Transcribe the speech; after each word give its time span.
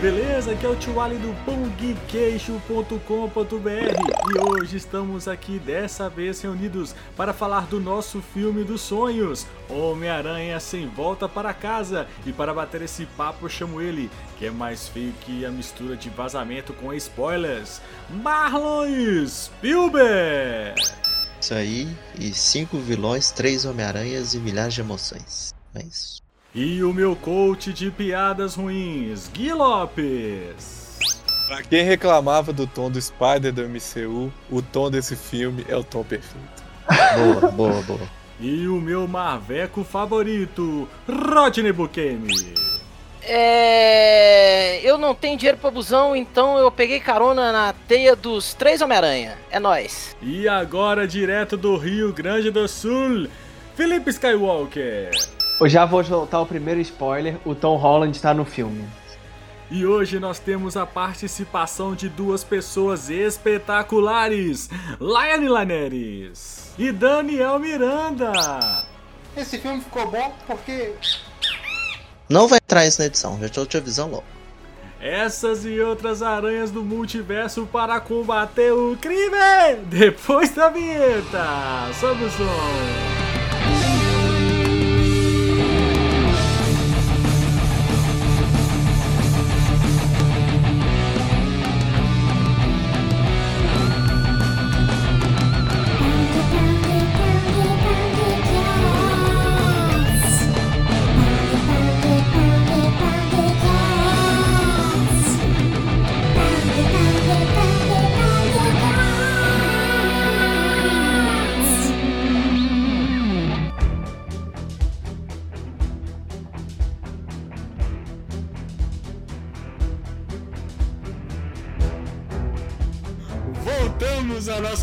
Beleza? 0.00 0.52
Aqui 0.52 0.66
é 0.66 0.68
o 0.68 0.76
tio 0.76 1.00
Ali 1.00 1.16
do 1.16 1.34
pãoguiqueixo.com.br 1.46 3.00
e 3.70 4.38
hoje 4.46 4.76
estamos 4.76 5.26
aqui 5.26 5.58
dessa 5.58 6.10
vez 6.10 6.38
reunidos 6.42 6.94
para 7.16 7.32
falar 7.32 7.66
do 7.66 7.80
nosso 7.80 8.20
filme 8.20 8.62
dos 8.62 8.82
sonhos, 8.82 9.46
Homem-Aranha 9.70 10.60
Sem 10.60 10.86
Volta 10.86 11.26
para 11.26 11.54
Casa. 11.54 12.06
E 12.26 12.32
para 12.32 12.52
bater 12.52 12.82
esse 12.82 13.06
papo 13.06 13.46
eu 13.46 13.48
chamo 13.48 13.80
ele, 13.80 14.10
que 14.38 14.44
é 14.44 14.50
mais 14.50 14.86
feio 14.86 15.14
que 15.22 15.46
a 15.46 15.50
mistura 15.50 15.96
de 15.96 16.10
vazamento 16.10 16.74
com 16.74 16.92
spoilers, 16.92 17.80
Marlon 18.10 19.26
Spielberg! 19.26 20.78
Isso 21.40 21.54
aí, 21.54 21.88
e 22.18 22.34
cinco 22.34 22.78
vilões, 22.78 23.30
três 23.30 23.64
Homem-Aranhas 23.64 24.34
e 24.34 24.38
milhares 24.40 24.74
de 24.74 24.82
emoções. 24.82 25.54
É 25.74 25.82
isso. 25.82 26.25
E 26.58 26.82
o 26.82 26.90
meu 26.90 27.14
coach 27.14 27.70
de 27.70 27.90
piadas 27.90 28.54
ruins, 28.54 29.28
Gui 29.28 29.52
Lopes. 29.52 30.98
Pra 31.46 31.62
quem 31.62 31.84
reclamava 31.84 32.50
do 32.50 32.66
tom 32.66 32.90
do 32.90 32.98
Spider 32.98 33.52
do 33.52 33.68
MCU, 33.68 34.32
o 34.50 34.62
tom 34.62 34.90
desse 34.90 35.14
filme 35.14 35.66
é 35.68 35.76
o 35.76 35.84
tom 35.84 36.02
perfeito. 36.02 36.64
Boa, 37.14 37.52
boa, 37.52 37.82
boa. 37.82 38.00
E 38.40 38.66
o 38.66 38.80
meu 38.80 39.06
marveco 39.06 39.84
favorito, 39.84 40.88
Rodney 41.06 41.72
Bukemi. 41.72 42.54
É. 43.22 44.80
Eu 44.82 44.96
não 44.96 45.14
tenho 45.14 45.36
dinheiro 45.36 45.58
pra 45.58 45.70
busão, 45.70 46.16
então 46.16 46.56
eu 46.56 46.72
peguei 46.72 47.00
carona 47.00 47.52
na 47.52 47.74
teia 47.86 48.16
dos 48.16 48.54
três 48.54 48.80
Homem-Aranha. 48.80 49.36
É 49.50 49.60
nóis. 49.60 50.16
E 50.22 50.48
agora, 50.48 51.06
direto 51.06 51.54
do 51.54 51.76
Rio 51.76 52.14
Grande 52.14 52.50
do 52.50 52.66
Sul, 52.66 53.28
Felipe 53.74 54.08
Skywalker. 54.08 55.10
Eu 55.58 55.68
já 55.68 55.86
vou 55.86 56.04
soltar 56.04 56.42
o 56.42 56.46
primeiro 56.46 56.80
spoiler: 56.80 57.38
o 57.44 57.54
Tom 57.54 57.76
Holland 57.76 58.14
está 58.14 58.34
no 58.34 58.44
filme. 58.44 58.84
E 59.70 59.84
hoje 59.84 60.20
nós 60.20 60.38
temos 60.38 60.76
a 60.76 60.86
participação 60.86 61.94
de 61.94 62.08
duas 62.08 62.44
pessoas 62.44 63.08
espetaculares: 63.08 64.68
Laiane 65.00 65.48
Laneres 65.48 66.72
e 66.78 66.92
Daniel 66.92 67.58
Miranda. 67.58 68.32
Esse 69.36 69.58
filme 69.58 69.80
ficou 69.80 70.10
bom 70.10 70.34
porque 70.46 70.94
Não 72.28 72.46
vai 72.46 72.58
entrar 72.62 72.86
isso 72.86 73.00
na 73.00 73.06
edição, 73.06 73.38
já 73.40 73.46
estou 73.46 73.66
te 73.66 73.76
avisando 73.76 74.12
logo. 74.12 74.24
Essas 75.00 75.64
e 75.64 75.78
outras 75.80 76.22
aranhas 76.22 76.70
do 76.70 76.82
multiverso 76.82 77.66
para 77.70 78.00
combater 78.00 78.72
o 78.72 78.96
crime 79.00 79.76
depois 79.88 80.50
da 80.54 80.68
vinheta. 80.68 81.44
Sobe 81.98 82.24
o 82.24 82.30
som. 82.30 83.25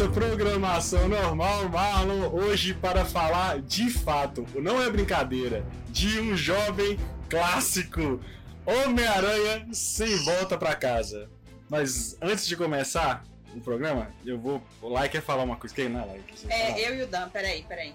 Nossa 0.03 0.09
programação 0.09 1.07
normal, 1.07 1.69
Marlon, 1.69 2.29
hoje 2.33 2.73
para 2.73 3.05
falar 3.05 3.61
de 3.61 3.89
fato, 3.89 4.45
não 4.55 4.81
é 4.81 4.89
brincadeira, 4.89 5.65
de 5.89 6.19
um 6.19 6.35
jovem 6.35 6.97
clássico, 7.29 8.19
Homem-Aranha 8.65 9.67
sem 9.71 10.15
volta 10.25 10.57
para 10.57 10.75
casa. 10.75 11.29
Mas 11.69 12.17
antes 12.21 12.45
de 12.45 12.57
começar 12.57 13.23
o 13.55 13.61
programa, 13.61 14.11
eu 14.25 14.37
vou. 14.39 14.61
O 14.81 14.89
Lai 14.89 15.07
quer 15.09 15.21
falar 15.21 15.43
uma 15.43 15.55
coisa? 15.55 15.73
Quem 15.73 15.87
não 15.89 16.01
é 16.01 16.05
Lai? 16.05 16.21
Quer 16.27 16.35
falar? 16.35 16.53
É, 16.53 16.89
eu 16.89 16.95
e 16.95 17.03
o 17.03 17.07
Dan, 17.07 17.29
peraí, 17.29 17.63
peraí. 17.63 17.93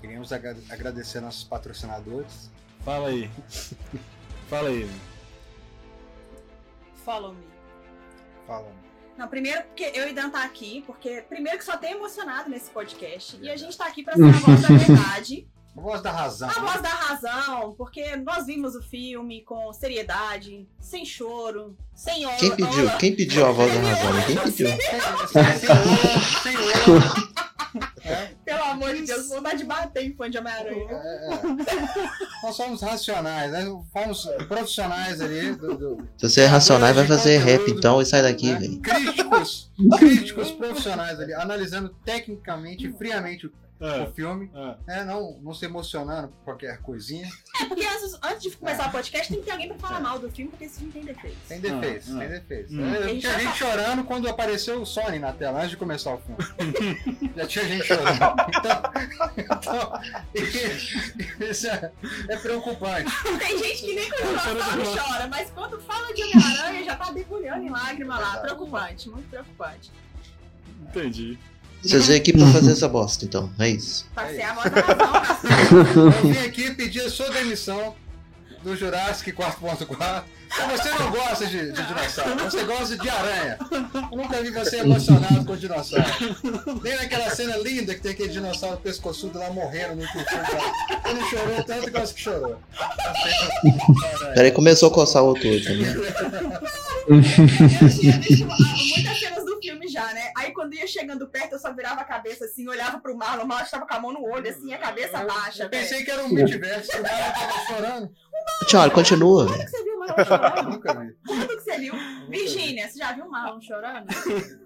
queremos 0.00 0.32
agra- 0.32 0.56
agradecer 0.70 1.20
nossos 1.20 1.44
patrocinadores. 1.44 2.50
Fala 2.84 3.08
aí. 3.08 3.30
Fala 4.48 4.68
aí. 4.68 4.88
Follow 7.04 7.34
me. 7.34 7.44
Falam. 8.46 8.85
Não, 9.16 9.28
primeiro 9.28 9.62
porque 9.64 9.90
eu 9.94 10.08
e 10.08 10.12
Dan 10.12 10.28
tá 10.30 10.44
aqui, 10.44 10.82
porque 10.86 11.22
primeiro 11.28 11.58
que 11.58 11.64
só 11.64 11.76
tem 11.76 11.92
emocionado 11.92 12.50
nesse 12.50 12.70
podcast. 12.70 13.38
E 13.40 13.48
a 13.50 13.56
gente 13.56 13.76
tá 13.76 13.86
aqui 13.86 14.02
pra 14.02 14.14
ser 14.14 14.24
a 14.24 14.30
voz 14.32 14.60
da 14.62 14.68
verdade, 14.76 15.48
A 15.76 15.80
voz 15.80 16.00
da 16.02 16.10
razão. 16.12 16.48
a 16.48 16.52
voz 16.52 16.80
da 16.82 16.88
razão, 16.88 17.74
porque 17.76 18.16
nós 18.16 18.46
vimos 18.46 18.74
o 18.74 18.82
filme 18.82 19.42
com 19.42 19.72
seriedade, 19.72 20.68
sem 20.80 21.04
choro, 21.04 21.76
sem 21.94 22.26
ódio. 22.26 22.38
Quem 22.38 22.56
pediu? 22.56 22.90
Quem 22.98 23.16
pediu 23.16 23.46
a 23.46 23.52
voz 23.52 23.72
da 23.72 23.80
razão? 23.80 24.12
Ninguém 24.12 24.38
pediu. 24.38 24.68
Sem 26.42 26.56
ouro, 27.76 28.28
Pelo 28.44 28.62
amor 28.64 28.94
de 28.94 29.02
Deus, 29.02 29.28
vontade 29.28 29.58
de 29.58 29.64
bater 29.64 30.04
em 30.04 30.14
fã 30.14 30.28
de 30.30 30.38
Homem-Aranha. 30.38 30.86
É, 30.90 31.34
é. 31.34 31.42
Nós 32.42 32.56
somos 32.56 32.80
racionais, 32.82 33.50
né? 33.52 33.64
Fomos 33.92 34.26
profissionais 34.48 35.20
ali. 35.20 35.52
Do, 35.56 35.76
do- 35.76 36.08
Se 36.16 36.28
você 36.28 36.40
é 36.42 36.46
racional, 36.46 36.92
vai 36.94 37.06
fazer 37.06 37.38
rap 37.38 37.70
então 37.70 38.00
e 38.00 38.06
sai 38.06 38.22
daqui, 38.22 38.52
né? 38.52 38.58
velho. 38.60 38.80
Críticos, 38.80 39.72
críticos 39.98 40.50
profissionais 40.52 41.18
ali, 41.20 41.32
analisando 41.34 41.88
tecnicamente, 42.04 42.92
friamente 42.92 43.46
o, 43.46 43.52
É, 43.78 44.04
o 44.04 44.12
filme, 44.12 44.50
é. 44.54 44.76
né? 44.86 45.04
Não, 45.04 45.38
não 45.42 45.52
se 45.52 45.64
emocionando 45.66 46.28
por 46.28 46.44
qualquer 46.44 46.78
coisinha. 46.78 47.28
É, 47.60 47.66
porque 47.66 47.84
antes, 47.84 48.18
antes 48.22 48.42
de 48.42 48.50
começar 48.56 48.88
o 48.88 48.92
podcast 48.92 49.28
tem 49.28 49.38
que 49.38 49.44
ter 49.44 49.50
alguém 49.52 49.68
pra 49.68 49.78
falar 49.78 50.00
mal 50.00 50.18
do 50.18 50.30
filme, 50.30 50.50
porque 50.50 50.64
esse 50.64 50.78
filme 50.78 50.92
tem 50.92 51.04
defeitos. 51.04 51.38
Tem 51.46 51.60
defeitos, 51.60 52.08
Ah, 52.10 52.14
ah. 52.14 52.18
tem 52.20 52.28
defeitos. 52.28 52.72
Hum. 52.72 52.94
É, 52.94 53.18
Tinha 53.18 53.38
gente 53.38 53.58
chorando 53.58 54.04
quando 54.04 54.28
apareceu 54.28 54.80
o 54.80 54.86
Sony 54.86 55.18
na 55.18 55.32
tela, 55.32 55.58
antes 55.58 55.70
de 55.70 55.76
começar 55.76 56.14
o 56.14 56.18
filme. 56.18 57.32
Já 57.36 57.46
tinha 57.46 57.64
gente 57.66 57.86
chorando. 57.86 58.16
Então, 58.48 58.82
então 59.36 59.92
isso 61.50 61.66
é, 61.66 61.92
é 62.30 62.36
preocupante. 62.38 63.12
Tem 63.38 63.58
gente 63.58 63.82
que 63.82 63.94
nem 63.94 64.10
quando 64.10 64.38
chora, 64.42 65.04
chora, 65.04 65.28
mas 65.28 65.50
quando 65.50 65.78
fala 65.80 66.14
de 66.14 66.22
Homem-Aranha 66.22 66.84
já 66.84 66.96
tá 66.96 67.12
debulhando 67.12 67.62
em 67.62 67.68
lágrima 67.68 68.18
lá. 68.18 68.38
Preocupante, 68.38 69.10
muito 69.10 69.28
preocupante. 69.28 69.92
Entendi. 70.88 71.38
Vocês 71.86 72.06
veio 72.08 72.18
aqui 72.18 72.32
pra 72.32 72.46
fazer 72.48 72.72
essa 72.72 72.88
bosta, 72.88 73.24
então. 73.24 73.50
É 73.58 73.68
isso. 73.68 74.06
Pra 74.14 74.28
ser 74.28 74.42
a 74.42 74.52
razão? 74.52 74.72
Eu 76.04 76.32
vim 76.32 76.46
aqui 76.46 76.74
pedir 76.74 77.02
a 77.02 77.10
sua 77.10 77.30
demissão 77.30 77.94
do 78.62 78.76
Jurassic 78.76 79.32
4.4. 79.32 80.24
Se 80.50 80.62
você 80.62 80.90
não 80.90 81.10
gosta 81.10 81.46
de, 81.46 81.72
de 81.72 81.82
dinossauro, 81.86 82.44
você 82.44 82.64
gosta 82.64 82.96
de 82.96 83.08
aranha. 83.08 83.58
Eu 84.10 84.16
nunca 84.16 84.42
vi 84.42 84.50
você 84.50 84.78
emocionado 84.78 85.44
com 85.44 85.56
dinossauro. 85.56 86.04
Nem 86.82 86.96
naquela 86.96 87.30
cena 87.30 87.56
linda 87.58 87.94
que 87.94 88.00
tem 88.00 88.12
aquele 88.12 88.28
dinossauro 88.30 88.78
pescoçudo 88.78 89.38
lá 89.38 89.50
morrendo 89.50 89.96
no 89.96 90.24
cara. 90.24 90.58
Ele 91.08 91.20
chorou 91.28 91.64
tanto 91.64 91.90
que 91.90 91.96
eu 91.96 92.02
acho 92.02 92.14
que 92.14 92.20
chorou. 92.20 92.56
Peraí, 94.34 94.50
começou 94.50 94.90
a 94.90 94.92
coçar 94.92 95.22
o 95.22 95.26
outro 95.26 95.42
também. 95.42 95.86
Eu 97.08 97.22
tinha 97.22 98.18
visto 98.18 98.44
ah, 98.50 98.56
muitas 98.94 99.20
cenas 99.20 99.44
do 99.44 99.55
filme 99.60 99.88
já, 99.88 100.12
né? 100.12 100.32
Aí 100.36 100.52
quando 100.52 100.74
ia 100.74 100.86
chegando 100.86 101.26
perto, 101.28 101.52
eu 101.54 101.58
só 101.58 101.72
virava 101.74 102.00
a 102.00 102.04
cabeça 102.04 102.44
assim, 102.44 102.68
olhava 102.68 102.98
pro 103.00 103.16
Marlon, 103.16 103.44
o 103.44 103.48
Marlon 103.48 103.64
estava 103.64 103.86
com 103.86 103.94
a 103.94 104.00
mão 104.00 104.12
no 104.12 104.22
olho, 104.24 104.48
assim, 104.48 104.72
a 104.72 104.78
cabeça 104.78 105.24
baixa. 105.24 105.64
Eu 105.64 105.70
pensei 105.70 106.04
que 106.04 106.10
era 106.10 106.24
um 106.24 106.28
multiverso, 106.28 106.90
o 106.98 107.02
cara 107.02 107.32
tava 107.32 107.66
chorando. 107.66 108.12
Tchau, 108.68 108.90
continua, 108.90 109.44
Quando 109.46 109.52
velho. 109.56 109.64
que 109.64 109.70
você 109.70 109.82
viu 109.84 109.94
o 109.96 109.98
Marlon 109.98 110.24
chorando? 110.24 110.70
Nunca 110.70 110.94
vi. 111.00 111.16
Quando 111.26 111.48
que 111.48 111.60
você 111.60 111.78
viu? 111.78 111.94
Virgínia, 112.28 112.88
você 112.88 112.98
já 112.98 113.12
viu 113.12 113.24
o 113.24 113.30
Marlon 113.30 113.60
chorando? 113.60 114.06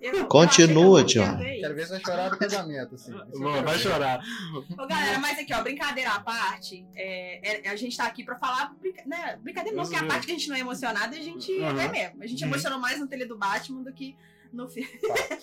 Eu- 0.00 0.26
Continua, 0.26 1.00
eu 1.00 1.06
tio. 1.06 1.22
quero 1.38 1.74
ver 1.74 1.86
vai 1.86 2.00
chorar 2.00 2.28
do 2.30 2.36
casamento, 2.38 2.94
assim. 2.94 3.12
Eu 3.12 3.40
Bom, 3.40 3.62
vai 3.62 3.78
chorar. 3.78 4.20
Ô, 4.78 4.86
galera, 4.86 5.18
mas 5.18 5.38
aqui, 5.38 5.54
ó, 5.54 5.62
brincadeira 5.62 6.10
à 6.10 6.20
parte, 6.20 6.86
é, 6.94 7.66
é- 7.66 7.70
a 7.70 7.76
gente 7.76 7.96
tá 7.96 8.04
aqui 8.04 8.24
pra 8.24 8.36
falar, 8.38 8.72
né, 9.06 9.38
brincadeira 9.42 9.76
não, 9.76 9.84
porque 9.84 9.96
a 9.98 10.06
parte 10.06 10.26
que 10.26 10.32
a 10.32 10.34
gente 10.34 10.48
não 10.48 10.56
é 10.56 10.60
emocionada, 10.60 11.16
a 11.16 11.20
gente 11.20 11.50
Uhum. 11.52 11.80
é 11.80 11.88
mesmo. 11.88 12.22
A 12.22 12.26
gente 12.26 12.42
Uhum. 12.44 12.50
emocionou 12.50 12.78
mais 12.78 12.98
no 12.98 13.06
tele 13.06 13.24
do 13.24 13.36
Batman 13.38 13.82
do 13.82 13.92
que 13.92 14.16
no 14.52 14.68
filme. 14.68 14.90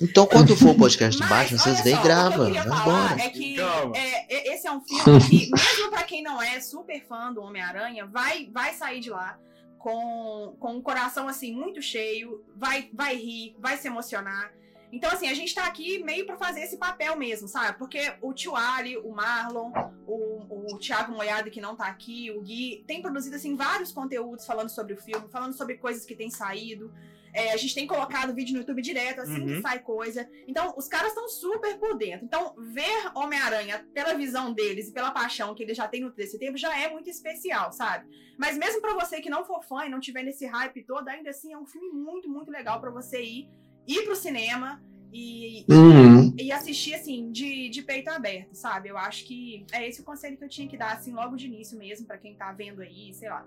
Então, 0.02 0.26
quando 0.26 0.56
for 0.56 0.70
o 0.70 0.76
podcast 0.80 1.20
Mas, 1.20 1.30
Batman, 1.30 1.58
vocês 1.58 1.82
vêm 1.82 1.94
e 1.94 1.96
só, 1.96 2.02
o 2.02 2.04
que 2.04 2.08
eu 2.08 2.64
gravam. 2.64 3.20
é 3.20 3.30
que 3.30 3.60
é, 3.60 4.34
é- 4.34 4.54
esse 4.54 4.68
é 4.68 4.72
um 4.72 4.82
filme 4.82 5.20
que, 5.22 5.50
mesmo 5.56 5.90
pra 5.90 6.04
quem 6.04 6.22
não 6.22 6.42
é 6.42 6.60
super 6.60 7.04
fã 7.06 7.32
do 7.32 7.42
Homem-Aranha, 7.42 8.06
vai, 8.06 8.50
vai 8.52 8.74
sair 8.74 9.00
de 9.00 9.10
lá 9.10 9.40
com, 9.78 10.56
com 10.60 10.74
um 10.74 10.82
coração 10.82 11.28
assim 11.28 11.54
muito 11.54 11.82
cheio, 11.82 12.44
vai, 12.56 12.90
vai 12.94 13.16
rir, 13.16 13.56
vai 13.60 13.78
se 13.78 13.88
emocionar. 13.88 14.52
Então, 14.92 15.12
assim, 15.12 15.28
a 15.28 15.34
gente 15.34 15.54
tá 15.54 15.66
aqui 15.66 16.02
meio 16.02 16.26
pra 16.26 16.38
fazer 16.38 16.62
esse 16.62 16.78
papel 16.78 17.18
mesmo, 17.18 17.48
sabe? 17.48 17.78
Porque 17.78 18.14
o 18.22 18.34
Tio 18.34 18.56
Ali, 18.56 18.98
o 18.98 19.12
Marlon, 19.12 19.72
o, 20.08 20.74
o 20.74 20.80
Thiago 20.80 21.12
Moiado, 21.12 21.52
que 21.52 21.60
não 21.60 21.76
tá 21.76 21.88
aqui, 21.88 22.32
o 22.32 22.42
Gui, 22.42 22.86
tem 22.88 23.02
produzido, 23.02 23.36
assim, 23.36 23.56
vários 23.56 23.92
conteúdos 23.92 24.46
falando 24.46 24.70
sobre 24.70 24.94
o 24.94 24.98
filme, 24.98 25.28
falando 25.30 25.54
sobre 25.54 25.76
coisas 25.76 26.06
que 26.06 26.16
têm 26.16 26.30
saído. 26.30 26.94
É, 27.40 27.54
a 27.54 27.58
gente 27.58 27.76
tem 27.76 27.86
colocado 27.86 28.34
vídeo 28.34 28.54
no 28.54 28.60
YouTube 28.62 28.82
direto, 28.82 29.22
assim 29.22 29.40
Uhum. 29.42 29.46
que 29.48 29.62
sai 29.62 29.78
coisa. 29.80 30.28
Então, 30.48 30.74
os 30.76 30.88
caras 30.88 31.10
estão 31.10 31.28
super 31.30 31.78
por 31.78 31.96
dentro. 31.96 32.26
Então, 32.26 32.56
ver 32.58 33.12
Homem-Aranha 33.14 33.86
pela 33.94 34.16
visão 34.16 34.52
deles 34.52 34.90
e 34.90 34.92
pela 34.92 35.12
paixão 35.12 35.54
que 35.54 35.62
eles 35.62 35.78
já 35.78 35.88
têm 35.88 36.02
no 36.02 36.12
desse 36.12 36.40
tempo 36.40 36.58
já 36.58 36.76
é 36.80 36.90
muito 36.90 37.10
especial, 37.12 37.72
sabe? 37.72 38.08
Mas 38.40 38.58
mesmo 38.58 38.82
pra 38.82 38.96
você 38.96 39.22
que 39.22 39.30
não 39.30 39.46
for 39.46 39.64
fã 39.64 39.86
e 39.86 39.90
não 39.90 40.00
tiver 40.00 40.24
nesse 40.24 40.48
hype 40.48 40.84
todo, 40.84 41.08
ainda 41.10 41.30
assim 41.30 41.54
é 41.54 41.58
um 41.58 41.66
filme 41.68 41.90
muito, 41.92 42.28
muito 42.28 42.50
legal 42.50 42.82
pra 42.82 42.90
você 42.90 43.22
ir, 43.24 43.50
ir 43.88 44.04
pro 44.06 44.16
cinema 44.16 44.82
e, 45.14 45.64
Uhum. 45.70 46.34
e 46.40 46.52
assistir, 46.52 46.96
assim, 46.96 47.32
de, 47.32 47.70
de 47.70 47.84
peito 47.84 48.10
aberto, 48.10 48.56
sabe? 48.56 48.90
Eu 48.90 48.98
acho 48.98 49.26
que 49.26 49.64
é 49.72 49.88
esse 49.88 50.02
o 50.02 50.04
conselho 50.04 50.38
que 50.38 50.44
eu 50.44 50.50
tinha 50.50 50.68
que 50.68 50.76
dar, 50.78 50.94
assim, 50.94 51.14
logo 51.14 51.36
de 51.36 51.46
início 51.46 51.78
mesmo, 51.78 52.08
pra 52.08 52.18
quem 52.18 52.36
tá 52.36 52.52
vendo 52.52 52.82
aí, 52.82 53.14
sei 53.14 53.30
lá. 53.30 53.46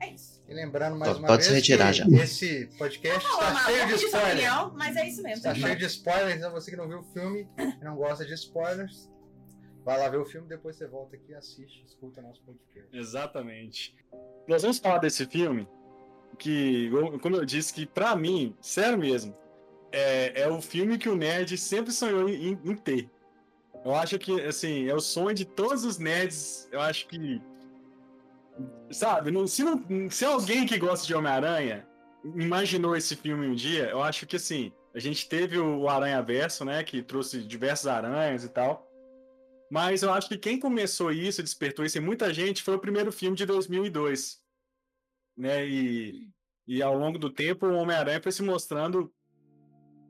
É 0.00 0.10
isso. 0.12 0.42
E 0.48 0.54
lembrando 0.54 0.96
mais 0.96 1.12
Pode- 1.12 1.18
uma 1.22 1.28
pode 1.28 1.44
se 1.44 1.50
vez 1.50 1.62
retirar 1.62 1.92
já. 1.92 2.04
esse 2.22 2.66
podcast 2.78 3.26
está 3.28 3.48
Amaro, 3.48 3.64
cheio 3.72 3.86
de 3.88 3.94
spoilers. 3.94 4.32
opinião, 4.32 4.72
mas 4.76 4.96
é 4.96 5.08
isso 5.08 5.22
mesmo. 5.22 5.36
Está 5.38 5.48
tá 5.50 5.54
cheio 5.54 5.76
de 5.76 5.84
spoilers, 5.86 6.36
então 6.36 6.52
você 6.52 6.70
que 6.70 6.76
não 6.76 6.88
viu 6.88 6.98
o 7.00 7.02
filme 7.02 7.48
e 7.58 7.84
não 7.84 7.96
gosta 7.96 8.24
de 8.24 8.34
spoilers, 8.34 9.10
vai 9.84 9.98
lá 9.98 10.08
ver 10.08 10.18
o 10.18 10.24
filme, 10.26 10.46
depois 10.48 10.76
você 10.76 10.86
volta 10.86 11.16
aqui, 11.16 11.34
assiste, 11.34 11.82
escuta 11.86 12.20
nosso 12.22 12.42
podcast. 12.42 12.88
Exatamente. 12.96 13.96
Nós 14.46 14.62
vamos 14.62 14.78
falar 14.78 14.98
desse 14.98 15.24
filme 15.26 15.66
que, 16.38 16.90
como 17.22 17.36
eu 17.36 17.44
disse, 17.44 17.72
que 17.72 17.86
pra 17.86 18.14
mim, 18.14 18.54
sério 18.60 18.98
mesmo, 18.98 19.36
é, 19.90 20.42
é 20.42 20.48
o 20.48 20.60
filme 20.60 20.98
que 20.98 21.08
o 21.08 21.16
nerd 21.16 21.56
sempre 21.56 21.92
sonhou 21.92 22.28
em, 22.28 22.52
em 22.64 22.76
ter. 22.76 23.08
Eu 23.84 23.94
acho 23.94 24.18
que, 24.18 24.40
assim, 24.42 24.88
é 24.88 24.94
o 24.94 25.00
sonho 25.00 25.34
de 25.34 25.44
todos 25.44 25.84
os 25.84 25.96
nerds. 25.98 26.68
Eu 26.72 26.80
acho 26.80 27.06
que. 27.06 27.40
Sabe, 28.90 29.30
não- 29.30 29.46
se, 29.46 29.62
não, 29.62 30.10
se 30.10 30.24
alguém 30.24 30.66
que 30.66 30.78
gosta 30.78 31.06
de 31.06 31.14
Homem-Aranha 31.14 31.86
imaginou 32.34 32.96
esse 32.96 33.14
filme 33.16 33.46
um 33.46 33.54
dia, 33.54 33.90
eu 33.90 34.02
acho 34.02 34.26
que, 34.26 34.36
assim, 34.36 34.72
a 34.94 34.98
gente 34.98 35.28
teve 35.28 35.58
o 35.58 35.88
Aranha 35.88 36.22
Verso, 36.22 36.64
né, 36.64 36.82
que 36.82 37.02
trouxe 37.02 37.42
diversas 37.42 37.86
aranhas 37.86 38.44
e 38.44 38.48
tal. 38.48 38.86
Mas 39.70 40.02
eu 40.02 40.12
acho 40.12 40.28
que 40.28 40.38
quem 40.38 40.58
começou 40.58 41.10
isso, 41.10 41.42
despertou 41.42 41.84
isso 41.84 41.98
em 41.98 42.00
muita 42.00 42.32
gente, 42.32 42.62
foi 42.62 42.76
o 42.76 42.80
primeiro 42.80 43.12
filme 43.12 43.36
de 43.36 43.44
2002. 43.44 44.40
Né? 45.36 45.66
E, 45.66 46.30
e 46.66 46.82
ao 46.82 46.96
longo 46.96 47.18
do 47.18 47.28
tempo, 47.30 47.66
o 47.66 47.74
Homem-Aranha 47.74 48.22
foi 48.22 48.32
se 48.32 48.42
mostrando 48.42 49.12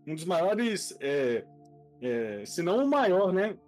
um 0.07 0.15
dos 0.15 0.25
maiores, 0.25 0.97
é, 1.01 1.45
é, 2.01 2.45
se 2.47 2.63
não 2.63 2.85
o 2.85 2.89
maior, 2.89 3.33
né? 3.33 3.59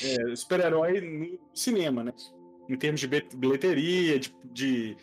é, 0.00 0.34
super-herói 0.36 1.00
no 1.00 1.38
cinema, 1.54 2.02
né? 2.02 2.12
Em 2.68 2.76
termos 2.76 3.00
de 3.00 3.06
bilheteria, 3.36 4.18
de. 4.18 4.32
de, 4.52 4.96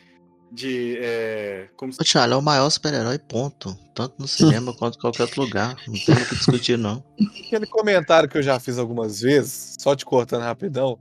de 0.51 0.97
é, 1.01 1.67
como 1.75 1.91
se- 1.93 2.01
Ô, 2.01 2.03
Thiago, 2.05 2.33
é 2.33 2.37
o 2.37 2.41
maior 2.41 2.69
super-herói, 2.69 3.19
ponto. 3.19 3.75
Tanto 3.93 4.15
no 4.17 4.27
cinema 4.27 4.73
quanto 4.77 4.97
em 4.97 5.01
qualquer 5.01 5.23
outro 5.23 5.41
lugar. 5.43 5.75
Não 5.87 5.93
tem 5.93 6.15
o 6.15 6.25
que 6.27 6.35
discutir, 6.35 6.77
não. 6.77 7.03
Aquele 7.45 7.67
comentário 7.67 8.27
que 8.29 8.37
eu 8.37 8.43
já 8.43 8.59
fiz 8.59 8.77
algumas 8.77 9.21
vezes, 9.21 9.75
só 9.79 9.95
te 9.95 10.05
cortando 10.05 10.41
rapidão, 10.43 10.97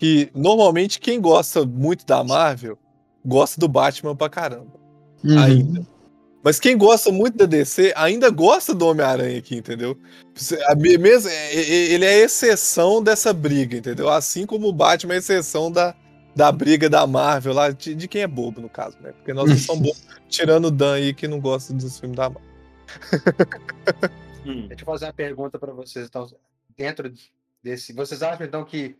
que 0.00 0.30
normalmente 0.34 0.98
quem 0.98 1.20
gosta 1.20 1.64
muito 1.64 2.04
da 2.06 2.24
Marvel 2.24 2.78
gosta 3.24 3.60
do 3.60 3.68
Batman 3.68 4.16
pra 4.16 4.28
caramba. 4.28 4.72
Uhum. 5.22 5.38
Ainda. 5.38 5.86
Mas 6.42 6.60
quem 6.60 6.78
gosta 6.78 7.10
muito 7.10 7.36
da 7.36 7.46
DC 7.46 7.92
ainda 7.96 8.30
gosta 8.30 8.72
do 8.74 8.86
Homem-Aranha 8.86 9.38
aqui, 9.38 9.56
entendeu? 9.56 9.98
Mesmo, 10.98 11.28
é- 11.28 11.54
é- 11.54 11.92
ele 11.92 12.04
é 12.04 12.08
a 12.08 12.18
exceção 12.24 13.02
dessa 13.02 13.32
briga, 13.32 13.76
entendeu? 13.76 14.08
Assim 14.08 14.46
como 14.46 14.68
o 14.68 14.72
Batman 14.72 15.14
é 15.14 15.16
a 15.16 15.18
exceção 15.18 15.70
da, 15.70 15.94
da 16.34 16.52
briga 16.52 16.88
da 16.88 17.06
Marvel 17.06 17.52
lá, 17.52 17.70
de, 17.70 17.94
de 17.94 18.06
quem 18.06 18.22
é 18.22 18.26
bobo, 18.26 18.60
no 18.60 18.68
caso, 18.68 18.96
né? 19.00 19.12
Porque 19.12 19.32
nós 19.32 19.48
não 19.50 19.56
somos 19.56 19.82
bobos, 19.88 20.06
tirando 20.28 20.66
o 20.66 20.70
Dan 20.70 20.94
aí 20.94 21.12
que 21.12 21.26
não 21.26 21.40
gosta 21.40 21.72
dos 21.74 21.98
filmes 21.98 22.16
da 22.16 22.30
Marvel. 22.30 22.48
Hum. 24.46 24.68
Deixa 24.68 24.82
eu 24.82 24.86
fazer 24.86 25.06
uma 25.06 25.12
pergunta 25.12 25.58
para 25.58 25.72
vocês, 25.72 26.06
então, 26.06 26.26
dentro 26.76 27.12
desse. 27.62 27.92
Vocês 27.92 28.22
acham 28.22 28.46
então 28.46 28.64
que 28.64 28.96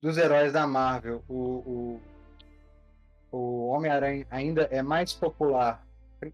dos 0.00 0.16
heróis 0.16 0.52
da 0.52 0.66
Marvel, 0.66 1.24
o, 1.28 2.00
o, 3.32 3.36
o 3.36 3.68
Homem-Aranha 3.68 4.26
ainda 4.30 4.68
é 4.70 4.82
mais 4.82 5.12
popular, 5.12 5.84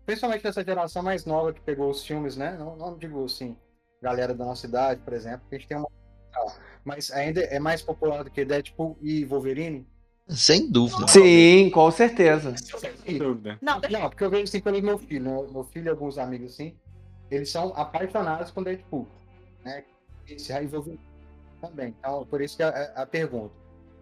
principalmente 0.06 0.42
dessa 0.42 0.64
geração 0.64 1.02
mais 1.02 1.24
nova 1.24 1.52
que 1.52 1.60
pegou 1.60 1.90
os 1.90 2.04
filmes, 2.04 2.36
né? 2.36 2.56
Não, 2.58 2.76
não 2.76 2.96
digo 2.96 3.24
assim, 3.24 3.56
galera 4.02 4.34
da 4.34 4.44
nossa 4.44 4.66
idade, 4.66 5.00
por 5.02 5.12
exemplo, 5.12 5.42
que 5.48 5.54
a 5.54 5.58
gente 5.58 5.68
tem 5.68 5.76
uma. 5.76 5.88
Mas 6.84 7.10
ainda 7.10 7.40
é 7.42 7.58
mais 7.58 7.80
popular 7.82 8.24
do 8.24 8.30
que 8.30 8.44
Deadpool 8.44 8.98
e 9.00 9.24
Wolverine? 9.24 9.86
Sem 10.28 10.70
dúvida. 10.70 11.06
Sim, 11.08 11.70
com 11.70 11.90
certeza. 11.90 12.54
Sem 12.56 13.18
dúvida. 13.18 13.58
Não, 13.60 13.80
Não, 13.90 14.08
porque 14.08 14.24
eu 14.24 14.30
vejo 14.30 14.44
assim 14.44 14.60
pelo 14.60 14.80
meu 14.82 14.98
filho, 14.98 15.22
né? 15.24 15.46
Meu 15.52 15.64
filho 15.64 15.86
e 15.86 15.88
alguns 15.90 16.18
amigos 16.18 16.52
assim, 16.54 16.76
eles 17.30 17.50
são 17.50 17.72
apaixonados 17.76 18.50
com 18.50 18.62
Deadpool, 18.62 19.06
né? 19.64 19.84
Esse 20.26 20.52
aí 20.52 20.66
Wolverine 20.66 21.00
também. 21.60 21.94
Então, 21.98 22.26
por 22.26 22.40
isso 22.40 22.56
que 22.56 22.62
a, 22.62 22.68
a- 22.70 23.02
a 23.02 23.06
pergunta. 23.06 23.54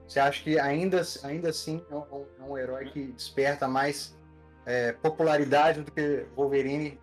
Você 0.09 0.21
acha 0.21 0.43
que 0.43 0.59
ainda, 0.59 1.01
ainda 1.25 1.51
assim 1.51 1.83
é 1.91 1.95
um, 1.95 2.25
é 2.41 2.43
um 2.45 2.59
herói 2.59 2.87
que 2.91 3.07
desperta 3.13 3.67
mais 3.69 4.15
é, 4.67 4.93
popularidade 4.93 5.83
do 5.83 5.91
que 5.91 6.27
Wolverine 6.37 6.99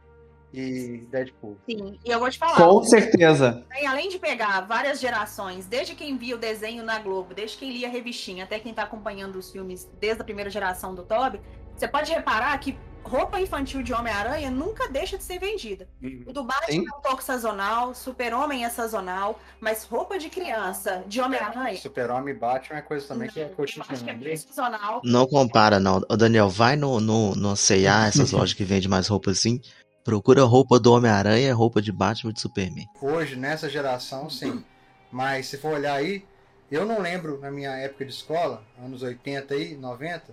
e 0.54 1.06
Deadpool? 1.12 1.58
Sim, 1.70 2.00
e 2.04 2.10
eu 2.10 2.20
vou 2.20 2.30
te 2.30 2.38
falar. 2.38 2.56
Com 2.56 2.84
certeza. 2.84 3.66
Além 3.88 4.10
de 4.10 4.18
pegar 4.18 4.62
várias 4.62 5.00
gerações, 5.00 5.66
desde 5.66 5.96
quem 5.96 6.18
via 6.18 6.36
o 6.36 6.40
desenho 6.40 6.84
na 6.84 7.00
Globo, 7.00 7.34
desde 7.34 7.58
quem 7.58 7.72
lia 7.72 7.88
a 7.88 7.92
revistinha, 7.92 8.44
até 8.44 8.60
quem 8.60 8.74
tá 8.74 8.84
acompanhando 8.84 9.38
os 9.38 9.52
filmes 9.52 9.90
desde 10.00 10.22
a 10.22 10.26
primeira 10.26 10.50
geração 10.50 10.96
do 10.96 11.04
Toby, 11.04 11.40
você 11.76 11.88
pode 11.88 12.12
reparar 12.12 12.58
que 12.58 12.78
roupa 13.10 13.42
infantil 13.42 13.82
de 13.82 13.92
Homem-Aranha 13.92 14.52
nunca 14.52 14.88
deixa 14.88 15.18
de 15.18 15.24
ser 15.24 15.40
vendida. 15.40 15.88
O 16.28 16.32
do 16.32 16.44
Batman 16.44 16.68
Sim. 16.68 16.86
é 16.88 16.96
um 16.96 17.02
pouco 17.02 17.24
sazonal, 17.24 17.96
Super-Homem 17.96 18.64
é 18.64 18.70
sazonal, 18.70 19.40
mas 19.60 19.84
roupa 19.84 20.20
de 20.20 20.30
criança 20.30 21.04
de 21.08 21.20
Homem-Aranha. 21.20 21.78
Super-Homem 21.78 22.36
e 22.36 22.38
Batman 22.38 22.78
é 22.78 22.82
coisa 22.82 23.08
também 23.08 23.28
que 23.28 23.40
é 23.40 23.46
não, 23.46 23.56
que 23.56 23.62
é 23.62 23.66
cotidiana. 23.66 24.20
bem 24.20 24.38
sazonal. 24.38 25.02
Não 25.04 25.26
compara, 25.26 25.80
não. 25.80 26.02
Ô, 26.08 26.16
Daniel, 26.16 26.50
vai 26.50 26.76
no, 26.76 27.02
no, 27.02 27.36
no 27.36 27.56
C&A, 27.56 28.08
essas 28.08 28.32
lojas 28.32 28.54
que 28.54 28.64
vendem 28.64 28.88
mais 28.88 29.08
roupa 29.08 29.32
assim. 29.32 29.60
Procura 30.04 30.44
roupa 30.44 30.80
do 30.80 30.94
Homem-Aranha, 30.94 31.54
roupa 31.54 31.82
de 31.82 31.92
Batman 31.92 32.30
e 32.30 32.34
de 32.34 32.42
Superman. 32.42 32.86
Hoje, 33.02 33.36
nessa 33.36 33.68
geração, 33.68 34.30
sim. 34.30 34.64
Mas 35.12 35.48
se 35.48 35.58
for 35.58 35.74
olhar 35.74 35.96
aí, 35.96 36.24
eu 36.72 36.86
não 36.86 37.02
lembro 37.02 37.40
na 37.40 37.50
minha 37.50 37.72
época 37.72 38.06
de 38.06 38.12
escola, 38.12 38.64
anos 38.78 39.02
80 39.02 39.56
e 39.56 39.76
90, 39.76 40.32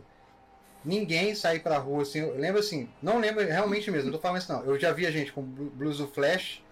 ninguém 0.87 1.35
sair 1.35 1.61
pra 1.61 1.77
rua 1.79 2.03
assim. 2.03 2.21
Eu 2.21 2.37
lembro 2.39 2.61
assim, 2.61 2.89
não 3.03 3.19
lembro 3.19 3.45
realmente 3.45 3.91
mesmo, 3.91 4.07
não 4.11 4.17
tô 4.17 4.23
falando 4.23 4.41
isso 4.41 4.53
não. 4.53 4.63
Eu 4.65 4.79
já 4.79 4.93
via 4.93 5.11
gente 5.13 5.33
com 5.33 5.43
blu- 5.43 5.71
blusa 5.75 6.05
do 6.07 6.11
Flash, 6.11 6.63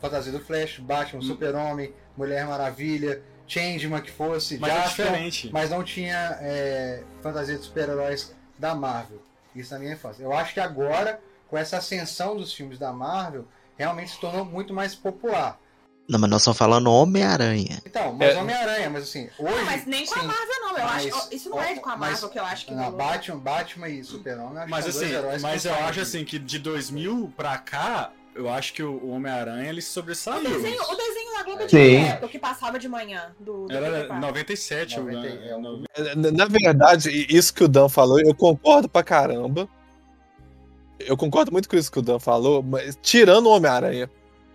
fantasia 0.00 0.32
do 0.32 0.40
Flash, 0.40 0.78
Batman, 0.78 1.20
Super-Homem, 1.20 1.92
Mulher 2.16 2.46
Maravilha, 2.46 3.20
Changeman 3.46 4.00
que 4.00 4.10
fosse, 4.10 4.56
Mas 4.58 4.72
é 4.72 4.76
Jaspion, 4.76 5.04
diferente. 5.06 5.50
mas 5.52 5.68
não 5.70 5.82
tinha 5.84 6.38
é, 6.40 7.02
fantasia 7.20 7.56
de 7.58 7.64
super-heróis 7.64 8.34
da 8.58 8.74
Marvel. 8.74 9.20
Isso 9.54 9.72
na 9.74 9.80
minha 9.80 9.92
infância. 9.92 10.22
Eu 10.22 10.32
acho 10.32 10.54
que 10.54 10.60
agora, 10.60 11.20
com 11.48 11.58
essa 11.58 11.76
ascensão 11.76 12.36
dos 12.36 12.52
filmes 12.54 12.78
da 12.78 12.92
Marvel, 12.92 13.44
realmente 13.76 14.12
se 14.12 14.20
tornou 14.20 14.44
muito 14.44 14.72
mais 14.72 14.94
popular. 14.94 15.60
Não, 16.06 16.18
mas 16.18 16.28
nós 16.30 16.40
estamos 16.42 16.58
falando 16.58 16.92
Homem-Aranha. 16.92 17.80
Então, 17.86 18.12
mas 18.12 18.34
É. 18.34 18.38
Homem-Aranha, 18.38 18.90
mas 18.90 19.04
assim, 19.04 19.28
hoje. 19.38 19.54
Não, 19.56 19.64
mas 19.64 19.86
nem 19.86 20.04
com 20.06 20.14
a 20.14 20.20
sim, 20.20 20.26
Marvel, 20.26 20.60
não. 20.60 20.78
Eu 20.78 20.84
mas- 20.84 21.06
acho, 21.14 21.34
isso 21.34 21.48
não 21.48 21.62
é 21.62 21.74
com 21.76 21.88
a 21.90 21.96
mas- 21.96 22.10
Marvel 22.12 22.28
que 22.28 22.38
eu 22.38 22.44
acho 22.44 22.66
que 22.66 22.74
Não. 22.74 22.92
Batman, 22.92 23.38
Batman 23.38 23.88
e 23.88 24.04
Super-Homem, 24.04 24.52
eu 24.54 24.60
acho 24.60 24.70
Mas 24.70 24.86
assim, 24.86 25.06
mas 25.40 25.64
eu 25.64 25.74
acho 25.74 26.00
assim 26.00 26.24
que 26.24 26.38
de 26.38 26.58
2000 26.58 27.32
pra 27.34 27.56
cá, 27.56 28.10
eu 28.34 28.50
acho 28.50 28.74
que 28.74 28.82
o 28.82 29.08
Homem-Aranha 29.08 29.70
ele 29.70 29.78
O 29.78 29.82
sobressaiu. 29.82 30.42
desenho, 30.42 30.82
o 30.82 30.94
desenho 30.94 31.32
da 31.38 31.42
Globo 31.42 31.62
Sim. 31.62 31.68
de 31.68 31.96
época 31.96 32.28
que 32.28 32.38
passava 32.38 32.78
de 32.78 32.88
manhã. 32.88 33.32
Do, 33.40 33.66
do 33.66 33.72
Era 33.72 33.86
94. 33.86 34.20
97, 34.26 35.00
o- 35.00 35.04
90, 35.04 35.26
é, 35.26 35.56
no- 35.56 35.84
Na 36.16 36.30
na 36.32 36.44
verdade, 36.44 37.26
isso 37.34 37.54
que 37.54 37.64
o 37.64 37.68
Dan 37.68 37.88
falou, 37.88 38.20
eu 38.20 38.34
concordo 38.34 38.90
pra 38.90 39.02
caramba. 39.02 39.66
Eu 41.00 41.16
concordo 41.16 41.50
muito 41.50 41.68
com 41.68 41.76
isso 41.76 41.90
que 41.90 41.98
o 41.98 42.02
Dan 42.02 42.18
falou, 42.18 42.62
mas 42.62 42.98
tirando 43.02 43.46
o 43.46 43.50
Homem-Aranha. 43.56 44.10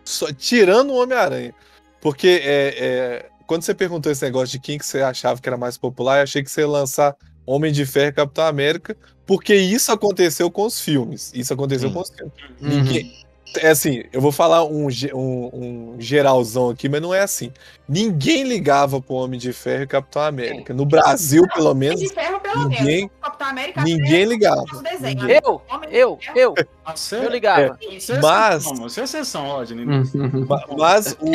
Só- 0.09 0.31
Tirando 0.33 0.89
o 0.91 0.95
Homem-Aranha. 1.01 1.53
Porque 2.01 2.41
é, 2.43 2.75
é, 2.77 3.29
quando 3.45 3.61
você 3.63 3.73
perguntou 3.73 4.11
esse 4.11 4.23
negócio 4.23 4.51
de 4.53 4.59
quem 4.59 4.77
que 4.77 4.85
você 4.85 5.01
achava 5.01 5.39
que 5.39 5.47
era 5.47 5.57
mais 5.57 5.77
popular, 5.77 6.17
eu 6.17 6.23
achei 6.23 6.43
que 6.43 6.49
você 6.49 6.61
ia 6.61 6.67
lançar 6.67 7.15
Homem 7.45 7.71
de 7.71 7.85
Ferro 7.85 8.09
e 8.09 8.13
Capitão 8.13 8.45
América, 8.45 8.95
porque 9.25 9.53
isso 9.55 9.91
aconteceu 9.91 10.49
com 10.49 10.65
os 10.65 10.79
filmes. 10.81 11.31
Isso 11.35 11.53
aconteceu 11.53 11.91
com 11.91 11.99
os 12.01 12.09
filmes. 12.09 12.33
Uhum. 12.61 13.11
É 13.57 13.69
assim, 13.69 14.03
eu 14.13 14.21
vou 14.21 14.31
falar 14.31 14.63
um, 14.63 14.87
um, 15.13 15.49
um 15.53 15.95
geralzão 15.97 16.69
aqui, 16.69 16.87
mas 16.87 17.01
não 17.01 17.13
é 17.13 17.21
assim. 17.21 17.51
Ninguém 17.87 18.43
ligava 18.43 19.01
pro 19.01 19.15
Homem 19.15 19.39
de 19.39 19.51
Ferro 19.51 19.83
e 19.83 19.87
Capitão 19.87 20.21
América. 20.21 20.73
No 20.73 20.85
Brasil, 20.85 21.43
pelo 21.55 21.73
menos, 21.73 21.99
de 21.99 22.09
ferro, 22.09 22.39
pelo 22.39 22.63
ninguém- 22.69 22.83
menos. 22.85 23.11
Capitão 23.21 23.47
América 23.47 23.81
ninguém 23.83 24.25
ligava. 24.25 24.63
desenho? 24.83 25.29
Eu, 25.29 25.61
Homem 25.69 25.89
eu, 25.91 26.19
eu, 26.35 26.53
Você, 26.95 27.15
eu 27.15 27.29
ligava. 27.29 27.77
você 27.99 28.13
é 28.13 28.19
Mas- 28.21 28.65
exceção, 28.65 28.83
é 28.85 29.03
exceção, 29.05 29.47
Rodney. 29.47 29.85
Ma- 29.85 30.65
Mas 30.77 31.17
o, 31.19 31.25
o 31.25 31.29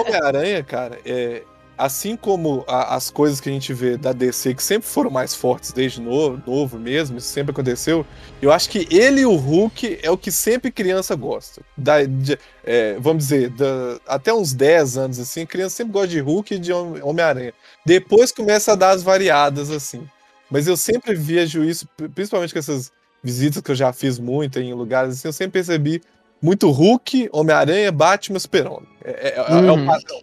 Homem-Aranha, 0.00 0.62
cara, 0.64 0.98
é, 1.04 1.42
assim 1.78 2.16
como 2.16 2.64
a- 2.66 2.94
as 2.96 3.08
coisas 3.10 3.40
que 3.40 3.48
a 3.48 3.52
gente 3.52 3.72
vê 3.72 3.96
da 3.96 4.12
DC, 4.12 4.52
que 4.54 4.62
sempre 4.62 4.88
foram 4.88 5.10
mais 5.10 5.34
fortes 5.34 5.70
desde 5.72 6.00
novo, 6.00 6.42
novo 6.46 6.78
mesmo, 6.78 7.16
isso 7.18 7.28
sempre 7.28 7.52
aconteceu, 7.52 8.04
eu 8.42 8.50
acho 8.52 8.68
que 8.68 8.86
ele 8.90 9.20
e 9.20 9.26
o 9.26 9.36
Hulk 9.36 10.00
é 10.02 10.10
o 10.10 10.18
que 10.18 10.32
sempre 10.32 10.70
criança 10.72 11.14
gosta. 11.14 11.62
Da- 11.76 12.02
de- 12.04 12.38
é, 12.64 12.96
vamos 12.98 13.24
dizer, 13.24 13.50
da- 13.50 13.98
até 14.06 14.34
uns 14.34 14.52
10 14.52 14.98
anos 14.98 15.18
assim, 15.20 15.46
criança 15.46 15.76
sempre 15.76 15.92
gosta 15.92 16.08
de 16.08 16.20
Hulk 16.20 16.54
e 16.54 16.58
de 16.58 16.72
Hom- 16.72 16.98
Homem-Aranha. 17.02 17.54
Depois 17.86 18.32
começa 18.32 18.72
a 18.72 18.74
dar 18.74 18.90
as 18.90 19.02
variadas 19.02 19.70
assim. 19.70 20.06
Mas 20.50 20.66
eu 20.66 20.76
sempre 20.76 21.14
vejo 21.14 21.62
isso, 21.62 21.86
pri- 21.96 22.08
principalmente 22.08 22.52
com 22.52 22.58
essas 22.58 22.90
visitas 23.22 23.62
que 23.62 23.70
eu 23.70 23.74
já 23.76 23.92
fiz 23.92 24.18
muito 24.18 24.58
em 24.58 24.72
lugares 24.74 25.14
assim, 25.14 25.28
eu 25.28 25.32
sempre 25.32 25.52
percebi 25.52 26.02
muito 26.40 26.70
Hulk, 26.70 27.28
Homem-Aranha, 27.32 27.90
Batman, 27.92 28.38
Super-Homem. 28.38 28.88
É, 29.04 29.10
é- 29.10 29.34
é- 29.36 29.66
é 29.66 29.70
o 29.70 29.74
Uhum. 29.74 29.86
padrão, 29.86 30.20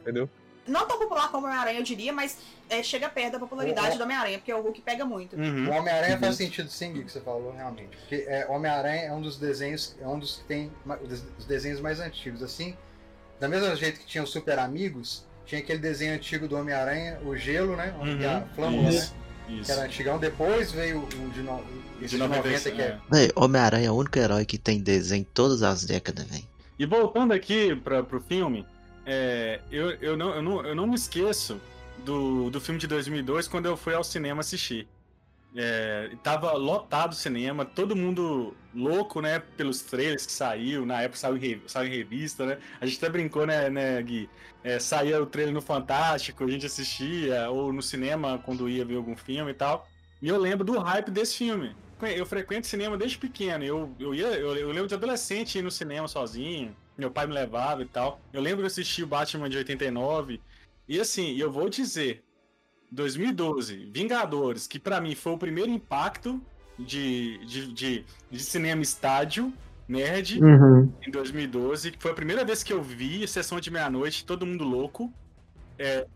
entendeu? 0.00 0.28
Não 0.66 0.86
tão 0.86 0.98
popular 0.98 1.30
como 1.30 1.46
o 1.46 1.48
Homem-Aranha, 1.48 1.78
eu 1.78 1.82
diria, 1.84 2.12
mas 2.12 2.38
é, 2.68 2.82
chega 2.82 3.08
perto 3.08 3.32
da 3.34 3.38
popularidade 3.38 3.94
O- 3.94 3.98
do 3.98 4.04
Homem-Aranha, 4.04 4.38
porque 4.38 4.52
o 4.52 4.60
Hulk 4.60 4.80
pega 4.82 5.04
muito. 5.04 5.36
O 5.36 5.38
Uhum. 5.40 5.70
Homem-Aranha 5.76 6.18
faz 6.18 6.36
sentido 6.36 6.68
sim, 6.70 6.92
que 6.92 7.10
você 7.12 7.20
falou, 7.20 7.52
realmente. 7.54 7.96
Porque 7.96 8.24
é, 8.28 8.46
Homem-Aranha 8.48 9.02
é 9.02 9.12
um 9.12 9.20
dos 9.20 9.36
desenhos, 9.38 9.94
é 10.00 10.06
um 10.06 10.18
dos 10.18 10.36
que 10.38 10.44
tem 10.44 10.72
dos 11.36 11.44
desenhos 11.46 11.80
mais 11.80 12.00
antigos. 12.00 12.42
Assim, 12.42 12.76
da 13.38 13.48
mesma 13.48 13.74
jeito 13.76 14.00
que 14.00 14.06
tinha 14.06 14.24
os 14.24 14.30
Super 14.30 14.58
Amigos, 14.58 15.24
tinha 15.44 15.60
aquele 15.60 15.78
desenho 15.78 16.14
antigo 16.14 16.48
do 16.48 16.56
Homem-Aranha, 16.56 17.20
o 17.24 17.36
Gelo, 17.36 17.76
né? 17.76 17.94
Uhum. 18.00 18.28
a 18.28 18.40
Flâmula, 18.54 18.88
Isso. 18.90 19.12
né? 19.14 19.20
Isso. 19.48 19.64
Que 19.66 19.70
era 19.72 19.82
antigão. 19.82 20.18
Depois 20.18 20.72
veio 20.72 20.98
o 21.04 21.30
de, 21.30 21.40
no... 21.40 21.62
esse 22.00 22.00
De 22.00 22.08
de 22.08 22.18
90, 22.18 22.36
96, 22.48 22.74
que 22.74 22.82
é. 22.82 22.84
é. 22.86 22.98
Véi, 23.08 23.30
Homem-Aranha 23.36 23.86
é 23.86 23.90
o 23.92 23.94
único 23.94 24.18
herói 24.18 24.44
que 24.44 24.58
tem 24.58 24.80
desenho 24.80 25.24
todas 25.32 25.62
as 25.62 25.84
décadas, 25.84 26.24
velho. 26.26 26.42
E 26.76 26.84
voltando 26.84 27.32
aqui 27.32 27.76
para 27.76 28.02
pro 28.02 28.20
filme, 28.20 28.66
é, 29.06 29.60
eu, 29.70 29.90
eu, 29.92 30.16
não, 30.16 30.34
eu, 30.34 30.42
não, 30.42 30.66
eu 30.66 30.74
não 30.74 30.86
me 30.86 30.96
esqueço 30.96 31.60
do, 32.04 32.50
do 32.50 32.60
filme 32.60 32.80
de 32.80 32.88
2002 32.88 33.46
quando 33.46 33.66
eu 33.66 33.76
fui 33.76 33.94
ao 33.94 34.02
cinema 34.02 34.40
assistir. 34.40 34.88
É, 35.54 36.10
tava 36.22 36.52
lotado 36.52 37.12
o 37.12 37.14
cinema, 37.14 37.64
todo 37.64 37.96
mundo 37.96 38.54
louco, 38.74 39.22
né, 39.22 39.38
pelos 39.56 39.80
trailers 39.80 40.26
que 40.26 40.32
saiu, 40.32 40.84
na 40.84 41.00
época 41.00 41.18
saiu 41.18 41.36
em, 41.38 41.62
saiu 41.66 41.88
em 41.88 41.96
revista, 41.96 42.44
né? 42.44 42.58
A 42.78 42.84
gente 42.84 42.98
até 42.98 43.08
brincou, 43.08 43.46
né, 43.46 43.70
né 43.70 44.02
Gui? 44.02 44.28
É, 44.62 44.78
saía 44.78 45.22
o 45.22 45.24
trailer 45.24 45.54
no 45.54 45.62
Fantástico, 45.62 46.44
a 46.44 46.50
gente 46.50 46.66
assistia, 46.66 47.48
ou 47.48 47.72
no 47.72 47.80
cinema 47.80 48.38
quando 48.44 48.68
ia 48.68 48.84
ver 48.84 48.96
algum 48.96 49.16
filme 49.16 49.52
e 49.52 49.54
tal. 49.54 49.88
E 50.20 50.28
eu 50.28 50.36
lembro 50.38 50.64
do 50.64 50.78
hype 50.78 51.10
desse 51.10 51.36
filme. 51.36 51.74
Eu 52.02 52.26
frequento 52.26 52.66
cinema 52.66 52.96
desde 52.96 53.16
pequeno. 53.16 53.64
Eu, 53.64 53.94
eu, 53.98 54.14
ia, 54.14 54.26
eu, 54.26 54.54
eu 54.56 54.68
lembro 54.68 54.88
de 54.88 54.94
adolescente 54.94 55.58
ir 55.58 55.62
no 55.62 55.70
cinema 55.70 56.08
sozinho. 56.08 56.76
Meu 56.96 57.10
pai 57.10 57.26
me 57.26 57.34
levava 57.34 57.82
e 57.82 57.86
tal. 57.86 58.20
Eu 58.32 58.40
lembro 58.40 58.58
que 58.58 58.62
eu 58.62 58.68
assisti 58.68 59.02
o 59.02 59.06
Batman 59.06 59.48
de 59.48 59.58
89. 59.58 60.40
E 60.88 61.00
assim, 61.00 61.36
eu 61.36 61.50
vou 61.50 61.68
dizer: 61.68 62.24
2012, 62.90 63.90
Vingadores, 63.92 64.66
que 64.66 64.78
pra 64.78 65.00
mim 65.00 65.14
foi 65.14 65.32
o 65.32 65.38
primeiro 65.38 65.70
impacto 65.70 66.40
de, 66.78 67.38
de, 67.46 67.72
de, 67.72 68.04
de 68.30 68.40
cinema 68.40 68.82
estádio, 68.82 69.52
nerd, 69.88 70.40
Uhum. 70.42 70.92
em 71.06 71.10
2012, 71.10 71.92
que 71.92 72.02
foi 72.02 72.12
a 72.12 72.14
primeira 72.14 72.44
vez 72.44 72.62
que 72.62 72.72
eu 72.72 72.82
vi 72.82 73.26
Sessão 73.26 73.60
de 73.60 73.70
Meia-Noite, 73.70 74.24
todo 74.24 74.46
mundo 74.46 74.64
louco. 74.64 75.12
É, 75.78 76.06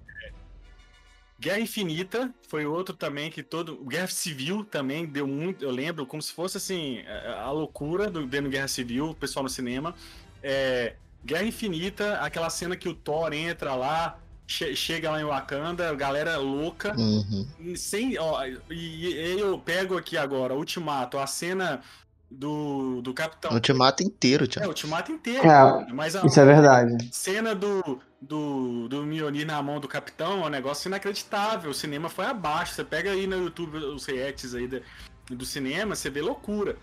Guerra 1.39 1.61
Infinita 1.61 2.33
foi 2.49 2.67
outro 2.67 2.95
também 2.95 3.31
que 3.31 3.43
todo. 3.43 3.83
Guerra 3.85 4.09
Civil 4.09 4.63
também 4.63 5.07
deu 5.07 5.27
muito. 5.27 5.65
Eu 5.65 5.71
lembro 5.71 6.05
como 6.05 6.21
se 6.21 6.33
fosse 6.33 6.59
assim 6.59 7.01
a, 7.07 7.45
a 7.45 7.51
loucura 7.51 8.11
do 8.11 8.27
vendo 8.27 8.51
Guerra 8.51 8.69
Civil, 8.69 9.11
o 9.11 9.15
pessoal 9.15 9.43
no 9.43 9.49
cinema. 9.49 9.95
É, 10.43 10.95
Guerra 11.25 11.45
Infinita, 11.45 12.15
aquela 12.21 12.49
cena 12.51 12.77
que 12.77 12.89
o 12.89 12.95
Thor 12.95 13.33
entra 13.33 13.75
lá, 13.75 14.19
che- 14.47 14.75
chega 14.75 15.11
lá 15.11 15.21
em 15.21 15.25
Wakanda, 15.25 15.95
galera 15.95 16.39
louca. 16.39 16.95
Uhum. 16.99 17.47
Sem, 17.77 18.19
ó, 18.19 18.43
e, 18.45 18.57
e 18.71 19.39
eu 19.41 19.59
pego 19.59 19.97
aqui 19.99 20.17
agora, 20.17 20.55
Ultimato, 20.55 21.19
a 21.19 21.27
cena 21.27 21.81
do, 22.31 23.03
do 23.03 23.13
Capitão. 23.13 23.53
Ultimato 23.53 24.03
inteiro, 24.03 24.45
É, 24.45 24.47
tio. 24.47 24.63
o 24.63 24.69
Ultimato 24.69 25.11
inteiro. 25.13 25.47
É, 25.47 25.93
mas 25.93 26.15
a 26.17 26.25
Isso 26.25 26.39
é 26.41 26.45
verdade. 26.45 27.09
cena 27.13 27.55
do, 27.55 28.01
do, 28.21 28.89
do 28.89 29.05
Mjolnir 29.05 29.47
na 29.47 29.61
mão 29.63 29.81
do 29.81 29.89
Capitão 29.89 30.43
é 30.45 30.47
um 30.47 30.49
negócio 30.49 30.89
inacreditável. 30.89 31.71
O 31.71 31.75
cinema 31.75 32.09
foi 32.09 32.27
abaixo. 32.27 32.75
Você 32.75 32.85
pega 32.85 33.11
aí 33.11 33.27
no 33.27 33.37
YouTube 33.45 33.77
os 33.79 34.07
reacts 34.07 34.55
aí 34.55 34.69
do 35.29 35.45
cinema, 35.45 35.95
você 35.95 36.09
vê 36.09 36.21
loucura. 36.23 36.77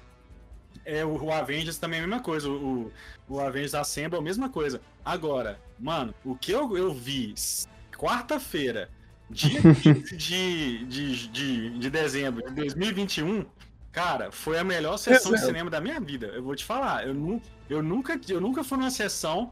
É, 0.86 1.06
o, 1.06 1.24
o 1.24 1.32
Avengers 1.32 1.78
também 1.78 2.00
é 2.00 2.04
a 2.04 2.08
mesma 2.08 2.22
coisa. 2.22 2.50
O, 2.50 2.92
o 3.28 3.40
Avengers 3.40 3.76
Assemble 3.76 4.18
é 4.18 4.20
a 4.20 4.24
mesma 4.24 4.50
coisa. 4.50 4.82
Agora, 5.04 5.60
mano, 5.80 6.14
o 6.24 6.36
que 6.36 6.52
eu, 6.52 6.78
eu 6.78 6.94
vi 6.94 7.34
quarta-feira, 7.98 8.90
dia 9.30 9.62
de, 9.74 9.94
de, 10.18 10.86
de, 10.86 11.28
de, 11.28 11.80
de 11.80 11.90
dezembro 11.90 12.48
de 12.48 12.54
2021, 12.56 13.46
cara, 13.92 14.32
foi 14.32 14.60
a 14.60 14.64
melhor 14.64 14.98
sessão 14.98 15.32
de 15.32 15.40
cinema 15.40 15.70
da 15.70 15.82
minha 15.82 16.00
vida. 16.00 16.28
Eu 16.28 16.44
vou 16.44 16.56
te 16.56 16.64
falar. 16.64 17.08
Eu, 17.08 17.14
nu, 17.14 17.42
eu, 17.70 17.82
nunca, 17.82 18.20
eu 18.30 18.40
nunca 18.40 18.64
fui 18.64 18.78
numa 18.78 18.92
sessão 18.92 19.52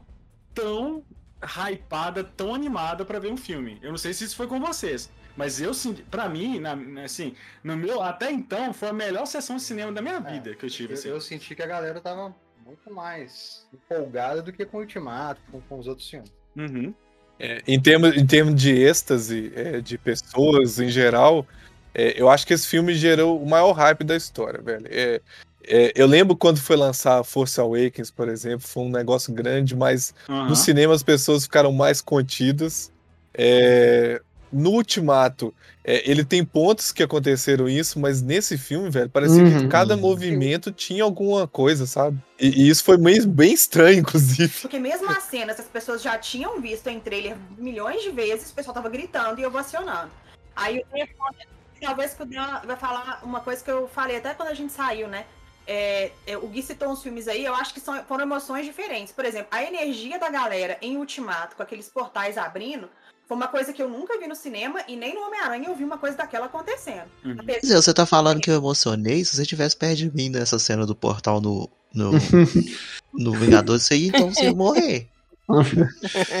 tão 0.54 1.02
hypada, 1.42 2.24
tão 2.24 2.54
animada 2.54 3.04
pra 3.04 3.18
ver 3.18 3.30
um 3.30 3.36
filme. 3.36 3.78
Eu 3.82 3.90
não 3.90 3.98
sei 3.98 4.14
se 4.14 4.24
isso 4.24 4.36
foi 4.36 4.46
com 4.46 4.58
vocês. 4.58 5.10
Mas 5.36 5.60
eu 5.60 5.74
senti, 5.74 6.02
pra 6.02 6.28
mim, 6.28 6.58
na, 6.58 6.76
assim, 7.04 7.34
no 7.62 7.76
meu, 7.76 8.02
até 8.02 8.30
então, 8.30 8.72
foi 8.72 8.88
a 8.88 8.92
melhor 8.92 9.26
sessão 9.26 9.56
de 9.56 9.62
cinema 9.62 9.92
da 9.92 10.00
minha 10.00 10.18
vida 10.18 10.54
que 10.54 10.64
eu 10.64 10.70
tive. 10.70 10.94
Eu, 10.94 10.98
assim. 10.98 11.08
eu 11.08 11.20
senti 11.20 11.54
que 11.54 11.62
a 11.62 11.66
galera 11.66 12.00
tava 12.00 12.34
muito 12.64 12.92
mais 12.92 13.66
empolgada 13.72 14.42
do 14.42 14.52
que 14.52 14.64
com 14.64 14.78
o 14.78 14.80
Ultimato, 14.80 15.40
com, 15.52 15.60
com 15.60 15.78
os 15.78 15.86
outros 15.86 16.08
filmes. 16.08 16.32
Uhum. 16.56 16.94
É, 17.38 17.62
em, 17.66 17.80
termos, 17.80 18.16
em 18.16 18.26
termos 18.26 18.60
de 18.60 18.72
êxtase, 18.72 19.52
é, 19.54 19.80
de 19.80 19.98
pessoas 19.98 20.78
em 20.80 20.88
geral, 20.88 21.46
é, 21.94 22.20
eu 22.20 22.30
acho 22.30 22.46
que 22.46 22.54
esse 22.54 22.66
filme 22.66 22.94
gerou 22.94 23.40
o 23.40 23.46
maior 23.46 23.72
hype 23.72 24.04
da 24.04 24.16
história, 24.16 24.60
velho. 24.60 24.86
É, 24.90 25.20
é, 25.66 25.92
eu 25.94 26.06
lembro 26.06 26.36
quando 26.36 26.58
foi 26.58 26.76
lançar 26.76 27.22
Force 27.24 27.60
Awakens, 27.60 28.10
por 28.10 28.28
exemplo, 28.28 28.66
foi 28.66 28.84
um 28.84 28.90
negócio 28.90 29.32
grande, 29.32 29.76
mas 29.76 30.14
Aham. 30.28 30.48
no 30.48 30.56
cinema 30.56 30.94
as 30.94 31.02
pessoas 31.02 31.44
ficaram 31.44 31.72
mais 31.72 32.00
contidas. 32.00 32.92
É, 33.34 34.22
no 34.52 34.70
Ultimato, 34.70 35.52
é, 35.84 36.08
ele 36.08 36.24
tem 36.24 36.44
pontos 36.44 36.92
que 36.92 37.02
aconteceram 37.02 37.68
isso, 37.68 37.98
mas 37.98 38.22
nesse 38.22 38.56
filme, 38.56 38.88
velho, 38.90 39.10
parecia 39.10 39.42
que 39.44 39.56
Uhum. 39.56 39.68
cada 39.68 39.96
movimento 39.96 40.70
tinha 40.72 41.02
alguma 41.04 41.46
coisa, 41.46 41.86
sabe? 41.86 42.18
E, 42.38 42.64
e 42.64 42.68
isso 42.68 42.84
foi 42.84 42.96
meio, 42.96 43.26
bem 43.26 43.52
estranho, 43.52 44.00
inclusive. 44.00 44.52
Porque 44.60 44.78
mesmo 44.78 45.08
as 45.10 45.24
cenas 45.24 45.56
que 45.56 45.62
as 45.62 45.68
pessoas 45.68 46.02
já 46.02 46.16
tinham 46.18 46.60
visto 46.60 46.88
em 46.88 47.00
trailer 47.00 47.36
milhões 47.58 48.02
de 48.02 48.10
vezes, 48.10 48.50
o 48.50 48.54
pessoal 48.54 48.74
tava 48.74 48.88
gritando 48.88 49.40
e 49.40 49.46
ovacionando. 49.46 50.10
Aí 50.54 50.78
o 50.78 50.86
telefone, 50.86 51.36
talvez 51.80 52.14
que 52.14 52.22
o 52.22 52.26
Dan 52.26 52.60
vai 52.64 52.76
falar 52.76 53.20
uma 53.22 53.40
coisa 53.40 53.62
que 53.62 53.70
eu 53.70 53.88
falei 53.88 54.16
até 54.16 54.32
quando 54.34 54.48
a 54.48 54.54
gente 54.54 54.72
saiu, 54.72 55.08
né? 55.08 55.24
É, 55.68 56.12
é, 56.26 56.36
o 56.38 56.46
Gui 56.46 56.62
citou 56.62 56.88
uns 56.88 57.02
filmes 57.02 57.26
aí, 57.26 57.44
eu 57.44 57.52
acho 57.54 57.74
que 57.74 57.80
são, 57.80 58.02
foram 58.04 58.22
emoções 58.22 58.64
diferentes. 58.64 59.12
Por 59.12 59.24
exemplo, 59.24 59.48
a 59.50 59.64
energia 59.64 60.18
da 60.18 60.30
galera 60.30 60.78
em 60.80 60.96
Ultimato, 60.96 61.56
com 61.56 61.62
aqueles 61.62 61.88
portais 61.88 62.38
abrindo, 62.38 62.88
foi 63.26 63.36
uma 63.36 63.48
coisa 63.48 63.72
que 63.72 63.82
eu 63.82 63.88
nunca 63.88 64.18
vi 64.18 64.26
no 64.26 64.34
cinema 64.36 64.80
e 64.86 64.96
nem 64.96 65.14
no 65.14 65.20
Homem-Aranha 65.22 65.68
eu 65.68 65.74
vi 65.76 65.84
uma 65.84 65.98
coisa 65.98 66.16
daquela 66.16 66.46
acontecendo. 66.46 67.06
Uhum. 67.24 67.32
Apesar- 67.32 67.44
Quer 67.46 67.60
dizer, 67.60 67.76
você 67.76 67.92
tá 67.94 68.06
falando 68.06 68.40
que 68.40 68.50
eu 68.50 68.54
emocionei? 68.54 69.24
Se 69.24 69.36
você 69.36 69.44
tivesse 69.44 69.76
perto 69.76 69.96
de 69.96 70.14
mim 70.14 70.28
nessa 70.28 70.58
cena 70.58 70.86
do 70.86 70.94
portal 70.94 71.40
no, 71.40 71.68
no, 71.92 72.12
no 73.12 73.32
Vingadores, 73.32 73.82
você 73.84 73.96
ia, 73.96 74.08
então 74.08 74.32
você 74.32 74.44
ia 74.44 74.54
morrer. 74.54 75.08
A 75.48 75.62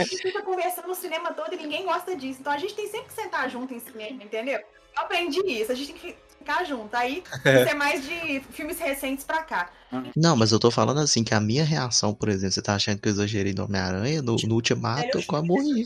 gente 0.04 0.18
fica 0.22 0.42
conversando 0.42 0.88
no 0.88 0.94
cinema 0.94 1.32
todo 1.32 1.52
e 1.54 1.56
ninguém 1.56 1.84
gosta 1.84 2.16
disso. 2.16 2.38
Então 2.40 2.52
a 2.52 2.58
gente 2.58 2.74
tem 2.74 2.88
sempre 2.90 3.06
que 3.08 3.14
sentar 3.14 3.48
junto 3.50 3.72
em 3.72 3.80
cinema, 3.80 4.22
entendeu? 4.22 4.58
Eu 4.58 5.02
aprendi 5.02 5.40
isso, 5.40 5.70
a 5.70 5.74
gente 5.74 5.92
tem 5.92 5.96
que 6.12 6.16
ficar 6.38 6.64
junto. 6.64 6.94
Aí 6.94 7.22
isso 7.44 7.70
é 7.70 7.74
mais 7.74 8.04
de 8.04 8.40
filmes 8.50 8.78
recentes 8.78 9.24
pra 9.24 9.42
cá. 9.42 9.70
Não, 10.16 10.36
mas 10.36 10.50
eu 10.52 10.58
tô 10.58 10.70
falando 10.70 10.98
assim, 11.00 11.22
que 11.22 11.34
a 11.34 11.40
minha 11.40 11.64
reação, 11.64 12.12
por 12.12 12.28
exemplo, 12.28 12.52
você 12.52 12.62
tá 12.62 12.74
achando 12.74 12.98
que 13.00 13.08
eu 13.08 13.12
exagerei 13.12 13.54
no 13.54 13.64
Homem-Aranha, 13.64 14.20
no, 14.22 14.34
no 14.36 14.54
Ultimato, 14.54 15.18
eu 15.18 15.22
quase 15.24 15.46
morri. 15.46 15.84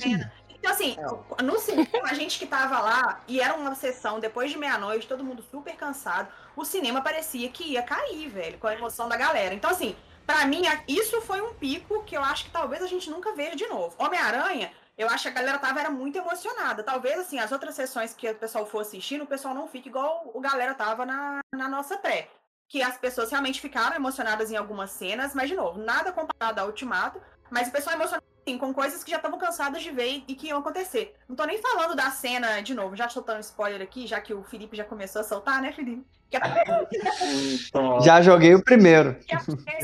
Então, 0.61 0.73
assim, 0.73 0.97
no 1.43 1.59
cinema, 1.59 1.89
a 2.05 2.15
gente 2.15 2.39
que 2.39 2.47
tava 2.47 2.81
lá, 2.81 3.23
e 3.27 3.41
era 3.41 3.55
uma 3.55 3.75
sessão 3.75 4.21
depois 4.21 4.51
de 4.51 4.59
meia-noite, 4.59 5.09
todo 5.09 5.25
mundo 5.25 5.43
super 5.51 5.75
cansado, 5.75 6.29
o 6.55 6.65
cinema 6.67 7.01
parecia 7.01 7.49
que 7.49 7.65
ia 7.65 7.83
cair, 7.83 8.29
velho, 8.29 8.59
com 8.59 8.67
a 8.67 8.75
emoção 8.75 9.09
da 9.09 9.17
galera. 9.17 9.55
Então, 9.55 9.71
assim, 9.71 9.97
pra 10.27 10.45
mim, 10.45 10.63
isso 10.87 11.21
foi 11.23 11.41
um 11.41 11.55
pico 11.55 12.05
que 12.05 12.15
eu 12.17 12.23
acho 12.23 12.45
que 12.45 12.51
talvez 12.51 12.83
a 12.83 12.87
gente 12.87 13.09
nunca 13.09 13.35
veja 13.35 13.57
de 13.57 13.67
novo. 13.67 13.97
Homem-Aranha, 13.99 14.71
eu 14.99 15.09
acho 15.09 15.23
que 15.23 15.29
a 15.31 15.33
galera 15.33 15.59
tava 15.59 15.81
era 15.81 15.91
muito 15.91 16.19
emocionada. 16.19 16.83
Talvez, 16.83 17.19
assim, 17.21 17.39
as 17.39 17.51
outras 17.53 17.75
sessões 17.75 18.13
que 18.13 18.29
o 18.29 18.35
pessoal 18.35 18.67
for 18.67 18.81
assistindo, 18.81 19.25
o 19.25 19.27
pessoal 19.27 19.55
não 19.55 19.67
fique 19.67 19.89
igual 19.89 20.31
o 20.35 20.41
galera 20.41 20.75
tava 20.75 21.07
na, 21.07 21.41
na 21.55 21.69
nossa 21.69 21.97
pré. 21.97 22.29
que 22.69 22.83
as 22.83 22.97
pessoas 22.97 23.31
realmente 23.31 23.61
ficaram 23.61 23.97
emocionadas 23.97 24.51
em 24.51 24.57
algumas 24.57 24.93
cenas, 24.93 25.35
mas, 25.35 25.49
de 25.49 25.57
novo, 25.57 25.81
nada 25.81 26.13
comparado 26.13 26.61
ao 26.61 26.69
Ultimato, 26.69 27.21
mas 27.51 27.67
o 27.67 27.73
pessoal 27.73 27.97
emocionado 27.97 28.30
sim, 28.47 28.59
com 28.59 28.73
coisas 28.75 29.03
que 29.05 29.11
já 29.11 29.17
estavam 29.19 29.39
cansadas 29.39 29.83
de 29.83 29.91
ver 29.91 30.23
e 30.27 30.35
que 30.35 30.49
iam 30.49 30.59
acontecer. 30.59 31.15
Não 31.29 31.37
tô 31.37 31.45
nem 31.45 31.61
falando 31.61 31.95
da 31.95 32.11
cena, 32.11 32.61
de 32.61 32.75
novo, 32.75 32.97
já 32.97 33.09
soltando 33.09 33.41
spoiler 33.41 33.81
aqui, 33.83 34.07
já 34.07 34.21
que 34.21 34.33
o 34.35 34.43
Felipe 34.43 34.77
já 34.77 34.85
começou 34.85 35.21
a 35.21 35.25
soltar, 35.25 35.61
né, 35.63 35.73
Felipe? 35.73 36.05
Que 36.31 36.37
Então, 37.69 38.01
Já 38.01 38.23
joguei 38.23 38.55
o 38.55 38.63
primeiro. 38.63 39.17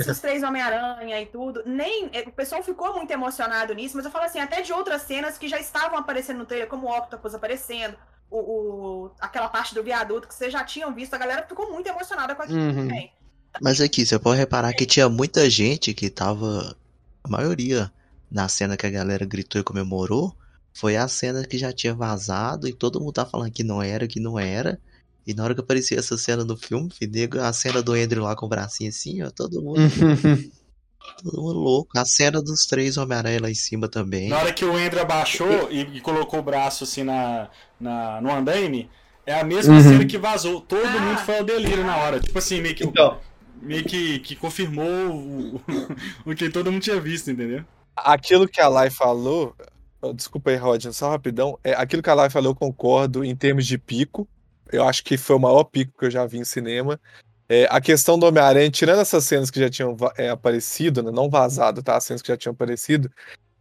os 0.08 0.20
três 0.20 0.42
Homem-Aranha 0.42 1.20
e 1.20 1.26
tudo. 1.26 1.62
Nem. 1.66 2.06
O 2.26 2.32
pessoal 2.32 2.62
ficou 2.62 2.94
muito 2.94 3.10
emocionado 3.10 3.74
nisso, 3.74 3.96
mas 3.96 4.04
eu 4.04 4.10
falo 4.10 4.24
assim, 4.24 4.38
até 4.38 4.62
de 4.62 4.72
outras 4.72 5.02
cenas 5.02 5.36
que 5.38 5.48
já 5.48 5.58
estavam 5.58 5.98
aparecendo 5.98 6.38
no 6.38 6.46
trailer, 6.46 6.68
como 6.68 6.86
o 6.86 6.96
Octopus 6.96 7.34
aparecendo, 7.34 7.96
o, 8.30 8.38
o- 8.38 9.10
aquela 9.20 9.48
parte 9.48 9.74
do 9.74 9.82
viaduto 9.82 10.28
que 10.28 10.34
vocês 10.34 10.52
já 10.52 10.64
tinham 10.64 10.92
visto, 10.94 11.14
a 11.14 11.18
galera 11.18 11.44
ficou 11.46 11.70
muito 11.72 11.88
emocionada 11.88 12.34
com 12.34 12.42
aquilo 12.42 12.60
Uhum. 12.60 12.74
também. 12.74 13.12
Mas 13.60 13.80
aqui, 13.80 14.04
você 14.04 14.18
pode 14.18 14.38
reparar 14.38 14.72
que 14.74 14.84
tinha 14.86 15.08
muita 15.08 15.48
gente 15.48 15.94
que 15.94 16.10
tava. 16.10 16.76
A 17.24 17.28
maioria 17.28 17.90
na 18.30 18.48
cena 18.48 18.76
que 18.76 18.86
a 18.86 18.90
galera 18.90 19.24
gritou 19.24 19.60
e 19.60 19.64
comemorou 19.64 20.34
foi 20.74 20.96
a 20.96 21.08
cena 21.08 21.44
que 21.46 21.56
já 21.56 21.72
tinha 21.72 21.94
vazado 21.94 22.68
e 22.68 22.72
todo 22.72 23.00
mundo 23.00 23.12
tá 23.12 23.24
falando 23.24 23.50
que 23.50 23.64
não 23.64 23.82
era, 23.82 24.06
que 24.06 24.20
não 24.20 24.38
era. 24.38 24.78
E 25.26 25.32
na 25.34 25.42
hora 25.42 25.54
que 25.54 25.60
aparecia 25.60 25.98
essa 25.98 26.16
cena 26.18 26.44
no 26.44 26.56
filme, 26.56 26.90
filho, 26.90 27.10
nego, 27.10 27.40
a 27.40 27.52
cena 27.52 27.82
do 27.82 27.92
Andrew 27.94 28.22
lá 28.24 28.36
com 28.36 28.46
o 28.46 28.48
bracinho 28.48 28.90
assim, 28.90 29.22
ó, 29.22 29.30
todo 29.30 29.60
mundo, 29.62 29.78
todo 31.22 31.40
mundo 31.42 31.58
louco. 31.58 31.98
A 31.98 32.04
cena 32.04 32.42
dos 32.42 32.66
três 32.66 32.96
Homem-Aranha 32.96 33.40
lá 33.40 33.50
em 33.50 33.54
cima 33.54 33.88
também. 33.88 34.28
na 34.28 34.38
hora 34.38 34.52
que 34.52 34.64
o 34.64 34.76
Andrew 34.76 35.00
abaixou 35.02 35.70
e, 35.70 35.80
e 35.96 36.00
colocou 36.00 36.40
o 36.40 36.42
braço 36.42 36.84
assim 36.84 37.02
na, 37.04 37.48
na, 37.80 38.20
no 38.20 38.30
andaime, 38.32 38.90
é 39.24 39.34
a 39.40 39.44
mesma 39.44 39.74
Uhum. 39.74 39.82
cena 39.82 40.04
que 40.04 40.18
vazou. 40.18 40.60
Todo 40.60 40.86
Ah. 40.86 41.00
mundo 41.00 41.18
foi 41.20 41.38
ao 41.38 41.44
delírio 41.44 41.84
na 41.84 41.96
hora. 41.96 42.20
Tipo 42.20 42.38
assim, 42.38 42.60
meio 42.60 42.74
que, 42.74 42.84
Então, 42.84 43.18
meio 43.60 43.84
que, 43.84 44.18
que 44.20 44.36
confirmou 44.36 44.86
o, 45.10 45.60
o 46.30 46.34
que 46.34 46.48
todo 46.50 46.70
mundo 46.70 46.82
tinha 46.82 47.00
visto, 47.00 47.30
entendeu? 47.30 47.64
Aquilo 47.96 48.48
que 48.48 48.60
a 48.60 48.68
Lai 48.68 48.90
falou, 48.90 49.54
oh, 50.00 50.12
desculpa 50.12 50.50
aí, 50.50 50.56
Rodney, 50.56 50.92
só 50.92 51.10
rapidão, 51.10 51.58
é, 51.64 51.72
aquilo 51.72 52.02
que 52.02 52.10
a 52.10 52.14
Lai 52.14 52.30
falou 52.30 52.52
eu 52.52 52.56
concordo 52.56 53.24
em 53.24 53.34
termos 53.34 53.66
de 53.66 53.78
pico, 53.78 54.28
eu 54.70 54.84
acho 54.84 55.02
que 55.02 55.16
foi 55.16 55.36
o 55.36 55.40
maior 55.40 55.64
pico 55.64 55.98
que 55.98 56.06
eu 56.06 56.10
já 56.10 56.26
vi 56.26 56.38
em 56.38 56.44
cinema. 56.44 57.00
É, 57.48 57.68
a 57.70 57.80
questão 57.80 58.18
do 58.18 58.26
Homem-Aranha, 58.26 58.70
tirando 58.70 59.00
essas 59.00 59.24
cenas 59.24 59.50
que 59.50 59.60
já 59.60 59.70
tinham 59.70 59.96
é, 60.16 60.28
aparecido, 60.30 61.02
né, 61.02 61.12
não 61.12 61.30
vazado, 61.30 61.82
tá? 61.82 61.96
As 61.96 62.04
cenas 62.04 62.20
que 62.20 62.28
já 62.28 62.36
tinham 62.36 62.52
aparecido, 62.52 63.10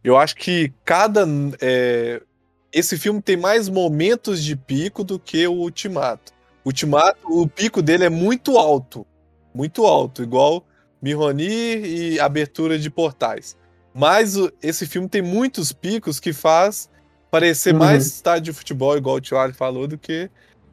eu 0.02 0.16
acho 0.16 0.34
que 0.34 0.72
cada. 0.84 1.24
é, 1.60 2.20
esse 2.72 2.98
filme 2.98 3.22
tem 3.22 3.36
mais 3.36 3.68
momentos 3.68 4.42
de 4.42 4.56
pico 4.56 5.04
do 5.04 5.18
que 5.18 5.46
o 5.46 5.52
Ultimato. 5.52 6.32
O 6.64 6.68
Ultimato, 6.68 7.18
o 7.24 7.46
pico 7.46 7.80
dele 7.80 8.04
é 8.04 8.10
muito 8.10 8.58
alto. 8.58 9.06
Muito 9.54 9.86
alto, 9.86 10.22
igual 10.22 10.64
Mihonir 11.00 11.84
e 11.84 12.18
abertura 12.18 12.78
de 12.78 12.90
portais. 12.90 13.56
Mas 13.98 14.36
o- 14.36 14.52
esse 14.62 14.86
filme 14.86 15.08
tem 15.08 15.22
muitos 15.22 15.72
picos 15.72 16.20
que 16.20 16.32
faz 16.32 16.90
parecer 17.30 17.72
Uhum. 17.72 17.78
mais 17.80 18.06
estádio 18.06 18.52
de 18.52 18.58
futebol, 18.58 18.94
igual 18.96 19.16
o 19.16 19.20
Tio 19.20 19.36
falou, 19.54 19.86
do 19.88 19.96
que 19.96 20.30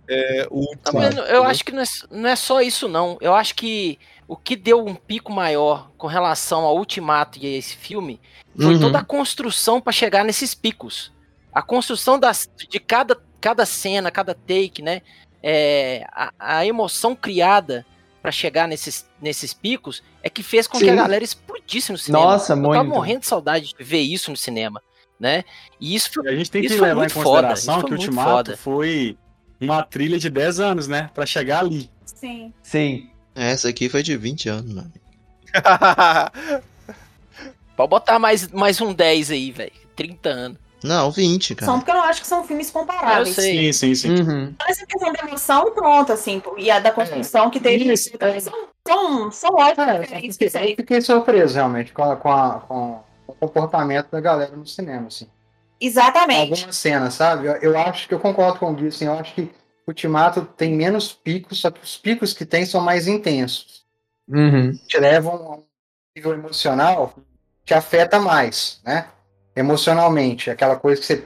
é, 0.09 0.45
o 0.51 0.59
Ultimato. 0.59 0.93
mas 0.97 1.15
eu 1.15 1.23
entendeu? 1.23 1.43
acho 1.45 1.63
que 1.63 1.71
não 1.71 1.81
é, 1.81 1.85
não 2.11 2.29
é 2.29 2.35
só 2.35 2.61
isso, 2.61 2.89
não. 2.89 3.17
Eu 3.21 3.33
acho 3.33 3.55
que 3.55 3.97
o 4.27 4.35
que 4.35 4.57
deu 4.57 4.85
um 4.85 4.93
pico 4.93 5.31
maior 5.31 5.89
com 5.97 6.07
relação 6.07 6.63
ao 6.65 6.77
Ultimato 6.77 7.39
e 7.41 7.45
a 7.45 7.57
esse 7.57 7.77
filme 7.77 8.19
foi 8.57 8.73
Uhum. 8.75 8.81
toda 8.81 8.99
a 8.99 9.03
construção 9.05 9.79
para 9.79 9.93
chegar 9.93 10.25
nesses 10.25 10.53
picos. 10.53 11.13
A 11.53 11.61
construção 11.61 12.19
das, 12.19 12.49
de 12.69 12.79
cada, 12.81 13.17
cada 13.39 13.65
cena, 13.65 14.11
cada 14.11 14.33
take, 14.35 14.81
né? 14.81 15.01
É, 15.41 16.05
a, 16.11 16.31
a 16.37 16.65
emoção 16.65 17.15
criada 17.15 17.85
para 18.23 18.31
chegar 18.31 18.69
nesses, 18.69 19.05
nesses 19.21 19.53
picos 19.53 20.01
é 20.23 20.29
que 20.29 20.41
fez 20.41 20.65
com 20.65 20.79
que 20.79 20.85
a 20.89 20.93
Sim. 20.93 20.95
galera 20.95 21.21
explodisse 21.23 21.91
no 21.91 21.97
cinema. 21.97 22.23
Nossa, 22.23 22.53
Eu 22.53 22.55
tava 22.63 22.83
muito. 22.83 22.87
morrendo 22.95 23.19
de 23.19 23.27
saudade 23.27 23.73
de 23.77 23.83
ver 23.83 23.99
isso 23.99 24.31
no 24.31 24.37
cinema, 24.37 24.81
né? 25.19 25.43
E 25.77 25.93
isso 25.93 26.09
foi 26.09 26.23
E 26.23 26.29
a 26.29 26.35
gente 26.37 26.49
tem 26.49 26.61
que 26.61 26.69
levar 26.69 27.05
em 27.05 27.09
foda, 27.09 27.49
consideração 27.49 27.83
que 27.83 27.91
o 27.91 27.95
Ultimato 27.97 28.29
foda. 28.29 28.55
foi 28.57 29.17
uma 29.59 29.83
trilha 29.83 30.17
de 30.17 30.29
10 30.29 30.61
anos, 30.61 30.87
né? 30.87 31.09
Pra 31.13 31.25
chegar 31.25 31.59
ali. 31.59 31.91
Sim. 32.05 32.53
Sim. 32.63 33.09
Essa 33.35 33.67
aqui 33.67 33.89
foi 33.89 34.01
de 34.01 34.15
20 34.15 34.47
anos, 34.47 34.73
mano. 34.73 34.93
Pode 37.75 37.89
botar 37.89 38.19
mais, 38.19 38.47
mais 38.49 38.79
um 38.79 38.93
10 38.93 39.31
aí, 39.31 39.51
velho. 39.51 39.71
30 39.97 40.29
anos. 40.29 40.57
Não, 40.83 41.09
20, 41.11 41.55
cara. 41.55 41.71
São 41.71 41.79
porque 41.79 41.91
eu 41.91 41.95
não 41.95 42.03
acho 42.03 42.21
que 42.21 42.27
são 42.27 42.43
filmes 42.43 42.69
comparáveis. 42.69 43.29
Eu 43.29 43.33
sei. 43.43 43.71
Sim, 43.73 43.93
sim, 43.93 43.95
sim. 43.95 44.21
Uhum. 44.21 44.53
Essa 44.67 44.85
questão 44.85 45.13
da 45.13 45.19
emoção 45.27 45.67
e 45.67 45.71
pronto, 45.71 46.11
assim, 46.11 46.41
e 46.57 46.69
a 46.69 46.79
da 46.79 46.91
construção 46.91 47.49
que 47.49 47.59
teve. 47.59 47.91
Isso, 47.91 48.09
é. 48.19 48.39
São, 48.39 48.53
são, 48.87 49.31
são 49.31 49.49
ótimos 49.55 49.87
É, 49.87 49.97
eu 50.27 50.31
fiquei, 50.33 50.47
eu 50.71 50.75
fiquei 50.75 51.01
surpreso 51.01 51.55
realmente 51.55 51.93
com, 51.93 52.03
a- 52.03 52.15
com, 52.17 52.31
a- 52.31 52.59
com 52.67 53.03
o 53.27 53.33
comportamento 53.33 54.09
da 54.11 54.19
galera 54.19 54.55
no 54.55 54.65
cinema, 54.67 55.07
assim. 55.07 55.27
Exatamente. 55.79 56.51
Algumas 56.53 56.75
cenas, 56.75 57.13
sabe? 57.13 57.47
Eu, 57.47 57.53
eu 57.55 57.77
acho 57.77 58.07
que 58.07 58.13
eu 58.13 58.19
concordo 58.19 58.59
com 58.59 58.71
o 58.71 58.73
Gui, 58.73 58.87
assim, 58.87 59.05
eu 59.05 59.13
acho 59.13 59.33
que 59.33 59.41
o 59.41 59.51
Ultimato 59.89 60.41
tem 60.57 60.73
menos 60.73 61.11
picos, 61.11 61.59
só 61.59 61.69
que 61.71 61.83
os 61.83 61.97
picos 61.97 62.33
que 62.33 62.45
tem 62.45 62.65
são 62.65 62.79
mais 62.81 63.07
intensos. 63.07 63.83
Uhum. 64.27 64.71
Te 64.87 64.97
levam 64.97 65.33
a 65.35 65.55
um 65.57 65.63
nível 66.15 66.33
emocional 66.33 67.13
que 67.65 67.73
afeta 67.73 68.19
mais, 68.19 68.79
né? 68.85 69.07
Emocionalmente, 69.55 70.49
aquela 70.49 70.75
coisa 70.75 70.99
que 71.01 71.07
você 71.07 71.23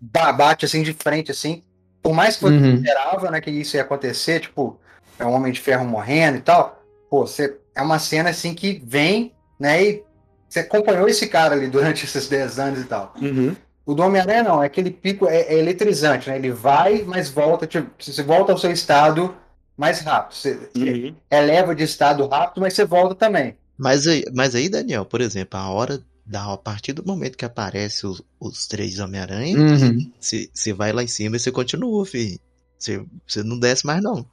ba- 0.00 0.32
bate 0.32 0.64
assim 0.64 0.82
de 0.82 0.92
frente, 0.92 1.30
assim. 1.30 1.62
Por 2.02 2.12
mais 2.14 2.36
que 2.36 2.42
você 2.42 2.54
Uhum. 2.54 2.74
esperava, 2.74 3.30
né, 3.30 3.40
que 3.40 3.50
isso 3.50 3.76
ia 3.76 3.82
acontecer, 3.82 4.40
tipo, 4.40 4.78
é 5.18 5.24
um 5.24 5.32
Homem 5.32 5.52
de 5.52 5.60
Ferro 5.60 5.84
morrendo 5.84 6.38
e 6.38 6.40
tal. 6.40 6.82
Pô, 7.10 7.26
você, 7.26 7.58
é 7.74 7.82
uma 7.82 7.98
cena 7.98 8.30
assim 8.30 8.54
que 8.54 8.82
vem, 8.84 9.32
né, 9.58 9.82
e 9.82 10.04
você 10.48 10.60
acompanhou 10.60 11.08
esse 11.08 11.28
cara 11.28 11.54
ali 11.54 11.68
durante 11.68 12.04
esses 12.06 12.28
10 12.28 12.58
anos 12.58 12.80
e 12.80 12.84
tal. 12.84 13.14
Uhum. 13.20 13.54
O 13.86 13.94
do 13.94 14.02
Homem-Aranha 14.02 14.42
não, 14.42 14.62
é 14.62 14.66
aquele 14.66 14.90
pico, 14.90 15.26
é, 15.26 15.40
é 15.42 15.58
eletrizante, 15.58 16.28
né? 16.30 16.36
Ele 16.36 16.50
vai, 16.52 17.02
mas 17.02 17.28
volta, 17.28 17.66
tipo, 17.66 17.90
você 17.98 18.22
volta 18.22 18.52
ao 18.52 18.58
seu 18.58 18.70
estado 18.70 19.34
mais 19.76 20.00
rápido. 20.00 20.34
Você, 20.36 20.70
Uhum. 20.76 21.14
eleva 21.30 21.74
de 21.74 21.82
estado 21.84 22.26
rápido, 22.28 22.60
mas 22.60 22.74
você 22.74 22.84
volta 22.84 23.14
também. 23.14 23.56
Mas 23.76 24.06
aí, 24.06 24.24
mas 24.34 24.54
aí, 24.54 24.68
Daniel, 24.68 25.04
por 25.06 25.20
exemplo, 25.20 25.58
a 25.58 25.68
hora 25.70 26.00
a 26.32 26.56
partir 26.56 26.92
do 26.92 27.04
momento 27.04 27.36
que 27.36 27.44
aparece 27.44 28.06
os, 28.06 28.22
os 28.38 28.66
três 28.66 28.98
Homem-Aranha, 28.98 29.56
Uhum. 29.58 30.10
você 30.20 30.48
você 30.52 30.72
vai 30.72 30.92
lá 30.92 31.02
em 31.02 31.06
cima 31.08 31.36
e 31.36 31.38
você 31.40 31.50
continua, 31.50 32.04
filho. 32.06 32.38
Você 32.78 33.04
você 33.26 33.42
não 33.42 33.58
desce 33.58 33.84
mais, 33.86 34.02
não. 34.02 34.24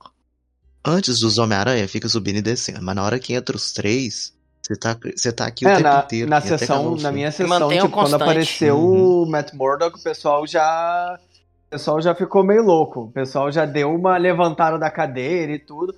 Antes 0.86 1.19
dos 1.19 1.38
Homem-Aranha, 1.38 1.88
fica 1.88 2.07
subindo 2.07 2.38
e 2.38 2.41
descendo. 2.41 2.81
Mas 2.81 2.95
na 2.95 3.03
hora 3.03 3.19
que 3.19 3.33
entra 3.33 3.55
os 3.55 3.73
três, 3.73 4.33
você 4.62 4.75
tá, 4.75 4.97
você 5.15 5.31
tá 5.31 5.45
aqui 5.47 5.65
o 5.65 5.69
É, 5.69 5.75
tempo 5.75 5.83
na, 5.89 5.99
inteiro. 5.99 6.29
na 6.29 6.41
sessão, 6.41 6.93
o 6.93 7.01
na 7.01 7.12
minha 7.12 7.31
sessão, 7.31 7.69
tipo, 7.69 7.89
quando 7.89 8.13
apareceu 8.15 8.77
Uhum. 8.77 9.23
o 9.23 9.25
Matt 9.25 9.53
Murdock, 9.53 9.99
o 9.99 10.03
pessoal 10.03 10.47
já. 10.47 11.19
O 11.67 11.69
pessoal 11.71 12.01
já 12.01 12.15
ficou 12.15 12.43
meio 12.45 12.63
louco. 12.63 13.01
O 13.01 13.12
pessoal 13.12 13.51
já 13.51 13.65
deu 13.65 13.93
uma 13.93 14.15
levantada 14.17 14.79
da 14.79 14.89
cadeira 14.89 15.51
e 15.51 15.60
tudo. 15.60 15.93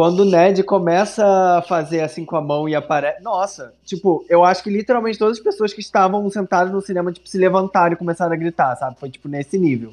Quando 0.00 0.20
o 0.20 0.24
Ned 0.24 0.62
começa 0.62 1.22
a 1.58 1.60
fazer 1.60 2.00
assim 2.00 2.24
com 2.24 2.34
a 2.34 2.40
mão 2.40 2.66
e 2.66 2.74
aparece. 2.74 3.22
Nossa, 3.22 3.74
tipo, 3.84 4.24
eu 4.30 4.42
acho 4.42 4.62
que 4.62 4.70
literalmente 4.70 5.18
todas 5.18 5.36
as 5.36 5.44
pessoas 5.44 5.74
que 5.74 5.82
estavam 5.82 6.26
sentadas 6.30 6.72
no 6.72 6.80
cinema, 6.80 7.12
tipo, 7.12 7.28
se 7.28 7.36
levantaram 7.36 7.92
e 7.92 7.96
começaram 7.96 8.32
a 8.32 8.36
gritar, 8.36 8.74
sabe? 8.76 8.98
Foi, 8.98 9.10
tipo, 9.10 9.28
nesse 9.28 9.58
nível. 9.58 9.92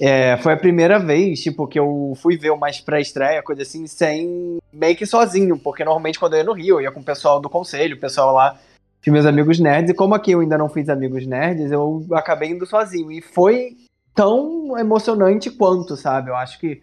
É, 0.00 0.36
foi 0.36 0.52
a 0.52 0.56
primeira 0.56 1.00
vez, 1.00 1.42
tipo, 1.42 1.66
que 1.66 1.76
eu 1.76 2.16
fui 2.22 2.38
ver 2.38 2.52
uma 2.52 2.68
pré-estreia, 2.86 3.42
coisa 3.42 3.62
assim, 3.62 3.84
sem. 3.88 4.58
meio 4.72 4.94
que 4.94 5.04
sozinho, 5.04 5.58
porque 5.58 5.84
normalmente 5.84 6.20
quando 6.20 6.34
eu 6.34 6.38
ia 6.38 6.44
no 6.44 6.52
Rio, 6.52 6.76
eu 6.76 6.82
ia 6.82 6.92
com 6.92 7.00
o 7.00 7.04
pessoal 7.04 7.40
do 7.40 7.50
conselho, 7.50 7.96
o 7.96 8.00
pessoal 8.00 8.32
lá, 8.32 8.60
que 9.02 9.10
meus 9.10 9.26
amigos 9.26 9.58
nerds, 9.58 9.90
e 9.90 9.94
como 9.94 10.14
aqui 10.14 10.30
eu 10.30 10.38
ainda 10.38 10.56
não 10.56 10.68
fiz 10.68 10.88
amigos 10.88 11.26
nerds, 11.26 11.72
eu 11.72 12.06
acabei 12.12 12.50
indo 12.50 12.64
sozinho. 12.64 13.10
E 13.10 13.20
foi 13.20 13.76
tão 14.14 14.78
emocionante 14.78 15.50
quanto, 15.50 15.96
sabe? 15.96 16.30
Eu 16.30 16.36
acho 16.36 16.60
que 16.60 16.80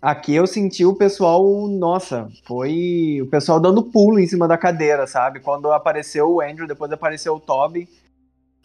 aqui 0.00 0.34
eu 0.34 0.46
senti 0.46 0.84
o 0.84 0.94
pessoal, 0.94 1.68
nossa, 1.68 2.28
foi 2.44 3.20
o 3.22 3.28
pessoal 3.28 3.60
dando 3.60 3.82
pulo 3.82 4.18
em 4.18 4.26
cima 4.26 4.46
da 4.46 4.58
cadeira, 4.58 5.06
sabe? 5.06 5.40
Quando 5.40 5.70
apareceu 5.72 6.30
o 6.30 6.40
Andrew, 6.40 6.66
depois 6.66 6.90
apareceu 6.92 7.34
o 7.34 7.40
Toby, 7.40 7.88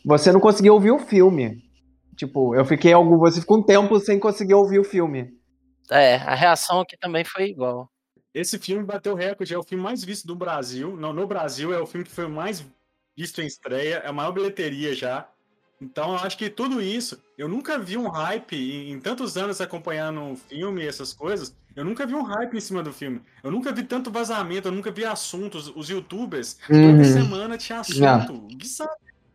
você 0.05 0.31
não 0.31 0.39
conseguia 0.39 0.73
ouvir 0.73 0.91
o 0.91 0.99
filme. 0.99 1.63
Tipo, 2.15 2.55
eu 2.55 2.65
fiquei 2.65 2.93
algum, 2.93 3.17
você 3.17 3.39
ficou 3.39 3.57
um 3.57 3.63
tempo 3.63 3.99
sem 3.99 4.19
conseguir 4.19 4.53
ouvir 4.53 4.79
o 4.79 4.83
filme. 4.83 5.33
É, 5.89 6.15
a 6.15 6.35
reação 6.35 6.81
aqui 6.81 6.97
também 6.97 7.23
foi 7.23 7.49
igual. 7.49 7.89
Esse 8.33 8.57
filme 8.57 8.83
bateu 8.83 9.13
recorde, 9.13 9.53
é 9.53 9.57
o 9.57 9.63
filme 9.63 9.83
mais 9.83 10.03
visto 10.03 10.25
do 10.25 10.35
Brasil. 10.35 10.95
Não, 10.95 11.11
no 11.11 11.27
Brasil 11.27 11.73
é 11.73 11.79
o 11.81 11.85
filme 11.85 12.05
que 12.05 12.11
foi 12.11 12.27
mais 12.27 12.65
visto 13.15 13.41
em 13.41 13.45
estreia, 13.45 13.95
é 13.95 14.07
a 14.07 14.13
maior 14.13 14.31
bilheteria 14.31 14.95
já. 14.95 15.27
Então 15.81 16.11
eu 16.11 16.17
acho 16.17 16.37
que 16.37 16.47
tudo 16.49 16.79
isso, 16.79 17.19
eu 17.35 17.47
nunca 17.47 17.79
vi 17.79 17.97
um 17.97 18.07
hype 18.07 18.55
em, 18.55 18.91
em 18.91 18.99
tantos 18.99 19.35
anos 19.35 19.59
acompanhando 19.59 20.21
o 20.33 20.35
filme 20.35 20.83
e 20.83 20.87
essas 20.87 21.11
coisas. 21.11 21.55
Eu 21.75 21.83
nunca 21.83 22.05
vi 22.05 22.13
um 22.13 22.21
hype 22.21 22.55
em 22.55 22.59
cima 22.59 22.83
do 22.83 22.93
filme. 22.93 23.21
Eu 23.43 23.49
nunca 23.49 23.71
vi 23.71 23.81
tanto 23.83 24.11
vazamento, 24.11 24.67
eu 24.67 24.71
nunca 24.71 24.91
vi 24.91 25.03
assuntos. 25.03 25.71
Os 25.75 25.89
youtubers, 25.89 26.59
toda 26.67 26.85
Uhum. 26.99 27.03
semana 27.03 27.57
tinha 27.57 27.79
assunto. 27.79 28.47
Que 28.57 28.67
sabe? 28.67 28.91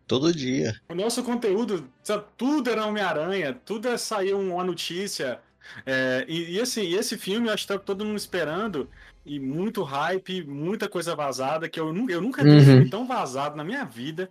Todo 0.06 0.32
dia. 0.32 0.72
O 0.88 0.94
nosso 0.94 1.22
conteúdo, 1.24 1.90
tudo 2.36 2.70
era 2.70 2.86
Homem-Aranha, 2.86 3.52
tudo 3.64 3.88
é 3.88 3.96
sair 3.96 4.34
uma 4.34 4.62
notícia. 4.62 5.40
É, 5.84 6.24
e, 6.28 6.52
e, 6.52 6.60
assim, 6.60 6.94
esse 6.94 7.18
filme 7.18 7.48
eu 7.48 7.52
acho 7.52 7.66
que 7.66 7.72
tá 7.72 7.78
todo 7.78 8.04
mundo 8.04 8.16
esperando, 8.16 8.88
e 9.24 9.40
muito 9.40 9.82
hype, 9.82 10.44
muita 10.46 10.88
coisa 10.88 11.16
vazada, 11.16 11.68
que 11.68 11.80
eu, 11.80 11.92
nunca- 11.92 12.12
eu 12.12 12.20
nunca 12.20 12.44
vi 12.44 12.50
um 12.50 12.52
Uhum. 12.58 12.64
filme 12.64 12.88
tão 12.88 13.04
vazado 13.04 13.56
na 13.56 13.64
minha 13.64 13.84
vida. 13.84 14.30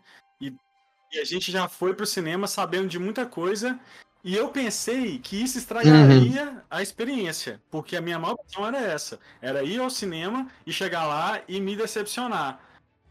E, 1.15 1.19
a 1.19 1.23
gente 1.23 1.51
já 1.51 1.67
foi 1.67 1.93
pro 1.93 2.05
cinema 2.05 2.47
sabendo 2.47 2.87
de 2.87 2.99
muita 2.99 3.25
coisa. 3.25 3.79
E 4.23 4.35
eu 4.35 4.49
pensei 4.49 5.19
que 5.19 5.41
isso 5.41 5.57
estragaria 5.57 6.63
a 6.69 6.81
experiência, 6.81 7.61
porque 7.69 7.95
a 7.95 8.01
minha 8.01 8.17
maior 8.17 8.33
opção 8.33 8.65
era 8.65 8.79
essa: 8.79 9.19
era 9.41 9.63
ir 9.63 9.79
ao 9.79 9.89
cinema 9.89 10.47
e 10.65 10.73
chegar 10.73 11.05
lá 11.05 11.41
e 11.47 11.61
me 11.61 11.75
decepcionar. 11.75 12.59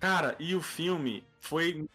Cara, 0.01 0.35
e 0.39 0.55
o 0.55 0.61
filme 0.61 1.25
foi 1.41 1.87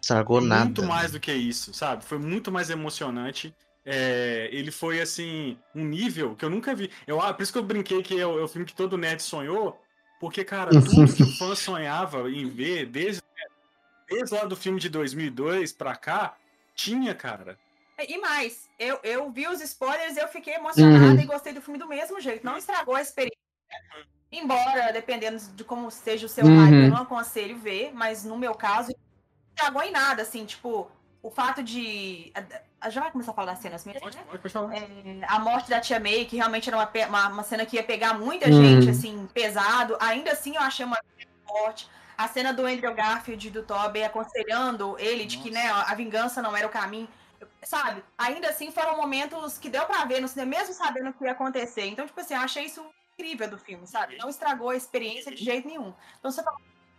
Estragou 0.00 0.40
muito 0.40 0.82
nada. 0.82 0.86
mais 0.86 1.10
do 1.10 1.18
que 1.18 1.32
isso, 1.32 1.74
sabe? 1.74 2.04
Foi 2.04 2.18
muito 2.18 2.52
mais 2.52 2.70
emocionante. 2.70 3.52
É, 3.84 4.48
ele 4.52 4.70
foi 4.70 5.00
assim, 5.00 5.56
um 5.74 5.84
nível 5.84 6.36
que 6.36 6.44
eu 6.44 6.50
nunca 6.50 6.74
vi. 6.74 6.90
Eu, 7.06 7.20
ah, 7.20 7.32
por 7.32 7.42
isso 7.42 7.52
que 7.52 7.58
eu 7.58 7.62
brinquei 7.62 8.02
que 8.02 8.20
é 8.20 8.26
o, 8.26 8.38
é 8.38 8.42
o 8.42 8.48
filme 8.48 8.66
que 8.66 8.74
todo 8.74 8.98
nerd 8.98 9.22
sonhou, 9.22 9.80
porque, 10.20 10.44
cara, 10.44 10.70
tudo 10.70 11.14
que 11.14 11.22
o 11.22 11.36
fã 11.36 11.54
sonhava 11.56 12.30
em 12.30 12.48
ver, 12.48 12.86
desde, 12.86 13.22
desde 14.08 14.34
lá 14.34 14.44
do 14.44 14.56
filme 14.56 14.80
de 14.80 14.88
2002 14.88 15.72
pra 15.72 15.96
cá, 15.96 16.36
tinha, 16.74 17.14
cara. 17.14 17.58
E 18.08 18.18
mais, 18.18 18.68
eu, 18.78 19.00
eu 19.02 19.30
vi 19.30 19.48
os 19.48 19.60
spoilers 19.62 20.16
e 20.16 20.20
eu 20.20 20.28
fiquei 20.28 20.54
emocionada 20.54 21.14
Uhum. 21.14 21.20
e 21.20 21.24
gostei 21.26 21.52
do 21.52 21.62
filme 21.62 21.78
do 21.78 21.88
mesmo 21.88 22.20
jeito. 22.20 22.44
Não 22.44 22.56
estragou 22.58 22.94
a 22.94 23.00
experiência. 23.00 23.36
Embora, 24.30 24.92
dependendo 24.92 25.38
de 25.54 25.64
como 25.64 25.90
seja 25.90 26.26
o 26.26 26.28
seu 26.28 26.44
Uhum. 26.46 26.56
hype, 26.56 26.74
eu 26.82 26.88
não 26.90 26.96
aconselho 27.02 27.56
ver, 27.58 27.92
mas 27.94 28.24
no 28.24 28.36
meu 28.36 28.54
caso, 28.54 28.88
não 28.88 28.96
estragou 29.56 29.82
em 29.82 29.90
nada, 29.92 30.22
assim, 30.22 30.44
tipo, 30.44 30.90
o 31.22 31.30
fato 31.30 31.62
de. 31.62 32.32
a- 32.34 32.90
Já 32.90 33.00
vai 33.00 33.10
começar 33.10 33.30
a 33.30 33.34
falar 33.34 33.52
das 33.52 33.60
cenas 33.60 33.84
mesmo, 33.84 34.00
Pode, 34.00 34.16
né? 34.16 34.22
pode, 34.26 34.38
pode 34.42 34.52
falar. 34.52 34.74
É, 34.76 34.86
a 35.26 35.38
morte 35.38 35.70
da 35.70 35.80
Tia 35.80 35.98
May, 35.98 36.24
que 36.26 36.36
realmente 36.36 36.68
era 36.68 36.76
uma, 36.76 36.90
uma, 37.08 37.28
uma 37.28 37.42
cena 37.42 37.64
que 37.64 37.76
ia 37.76 37.82
pegar 37.82 38.14
muita 38.14 38.46
Uhum. 38.50 38.52
gente, 38.52 38.90
assim, 38.90 39.26
pesado. 39.32 39.96
Ainda 40.00 40.32
assim, 40.32 40.54
eu 40.54 40.60
achei 40.62 40.84
uma 40.84 40.98
forte. 41.48 41.88
A 42.16 42.28
cena 42.28 42.52
do 42.52 42.64
Andrew 42.64 42.94
Garfield 42.94 43.46
e 43.46 43.50
do 43.50 43.62
Tobey 43.62 44.02
aconselhando 44.02 44.96
ele 44.98 45.26
de 45.26 45.38
que, 45.38 45.50
né, 45.50 45.68
a 45.70 45.94
vingança 45.94 46.40
não 46.40 46.56
era 46.56 46.66
o 46.66 46.70
caminho. 46.70 47.08
Sabe? 47.62 48.02
Ainda 48.16 48.48
assim, 48.48 48.70
foram 48.70 48.96
momentos 48.96 49.58
que 49.58 49.68
deu 49.68 49.84
pra 49.86 50.04
ver 50.04 50.20
no 50.20 50.28
cinema, 50.28 50.56
mesmo 50.58 50.72
sabendo 50.72 51.10
o 51.10 51.12
que 51.12 51.24
ia 51.24 51.32
acontecer. 51.32 51.84
Então, 51.86 52.06
tipo 52.06 52.20
assim, 52.20 52.34
eu 52.34 52.40
achei 52.40 52.64
isso 52.64 52.82
incrível 53.18 53.50
do 53.50 53.58
filme, 53.58 53.86
sabe? 53.86 54.16
Não 54.16 54.28
estragou 54.28 54.70
a 54.70 54.76
experiência 54.76 55.34
de 55.34 55.44
jeito 55.44 55.66
nenhum. 55.66 55.92
Então, 56.18 56.30
você 56.30 56.42
fala, 56.42 56.56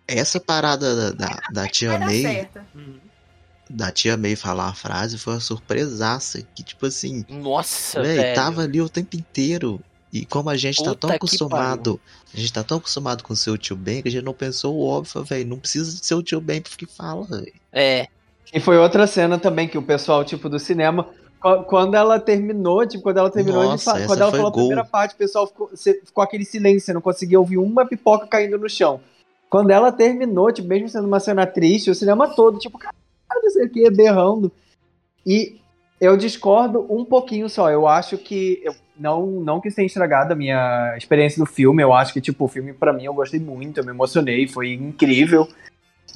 Essa 0.08 0.39
parada 0.39 1.13
da, 1.13 1.27
da, 1.27 1.39
da 1.51 1.67
tia 1.67 1.97
May. 1.97 2.49
Uhum. 2.75 2.99
da 3.69 3.91
tia 3.91 4.17
May 4.17 4.36
falar 4.36 4.67
a 4.69 4.73
frase 4.73 5.17
foi 5.17 5.34
uma 5.34 5.39
surpresaça. 5.39 6.41
Que 6.53 6.63
tipo 6.63 6.86
assim, 6.86 7.25
Nossa, 7.30 8.01
véi, 8.01 8.17
velho. 8.17 8.36
tava 8.36 8.62
ali 8.63 8.82
o 8.82 8.89
tempo 8.89 9.15
inteiro. 9.15 9.82
E 10.21 10.25
como 10.25 10.49
a 10.49 10.56
gente 10.58 10.77
tá 10.77 10.89
Puta 10.91 10.99
tão 10.99 11.10
que 11.12 11.15
acostumado, 11.17 11.99
a 12.34 12.38
gente 12.38 12.53
tá 12.53 12.63
tão 12.63 12.77
acostumado 12.77 13.23
com 13.23 13.34
o 13.34 13.36
seu 13.38 13.58
tio 13.58 13.75
Ben 13.75 14.01
que 14.01 14.08
a 14.08 14.12
gente 14.12 14.23
não 14.23 14.34
pensou 14.34 14.75
o 14.75 14.86
óbvio, 14.86 15.23
velho. 15.23 15.47
Não 15.47 15.60
precisa 15.60 15.91
de 15.99 16.06
seu 16.06 16.21
tio 16.23 16.41
Ben 16.41 16.62
que 16.62 16.86
fala, 16.86 17.25
velho. 17.25 17.53
É, 17.71 18.08
E 18.53 18.60
foi 18.60 18.77
outra 18.77 19.06
cena 19.08 19.38
também 19.38 19.67
que 19.67 19.77
o 19.77 19.82
pessoal, 19.82 20.23
tipo, 20.23 20.47
do 20.49 20.58
cinema, 20.60 21.08
qu- 21.41 21.63
quando 21.65 21.95
ela 21.95 22.19
terminou, 22.19 22.86
tipo, 22.88 23.03
quando 23.03 23.17
ela 23.17 23.30
terminou 23.30 23.62
de 23.63 23.69
Nossa, 23.69 23.97
essa 23.97 24.06
quando 24.08 24.21
ela 24.21 24.32
falou 24.32 24.47
a 24.47 24.51
gol. 24.51 24.67
primeira 24.67 24.86
parte, 24.86 25.13
o 25.15 25.17
pessoal 25.17 25.45
ficou, 25.47 25.69
ficou 25.75 26.23
aquele 26.23 26.45
silêncio, 26.45 26.82
você 26.82 26.93
não 26.93 27.01
conseguia 27.01 27.39
ouvir 27.39 27.58
uma 27.58 27.86
pipoca 27.86 28.25
caindo 28.25 28.58
no 28.58 28.69
chão. 28.69 28.99
Quando 29.49 29.71
ela 29.71 29.91
terminou, 29.91 30.51
tipo, 30.51 30.67
mesmo 30.67 30.89
sendo 30.89 31.08
uma 31.08 31.19
cena 31.19 31.45
triste, 31.45 31.89
o 31.89 31.95
cinema 31.95 32.27
todo, 32.36 32.58
tipo, 32.60 32.77
caralho, 32.77 32.97
não 33.43 33.49
sei 33.51 33.65
o 33.65 33.69
que, 33.69 33.89
berrando. 33.89 34.51
E 35.25 35.60
eu 35.99 36.15
discordo 36.15 36.86
um 36.89 37.03
pouquinho 37.03 37.49
só. 37.49 37.69
Eu 37.69 37.88
acho 37.88 38.17
que. 38.17 38.62
Eu, 38.63 38.75
não, 38.99 39.25
não 39.25 39.60
que 39.60 39.67
isso 39.67 39.75
tenha 39.75 39.86
estragado 39.86 40.33
a 40.33 40.36
minha 40.36 40.95
experiência 40.97 41.39
do 41.39 41.45
filme. 41.45 41.83
Eu 41.83 41.93
acho 41.93 42.13
que, 42.13 42.21
tipo, 42.21 42.45
o 42.45 42.47
filme, 42.47 42.73
pra 42.73 42.93
mim, 42.93 43.05
eu 43.05 43.13
gostei 43.13 43.39
muito, 43.39 43.79
eu 43.79 43.86
me 43.86 43.91
emocionei, 43.91 44.47
foi 44.47 44.73
incrível. 44.73 45.47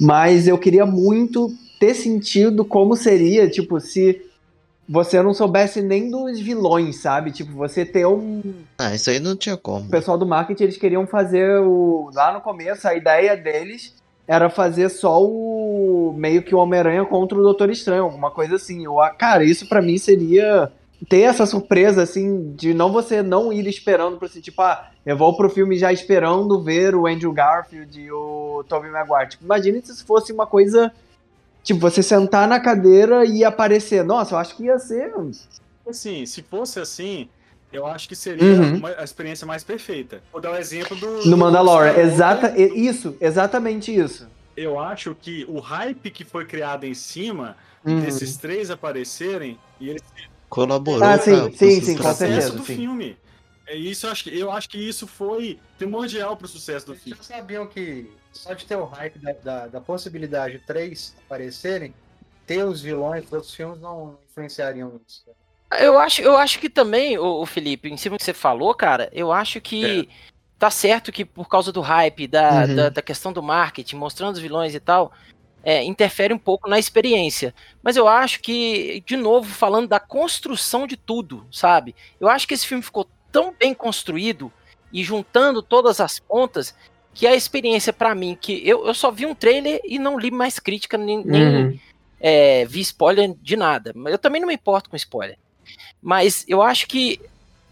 Mas 0.00 0.48
eu 0.48 0.58
queria 0.58 0.86
muito 0.86 1.50
ter 1.78 1.94
sentido 1.94 2.64
como 2.64 2.96
seria, 2.96 3.48
tipo, 3.48 3.78
se 3.80 4.22
você 4.88 5.22
não 5.22 5.32
soubesse 5.32 5.80
nem 5.80 6.10
dos 6.10 6.40
vilões, 6.40 6.96
sabe? 7.00 7.30
Tipo, 7.30 7.52
você 7.52 7.84
ter 7.84 8.06
um. 8.06 8.42
Ah, 8.78 8.94
isso 8.94 9.10
aí 9.10 9.20
não 9.20 9.36
tinha 9.36 9.56
como. 9.56 9.86
O 9.86 9.90
pessoal 9.90 10.18
do 10.18 10.26
marketing, 10.26 10.64
eles 10.64 10.76
queriam 10.76 11.06
fazer 11.06 11.60
o. 11.60 12.10
Lá 12.14 12.32
no 12.32 12.40
começo, 12.40 12.86
a 12.86 12.94
ideia 12.94 13.36
deles 13.36 13.94
era 14.32 14.48
fazer 14.48 14.88
só 14.88 15.22
o. 15.22 16.14
meio 16.16 16.42
que 16.42 16.54
o 16.54 16.58
Homem-Aranha 16.58 17.04
contra 17.04 17.38
o 17.38 17.42
Doutor 17.42 17.68
Estranho, 17.68 18.04
alguma 18.04 18.30
coisa 18.30 18.56
assim. 18.56 18.82
Eu, 18.82 18.96
cara, 19.18 19.44
isso 19.44 19.68
pra 19.68 19.82
mim 19.82 19.98
seria. 19.98 20.72
Ter 21.08 21.22
essa 21.22 21.44
surpresa, 21.44 22.00
assim, 22.00 22.54
de 22.54 22.72
não 22.72 22.92
você 22.92 23.24
não 23.24 23.52
ir 23.52 23.66
esperando 23.66 24.18
pra 24.18 24.26
assim, 24.26 24.40
tipo, 24.40 24.62
ah, 24.62 24.88
eu 25.04 25.16
vou 25.16 25.36
pro 25.36 25.50
filme 25.50 25.76
já 25.76 25.92
esperando 25.92 26.62
ver 26.62 26.94
o 26.94 27.08
Andrew 27.08 27.32
Garfield 27.32 28.00
e 28.00 28.12
o 28.12 28.64
Tobey 28.68 28.88
Maguire. 28.88 29.30
Tipo, 29.30 29.44
imagine 29.44 29.82
se 29.82 30.04
fosse 30.04 30.32
uma 30.32 30.46
coisa. 30.46 30.92
Tipo, 31.64 31.80
você 31.80 32.04
sentar 32.04 32.46
na 32.46 32.60
cadeira 32.60 33.24
e 33.24 33.44
aparecer. 33.44 34.04
Nossa, 34.04 34.36
eu 34.36 34.38
acho 34.38 34.56
que 34.56 34.64
ia 34.64 34.78
ser. 34.78 35.12
Assim, 35.84 36.24
se 36.24 36.40
fosse 36.40 36.78
assim, 36.78 37.28
eu 37.72 37.86
acho 37.86 38.08
que 38.08 38.14
seria 38.16 38.44
Uhum. 38.60 38.76
uma- 38.76 38.90
a 38.98 39.04
experiência 39.04 39.46
mais 39.46 39.64
perfeita. 39.64 40.22
Vou 40.30 40.40
dar 40.40 40.52
o 40.52 40.56
exemplo 40.56 40.96
do. 40.96 41.06
No 41.18 41.22
do 41.30 41.36
Mandalorian. 41.38 41.90
Skywalker. 41.90 42.12
Exata, 42.14 42.58
e- 42.58 42.86
isso, 42.86 43.16
exatamente 43.20 43.94
isso. 43.94 44.28
Eu 44.56 44.78
acho 44.78 45.14
que 45.14 45.44
o 45.48 45.58
hype 45.60 46.10
que 46.10 46.24
foi 46.24 46.44
criado 46.44 46.84
em 46.84 46.94
cima 46.94 47.56
Uhum. 47.84 48.00
desses 48.00 48.36
três 48.36 48.70
aparecerem 48.70 49.58
e 49.80 49.88
eles 49.88 50.02
Colaborou 50.48 51.02
Ah, 51.02 51.14
pra- 51.16 51.22
sim, 51.22 51.30
pro 51.48 51.56
sim, 51.56 51.56
sim, 51.56 51.80
sucesso. 51.80 51.96
com 51.96 52.02
sucesso 52.02 52.16
certeza, 52.18 52.50
do 52.50 52.64
sim. 52.66 52.76
filme. 52.76 53.16
É 53.66 53.74
isso, 53.74 54.06
eu 54.06 54.10
acho, 54.12 54.24
que, 54.24 54.38
eu 54.38 54.52
acho 54.52 54.68
que 54.68 54.76
isso 54.76 55.06
foi 55.06 55.58
primordial 55.78 56.36
pro 56.36 56.46
sucesso 56.46 56.84
do 56.84 56.92
Vocês 56.92 57.04
filme. 57.04 57.16
já 57.16 57.36
sabiam 57.36 57.66
que 57.66 58.10
só 58.34 58.52
de 58.52 58.66
ter 58.66 58.76
o 58.76 58.84
hype 58.84 59.18
da, 59.18 59.32
da, 59.32 59.66
da 59.68 59.80
possibilidade 59.80 60.58
de 60.58 60.66
três 60.66 61.14
aparecerem, 61.24 61.94
ter 62.46 62.62
os 62.66 62.82
vilões 62.82 63.22
dos 63.22 63.32
outros 63.32 63.54
filmes 63.54 63.80
não 63.80 64.18
influenciariam 64.30 64.92
nisso. 64.92 65.24
Eu 65.80 65.98
acho, 65.98 66.20
eu 66.22 66.36
acho 66.36 66.58
que 66.58 66.68
também, 66.68 67.18
o, 67.18 67.44
Felipe, 67.46 67.88
em 67.88 67.96
cima 67.96 68.16
do 68.16 68.18
que 68.18 68.24
você 68.24 68.34
falou, 68.34 68.74
cara, 68.74 69.08
eu 69.12 69.32
acho 69.32 69.60
que 69.60 70.08
tá 70.58 70.70
certo 70.70 71.10
que 71.10 71.24
por 71.24 71.48
causa 71.48 71.72
do 71.72 71.80
hype, 71.80 72.26
da, 72.28 72.64
Uhum. 72.66 72.76
da, 72.76 72.88
da 72.90 73.02
questão 73.02 73.32
do 73.32 73.42
marketing, 73.42 73.96
mostrando 73.96 74.34
os 74.34 74.40
vilões 74.40 74.74
e 74.74 74.80
tal, 74.80 75.12
é, 75.64 75.82
interfere 75.82 76.32
um 76.34 76.38
pouco 76.38 76.68
na 76.68 76.78
experiência. 76.78 77.54
Mas 77.82 77.96
eu 77.96 78.06
acho 78.08 78.40
que, 78.40 79.02
de 79.06 79.16
novo, 79.16 79.48
falando 79.52 79.88
da 79.88 79.98
construção 80.00 80.86
de 80.86 80.96
tudo, 80.96 81.46
sabe? 81.50 81.94
Eu 82.20 82.28
acho 82.28 82.46
que 82.46 82.54
esse 82.54 82.66
filme 82.66 82.82
ficou 82.82 83.06
tão 83.30 83.54
bem 83.58 83.72
construído 83.74 84.52
e 84.92 85.02
juntando 85.02 85.62
todas 85.62 86.00
as 86.00 86.18
pontas 86.18 86.74
que 87.14 87.26
a 87.26 87.34
experiência 87.34 87.92
pra 87.92 88.14
mim, 88.14 88.36
que 88.40 88.66
eu, 88.68 88.86
eu 88.86 88.94
só 88.94 89.10
vi 89.10 89.26
um 89.26 89.34
trailer 89.34 89.80
e 89.84 89.98
não 89.98 90.18
li 90.18 90.30
mais 90.30 90.58
crítica, 90.58 90.96
nem, 90.98 91.24
nem 91.24 91.42
Uhum. 91.42 91.78
é, 92.20 92.64
vi 92.66 92.80
spoiler 92.80 93.34
de 93.40 93.56
nada. 93.56 93.92
Eu 94.06 94.18
também 94.18 94.40
não 94.40 94.48
me 94.48 94.54
importo 94.54 94.88
com 94.90 94.96
spoiler. 94.96 95.38
Mas 96.02 96.44
eu 96.48 96.60
acho 96.62 96.86
que 96.86 97.20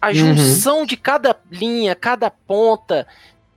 a 0.01 0.09
Uhum. 0.09 0.15
junção 0.15 0.87
de 0.87 0.97
cada 0.97 1.37
linha, 1.51 1.95
cada 1.95 2.31
ponta, 2.31 3.07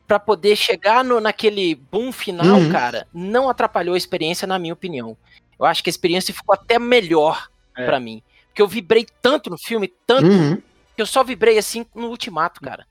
pra 0.08 0.20
poder 0.20 0.56
chegar 0.56 1.04
no, 1.04 1.20
naquele 1.22 1.76
boom 1.76 2.12
final, 2.12 2.46
Uhum. 2.60 2.72
cara, 2.72 3.08
não 3.14 3.50
atrapalhou 3.50 3.96
a 3.96 3.98
experiência, 3.98 4.46
na 4.48 4.60
minha 4.60 4.74
opinião. 4.74 5.16
Eu 5.60 5.66
acho 5.66 5.82
que 5.84 5.90
a 5.90 5.92
experiência 5.92 6.34
ficou 6.34 6.54
até 6.54 6.78
melhor 6.78 7.50
É. 7.78 7.86
pra 7.86 8.00
mim. 8.00 8.22
Porque 8.50 8.62
eu 8.62 8.68
vibrei 8.68 9.08
tanto 9.22 9.50
no 9.50 9.58
filme, 9.58 9.92
tanto, 10.06 10.28
Uhum. 10.28 10.56
que 10.96 11.02
eu 11.02 11.06
só 11.06 11.24
vibrei 11.24 11.58
assim 11.58 11.86
no 11.96 12.08
ultimato, 12.10 12.60
cara. 12.62 12.86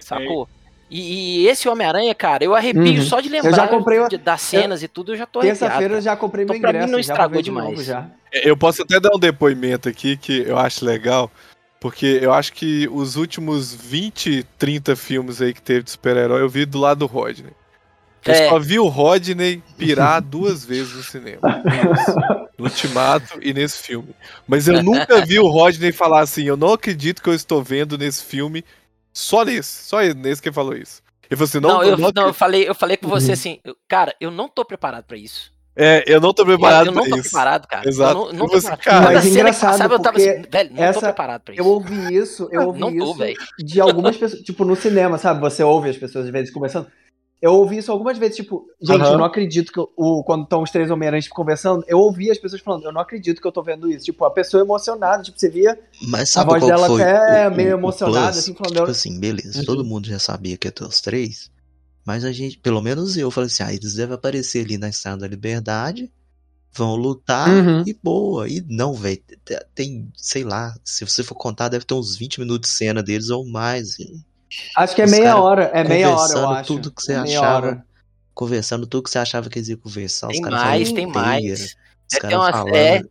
Sacou? 0.00 0.48
E, 0.90 1.42
e 1.42 1.48
esse 1.48 1.68
Homem-Aranha, 1.68 2.14
cara, 2.14 2.42
eu 2.44 2.54
arrepio 2.54 2.82
Uhum. 2.82 3.02
só 3.02 3.20
de 3.20 3.28
lembrar 3.28 3.52
já 3.54 3.68
comprei 3.68 3.98
o- 4.00 4.08
de- 4.08 4.16
das 4.16 4.40
cenas 4.40 4.82
e 4.82 4.88
tudo, 4.88 5.12
eu 5.12 5.16
já 5.18 5.26
tô 5.26 5.40
arrepiado. 5.40 5.60
Terça-feira 5.60 5.94
eu 5.94 6.00
já 6.00 6.16
comprei 6.16 6.44
Então, 6.44 6.54
meu 6.54 6.60
pra 6.62 6.72
mim, 6.72 6.78
ingresso. 6.78 6.92
não 6.92 7.02
já 7.02 7.06
vou 7.14 7.14
estragou 7.14 7.36
ver 7.36 7.42
de 7.42 7.50
demais. 7.50 7.84
já. 7.84 8.06
Eu 8.32 8.56
posso 8.56 8.82
até 8.82 8.98
dar 8.98 9.14
um 9.14 9.18
depoimento 9.18 9.88
aqui 9.88 10.16
que 10.16 10.42
eu 10.46 10.56
acho 10.58 10.84
legal, 10.84 11.30
porque 11.80 12.18
eu 12.22 12.32
acho 12.32 12.52
que 12.54 12.88
os 12.90 13.16
últimos 13.16 13.74
20, 13.74 14.44
30 14.58 14.96
filmes 14.96 15.42
aí 15.42 15.52
que 15.52 15.60
teve 15.62 15.82
de 15.82 15.90
super-herói 15.90 16.40
eu 16.42 16.48
vi 16.48 16.64
do 16.64 16.78
lado 16.78 17.00
do 17.00 17.06
Rodney. 17.06 17.52
Eu 18.26 18.34
É. 18.34 18.48
só 18.48 18.58
vi 18.58 18.78
o 18.78 18.88
Rodney 18.88 19.62
pirar 19.76 20.20
duas 20.22 20.64
vezes 20.64 20.92
no 20.94 21.02
cinema. 21.02 21.62
No 22.58 22.64
Ultimato 22.66 23.38
e 23.40 23.54
nesse 23.54 23.78
filme. 23.82 24.08
Mas 24.46 24.66
eu 24.68 24.82
nunca 24.82 25.24
vi 25.24 25.38
o 25.38 25.46
Rodney 25.46 25.92
falar 25.92 26.20
assim: 26.20 26.44
eu 26.44 26.56
não 26.56 26.72
acredito 26.72 27.22
que 27.22 27.28
eu 27.28 27.34
estou 27.34 27.62
vendo 27.62 27.96
nesse 27.96 28.24
filme. 28.24 28.64
Só 29.18 29.44
nesse. 29.44 29.84
Só 29.84 30.00
nesse 30.00 30.40
que 30.40 30.48
ele 30.48 30.54
falou 30.54 30.74
isso. 30.74 31.02
Ele 31.30 31.36
falou 31.36 31.44
assim: 31.48 31.60
não, 31.60 31.68
Não, 31.70 31.82
eu, 31.84 31.96
não 31.96 32.10
não, 32.14 32.26
eu 32.28 32.34
falei, 32.34 32.68
eu 32.68 32.74
falei 32.74 32.96
com 32.96 33.08
você 33.08 33.28
Uhum. 33.28 33.32
assim, 33.32 33.60
eu- 33.64 33.76
cara, 33.88 34.14
eu 34.20 34.30
não 34.30 34.48
tô 34.48 34.64
preparado 34.64 35.04
pra 35.04 35.16
isso. 35.16 35.52
É, 35.80 36.02
eu 36.08 36.20
não 36.20 36.32
tô 36.34 36.42
Eu, 36.42 36.46
preparado 36.46 36.86
eu 36.86 36.92
não 36.92 37.02
pra 37.02 37.10
tô 37.10 37.16
isso. 37.18 37.30
preparado, 37.30 37.66
cara. 37.68 37.88
Exato. 37.88 38.10
Eu 38.10 38.14
não, 38.14 38.32
não 38.32 38.32
Eu 38.32 38.38
tô 38.38 38.46
falei 38.46 38.58
assim, 38.58 38.66
preparado. 38.82 39.02
cara, 39.04 39.14
Mas 39.14 39.22
cena 39.22 39.34
que 39.34 39.40
engraçado, 39.40 39.70
passava, 39.72 39.94
eu 39.94 39.98
tava 40.00 40.16
porque 40.16 40.28
assim, 40.30 40.42
velho, 40.50 40.70
não 40.70 40.76
tô 40.76 40.82
essa- 40.82 41.00
preparado 41.00 41.40
pra 41.42 41.54
isso. 41.54 41.62
Eu 41.62 41.66
ouvi 41.68 42.14
isso, 42.16 42.48
eu 42.50 42.62
ouvi 42.66 42.80
não 42.80 42.96
tô, 42.96 43.04
isso 43.04 43.14
velho. 43.14 43.36
de 43.58 43.80
algumas 43.80 44.16
pessoas, 44.16 44.42
tipo, 44.42 44.64
no 44.64 44.74
cinema, 44.74 45.18
sabe? 45.18 45.40
Você 45.40 45.62
ouve 45.62 45.90
as 45.90 45.96
pessoas 45.96 46.24
às 46.26 46.30
vezes 46.32 46.52
conversando. 46.52 46.88
Eu 47.40 47.54
ouvi 47.54 47.76
isso 47.78 47.92
algumas 47.92 48.18
vezes, 48.18 48.36
tipo, 48.36 48.66
gente, 48.80 49.00
Aham. 49.02 49.12
eu 49.12 49.18
não 49.18 49.24
acredito 49.24 49.72
que 49.72 49.78
eu- 49.78 49.88
o, 49.96 50.24
quando 50.24 50.42
estão 50.42 50.60
os 50.62 50.70
três 50.72 50.90
Homem-Aranhas 50.90 51.28
conversando, 51.28 51.84
eu 51.86 51.98
ouvi 51.98 52.30
as 52.30 52.38
pessoas 52.38 52.60
falando, 52.60 52.84
eu 52.84 52.92
não 52.92 53.00
acredito 53.00 53.40
que 53.40 53.46
eu 53.46 53.52
tô 53.52 53.62
vendo 53.62 53.88
isso. 53.90 54.06
Tipo, 54.06 54.24
a 54.24 54.30
pessoa 54.30 54.60
emocionada, 54.62 55.22
tipo, 55.22 55.38
você 55.38 55.48
via 55.48 55.78
Mas 56.02 56.30
a 56.30 56.32
sabe 56.32 56.50
voz 56.50 56.60
qual 56.60 56.70
dela 56.70 56.86
até 56.94 57.48
o- 57.48 57.54
meio 57.54 57.68
o- 57.76 57.78
emocionada, 57.78 58.26
plus? 58.32 58.38
assim, 58.38 58.54
falando. 58.54 58.74
Tipo 58.74 58.86
eu- 58.86 58.90
assim, 58.90 59.20
beleza, 59.20 59.60
Uhum. 59.60 59.64
todo 59.66 59.84
mundo 59.84 60.08
já 60.08 60.18
sabia 60.18 60.56
que 60.56 60.66
ia 60.66 60.72
ter 60.72 60.84
os 60.84 61.00
três, 61.00 61.48
mas 62.04 62.24
a 62.24 62.32
gente, 62.32 62.58
pelo 62.58 62.82
menos 62.82 63.16
eu, 63.16 63.30
falei 63.30 63.46
assim, 63.46 63.62
ah, 63.62 63.72
eles 63.72 63.94
devem 63.94 64.16
aparecer 64.16 64.64
ali 64.64 64.76
na 64.76 64.88
Estrada 64.88 65.18
da 65.18 65.28
Liberdade, 65.28 66.10
vão 66.72 66.96
lutar 66.96 67.48
Uhum. 67.50 67.82
e 67.86 67.94
boa. 68.02 68.48
E 68.48 68.64
não, 68.68 68.94
velho, 68.94 69.22
te- 69.44 69.66
tem, 69.74 70.10
sei 70.16 70.44
lá, 70.44 70.74
se 70.84 71.04
você 71.06 71.22
for 71.22 71.34
contar, 71.36 71.68
deve 71.68 71.84
ter 71.84 71.94
uns 71.94 72.16
20 72.16 72.40
minutos 72.40 72.68
de 72.70 72.76
cena 72.76 73.02
deles 73.02 73.30
ou 73.30 73.46
mais. 73.48 73.98
e 74.00 74.26
Acho 74.76 74.94
que 74.94 75.02
é 75.02 75.06
meia 75.06 75.36
hora, 75.40 75.70
é 75.74 75.84
meia 75.84 76.08
hora, 76.10 76.14
eu 76.14 76.16
conversando 76.34 76.54
acho. 76.54 76.66
tudo 76.74 76.90
que 76.92 77.02
você 77.02 77.12
É 77.12 77.20
meia 77.20 77.38
achava. 77.40 77.66
hora. 77.66 77.84
Conversando 78.34 78.86
tudo 78.86 79.02
que 79.04 79.10
você 79.10 79.18
achava 79.18 79.50
que 79.50 79.58
eles 79.58 79.68
iam 79.68 79.78
conversar, 79.78 80.28
os 80.28 80.32
Tem 80.34 80.42
mais, 80.42 80.92
tem 80.92 81.04
inteira, 81.08 81.26
mais. 81.26 81.76
É, 82.10 82.20
tem 82.20 82.36
uma- 82.38 82.64
é. 82.74 83.02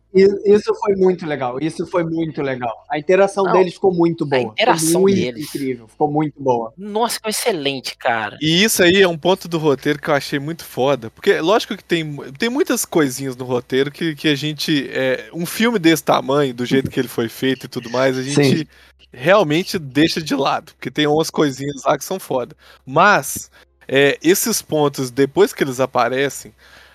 Isso 0.44 0.74
foi 0.74 0.96
muito 0.96 1.24
legal, 1.24 1.58
isso 1.60 1.86
foi 1.86 2.02
muito 2.02 2.42
legal. 2.42 2.84
A 2.90 2.98
interação 2.98 3.44
Não, 3.44 3.52
deles 3.52 3.74
ficou 3.74 3.94
muito 3.94 4.26
boa. 4.26 4.50
interação 4.52 4.86
ficou 4.86 5.00
muito 5.02 5.14
deles. 5.14 5.44
incrível, 5.46 5.86
ficou 5.86 6.10
muito 6.10 6.42
boa. 6.42 6.72
Nossa, 6.76 7.14
ficou 7.14 7.30
excelente, 7.30 7.96
cara. 7.96 8.36
E 8.40 8.64
isso 8.64 8.82
aí 8.82 9.00
é 9.00 9.06
um 9.06 9.16
ponto 9.16 9.46
do 9.46 9.56
roteiro 9.56 10.00
que 10.00 10.08
eu 10.10 10.14
achei 10.14 10.40
muito 10.40 10.64
foda. 10.64 11.10
Porque, 11.10 11.38
lógico 11.40 11.76
que 11.76 11.84
tem, 11.84 12.16
tem 12.36 12.48
muitas 12.48 12.84
coisinhas 12.84 13.36
no 13.36 13.44
roteiro 13.44 13.92
que, 13.92 14.16
que 14.16 14.26
a 14.26 14.34
gente. 14.34 14.88
É, 14.90 15.28
um 15.32 15.46
filme 15.46 15.78
desse 15.78 16.02
tamanho, 16.02 16.52
do 16.52 16.66
jeito 16.66 16.90
que 16.90 16.98
ele 16.98 17.06
foi 17.06 17.28
feito 17.28 17.66
e 17.66 17.68
tudo 17.68 17.88
mais, 17.90 18.18
a 18.18 18.22
gente 18.22 18.58
Sim. 18.60 18.66
Realmente 19.12 19.78
deixa 19.78 20.20
de 20.20 20.34
lado. 20.34 20.72
Porque 20.74 20.90
tem 20.90 21.06
umas 21.06 21.30
coisinhas 21.30 21.82
lá 21.84 21.96
que 21.96 22.04
são 22.04 22.18
foda. 22.18 22.54
Mas, 22.86 23.50
é, 23.86 24.18
esses 24.22 24.62
pontos, 24.62 25.10
depois 25.10 25.52
que 25.52 25.62
eles 25.62 25.80
aparecem, 25.80 26.52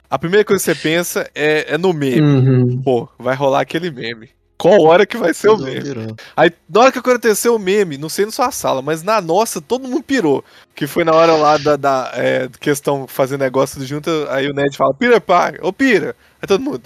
a 0.09 0.19
primeira 0.19 0.45
coisa 0.45 0.63
que 0.63 0.71
você 0.71 0.79
pensa 0.79 1.29
é, 1.33 1.73
é 1.73 1.77
no 1.77 1.93
meme. 1.93 2.21
Uhum. 2.21 2.81
Pô, 2.83 3.09
vai 3.17 3.35
rolar 3.35 3.61
aquele 3.61 3.89
meme. 3.89 4.29
Qual 4.57 4.81
hora 4.83 5.05
que 5.05 5.17
vai 5.17 5.33
ser 5.33 5.49
o 5.49 5.57
meme? 5.57 6.15
Aí, 6.37 6.51
na 6.69 6.81
hora 6.81 6.91
que 6.91 6.99
aconteceu 6.99 7.55
o 7.55 7.59
meme, 7.59 7.97
não 7.97 8.07
sei 8.07 8.25
na 8.25 8.31
sua 8.31 8.51
sala, 8.51 8.81
mas 8.81 9.03
na 9.03 9.19
nossa, 9.19 9.59
todo 9.59 9.87
mundo 9.87 10.03
pirou. 10.03 10.43
Que 10.73 10.87
foi 10.87 11.03
na 11.03 11.11
hora 11.13 11.33
lá 11.33 11.57
da, 11.57 11.75
da 11.75 12.11
é, 12.13 12.47
questão 12.59 13.07
fazer 13.07 13.37
negócio 13.37 13.79
do 13.79 13.85
junto, 13.85 14.09
aí 14.29 14.47
o 14.47 14.53
Ned 14.53 14.77
fala, 14.77 14.93
pira, 14.93 15.19
pai, 15.19 15.57
ô 15.61 15.73
pira. 15.73 16.15
Aí 16.41 16.47
todo 16.47 16.61
mundo. 16.61 16.83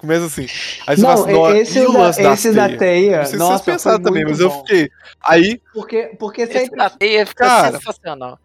Começa 0.00 0.24
assim. 0.26 0.46
Aí 0.86 0.96
você 0.96 1.02
Não, 1.02 1.08
fala 1.10 1.20
assim, 1.26 1.32
"Nó, 1.32 1.50
esse, 1.52 1.78
e 1.78 1.86
o 1.86 1.92
da, 1.92 1.98
lance 1.98 2.22
esse 2.22 2.52
da 2.52 2.66
teias?" 2.68 2.78
teia, 2.78 3.16
Não 3.18 3.24
sei 3.24 3.32
se 3.32 3.36
nossa, 3.38 3.52
vocês 3.64 3.76
pensaram 3.76 4.02
também, 4.02 4.24
mas 4.24 4.40
eu 4.40 4.48
bom. 4.48 4.58
fiquei. 4.60 4.88
Aí, 5.22 5.60
Porque, 5.74 6.02
porque 6.18 6.42
Esse 6.42 6.52
sempre... 6.54 6.76
da 6.78 6.88
teia 6.90 7.26
ficou 7.26 7.46
Cara, 7.46 7.78
sensacional. 7.78 8.38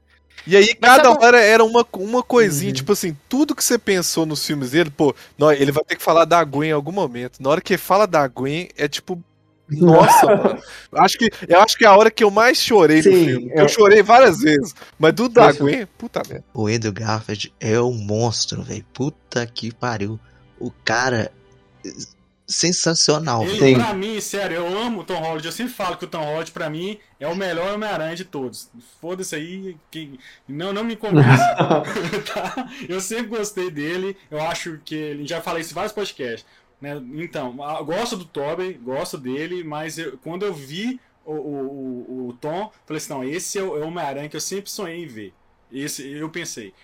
e 0.45 0.57
aí 0.57 0.75
Mas 0.81 0.95
cada 0.97 1.11
hora 1.11 1.39
era 1.39 1.63
uma, 1.63 1.85
uma 1.93 2.21
coisinha, 2.21 2.71
Uhum. 2.71 2.75
tipo 2.75 2.91
assim, 2.91 3.15
tudo 3.29 3.55
que 3.55 3.63
você 3.63 3.77
pensou 3.79 4.25
nos 4.25 4.45
filmes 4.45 4.71
dele, 4.71 4.89
pô, 4.89 5.15
nó- 5.37 5.51
ele 5.53 5.71
vai 5.71 5.83
ter 5.85 5.95
que 5.95 6.03
falar 6.03 6.25
da 6.25 6.43
Gwen 6.43 6.69
em 6.69 6.73
algum 6.73 6.91
momento. 6.91 7.41
Na 7.41 7.49
hora 7.49 7.61
que 7.61 7.73
ele 7.73 7.77
fala 7.81 8.05
da 8.05 8.27
Gwen, 8.27 8.67
é 8.77 8.87
tipo. 8.87 9.21
Nossa, 9.67 10.25
mano. 10.27 10.59
Acho 10.93 11.17
que, 11.17 11.31
eu 11.47 11.59
acho 11.59 11.75
que 11.75 11.85
é 11.85 11.87
a 11.87 11.95
hora 11.97 12.11
que 12.11 12.23
eu 12.23 12.29
mais 12.29 12.59
chorei 12.59 12.97
no 12.97 13.03
Sim, 13.03 13.25
filme. 13.25 13.49
Eu... 13.55 13.63
eu- 13.63 13.67
chorei 13.69 14.03
várias 14.03 14.39
vezes. 14.41 14.75
Mas 14.99 15.13
do 15.13 15.27
da 15.27 15.49
eu- 15.49 15.55
Gwen, 15.55 15.87
puta 15.97 16.21
merda. 16.29 16.43
O 16.53 16.67
Andrew 16.67 16.93
Garfield 16.93 17.51
é 17.59 17.79
um 17.81 17.93
monstro, 17.93 18.61
velho. 18.61 18.85
Puta 18.93 19.43
que 19.47 19.73
pariu. 19.73 20.19
O 20.59 20.69
cara. 20.83 21.31
Sensacional, 22.47 23.43
Ele. 23.43 23.57
Sim. 23.59 23.73
pra 23.73 23.91
mim, 23.95 24.21
sério, 24.21 24.57
eu 24.57 24.77
amo 24.77 25.01
o 25.01 25.03
Tom 25.03 25.15
Holland. 25.19 25.43
Eu 25.43 25.51
sempre 25.51 25.73
falo 25.73 25.97
que 25.97 26.05
o 26.05 26.07
Tom 26.07 26.23
Holland, 26.23 26.51
pra 26.51 26.69
mim, 26.69 26.99
é 27.19 27.27
o 27.27 27.35
melhor 27.35 27.73
Homem-Aranha 27.73 28.15
de 28.15 28.23
todos. 28.23 28.69
Foda-se 29.01 29.35
aí, 29.35 29.75
que 29.89 30.19
não, 30.47 30.71
não 30.71 30.83
me 30.83 30.95
convence. 30.95 31.41
tá? 32.31 32.69
Eu 32.87 33.01
sempre 33.01 33.35
gostei 33.35 33.71
dele. 33.71 34.15
Eu 34.29 34.39
acho 34.41 34.79
que 34.85 34.93
ele. 34.93 35.25
Já 35.27 35.41
falei 35.41 35.61
isso 35.61 35.71
em 35.71 35.75
vários 35.75 35.91
podcasts. 35.93 36.45
Né? 36.79 37.01
Então, 37.15 37.55
gosto 37.83 38.15
do 38.15 38.25
Tobey, 38.25 38.73
gosto 38.73 39.17
dele, 39.17 39.63
mas 39.63 39.97
eu- 39.97 40.15
quando 40.19 40.45
eu 40.45 40.53
vi 40.53 40.99
o, 41.25 41.33
o, 41.33 41.37
o, 42.27 42.27
o 42.29 42.33
Tom, 42.33 42.71
falei 42.85 42.97
assim: 42.99 43.09
não, 43.13 43.23
esse 43.23 43.57
é 43.57 43.63
o, 43.63 43.75
é 43.75 43.79
o 43.79 43.87
Homem-Aranha 43.87 44.29
que 44.29 44.35
eu 44.35 44.41
sempre 44.41 44.69
sonhei 44.69 45.03
em 45.03 45.07
ver. 45.07 45.33
Esse 45.71 46.07
eu 46.07 46.29
pensei. 46.29 46.75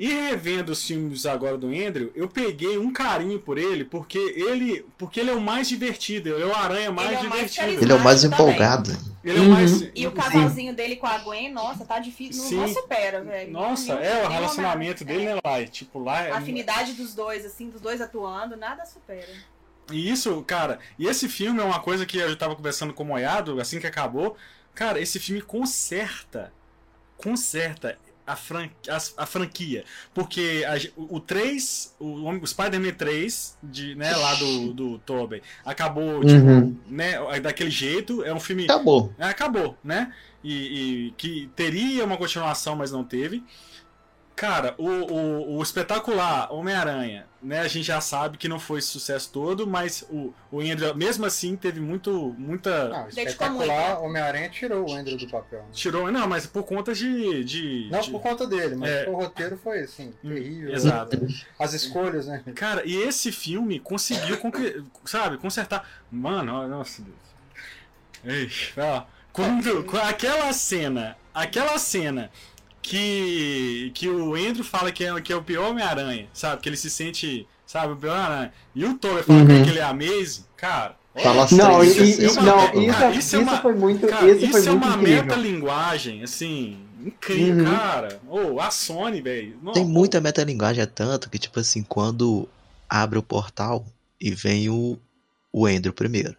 E 0.00 0.08
revendo 0.08 0.72
os 0.72 0.82
filmes 0.82 1.26
agora 1.26 1.58
do 1.58 1.66
Andrew, 1.66 2.10
eu 2.14 2.26
peguei 2.26 2.78
um 2.78 2.90
carinho 2.90 3.38
por 3.38 3.58
ele, 3.58 3.84
porque 3.84 4.16
ele, 4.16 4.82
porque 4.96 5.20
ele 5.20 5.28
é 5.28 5.34
o 5.34 5.40
mais 5.42 5.68
divertido, 5.68 6.30
ele 6.30 6.42
é 6.42 6.46
o 6.46 6.54
aranha 6.54 6.90
mais 6.90 7.08
Ele 7.08 7.16
é 7.18 7.20
divertido. 7.20 7.82
Ele 7.82 7.92
é 7.92 7.94
o 7.94 8.00
mais 8.00 8.24
empolgado. 8.24 8.96
Ele 9.22 9.38
é 9.38 9.42
o 9.42 9.50
mais. 9.50 9.82
Uhum. 9.82 9.90
E 9.94 10.06
o 10.06 10.12
casalzinho 10.12 10.74
dele 10.74 10.96
com 10.96 11.06
a 11.06 11.18
Gwen, 11.18 11.52
nossa, 11.52 11.84
tá 11.84 11.98
difícil. 11.98 12.44
Não, 12.44 12.48
Sim. 12.48 12.56
não 12.56 12.68
supera, 12.68 13.22
velho. 13.22 13.52
Nossa, 13.52 13.92
é 13.92 14.24
o 14.24 14.30
relacionamento 14.30 15.04
Homem-Aranha. 15.04 15.34
dele, 15.34 15.34
né, 15.34 15.40
lá? 15.44 15.60
é 15.60 15.66
Tipo, 15.66 15.98
lá 15.98 16.22
é. 16.22 16.30
A 16.30 16.38
afinidade 16.38 16.94
dos 16.94 17.14
dois, 17.14 17.44
assim, 17.44 17.68
dos 17.68 17.82
dois 17.82 18.00
atuando, 18.00 18.56
nada 18.56 18.86
supera. 18.86 19.28
E 19.92 20.10
isso, 20.10 20.42
cara, 20.44 20.78
e 20.98 21.06
esse 21.08 21.28
filme 21.28 21.60
é 21.60 21.64
uma 21.64 21.80
coisa 21.80 22.06
que 22.06 22.16
eu 22.16 22.34
tava 22.38 22.56
conversando 22.56 22.94
com 22.94 23.02
o 23.02 23.06
Moiado 23.06 23.60
assim 23.60 23.78
que 23.78 23.86
acabou. 23.86 24.34
Cara, 24.74 24.98
esse 24.98 25.20
filme 25.20 25.42
conserta. 25.42 26.50
Conserta 27.18 27.98
a, 28.32 28.36
fran 28.36 28.68
a, 28.88 29.22
a 29.22 29.26
franquia. 29.26 29.84
Porque 30.14 30.64
a 30.66 30.76
o, 30.96 31.16
o 31.16 31.20
3, 31.20 31.94
o, 31.98 32.28
o 32.30 32.46
Spider-Man 32.46 32.92
3, 32.92 33.58
de, 33.62 33.94
né, 33.94 34.14
lá 34.16 34.34
do, 34.34 34.72
do 34.72 34.98
Tobey, 35.00 35.42
acabou, 35.64 36.20
tipo, 36.24 36.40
Uhum. 36.40 36.76
né, 36.88 37.40
daquele 37.40 37.70
jeito. 37.70 38.24
É 38.24 38.32
um 38.32 38.40
filme. 38.40 38.64
Acabou. 38.64 39.12
É, 39.18 39.24
acabou, 39.24 39.76
né? 39.82 40.12
E, 40.42 40.54
e 41.08 41.10
que 41.18 41.50
teria 41.54 42.04
uma 42.04 42.16
continuação, 42.16 42.74
mas 42.76 42.90
não 42.90 43.04
teve. 43.04 43.42
Cara, 44.40 44.74
o, 44.78 44.88
o, 44.88 45.58
o 45.58 45.62
espetacular 45.62 46.50
Homem-Aranha, 46.50 47.26
né? 47.42 47.60
A 47.60 47.68
gente 47.68 47.84
já 47.84 48.00
sabe 48.00 48.38
que 48.38 48.48
não 48.48 48.58
foi 48.58 48.78
esse 48.78 48.88
sucesso 48.88 49.30
todo, 49.30 49.66
mas 49.66 50.02
o, 50.08 50.32
o 50.50 50.60
Andrew, 50.62 50.94
mesmo 50.94 51.26
assim, 51.26 51.54
teve 51.56 51.78
muito, 51.78 52.34
muita. 52.38 52.88
Não, 52.88 53.02
Dedicou 53.04 53.24
espetacular, 53.26 53.88
muito, 53.90 54.04
Homem-Aranha 54.06 54.48
tirou 54.48 54.88
o 54.88 54.94
Andrew 54.94 55.18
do 55.18 55.28
papel. 55.28 55.58
né? 55.58 55.68
Tirou, 55.74 56.10
não, 56.10 56.26
mas 56.26 56.46
por 56.46 56.62
conta 56.62 56.94
de. 56.94 57.44
de, 57.44 57.88
Não 57.92 58.00
de- 58.00 58.10
por 58.10 58.22
conta 58.22 58.46
dele, 58.46 58.76
mas 58.76 58.88
É. 58.88 59.08
o 59.10 59.14
roteiro 59.14 59.58
foi 59.58 59.80
assim, 59.80 60.10
terrível. 60.22 60.72
Exato. 60.72 61.18
As 61.58 61.74
escolhas, 61.74 62.26
né? 62.26 62.42
Cara, 62.54 62.82
e 62.86 62.96
esse 62.96 63.30
filme 63.30 63.78
conseguiu, 63.78 64.38
sabe, 65.04 65.36
consertar. 65.36 65.86
Mano, 66.10 66.66
nossa 66.66 67.02
Deus. 67.02 67.18
Ei, 68.24 68.50
ó, 68.78 69.02
quando, 69.34 69.84
com 69.84 69.98
aquela 69.98 70.50
cena, 70.54 71.14
aquela 71.34 71.78
cena 71.78 72.30
que, 72.90 73.90
que 73.94 74.08
o 74.08 74.34
Andrew 74.34 74.64
fala 74.64 74.90
que 74.90 75.04
é, 75.04 75.20
que 75.20 75.32
é 75.32 75.36
o 75.36 75.42
pior 75.42 75.70
Homem-Aranha, 75.70 76.26
sabe? 76.32 76.60
Que 76.60 76.68
ele 76.68 76.76
se 76.76 76.90
sente, 76.90 77.46
sabe, 77.66 77.92
o 77.92 77.96
pior 77.96 78.12
Homem-Aranha. 78.16 78.52
E 78.74 78.84
o 78.84 78.94
Tobey 78.98 79.22
fala 79.22 79.38
Uhum. 79.40 79.46
que 79.64 79.70
ele 79.70 79.78
é 79.78 79.82
amazing, 79.82 80.44
cara. 80.56 80.96
olha, 81.14 81.46
Não, 81.52 81.82
e, 81.84 81.88
isso 81.88 82.38
é 82.38 82.42
não, 82.42 82.54
uma- 82.56 82.64
isso, 82.84 82.98
cara, 82.98 83.10
isso, 83.10 83.18
isso 83.18 83.36
é 83.36 83.38
uma- 83.40 83.60
foi 83.60 83.74
muito, 83.74 84.06
Cara, 84.06 84.30
isso 84.30 84.44
isso 84.44 84.52
foi 84.52 84.60
é 84.60 84.70
muito 84.70 84.84
uma 84.84 84.94
incrível. 84.96 85.22
metalinguagem, 85.24 86.22
assim, 86.22 86.78
incrível, 87.04 87.64
Uhum. 87.64 87.76
cara. 87.76 88.20
Ô, 88.28 88.60
a 88.60 88.70
Sony, 88.70 89.20
velho. 89.20 89.56
Tem 89.74 89.84
muita 89.84 90.20
metalinguagem, 90.20 90.82
é 90.82 90.86
tanto 90.86 91.28
que, 91.28 91.38
tipo 91.38 91.58
assim, 91.58 91.82
quando 91.82 92.48
abre 92.88 93.18
o 93.18 93.22
portal 93.22 93.84
e 94.20 94.30
vem 94.30 94.68
o, 94.68 94.96
o 95.52 95.66
Andrew 95.66 95.92
primeiro. 95.92 96.36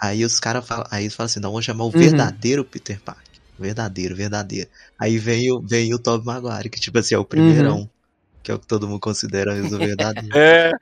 Aí 0.00 0.24
os 0.24 0.38
caras 0.40 0.66
falam, 0.66 0.86
aí 0.90 1.04
eles 1.04 1.14
falam 1.14 1.26
assim, 1.26 1.40
não, 1.40 1.50
vamos 1.50 1.64
chamar 1.64 1.84
o 1.84 1.86
Uhum. 1.86 1.92
verdadeiro 1.92 2.64
Peter 2.64 3.00
Parker. 3.00 3.22
Verdadeiro, 3.58 4.16
verdadeiro. 4.16 4.68
Aí 4.98 5.18
vem 5.18 5.52
o, 5.52 5.60
vem 5.60 5.94
o 5.94 5.98
Tobey 5.98 6.26
Maguire, 6.26 6.68
que 6.68 6.80
tipo 6.80 6.98
assim, 6.98 7.14
é 7.14 7.18
o 7.18 7.24
primeirão. 7.24 7.88
Que 8.42 8.50
é 8.50 8.54
o 8.54 8.58
que 8.58 8.66
todo 8.66 8.88
mundo 8.88 9.00
considera 9.00 9.54
o 9.54 9.68
verdadeiro. 9.78 10.36
É. 10.36 10.72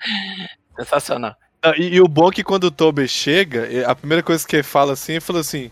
Sensacional. 0.79 1.37
E, 1.77 1.95
e 1.95 2.01
o 2.01 2.09
bom 2.09 2.29
é 2.29 2.33
que 2.33 2.43
quando 2.43 2.65
o 2.65 2.71
Toby 2.71 3.07
chega, 3.07 3.69
a 3.87 3.95
primeira 3.95 4.23
coisa 4.23 4.47
que 4.47 4.57
ele 4.57 4.63
fala 4.63 4.95
assim, 4.95 5.13
ele 5.13 5.21
fala 5.21 5.41
assim: 5.41 5.71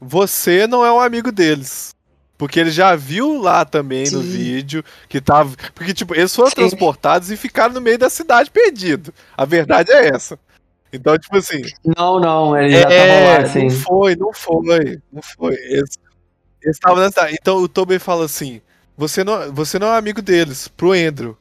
Você 0.00 0.66
não 0.66 0.84
é 0.84 0.92
um 0.92 1.00
amigo 1.00 1.30
deles. 1.30 1.94
Porque 2.38 2.60
ele 2.60 2.70
já 2.70 2.94
viu 2.94 3.40
lá 3.40 3.64
também 3.64 4.04
no 4.10 4.20
Sim. 4.22 4.28
vídeo 4.28 4.84
que 5.08 5.20
tava. 5.20 5.54
Porque, 5.74 5.94
tipo, 5.94 6.14
eles 6.14 6.34
foram 6.34 6.50
Sim. 6.50 6.56
transportados 6.56 7.30
e 7.30 7.36
ficaram 7.36 7.72
no 7.74 7.80
meio 7.80 7.98
da 7.98 8.10
cidade 8.10 8.50
perdido. 8.50 9.12
A 9.36 9.44
verdade 9.46 9.90
é 9.90 10.08
essa. 10.14 10.38
Então, 10.92 11.18
tipo 11.18 11.36
assim. 11.36 11.62
Não, 11.96 12.20
não, 12.20 12.56
ele 12.58 12.70
já 12.72 12.82
tava 12.82 12.94
É, 12.94 13.38
lá, 13.38 13.44
assim. 13.44 13.62
não 13.64 13.70
foi, 13.70 14.16
não 14.16 14.32
foi, 14.32 15.00
não 15.12 15.22
foi. 15.22 15.54
Eles 15.54 15.98
eles 16.66 16.76
estavam 16.76 17.08
cidade. 17.08 17.36
Então 17.40 17.58
o 17.58 17.68
Tobey 17.68 17.98
fala 17.98 18.24
assim: 18.26 18.60
você 18.96 19.22
não, 19.24 19.52
você 19.52 19.78
não 19.78 19.88
é 19.88 19.96
amigo 19.98 20.20
deles, 20.20 20.68
pro 20.68 20.92
Andrew. 20.92 21.36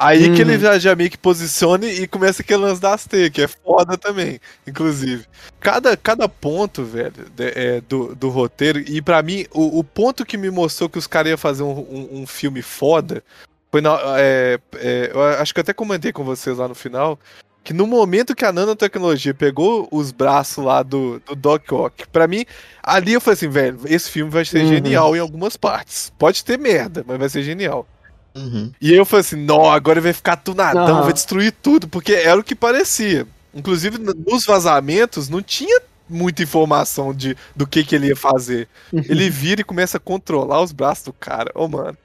Aí 0.00 0.22
que 0.32 0.42
Uhum. 0.44 0.50
ele 0.52 0.58
já, 0.60 0.78
já 0.78 0.94
meio 0.94 1.10
que 1.10 1.18
posiciona 1.18 1.84
e 1.86 2.06
começa 2.06 2.40
aquele 2.40 2.62
lance 2.62 2.80
das 2.80 3.04
teias, 3.04 3.30
que 3.30 3.42
é 3.42 3.48
foda 3.48 3.98
também, 3.98 4.38
inclusive. 4.64 5.24
Cada, 5.58 5.96
cada 5.96 6.28
ponto, 6.28 6.84
velho, 6.84 7.12
de- 7.34 7.52
é, 7.52 7.80
do, 7.80 8.14
do 8.14 8.28
roteiro, 8.28 8.78
e 8.78 9.02
pra 9.02 9.20
mim, 9.24 9.44
o, 9.52 9.80
o 9.80 9.82
ponto 9.82 10.24
que 10.24 10.36
me 10.36 10.50
mostrou 10.52 10.88
que 10.88 10.98
os 10.98 11.08
caras 11.08 11.30
iam 11.30 11.36
fazer 11.38 11.64
um, 11.64 11.72
um, 11.80 12.08
um 12.22 12.26
filme 12.28 12.62
foda 12.62 13.24
foi 13.72 13.80
na. 13.80 13.98
é, 14.18 14.60
é, 14.76 15.10
eu 15.12 15.20
acho 15.20 15.52
que 15.52 15.58
eu 15.58 15.62
até 15.62 15.72
comentei 15.72 16.12
com 16.12 16.22
vocês 16.22 16.56
lá 16.58 16.68
no 16.68 16.76
final. 16.76 17.18
Que 17.64 17.72
no 17.74 17.86
momento 17.86 18.34
que 18.34 18.44
a 18.44 18.52
nanotecnologia 18.52 19.34
pegou 19.34 19.86
os 19.92 20.10
braços 20.10 20.64
lá 20.64 20.82
do, 20.82 21.20
do 21.20 21.34
Doc 21.36 21.70
Ock, 21.72 22.08
pra 22.08 22.26
mim, 22.26 22.46
ali 22.82 23.12
eu 23.12 23.20
falei 23.20 23.34
assim, 23.34 23.48
velho, 23.48 23.78
esse 23.84 24.10
filme 24.10 24.30
vai 24.30 24.44
ser 24.44 24.62
Uhum. 24.62 24.68
genial 24.68 25.14
em 25.14 25.18
algumas 25.18 25.56
partes. 25.56 26.10
Pode 26.18 26.42
ter 26.44 26.58
merda, 26.58 27.04
mas 27.06 27.18
vai 27.18 27.28
ser 27.28 27.42
genial. 27.42 27.86
Uhum. 28.34 28.72
E 28.80 28.90
aí 28.92 28.96
eu 28.96 29.04
falei 29.04 29.20
assim, 29.20 29.36
não, 29.36 29.70
agora 29.70 30.00
vai 30.00 30.12
ficar 30.12 30.36
tunadão, 30.36 30.96
Aham. 30.98 31.02
vai 31.02 31.12
destruir 31.12 31.52
tudo, 31.52 31.88
porque 31.88 32.12
era 32.12 32.40
o 32.40 32.44
que 32.44 32.54
parecia. 32.54 33.26
Inclusive, 33.54 33.98
nos 33.98 34.46
vazamentos, 34.46 35.28
não 35.28 35.42
tinha 35.42 35.80
muita 36.08 36.42
informação 36.42 37.12
de, 37.12 37.36
do 37.54 37.66
que, 37.66 37.84
que 37.84 37.94
ele 37.94 38.06
ia 38.08 38.16
fazer. 38.16 38.66
Ele 38.92 39.28
vira 39.28 39.60
e 39.60 39.64
começa 39.64 39.98
a 39.98 40.00
controlar 40.00 40.62
os 40.62 40.72
braços 40.72 41.04
do 41.04 41.12
cara. 41.12 41.50
Ô, 41.54 41.68
mano. 41.68 41.96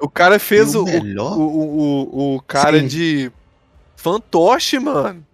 O 0.00 0.08
cara 0.08 0.38
fez 0.38 0.74
o, 0.74 0.84
o, 0.84 1.40
o, 1.40 2.34
o 2.36 2.42
cara 2.42 2.80
Sim. 2.80 2.86
de 2.86 3.32
fantoche, 4.04 4.78
mano. 4.78 5.26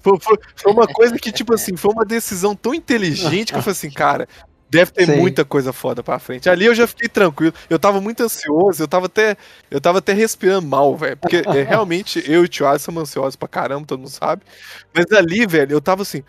Foi, 0.00 0.18
foi, 0.20 0.38
foi 0.56 0.72
uma 0.72 0.86
coisa 0.86 1.16
que, 1.16 1.30
tipo 1.30 1.54
assim, 1.54 1.76
foi 1.76 1.92
uma 1.92 2.04
decisão 2.04 2.56
tão 2.56 2.74
inteligente 2.74 3.52
que 3.52 3.58
eu 3.58 3.62
falei 3.62 3.72
assim, 3.72 3.90
cara, 3.90 4.28
deve 4.68 4.90
ter 4.90 5.06
Sim. 5.06 5.16
muita 5.16 5.44
coisa 5.44 5.72
foda 5.72 6.02
pra 6.02 6.18
frente. 6.18 6.50
Ali 6.50 6.64
eu 6.64 6.74
já 6.74 6.86
fiquei 6.88 7.08
tranquilo. 7.08 7.54
Eu 7.70 7.78
tava 7.78 8.00
muito 8.00 8.22
ansioso, 8.22 8.82
eu 8.82 8.88
tava 8.88 9.06
até, 9.06 9.36
eu 9.70 9.80
tava 9.80 9.98
até 9.98 10.12
respirando 10.12 10.66
mal, 10.66 10.96
velho. 10.96 11.16
Porque 11.16 11.36
é, 11.36 11.62
realmente 11.62 12.22
eu 12.26 12.42
e 12.42 12.44
o 12.44 12.48
Tio 12.48 12.66
Alisson 12.66 12.86
somos 12.86 13.02
ansiosos 13.02 13.36
pra 13.36 13.48
caramba, 13.48 13.86
todo 13.86 14.00
mundo 14.00 14.10
sabe. 14.10 14.42
Mas 14.92 15.06
ali, 15.12 15.46
velho, 15.46 15.72
eu 15.72 15.80
tava 15.80 16.02
assim, 16.02 16.22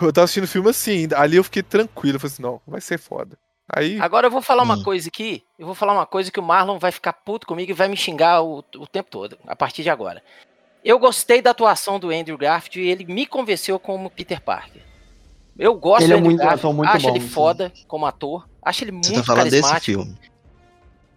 eu 0.00 0.12
tava 0.12 0.24
assistindo 0.24 0.44
o 0.44 0.48
filme 0.48 0.70
assim, 0.70 1.08
ali 1.14 1.36
eu 1.36 1.44
fiquei 1.44 1.62
tranquilo. 1.62 2.16
Eu 2.16 2.20
falei 2.20 2.32
assim, 2.32 2.42
não, 2.42 2.60
vai 2.66 2.80
ser 2.80 2.98
foda. 2.98 3.36
Aí. 3.68 3.98
Agora 4.00 4.26
eu 4.26 4.30
vou 4.30 4.42
falar 4.42 4.62
uma 4.62 4.76
Hum. 4.76 4.82
coisa 4.82 5.08
aqui. 5.08 5.42
Eu 5.58 5.66
vou 5.66 5.74
falar 5.74 5.92
uma 5.92 6.06
coisa 6.06 6.30
que 6.30 6.38
o 6.38 6.42
Marlon 6.42 6.78
vai 6.78 6.92
ficar 6.92 7.12
puto 7.12 7.46
comigo 7.46 7.70
e 7.70 7.74
vai 7.74 7.88
me 7.88 7.96
xingar 7.96 8.42
o, 8.42 8.58
o 8.76 8.86
tempo 8.86 9.10
todo, 9.10 9.38
a 9.46 9.56
partir 9.56 9.82
de 9.82 9.90
agora. 9.90 10.22
Eu 10.84 10.98
gostei 10.98 11.40
da 11.40 11.50
atuação 11.50 11.98
do 11.98 12.10
Andrew 12.10 12.36
Garfield 12.36 12.80
e 12.80 12.90
ele 12.90 13.04
me 13.06 13.24
convenceu 13.26 13.78
como 13.78 14.10
Peter 14.10 14.40
Parker. 14.40 14.82
Eu 15.58 15.74
gosto 15.74 16.02
Ele 16.02 16.08
do 16.08 16.14
é 16.14 16.18
Andrew 16.18 16.30
muito- 16.30 16.42
Garfield, 16.44 16.76
muito 16.76 16.90
acho 16.90 17.06
bom, 17.06 17.14
ele 17.16 17.20
sim. 17.20 17.28
foda 17.30 17.72
como 17.88 18.04
ator, 18.06 18.48
acho 18.62 18.84
ele 18.84 18.90
Você 18.90 18.96
muito 19.12 19.12
tá 19.14 19.22
falando 19.24 19.50
desse 19.50 19.80
filme. 19.80 20.16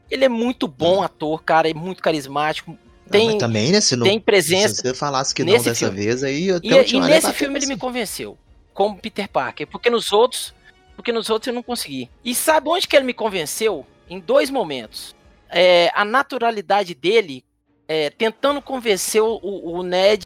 Ele 0.09 0.23
é 0.23 0.29
muito 0.29 0.67
bom 0.67 1.01
ator, 1.03 1.43
cara, 1.43 1.69
é 1.69 1.73
muito 1.73 2.01
carismático. 2.01 2.77
Ah, 3.07 3.09
Tem, 3.11 3.27
mas 3.31 3.37
também, 3.37 3.71
né? 3.71 3.81
Se, 3.81 3.95
não, 3.95 4.05
tem 4.05 4.19
presença. 4.19 4.75
se 4.75 4.81
você 4.81 4.93
falasse 4.93 5.33
que 5.33 5.43
não 5.43 5.51
dessa 5.53 5.73
filme. 5.73 5.95
vez, 5.95 6.23
aí 6.23 6.47
eu 6.47 6.59
E, 6.63 6.73
o 6.73 6.81
e 6.81 6.99
nesse 7.01 7.21
bateu 7.27 7.33
filme 7.33 7.57
ele 7.57 7.65
você. 7.65 7.73
me 7.73 7.79
convenceu, 7.79 8.37
como 8.73 8.97
Peter 8.97 9.27
Parker, 9.29 9.65
porque 9.67 9.89
nos 9.89 10.13
outros, 10.13 10.53
porque 10.95 11.11
nos 11.11 11.29
outros 11.29 11.47
eu 11.47 11.53
não 11.53 11.63
consegui. 11.63 12.09
E 12.23 12.33
sabe 12.35 12.69
onde 12.69 12.87
que 12.87 12.95
ele 12.95 13.05
me 13.05 13.13
convenceu? 13.13 13.85
Em 14.09 14.19
dois 14.19 14.49
momentos. 14.49 15.15
É, 15.49 15.89
a 15.95 16.05
naturalidade 16.05 16.93
dele, 16.93 17.43
é, 17.87 18.09
tentando 18.09 18.61
convencer 18.61 19.21
o, 19.21 19.39
o 19.43 19.83
Ned 19.83 20.25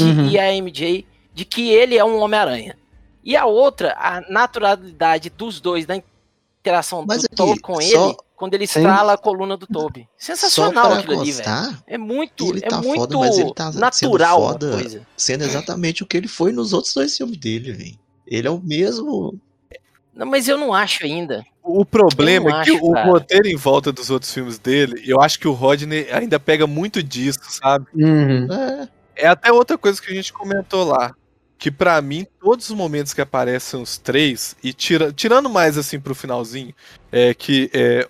Uhum. 0.00 0.26
e 0.30 0.38
a 0.38 0.50
MJ 0.54 1.06
de 1.34 1.44
que 1.44 1.68
ele 1.70 1.98
é 1.98 2.04
um 2.04 2.18
Homem-Aranha. 2.18 2.78
E 3.22 3.36
a 3.36 3.44
outra, 3.44 3.94
a 3.98 4.22
naturalidade 4.30 5.28
dos 5.30 5.60
dois, 5.60 5.84
da 5.84 6.00
interação 6.60 7.04
Mas 7.06 7.22
do 7.22 7.26
aqui, 7.26 7.36
Toby 7.36 7.60
com 7.60 7.74
só- 7.80 8.06
ele, 8.08 8.16
quando 8.34 8.54
ele 8.54 8.66
Sim. 8.66 8.80
estrala 8.80 9.12
a 9.12 9.18
coluna 9.18 9.56
do 9.56 9.66
Toby. 9.66 10.08
Sensacional 10.16 10.92
aquilo 10.94 11.20
ali, 11.20 11.30
velho. 11.32 11.44
constar, 11.44 11.82
É 11.86 11.98
muito, 11.98 12.46
ele 12.48 12.58
é 12.64 12.68
tá 12.68 12.80
muito 12.80 13.00
foda, 13.00 13.18
mas 13.18 13.38
ele 13.38 13.52
tá 13.54 13.70
sendo 13.70 13.80
natural 13.80 14.44
a 14.46 14.52
foda. 14.52 14.70
coisa. 14.72 15.06
sendo 15.16 15.44
exatamente 15.44 16.02
o 16.02 16.06
que 16.06 16.16
ele 16.16 16.28
foi 16.28 16.52
nos 16.52 16.72
outros 16.72 16.94
dois 16.94 17.16
filmes 17.16 17.36
dele, 17.36 17.72
velho. 17.72 17.98
Ele 18.26 18.48
é 18.48 18.50
o 18.50 18.60
mesmo. 18.60 19.38
Não, 20.14 20.26
mas 20.26 20.46
eu 20.46 20.58
não 20.58 20.74
acho 20.74 21.04
ainda. 21.04 21.44
O 21.62 21.84
problema 21.84 22.50
é 22.50 22.64
que 22.64 22.72
acho, 22.72 22.84
o 22.84 22.92
cara. 22.92 23.06
roteiro 23.06 23.48
em 23.48 23.56
volta 23.56 23.92
dos 23.92 24.10
outros 24.10 24.32
filmes 24.32 24.58
dele, 24.58 25.02
eu 25.06 25.20
acho 25.20 25.38
que 25.38 25.48
o 25.48 25.52
Rodney 25.52 26.08
ainda 26.12 26.38
pega 26.38 26.66
muito 26.66 27.02
disso, 27.02 27.40
sabe? 27.44 27.86
Uhum. 27.94 28.48
É, 28.52 28.88
É 29.16 29.26
até 29.28 29.52
outra 29.52 29.78
coisa 29.78 30.00
que 30.00 30.10
a 30.10 30.14
gente 30.14 30.32
comentou 30.32 30.84
lá. 30.84 31.14
Que 31.58 31.70
pra 31.70 32.02
mim, 32.02 32.26
todos 32.40 32.68
os 32.68 32.76
momentos 32.76 33.14
que 33.14 33.20
aparecem 33.20 33.80
os 33.80 33.96
três, 33.96 34.56
e 34.62 34.72
tira, 34.72 35.12
tirando 35.12 35.48
mais 35.48 35.78
assim 35.78 36.00
pro 36.00 36.14
finalzinho, 36.14 36.74
é 37.12 37.32
que 37.32 37.70
é, 37.72 38.08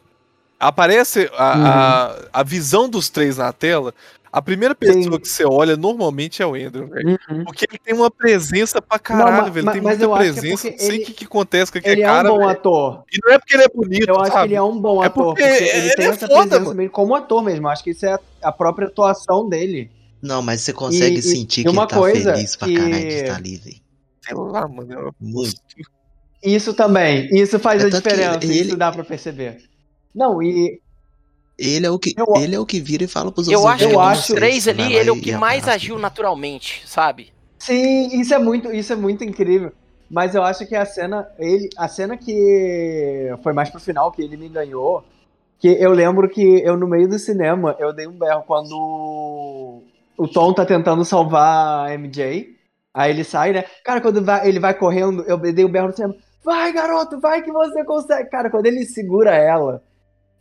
aparece 0.58 1.30
a, 1.36 1.52
a, 1.52 2.40
a 2.40 2.42
visão 2.42 2.88
dos 2.88 3.10
três 3.10 3.36
na 3.36 3.52
tela. 3.52 3.92
A 4.32 4.40
primeira 4.40 4.74
pessoa 4.74 5.02
Sim. 5.02 5.18
que 5.18 5.28
você 5.28 5.44
olha 5.44 5.76
normalmente 5.76 6.40
é 6.42 6.46
o 6.46 6.54
Andrew, 6.54 6.86
velho. 6.88 7.18
Uhum. 7.28 7.44
Porque 7.44 7.66
ele 7.70 7.78
tem 7.78 7.94
uma 7.94 8.10
presença 8.10 8.80
pra 8.80 8.98
caralho, 8.98 9.42
mas- 9.42 9.52
velho. 9.52 9.58
Ele 9.58 9.64
mas- 9.66 9.74
tem 9.74 9.82
muita 9.82 10.04
eu 10.04 10.14
acho 10.14 10.22
que 10.22 10.28
é 10.30 10.32
presença. 10.40 10.62
porque 10.70 10.82
Não 10.82 10.90
sei 10.90 11.02
o 11.02 11.04
que, 11.06 11.12
que 11.12 11.24
acontece 11.26 11.70
com 11.72 11.78
aquele 11.78 11.94
Ele 11.96 12.02
é 12.02 12.06
cara. 12.06 12.28
um 12.28 12.32
bom 12.32 12.38
velho. 12.38 12.50
ator. 12.50 13.04
E 13.12 13.18
não 13.22 13.34
é 13.34 13.38
porque 13.38 13.54
ele 13.54 13.62
é 13.64 13.68
bonito, 13.68 14.08
Eu 14.08 14.20
acho 14.20 14.32
sabe? 14.32 14.40
que 14.42 14.48
ele 14.48 14.54
é 14.54 14.62
um 14.62 14.80
bom 14.80 15.04
É 15.04 15.06
ator, 15.08 15.24
porque 15.26 15.42
porque, 15.42 15.54
ele 15.64 15.78
ele 15.86 15.94
tem 15.94 16.06
é 16.06 16.08
essa 16.08 16.26
foda, 16.26 16.40
presença 16.46 16.60
mano. 16.64 16.74
mesmo 16.76 16.90
como 16.92 17.14
ator 17.14 17.42
mesmo. 17.44 17.68
Acho 17.68 17.84
que 17.84 17.90
isso 17.90 18.06
é 18.06 18.12
a, 18.14 18.20
a 18.44 18.52
própria 18.52 18.88
atuação 18.88 19.46
dele. 19.48 19.90
Não, 20.22 20.40
mas 20.40 20.62
você 20.62 20.72
consegue 20.72 21.18
E- 21.18 21.22
sentir 21.22 21.60
e 21.60 21.64
que 21.64 21.70
uma 21.70 21.82
ele 21.82 21.88
tá 21.90 21.96
coisa 21.98 22.34
feliz 22.34 22.56
pra 22.56 22.68
que- 22.68 22.74
caralho 22.76 22.98
de 23.00 23.06
estar 23.14 23.36
ali, 23.36 23.56
velho. 23.58 23.76
Sei 24.24 24.34
lá, 24.34 24.66
mano. 24.68 24.92
eu- 24.92 25.14
Muito. 25.20 25.60
Isso 26.42 26.72
também, 26.74 27.28
isso 27.32 27.58
faz 27.58 27.82
É 27.84 27.86
a 27.86 27.90
diferença, 27.90 28.38
ele- 28.42 28.60
isso 28.60 28.76
dá 28.76 28.90
pra 28.90 29.04
perceber. 29.04 29.58
Não, 30.14 30.42
e 30.42 30.80
Ele 31.58 31.86
é 31.86 31.90
o 31.90 31.98
que, 31.98 32.14
Eu- 32.16 32.34
ele 32.42 32.54
é 32.54 32.58
o 32.60 32.66
que 32.66 32.80
vira 32.80 33.04
e 33.04 33.06
fala 33.08 33.30
pros 33.30 33.46
Eu 33.48 33.60
outros. 33.60 33.74
acho 33.74 33.84
eu 33.84 33.88
que 33.88 33.94
"Velho, 33.96 34.00
acho- 34.08 34.18
dos 34.20 34.26
vocês, 34.26 34.38
três 34.38 34.68
ali, 34.68 34.94
ele 34.94 35.08
é 35.10 35.12
o 35.12 35.20
que 35.20 35.32
mais 35.36 35.62
abraça". 35.62 35.76
agiu 35.76 35.98
naturalmente, 35.98 36.82
sabe? 36.86 37.32
sim, 37.58 38.20
isso 38.20 38.34
é 38.34 38.38
muito, 38.38 38.72
isso 38.72 38.92
é 38.92 38.96
muito 38.96 39.22
incrível. 39.22 39.70
Mas 40.10 40.34
eu 40.34 40.42
acho 40.42 40.66
que 40.66 40.74
a 40.74 40.84
cena, 40.84 41.26
ele, 41.38 41.68
a 41.78 41.86
cena 41.88 42.16
que 42.16 43.30
foi 43.42 43.52
mais 43.52 43.70
pro 43.70 43.80
final 43.80 44.10
que 44.12 44.20
ele 44.20 44.36
me 44.36 44.48
ganhou, 44.48 45.04
que 45.60 45.68
eu 45.68 45.92
lembro 45.92 46.28
que 46.28 46.42
eu 46.64 46.76
no 46.76 46.86
meio 46.88 47.08
do 47.08 47.18
cinema 47.18 47.76
eu 47.78 47.92
dei 47.92 48.06
um 48.08 48.12
berro 48.18 48.42
quando 48.46 49.82
o 50.18 50.28
Tom 50.28 50.52
tá 50.52 50.66
tentando 50.66 51.04
salvar 51.04 51.86
a 51.86 51.94
MJ. 51.94 52.48
Aí 52.92 53.10
ele 53.10 53.24
sai, 53.24 53.52
né? 53.52 53.64
Cara, 53.84 54.00
quando 54.00 54.22
vai- 54.22 54.46
ele 54.46 54.58
vai 54.60 54.74
correndo, 54.74 55.22
eu 55.26 55.38
dei 55.38 55.64
um 55.64 55.70
berro 55.70 55.86
no 55.88 55.94
cinema. 55.94 56.14
Vai, 56.44 56.72
garoto, 56.72 57.20
vai 57.20 57.40
que 57.42 57.50
você 57.52 57.84
consegue. 57.84 58.28
Cara, 58.28 58.50
quando 58.50 58.66
ele 58.66 58.84
segura 58.84 59.34
ela, 59.34 59.82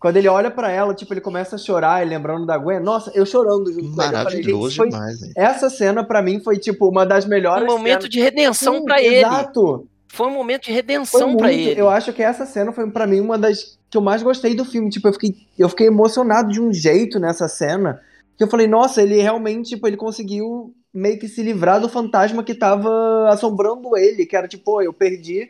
quando 0.01 0.17
ele 0.17 0.27
olha 0.27 0.49
pra 0.51 0.71
ela, 0.71 0.93
tipo, 0.95 1.13
ele 1.13 1.21
começa 1.21 1.55
a 1.55 1.59
chorar, 1.59 2.03
e 2.05 2.09
lembrando 2.09 2.45
da 2.45 2.57
Gwen. 2.57 2.79
Nossa, 2.81 3.11
eu 3.13 3.25
chorando 3.25 3.71
junto 3.71 3.95
com 3.95 4.01
ele. 4.01 4.15
Eu 4.15 4.23
falei, 4.23 4.43
gente, 4.43 4.75
foi- 4.75 4.89
demais, 4.89 5.21
velho. 5.21 5.33
essa 5.37 5.69
cena 5.69 6.03
pra 6.03 6.21
mim 6.23 6.39
foi 6.43 6.57
tipo 6.57 6.89
uma 6.89 7.05
das 7.05 7.25
melhores 7.25 7.63
Um 7.63 7.67
momento 7.77 8.01
cenas. 8.01 8.09
de 8.09 8.19
redenção 8.19 8.83
pra 8.83 9.01
ele. 9.01 9.17
Exato. 9.17 9.87
Foi 10.07 10.27
um 10.27 10.31
momento 10.33 10.63
de 10.63 10.71
redenção 10.73 11.37
pra 11.37 11.47
muito, 11.47 11.69
ele. 11.69 11.79
eu 11.79 11.87
acho 11.87 12.11
que 12.11 12.21
essa 12.21 12.45
cena 12.45 12.73
foi 12.73 12.89
pra 12.91 13.07
mim 13.07 13.21
uma 13.21 13.37
das 13.37 13.77
que 13.89 13.95
eu 13.97 14.01
mais 14.01 14.21
gostei 14.23 14.53
do 14.55 14.65
filme. 14.65 14.89
Tipo, 14.89 15.07
eu 15.07 15.13
fiquei, 15.13 15.35
eu 15.57 15.69
fiquei 15.69 15.87
emocionado 15.87 16.49
de 16.49 16.59
um 16.59 16.73
jeito 16.73 17.19
nessa 17.19 17.47
cena 17.47 18.01
que 18.37 18.43
eu 18.43 18.47
falei, 18.49 18.67
nossa, 18.67 19.01
ele 19.03 19.21
realmente, 19.21 19.69
tipo, 19.75 19.87
ele 19.87 19.95
conseguiu 19.97 20.73
meio 20.93 21.17
que 21.19 21.27
se 21.29 21.41
livrar 21.43 21.79
do 21.79 21.87
fantasma 21.87 22.43
que 22.43 22.53
tava 22.55 23.29
assombrando 23.29 23.95
ele, 23.95 24.25
que 24.25 24.35
era 24.35 24.47
tipo, 24.47 24.63
pô, 24.65 24.81
eu 24.81 24.91
perdi 24.91 25.49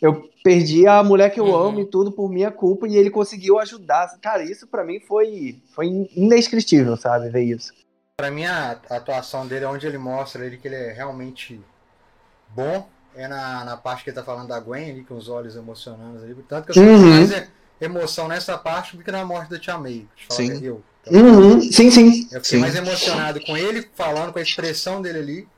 eu 0.00 0.28
perdi 0.44 0.86
a 0.86 1.02
mulher 1.02 1.30
que 1.30 1.40
eu 1.40 1.46
Uhum. 1.46 1.54
amo 1.68 1.80
e 1.80 1.84
tudo 1.86 2.12
por 2.12 2.30
minha 2.30 2.50
culpa 2.50 2.86
e 2.86 2.96
ele 2.96 3.10
conseguiu 3.10 3.58
ajudar. 3.58 4.08
Cara, 4.20 4.42
isso 4.44 4.66
pra 4.66 4.84
mim 4.84 5.00
foi 5.00 5.60
foi 5.74 5.86
indescritível, 6.16 6.96
sabe, 6.96 7.28
ver 7.28 7.42
isso. 7.42 7.72
Pra 8.16 8.30
mim, 8.30 8.44
a 8.44 8.72
atuação 8.90 9.46
dele, 9.46 9.64
onde 9.64 9.86
ele 9.86 9.98
mostra 9.98 10.44
ele 10.44 10.56
que 10.56 10.66
ele 10.68 10.74
é 10.76 10.92
realmente 10.92 11.60
bom, 12.50 12.88
é 13.14 13.28
na, 13.28 13.64
na 13.64 13.76
parte 13.76 14.02
que 14.04 14.10
ele 14.10 14.16
tá 14.16 14.24
falando 14.24 14.48
da 14.48 14.58
Gwen 14.58 14.90
ali, 14.90 15.04
com 15.04 15.14
os 15.16 15.28
olhos 15.28 15.54
emocionando 15.56 16.22
ali. 16.24 16.34
Tanto 16.48 16.72
que 16.72 16.78
eu 16.78 16.82
Uhum. 16.82 17.10
mais 17.10 17.48
emoção 17.80 18.26
nessa 18.26 18.58
parte 18.58 18.96
do 18.96 19.04
que 19.04 19.10
na 19.12 19.24
morte 19.24 19.50
da 19.50 19.58
Tia 19.58 19.78
May. 19.78 20.06
Eu 20.30 20.34
Sim. 20.34 20.64
eu. 20.64 20.82
Uhum, 21.10 21.60
sim, 21.62 21.90
sim. 21.90 22.28
Eu 22.32 22.42
fiquei 22.42 22.58
Sim. 22.58 22.58
mais 22.58 22.74
emocionado 22.74 23.40
com 23.46 23.56
ele 23.56 23.88
falando, 23.94 24.32
com 24.32 24.38
a 24.38 24.42
expressão 24.42 25.00
dele 25.00 25.18
ali, 25.20 25.48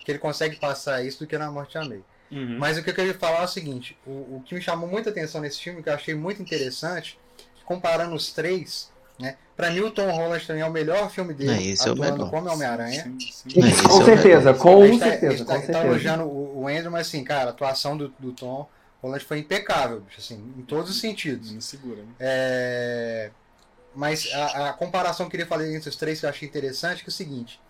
que 0.00 0.10
ele 0.10 0.18
consegue 0.18 0.56
passar 0.56 1.02
isso 1.04 1.20
do 1.20 1.26
que 1.26 1.38
na 1.38 1.50
morte 1.50 1.74
da 1.74 1.84
May. 1.84 2.00
Uhum. 2.30 2.58
Mas 2.58 2.76
o 2.78 2.82
que 2.82 2.90
eu 2.90 2.94
queria 2.94 3.14
falar 3.14 3.40
é 3.42 3.44
o 3.44 3.48
seguinte: 3.48 3.96
o, 4.06 4.10
o 4.36 4.42
que 4.44 4.54
me 4.54 4.60
chamou 4.62 4.88
muita 4.88 5.10
atenção 5.10 5.40
nesse 5.40 5.60
filme, 5.60 5.82
que 5.82 5.88
eu 5.88 5.94
achei 5.94 6.14
muito 6.14 6.42
interessante, 6.42 7.18
comparando 7.64 8.14
os 8.14 8.32
três, 8.32 8.92
né? 9.18 9.36
Pra 9.56 9.70
mim, 9.70 9.80
o 9.80 9.90
Tom 9.90 10.10
Holland 10.10 10.46
também 10.46 10.62
é 10.62 10.66
o 10.66 10.70
melhor 10.72 11.10
filme 11.10 11.34
dele, 11.34 11.58
É, 11.58 11.62
esse 11.62 11.88
é 11.88 11.92
o 11.92 11.94
atuando 11.94 12.12
melhor. 12.18 12.30
como 12.30 12.48
Homem-Aranha. 12.50 13.10
É, 13.56 13.66
é 13.66 13.82
com 13.88 13.98
o 13.98 14.02
certeza, 14.04 14.54
com 14.54 14.98
tá, 14.98 15.08
a 15.08 15.10
certeza, 15.10 15.38
gente 15.38 15.44
com 15.44 15.60
tá, 15.60 15.60
tá 15.72 15.80
certeza. 15.82 15.84
elogiando 15.84 16.24
o, 16.24 16.62
o 16.62 16.68
Andrew, 16.68 16.90
mas 16.90 17.06
assim, 17.08 17.24
cara, 17.24 17.46
a 17.50 17.52
atuação 17.52 17.96
do, 17.96 18.08
do 18.18 18.32
Tom 18.32 18.68
Holland 19.02 19.24
foi 19.24 19.38
impecável, 19.38 20.00
bicho, 20.00 20.20
assim, 20.20 20.36
em 20.56 20.62
todos 20.62 20.90
os 20.90 21.00
sentidos. 21.00 21.52
Não 21.52 21.60
segura, 21.60 22.02
né? 22.02 22.12
É, 22.18 23.30
Mas 23.94 24.28
a, 24.32 24.68
a 24.70 24.72
comparação 24.74 25.26
que 25.26 25.28
eu 25.28 25.30
queria 25.32 25.46
fazer 25.46 25.74
entre 25.74 25.88
os 25.88 25.96
três 25.96 26.20
que 26.20 26.26
eu 26.26 26.30
achei 26.30 26.48
interessante 26.48 27.02
que 27.02 27.10
é 27.10 27.12
o 27.12 27.12
seguinte: 27.12 27.60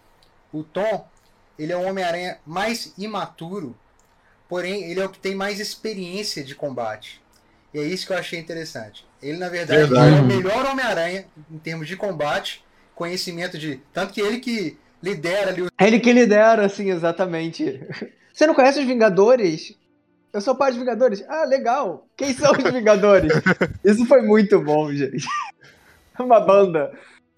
o 0.53 0.62
Tom, 0.62 1.07
ele 1.59 1.73
é 1.73 1.77
um 1.77 1.88
Homem-Aranha 1.88 2.38
mais 2.47 2.92
imaturo, 2.99 3.77
porém 4.49 4.91
ele 4.91 5.01
é 5.01 5.05
o 5.05 5.09
que 5.09 5.19
tem 5.19 5.35
mais 5.35 5.61
experiência 5.61 6.43
de 6.43 6.55
combate. 6.55 7.21
E 7.73 7.79
é 7.79 7.83
isso 7.83 8.07
que 8.07 8.13
eu 8.13 8.17
achei 8.19 8.39
interessante. 8.39 9.07
Ele, 9.23 9.37
na 9.38 9.49
verdade, 9.49 9.81
Verdade. 9.81 10.17
é 10.17 10.21
o 10.21 10.25
melhor 10.25 10.65
Homem-Aranha 10.67 11.27
em 11.51 11.59
termos 11.59 11.87
de 11.87 11.96
combate, 11.96 12.65
conhecimento 12.94 13.59
de. 13.59 13.81
Tanto 13.92 14.13
que 14.13 14.21
ele 14.21 14.38
que 14.38 14.79
lidera 15.03 15.51
ali 15.51 15.63
o. 15.63 15.69
É 15.79 15.87
ele 15.87 16.01
que 16.01 16.13
lidera, 16.13 16.65
assim, 16.67 16.90
exatamente. 16.90 17.81
Você 18.33 18.46
não 18.46 18.55
conhece 18.55 18.79
os 18.81 18.87
Vingadores? 18.87 19.77
Eu 20.33 20.40
sou 20.40 20.55
pai 20.55 20.71
dos 20.71 20.79
Vingadores. 20.79 21.25
Ah, 21.29 21.44
legal. 21.44 22.07
Quem 22.17 22.33
são 22.33 22.53
os 22.53 22.73
Vingadores? 22.73 23.33
Isso 23.85 24.07
foi 24.07 24.23
muito 24.23 24.61
bom, 24.63 24.92
gente. 24.92 25.27
É 26.19 26.23
Uma 26.23 26.40
banda. 26.40 26.92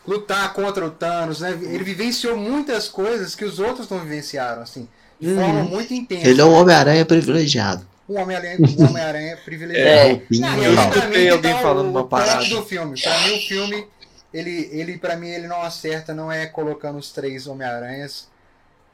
lutar 0.06 0.52
contra 0.52 0.84
o 0.84 0.90
Thanos, 0.90 1.40
né? 1.40 1.50
Ele 1.62 1.84
vivenciou 1.84 2.36
muitas 2.36 2.88
coisas 2.88 3.34
que 3.34 3.44
os 3.44 3.58
outros 3.58 3.88
não 3.88 4.00
vivenciaram, 4.00 4.62
assim, 4.62 4.88
de 5.20 5.28
Uhum. 5.28 5.36
forma 5.36 5.62
muito 5.64 5.92
intensa. 5.94 6.28
Ele 6.28 6.40
é 6.40 6.44
um 6.44 6.52
Homem-Aranha 6.54 7.04
privilegiado. 7.04 7.86
um 8.08 8.18
Homem-Aranha 8.20 8.56
um 8.58 8.84
Homem-Aranha 8.86 9.36
privilegiado. 9.44 10.08
roupinha 10.10 10.50
Não, 10.50 10.62
eu 10.64 10.74
escutei 10.74 11.24
Pra 11.26 11.32
alguém 11.34 11.52
tá 11.54 11.60
falando 11.60 11.88
uma 11.90 12.06
parada. 12.06 12.44
do 12.44 12.62
filme. 12.64 13.00
Pra 13.00 13.18
mim, 13.20 13.36
o 13.36 13.40
filme, 13.48 13.86
ele, 14.34 14.68
ele 14.72 14.98
para 14.98 15.16
mim, 15.16 15.28
ele 15.28 15.46
não 15.46 15.60
acerta, 15.62 16.12
não 16.14 16.30
é 16.32 16.46
colocando 16.46 16.98
os 16.98 17.12
três 17.12 17.46
Homem-Aranhas, 17.46 18.28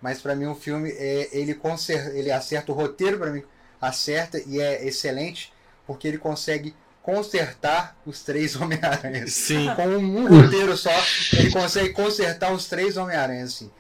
mas 0.03 0.21
pra 0.21 0.35
mim 0.35 0.47
o 0.47 0.55
filme, 0.55 0.91
é, 0.91 1.29
ele, 1.33 1.55
conser, 1.55 2.15
ele 2.15 2.31
acerta 2.31 2.71
o 2.73 2.75
roteiro, 2.75 3.19
pra 3.19 3.31
mim, 3.31 3.43
acerta 3.81 4.41
e 4.47 4.61
é 4.61 4.87
excelente, 4.87 5.51
porque 5.87 6.07
ele 6.09 6.19
consegue 6.19 6.75
consertar 7.03 7.97
os 8.05 8.21
três 8.23 8.55
Homem-Aranhas. 8.61 9.33
Sim. 9.33 9.71
Com 9.77 9.87
um 9.87 10.29
roteiro 10.43 10.77
só, 10.77 10.91
ele 11.33 11.51
consegue 11.51 11.91
consertar 11.91 12.53
os 12.53 12.67
três 12.67 12.97
Homem-Aranhas, 12.97 13.55
assim. 13.55 13.71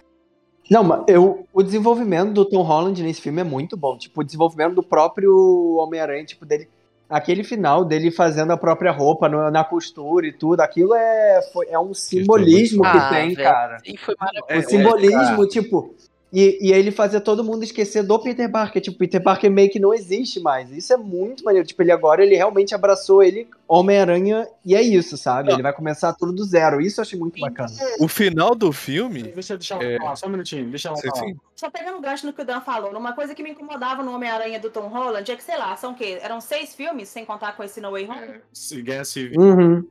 Não, 0.70 0.82
mas 0.82 1.04
eu, 1.06 1.46
o 1.52 1.62
desenvolvimento 1.62 2.32
do 2.32 2.44
Tom 2.44 2.62
Holland 2.62 3.02
nesse 3.02 3.20
filme 3.20 3.40
é 3.40 3.44
muito 3.44 3.76
bom. 3.76 3.96
Tipo, 3.96 4.20
o 4.20 4.24
desenvolvimento 4.24 4.74
do 4.74 4.82
próprio 4.82 5.76
Homem-Aranha, 5.78 6.24
tipo, 6.24 6.44
dele. 6.44 6.68
Aquele 7.08 7.44
final 7.44 7.84
dele 7.84 8.10
fazendo 8.10 8.50
a 8.52 8.56
própria 8.56 8.90
roupa 8.90 9.28
no- 9.28 9.48
na 9.48 9.62
costura 9.62 10.26
e 10.26 10.32
tudo, 10.32 10.60
aquilo 10.60 10.92
é, 10.92 11.40
foi, 11.52 11.66
é 11.68 11.78
um 11.78 11.94
simbolismo 11.94 12.82
que 12.82 12.88
Ah, 12.98 13.08
tem, 13.10 13.34
velho. 13.34 13.48
cara. 13.48 13.76
E 13.84 13.96
foi 13.96 14.16
maravilhoso. 14.18 14.50
O 14.50 14.52
É, 14.58 14.62
simbolismo, 14.62 15.46
tipo. 15.46 15.94
E, 16.38 16.58
e 16.68 16.70
ele 16.70 16.90
fazia 16.90 17.18
todo 17.18 17.42
mundo 17.42 17.62
esquecer 17.64 18.02
do 18.02 18.18
Peter 18.18 18.52
Parker. 18.52 18.82
Tipo, 18.82 18.98
Peter 18.98 19.22
Parker 19.22 19.50
meio 19.50 19.70
que 19.70 19.80
não 19.80 19.94
existe 19.94 20.38
mais. 20.38 20.70
Isso 20.70 20.92
é 20.92 20.96
muito 20.98 21.42
maneiro. 21.42 21.66
Tipo, 21.66 21.80
ele 21.82 21.90
agora 21.92 22.22
ele 22.22 22.36
realmente 22.36 22.74
abraçou 22.74 23.22
ele, 23.22 23.48
Homem-Aranha, 23.66 24.46
e 24.62 24.74
é 24.74 24.82
isso, 24.82 25.16
sabe? 25.16 25.50
Ele 25.50 25.62
vai 25.62 25.72
começar 25.72 26.12
tudo 26.12 26.34
do 26.34 26.44
zero. 26.44 26.78
Isso 26.78 27.00
eu 27.00 27.02
achei 27.02 27.18
muito 27.18 27.40
bacana. 27.40 27.72
O 27.98 28.06
final 28.06 28.54
do 28.54 28.70
filme. 28.70 29.22
Deixa, 29.22 29.56
deixa 29.56 29.74
ela 29.76 29.84
É. 29.84 29.96
falar, 29.96 30.16
só 30.16 30.26
um 30.26 30.30
minutinho, 30.30 30.68
deixa 30.68 30.88
ela 30.88 30.98
Sim, 30.98 31.08
falar. 31.08 31.24
sim. 31.26 31.36
Só 31.54 31.70
pegando 31.70 31.96
um 31.96 32.02
gancho 32.02 32.26
no 32.26 32.34
que 32.34 32.42
o 32.42 32.44
Dan 32.44 32.60
falou, 32.60 32.90
uma 32.90 33.14
coisa 33.14 33.34
que 33.34 33.42
me 33.42 33.52
incomodava 33.52 34.02
no 34.02 34.12
Homem-Aranha 34.14 34.60
do 34.60 34.68
Tom 34.68 34.88
Holland 34.88 35.32
é 35.32 35.36
que, 35.36 35.42
sei 35.42 35.56
lá, 35.56 35.74
são 35.76 35.92
o 35.92 35.94
quê? 35.94 36.18
Eram 36.20 36.38
seis 36.38 36.74
filmes, 36.74 37.08
sem 37.08 37.24
contar 37.24 37.56
com 37.56 37.64
esse 37.64 37.80
No 37.80 37.92
Way 37.92 38.08
Home? 38.10 38.40
Se 38.52 38.82
Guerra 38.82 39.04
Civil. 39.06 39.40
Uhum. 39.40 39.84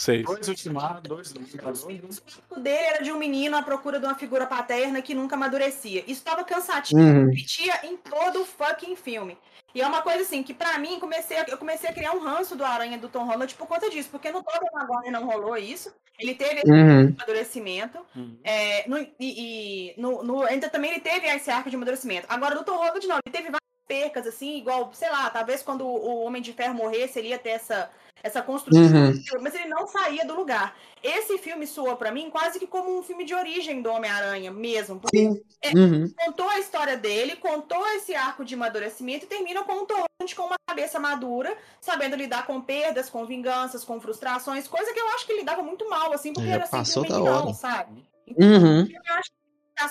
Seis. 0.00 0.24
Dois 0.24 0.48
ultimados, 0.48 1.02
dois 1.02 1.30
O 1.32 1.38
ultimados. 1.40 1.82
foco 2.26 2.58
dele 2.60 2.78
era 2.84 3.02
de 3.04 3.12
um 3.12 3.18
menino 3.18 3.54
à 3.54 3.62
procura 3.62 4.00
de 4.00 4.06
uma 4.06 4.14
figura 4.14 4.46
paterna 4.46 5.02
que 5.02 5.14
nunca 5.14 5.34
amadurecia. 5.36 6.02
Isso 6.06 6.24
tava 6.24 6.42
cansativo, 6.42 6.98
Uhum. 6.98 7.26
repetia 7.28 7.86
em 7.86 7.98
todo 7.98 8.40
o 8.40 8.46
fucking 8.46 8.96
filme. 8.96 9.36
E 9.74 9.82
é 9.82 9.86
uma 9.86 10.00
coisa 10.00 10.22
assim, 10.22 10.42
que 10.42 10.54
pra 10.54 10.78
mim, 10.78 10.98
comecei 10.98 11.36
a- 11.36 11.44
eu 11.46 11.58
comecei 11.58 11.90
a 11.90 11.92
criar 11.92 12.12
um 12.12 12.20
ranço 12.20 12.56
do 12.56 12.64
Aranha 12.64 12.96
do 12.96 13.10
Tom 13.10 13.24
Holland 13.26 13.54
por 13.56 13.66
conta 13.68 13.90
disso, 13.90 14.08
porque 14.10 14.30
no 14.30 14.42
Tobey 14.42 14.68
Maguire 14.72 15.10
não 15.12 15.26
rolou 15.26 15.54
isso. 15.56 15.94
Ele 16.18 16.34
teve 16.34 16.60
esse 16.62 16.70
Uhum. 16.70 17.14
amadurecimento. 17.14 17.98
Uhum. 18.16 18.38
É, 18.42 18.88
no, 18.88 18.96
e 18.98 19.14
e 19.20 19.94
no, 20.00 20.22
no- 20.22 20.42
ainda 20.44 20.70
também 20.70 20.92
ele 20.92 21.00
teve 21.00 21.26
esse 21.26 21.50
arco 21.50 21.68
de 21.68 21.76
amadurecimento. 21.76 22.26
Agora, 22.28 22.54
do 22.54 22.64
Tom 22.64 22.76
Holland, 22.78 23.06
não. 23.06 23.18
Ele 23.24 23.32
teve 23.32 23.44
várias 23.50 23.60
percas, 23.86 24.26
assim, 24.26 24.56
igual, 24.56 24.90
sei 24.94 25.10
lá, 25.10 25.28
talvez 25.28 25.62
quando 25.62 25.86
o 25.86 26.24
Homem 26.24 26.40
de 26.40 26.52
Ferro 26.54 26.74
morresse, 26.74 27.18
ele 27.18 27.28
ia 27.28 27.38
ter 27.38 27.50
essa, 27.50 27.90
essa 28.22 28.42
construção. 28.42 28.82
Uhum. 28.82 29.42
Mas 29.42 29.54
ele 29.54 29.68
não 29.68 29.86
saía 29.86 30.24
do 30.24 30.34
lugar. 30.34 30.76
Esse 31.02 31.38
filme 31.38 31.66
soou 31.66 31.96
pra 31.96 32.10
mim 32.10 32.30
quase 32.30 32.58
que 32.58 32.66
como 32.66 32.98
um 32.98 33.02
filme 33.02 33.24
de 33.24 33.34
origem 33.34 33.80
do 33.80 33.90
Homem-Aranha 33.90 34.50
mesmo. 34.50 35.00
Porque 35.00 35.18
Sim. 35.18 35.42
Uhum. 35.74 36.12
contou 36.16 36.48
a 36.48 36.58
história 36.58 36.96
dele, 36.96 37.36
contou 37.36 37.86
esse 37.94 38.14
arco 38.14 38.44
de 38.44 38.54
amadurecimento 38.54 39.24
e 39.24 39.28
termina 39.28 39.62
com 39.64 39.72
um 39.72 39.86
Holland 40.20 40.34
com 40.36 40.42
uma 40.42 40.56
cabeça 40.66 40.98
madura, 40.98 41.56
sabendo 41.80 42.16
lidar 42.16 42.46
com 42.46 42.60
perdas, 42.60 43.08
com 43.08 43.24
vinganças, 43.24 43.84
com 43.84 44.00
frustrações, 44.00 44.68
coisa 44.68 44.92
que 44.92 45.00
eu 45.00 45.08
acho 45.10 45.26
que 45.26 45.32
ele 45.32 45.40
lidava 45.40 45.62
muito 45.62 45.88
mal, 45.88 46.12
assim, 46.12 46.32
porque 46.32 46.48
Já 46.48 46.54
era 46.54 46.66
passou 46.66 47.02
simplesmente 47.02 47.30
não, 47.30 47.54
sabe? 47.54 48.04
Uhum. 48.36 48.80
Eu 48.80 49.14
acho 49.14 49.30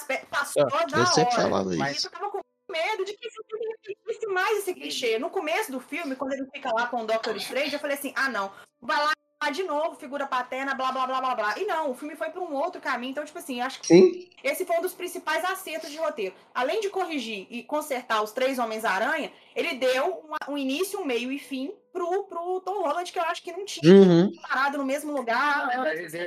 que 0.08 0.26
passou 0.28 0.66
da 0.66 1.00
Eu 1.00 1.06
sempre 1.08 1.34
hora. 1.34 1.44
falava 1.44 1.76
Mas 1.76 1.98
isso. 1.98 2.08
eu 2.08 2.12
tava 2.12 2.30
com 2.30 2.40
medo 2.70 3.06
de 3.06 3.14
que 3.14 3.28
esse 3.28 3.44
filme 3.48 3.66
repetisse 3.88 4.28
mais 4.28 4.58
esse 4.60 4.74
clichê. 4.74 5.20
No 5.20 5.30
começo 5.30 5.72
do 5.72 5.80
filme, 5.80 6.16
quando 6.16 6.34
ele 6.34 6.48
fica 6.54 6.72
lá 6.74 6.88
com 6.88 7.02
o 7.02 7.06
Doctor 7.06 7.36
Strange, 7.38 7.74
eu 7.74 7.80
falei 7.80 7.98
assim: 7.98 8.14
ah, 8.16 8.30
não, 8.30 8.52
vai 8.82 8.98
lá 9.04 9.12
de 9.52 9.64
novo, 9.64 9.96
figura 9.96 10.28
paterna, 10.28 10.76
blá 10.76 10.92
blá 10.92 11.08
blá 11.08 11.22
blá 11.22 11.34
blá. 11.36 11.58
E 11.58 11.66
não, 11.66 11.92
o 11.92 11.96
filme 11.96 12.16
foi 12.16 12.30
pra 12.30 12.42
um 12.42 12.54
outro 12.54 12.82
caminho. 12.82 13.12
Então, 13.12 13.24
tipo 13.24 13.40
assim, 13.40 13.62
acho 13.62 13.80
que 13.80 13.88
Sim. 13.88 14.30
esse 14.44 14.66
foi 14.66 14.78
um 14.78 14.82
dos 14.82 14.94
principais 14.94 15.46
acertos 15.46 15.90
de 15.90 15.98
roteiro. 15.98 16.36
Além 16.54 16.82
de 16.82 16.90
corrigir 16.90 17.48
e 17.50 17.64
consertar 17.64 18.22
os 18.22 18.32
três 18.34 18.60
Homens-Aranha, 18.60 19.32
ele 19.56 19.76
deu 19.76 20.26
uma- 20.26 20.38
um 20.50 20.58
início, 20.58 21.00
um 21.00 21.06
meio 21.06 21.32
e 21.32 21.40
fim 21.40 21.74
pro, 21.94 22.26
pro 22.26 22.60
Tom 22.62 22.82
Holland, 22.84 23.12
que 23.12 23.18
eu 23.18 23.24
acho 23.24 23.42
que 23.42 23.52
não 23.54 23.64
tinha 23.66 23.92
Uhum. 23.94 24.30
parado 24.42 24.78
no 24.78 24.86
mesmo 24.86 25.14
lugar. 25.14 25.70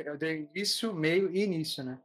Eu 0.07 0.17
dei 0.17 0.49
início, 0.55 0.93
meio 0.95 1.31
e 1.31 1.43
início, 1.45 1.85
né? 1.85 1.99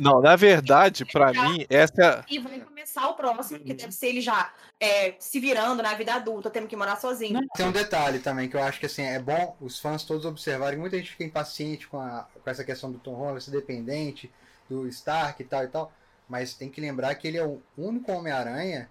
Não, 0.00 0.20
na 0.20 0.36
verdade, 0.36 1.04
pra 1.04 1.32
mim, 1.32 1.66
essa. 1.68 2.24
E 2.28 2.38
vai 2.38 2.60
começar 2.60 3.08
o 3.08 3.14
próximo, 3.14 3.58
que 3.58 3.74
deve 3.74 3.92
ser 3.92 4.06
ele 4.06 4.20
já 4.20 4.52
é, 4.78 5.14
se 5.18 5.40
virando 5.40 5.82
na 5.82 5.92
vida 5.94 6.14
adulta, 6.14 6.48
tendo 6.48 6.68
que 6.68 6.76
morar 6.76 6.96
sozinho. 6.96 7.40
Tem 7.56 7.66
um 7.66 7.72
detalhe 7.72 8.20
também 8.20 8.48
que 8.48 8.56
eu 8.56 8.62
acho 8.62 8.78
que 8.78 8.86
assim, 8.86 9.02
é 9.02 9.18
bom 9.18 9.56
os 9.60 9.80
fãs 9.80 10.04
todos 10.04 10.24
observarem. 10.24 10.78
Muita 10.78 10.96
gente 10.96 11.10
fica 11.10 11.24
impaciente 11.24 11.88
com, 11.88 11.98
a, 11.98 12.28
com 12.42 12.48
essa 12.48 12.62
questão 12.62 12.92
do 12.92 12.98
Tom 12.98 13.14
Holland 13.14 13.42
ser 13.42 13.50
dependente 13.50 14.30
do 14.68 14.86
Stark 14.86 15.42
e 15.42 15.44
tal 15.44 15.64
e 15.64 15.68
tal. 15.68 15.92
Mas 16.28 16.54
tem 16.54 16.70
que 16.70 16.80
lembrar 16.80 17.12
que 17.16 17.26
ele 17.26 17.36
é 17.36 17.44
o 17.44 17.60
único 17.76 18.12
Homem-Aranha 18.12 18.88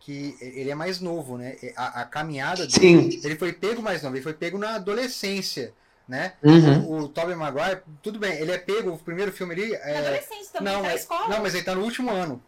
que 0.00 0.36
ele 0.40 0.68
é 0.68 0.74
mais 0.74 1.00
novo, 1.00 1.38
né? 1.38 1.56
A, 1.76 2.02
a 2.02 2.04
caminhada 2.04 2.66
dele, 2.66 3.12
Sim. 3.12 3.20
ele 3.22 3.36
foi 3.36 3.52
pego 3.52 3.80
mais 3.80 4.02
novo, 4.02 4.16
ele 4.16 4.22
foi 4.22 4.34
pego 4.34 4.58
na 4.58 4.74
adolescência, 4.74 5.72
né? 6.08 6.32
Uhum. 6.42 6.84
O, 6.86 6.98
o 7.00 7.08
Tobey 7.08 7.34
Maguire, 7.34 7.80
tudo 8.02 8.18
bem, 8.18 8.32
ele 8.34 8.52
é 8.52 8.58
pego, 8.58 8.90
o 8.92 8.98
primeiro 8.98 9.32
filme 9.32 9.54
ali. 9.54 9.68
Na 9.70 9.76
É, 9.78 9.98
adolescência 9.98 10.52
também, 10.52 10.72
não, 10.72 10.80
tá 10.82 10.86
na 10.88 10.92
é- 10.92 10.96
escola. 10.96 11.28
não, 11.28 11.42
mas 11.42 11.54
ele 11.54 11.64
tá 11.64 11.74
no 11.74 11.82
último 11.82 12.10
ano. 12.10 12.42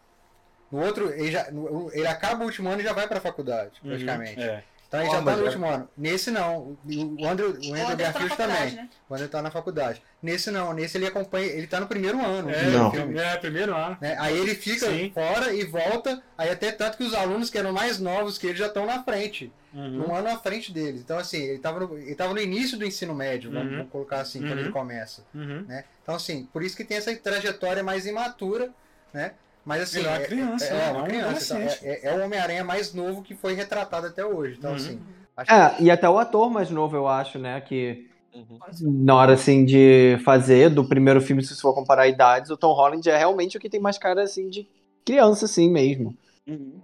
No 0.70 0.84
outro, 0.84 1.10
ele, 1.12 1.30
já, 1.30 1.50
no- 1.50 1.90
ele 1.92 2.06
acaba 2.06 2.42
o 2.42 2.46
último 2.46 2.68
ano 2.68 2.80
e 2.80 2.84
já 2.84 2.92
vai 2.92 3.06
pra 3.06 3.20
faculdade, 3.20 3.72
praticamente. 3.82 4.40
É. 4.42 4.62
Então 4.88 5.00
ele 5.02 5.08
Ó, 5.10 5.12
já 5.16 5.22
tá 5.22 5.36
no 5.36 5.42
é- 5.42 5.44
último 5.46 5.66
ano. 5.66 5.88
Nesse 5.96 6.30
não. 6.30 6.56
O 6.58 6.78
o 7.20 7.26
Andrew, 7.26 7.48
o 7.50 7.52
Andrew 7.52 7.86
tá 7.86 7.94
Garfield 7.96 8.28
faculdade, 8.28 8.60
também. 8.70 8.74
né? 8.76 8.88
O 9.08 9.14
Andrew 9.14 9.28
tá 9.28 9.42
na 9.42 9.50
faculdade. 9.50 10.02
Nesse 10.22 10.50
não. 10.52 10.72
Nesse 10.72 10.96
ele 10.98 11.06
acompanha. 11.06 11.46
Ele 11.46 11.66
tá 11.66 11.80
no 11.80 11.88
primeiro 11.88 12.24
ano. 12.24 12.48
É, 12.50 12.62
Não. 12.70 12.92
filme, 12.92 13.18
é, 13.18 13.36
primeiro 13.36 13.74
ano. 13.74 13.96
né? 14.00 14.16
Aí 14.20 14.38
ele 14.38 14.54
fica 14.54 14.86
Sim. 14.86 15.10
fora 15.12 15.52
e 15.52 15.64
volta. 15.64 16.22
Aí 16.38 16.48
até 16.48 16.70
tanto 16.70 16.96
que 16.96 17.02
os 17.02 17.12
alunos 17.12 17.50
que 17.50 17.58
eram 17.58 17.72
mais 17.72 17.98
novos 17.98 18.38
que 18.38 18.46
ele 18.46 18.56
já 18.56 18.66
estão 18.68 18.86
na 18.86 19.02
frente. 19.02 19.52
Uhum. 19.74 20.08
Um 20.08 20.14
ano 20.14 20.28
à 20.28 20.38
frente 20.38 20.72
deles. 20.72 21.00
Então, 21.00 21.18
assim, 21.18 21.38
ele 21.38 21.58
tava 21.58 21.80
no, 21.80 21.98
ele 21.98 22.14
tava 22.14 22.32
no 22.32 22.40
início 22.40 22.78
do 22.78 22.84
ensino 22.84 23.14
médio, 23.14 23.50
vamos, 23.50 23.68
Uhum. 23.68 23.76
vamos 23.78 23.90
colocar 23.92 24.20
assim, 24.20 24.40
quando 24.40 24.52
Uhum. 24.52 24.58
ele 24.60 24.70
começa. 24.70 25.24
Uhum. 25.34 25.64
Né? 25.66 25.84
Então, 26.02 26.14
assim, 26.14 26.46
por 26.52 26.62
isso 26.62 26.76
que 26.76 26.84
tem 26.84 26.96
essa 26.96 27.14
trajetória 27.16 27.82
mais 27.82 28.06
imatura, 28.06 28.70
né? 29.12 29.32
Mas 29.64 29.82
assim, 29.82 29.98
Ele 30.00 30.06
é 30.08 30.10
uma 30.10 30.18
é, 30.18 30.26
criança, 30.26 30.64
é, 30.66 30.70
né? 30.72 30.84
é 30.84 30.88
É 30.88 30.92
uma 30.92 31.02
um 31.02 31.04
criança. 31.06 31.54
então, 31.54 31.58
é, 31.58 31.78
é- 31.82 32.06
é 32.08 32.12
o 32.18 32.24
Homem-Aranha 32.24 32.62
mais 32.64 32.92
novo 32.92 33.22
que 33.22 33.34
foi 33.34 33.54
retratado 33.54 34.06
até 34.06 34.24
hoje. 34.24 34.56
Então, 34.58 34.70
Uhum. 34.70 34.76
assim. 34.76 35.00
Acho 35.36 35.52
É, 35.52 35.82
e 35.82 35.90
até 35.90 36.08
o 36.08 36.18
ator 36.18 36.50
mais 36.50 36.70
novo, 36.70 36.94
eu 36.96 37.08
acho, 37.08 37.38
né? 37.38 37.60
Que 37.60 38.06
Uhum. 38.34 38.58
na 39.04 39.14
hora 39.14 39.34
assim 39.34 39.64
de 39.64 40.18
fazer 40.24 40.68
do 40.70 40.84
primeiro 40.84 41.20
filme, 41.20 41.42
se 41.42 41.54
você 41.54 41.60
for 41.60 41.74
comparar 41.74 42.06
idades, 42.08 42.50
o 42.50 42.56
Tom 42.56 42.72
Holland 42.72 43.08
é 43.08 43.16
realmente 43.16 43.56
o 43.56 43.60
que 43.60 43.70
tem 43.70 43.80
mais 43.80 43.96
cara 43.98 44.22
assim 44.22 44.48
de 44.48 44.68
criança, 45.04 45.44
assim 45.46 45.70
mesmo. 45.70 46.16
Uhum. 46.46 46.80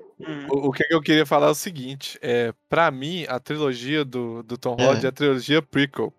O, 0.50 0.68
o 0.68 0.72
que 0.72 0.84
eu 0.90 1.00
queria 1.00 1.26
falar 1.26 1.48
é 1.48 1.50
o 1.50 1.54
seguinte: 1.54 2.18
é, 2.22 2.52
pra 2.68 2.90
mim, 2.90 3.24
a 3.28 3.38
trilogia 3.38 4.04
do, 4.04 4.42
do 4.42 4.56
Tom 4.56 4.76
É. 4.78 4.82
Holland 4.84 5.04
é 5.06 5.08
a 5.08 5.12
trilogia 5.12 5.61
prequel. 5.62 6.12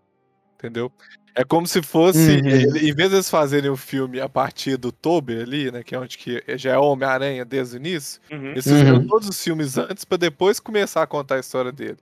Entendeu? 0.58 0.92
É 1.34 1.44
como 1.44 1.66
se 1.66 1.82
fosse, 1.82 2.34
Uhum. 2.38 2.48
ele- 2.50 2.90
em 2.90 2.94
vez 2.94 3.10
de 3.10 3.16
eles 3.16 3.30
fazerem 3.30 3.72
o 3.72 3.78
filme 3.78 4.20
a 4.20 4.30
partir 4.30 4.78
do 4.78 4.92
Toby 4.92 5.42
ali, 5.42 5.72
né, 5.72 5.82
que 5.82 5.96
é 5.96 6.00
onde 6.00 6.18
que 6.18 6.44
já 6.58 6.74
é 6.74 6.78
Homem-Aranha 6.78 7.44
desde 7.46 7.78
o 7.78 7.80
início, 7.80 8.22
Uhum. 8.32 8.52
eles 8.52 8.66
fizeram 8.66 8.98
Uhum. 9.00 9.08
todos 9.08 9.28
os 9.30 9.42
filmes 9.44 9.78
antes 9.78 10.04
pra 10.06 10.18
depois 10.18 10.60
começar 10.60 11.02
a 11.02 11.08
contar 11.08 11.36
a 11.36 11.40
história 11.40 11.72
dele. 11.72 11.98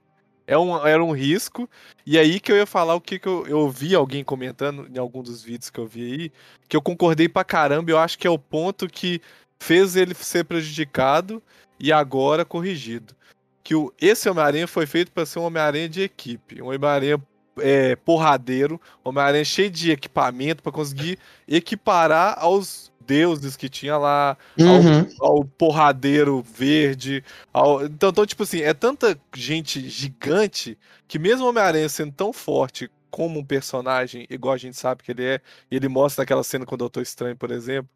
É 0.46 0.58
um, 0.58 0.84
era 0.86 1.02
um 1.02 1.12
risco, 1.12 1.70
e 2.04 2.18
aí 2.18 2.40
que 2.40 2.50
eu 2.50 2.56
ia 2.56 2.66
falar 2.66 2.96
o 2.96 3.00
que, 3.00 3.18
que 3.20 3.28
eu, 3.28 3.46
eu 3.46 3.60
ouvi 3.60 3.94
alguém 3.94 4.24
comentando 4.24 4.88
em 4.92 4.98
algum 4.98 5.22
dos 5.22 5.42
vídeos 5.42 5.70
que 5.70 5.78
eu 5.78 5.86
vi 5.86 6.02
aí, 6.12 6.32
que 6.68 6.76
eu 6.76 6.82
concordei 6.82 7.28
pra 7.28 7.44
caramba, 7.44 7.88
e 7.90 7.94
eu 7.94 7.98
acho 7.98 8.18
que 8.18 8.26
é 8.26 8.30
o 8.30 8.38
ponto 8.38 8.88
que 8.88 9.22
fez 9.60 9.94
ele 9.94 10.14
ser 10.14 10.44
prejudicado 10.44 11.42
e 11.78 11.92
agora 11.92 12.44
corrigido. 12.44 13.14
Que 13.62 13.74
o, 13.74 13.92
esse 14.00 14.28
Homem-Aranha 14.28 14.66
foi 14.66 14.86
feito 14.86 15.12
para 15.12 15.26
ser 15.26 15.38
um 15.38 15.44
Homem-Aranha 15.44 15.88
de 15.88 16.02
equipe, 16.02 16.60
um 16.62 16.66
Homem-Aranha 16.66 17.20
é, 17.58 17.94
porradeiro, 17.94 18.80
Homem-Aranha 19.04 19.44
cheio 19.44 19.70
de 19.70 19.90
equipamento 19.92 20.62
para 20.62 20.72
conseguir 20.72 21.18
equiparar 21.46 22.36
aos 22.38 22.90
deuses 23.06 23.56
que 23.56 23.68
tinha 23.68 23.98
lá, 23.98 24.36
Uhum. 24.58 25.06
ao 25.20 25.44
porradeiro 25.44 26.42
verde. 26.42 27.22
ao- 27.52 27.84
Então, 27.84 28.08
então, 28.10 28.24
tipo 28.26 28.44
assim, 28.44 28.60
é 28.62 28.72
tanta 28.72 29.18
gente 29.34 29.88
gigante 29.88 30.78
que 31.08 31.18
mesmo 31.18 31.44
o 31.44 31.48
Homem-Aranha 31.48 31.88
sendo 31.88 32.12
tão 32.12 32.32
forte 32.32 32.90
como 33.10 33.40
um 33.40 33.44
personagem, 33.44 34.26
igual 34.30 34.54
a 34.54 34.58
gente 34.58 34.76
sabe 34.76 35.02
que 35.02 35.10
ele 35.10 35.24
é, 35.24 35.40
e 35.70 35.76
ele 35.76 35.88
mostra 35.88 36.22
naquela 36.22 36.44
cena 36.44 36.64
com 36.64 36.76
o 36.76 36.78
Doutor 36.78 37.02
Estranho, 37.02 37.36
por 37.36 37.50
exemplo, 37.50 37.90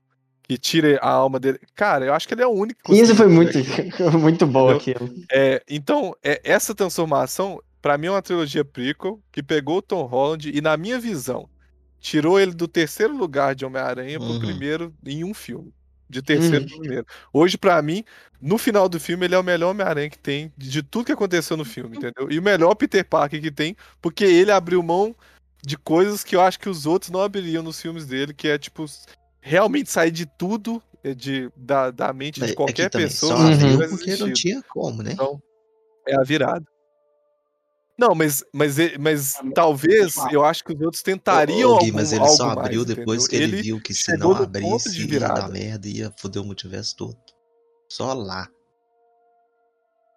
que 0.46 0.56
tira 0.58 0.98
a 1.00 1.08
alma 1.10 1.40
dele. 1.40 1.58
Cara, 1.74 2.04
eu 2.04 2.14
acho 2.14 2.28
que 2.28 2.34
ele 2.34 2.42
é 2.42 2.46
o 2.46 2.50
único. 2.50 2.80
que 2.84 2.94
Isso 2.94 3.14
foi 3.16 3.28
muito, 3.28 3.58
muito 4.20 4.46
bom 4.46 4.68
aquilo. 4.70 5.10
é, 5.32 5.62
então, 5.68 6.14
é, 6.22 6.40
essa 6.44 6.74
transformação, 6.74 7.60
pra 7.80 7.96
mim, 7.98 8.06
é 8.08 8.10
uma 8.10 8.22
trilogia 8.22 8.64
prequel 8.64 9.20
que 9.32 9.42
pegou 9.42 9.78
o 9.78 9.82
Tom 9.82 10.04
Holland 10.04 10.50
e, 10.54 10.60
na 10.60 10.76
minha 10.76 10.98
visão, 10.98 11.48
tirou 11.98 12.38
ele 12.38 12.52
do 12.52 12.68
terceiro 12.68 13.16
lugar 13.16 13.54
de 13.54 13.64
Homem-Aranha 13.64 14.18
pro 14.18 14.28
Uhum. 14.28 14.38
primeiro 14.40 14.94
em 15.04 15.24
um 15.24 15.32
filme. 15.34 15.72
De 16.10 16.20
terceiro 16.20 16.66
pro 16.66 16.78
primeiro. 16.78 17.06
Hoje, 17.32 17.56
pra 17.56 17.80
mim, 17.80 18.04
no 18.40 18.58
final 18.58 18.88
do 18.90 19.00
filme, 19.00 19.24
ele 19.24 19.34
é 19.34 19.38
o 19.38 19.42
melhor 19.42 19.70
Homem-Aranha 19.70 20.10
que 20.10 20.18
tem, 20.18 20.52
de 20.56 20.68
de 20.68 20.82
tudo 20.82 21.06
que 21.06 21.12
aconteceu 21.12 21.56
no 21.56 21.64
filme, 21.64 21.96
entendeu? 21.96 22.30
E 22.30 22.38
o 22.38 22.42
melhor 22.42 22.74
Peter 22.74 23.02
Parker 23.08 23.40
que 23.40 23.50
tem, 23.50 23.74
porque 24.02 24.22
ele 24.24 24.52
abriu 24.52 24.82
mão 24.82 25.16
de 25.66 25.78
coisas 25.78 26.22
que 26.22 26.36
eu 26.36 26.42
acho 26.42 26.60
que 26.60 26.68
os 26.68 26.84
outros 26.84 27.10
não 27.10 27.22
abririam 27.22 27.62
nos 27.62 27.80
filmes 27.80 28.04
dele, 28.04 28.34
que 28.34 28.46
é, 28.46 28.58
tipo, 28.58 28.84
realmente 29.44 29.90
sair 29.90 30.10
de 30.10 30.24
tudo 30.24 30.82
eh, 31.04 31.14
de, 31.14 31.50
da, 31.54 31.90
da 31.90 32.12
mente 32.14 32.42
É 32.42 32.46
de 32.46 32.52
que 32.52 32.56
qualquer 32.56 32.90
pessoa. 32.90 33.52
só 33.52 33.58
tivesse 33.58 33.90
porque 33.90 34.16
não 34.16 34.32
tinha 34.32 34.62
como, 34.62 35.02
né? 35.02 35.12
Então, 35.12 35.38
é 36.08 36.16
a 36.16 36.22
virada. 36.22 36.64
Não, 37.96 38.12
mas, 38.14 38.42
mas, 38.52 38.78
e- 38.78 38.96
mas 38.98 39.36
Ah, 39.36 39.42
mas- 39.44 39.52
talvez 39.54 40.16
eu 40.32 40.44
acho 40.44 40.64
que 40.64 40.72
os 40.72 40.80
outros 40.80 41.02
tentariam 41.02 41.70
Ô, 41.70 41.78
Gui, 41.78 41.86
algum, 41.88 41.96
mas 41.98 42.12
ele 42.12 42.28
só 42.30 42.50
abriu 42.50 42.80
mais, 42.84 42.86
depois 42.96 43.24
entendeu? 43.24 43.48
que 43.48 43.54
ele, 43.54 43.62
viu 43.62 43.80
que 43.80 43.94
se 43.94 44.16
não 44.16 44.32
abrisse 44.32 45.00
ia 45.02 45.06
virada. 45.06 45.42
dar 45.42 45.48
merda, 45.48 45.86
ia 45.88 46.12
foder 46.18 46.42
o 46.42 46.44
multiverso 46.44 46.96
todo. 46.96 47.16
Só 47.88 48.12
lá. 48.14 48.48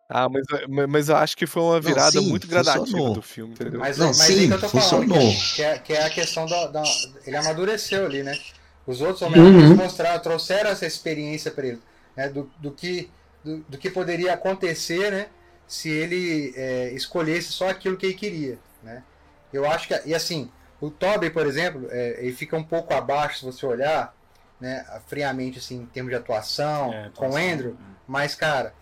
Ah, 0.09 0.28
mas, 0.30 0.43
mas- 0.69 0.88
mas 0.89 1.09
eu 1.09 1.17
acho 1.17 1.36
que 1.36 1.45
foi 1.45 1.61
uma 1.61 1.82
virada 1.82 2.19
sim, 2.19 2.28
muito 2.30 2.47
gradativa 2.47 2.86
funcionou. 2.86 3.13
do 3.13 3.21
filme, 3.21 3.53
entendeu? 3.53 3.80
Mas, 3.82 3.97
Não, 3.97 4.07
mas 4.07 4.17
sim, 4.21 4.39
aí 4.39 4.47
que 4.47 4.53
eu 4.53 4.59
tô 4.61 4.69
falando, 4.69 5.03
que 5.05 5.13
funcionou. 5.13 5.32
é, 5.32 5.36
que 5.55 5.61
é, 5.63 5.80
que 5.80 5.93
é 5.93 6.03
a 6.05 6.09
questão 6.09 6.45
da, 6.45 6.67
da- 6.67 6.84
Ele 7.25 7.36
amadureceu 7.36 8.05
ali, 8.05 8.23
né? 8.23 8.39
Os 8.88 9.02
outros 9.02 9.22
Homem-Aranha 9.22 9.68
Uhum. 9.68 9.76
mostraram, 9.76 10.20
trouxeram 10.22 10.70
essa 10.72 10.86
experiência 10.86 11.52
pra 11.52 11.68
ele, 11.68 11.82
né? 12.16 12.30
Do, 12.30 12.50
do, 12.58 12.72
que, 12.72 13.12
do, 13.44 13.58
do 13.70 13.78
que 13.78 13.90
poderia 13.90 14.34
acontecer, 14.34 15.12
né? 15.12 15.28
Se 15.68 15.90
ele 15.90 16.54
é, 16.56 16.92
escolhesse 16.94 17.52
só 17.52 17.70
aquilo 17.70 17.98
que 17.98 18.06
ele 18.06 18.16
queria, 18.16 18.58
né? 18.82 19.04
Eu 19.52 19.70
acho 19.70 19.88
que... 19.90 20.02
E 20.06 20.16
assim, 20.16 20.50
o 20.80 20.90
Tobey, 20.90 21.30
por 21.30 21.46
exemplo, 21.46 21.88
é, 21.92 22.16
ele 22.20 22.34
fica 22.34 22.56
um 22.56 22.64
pouco 22.64 22.94
abaixo, 22.94 23.40
se 23.40 23.46
você 23.46 23.66
olhar, 23.66 24.16
né? 24.60 24.86
Friamente, 25.08 25.60
assim, 25.60 25.82
em 25.82 25.86
termos 25.86 26.10
de 26.12 26.16
atuação, 26.16 26.94
É, 26.94 27.12
com 27.14 27.30
o 27.30 27.36
Andrew. 27.36 27.76
Mas, 28.08 28.34
cara, 28.36 28.74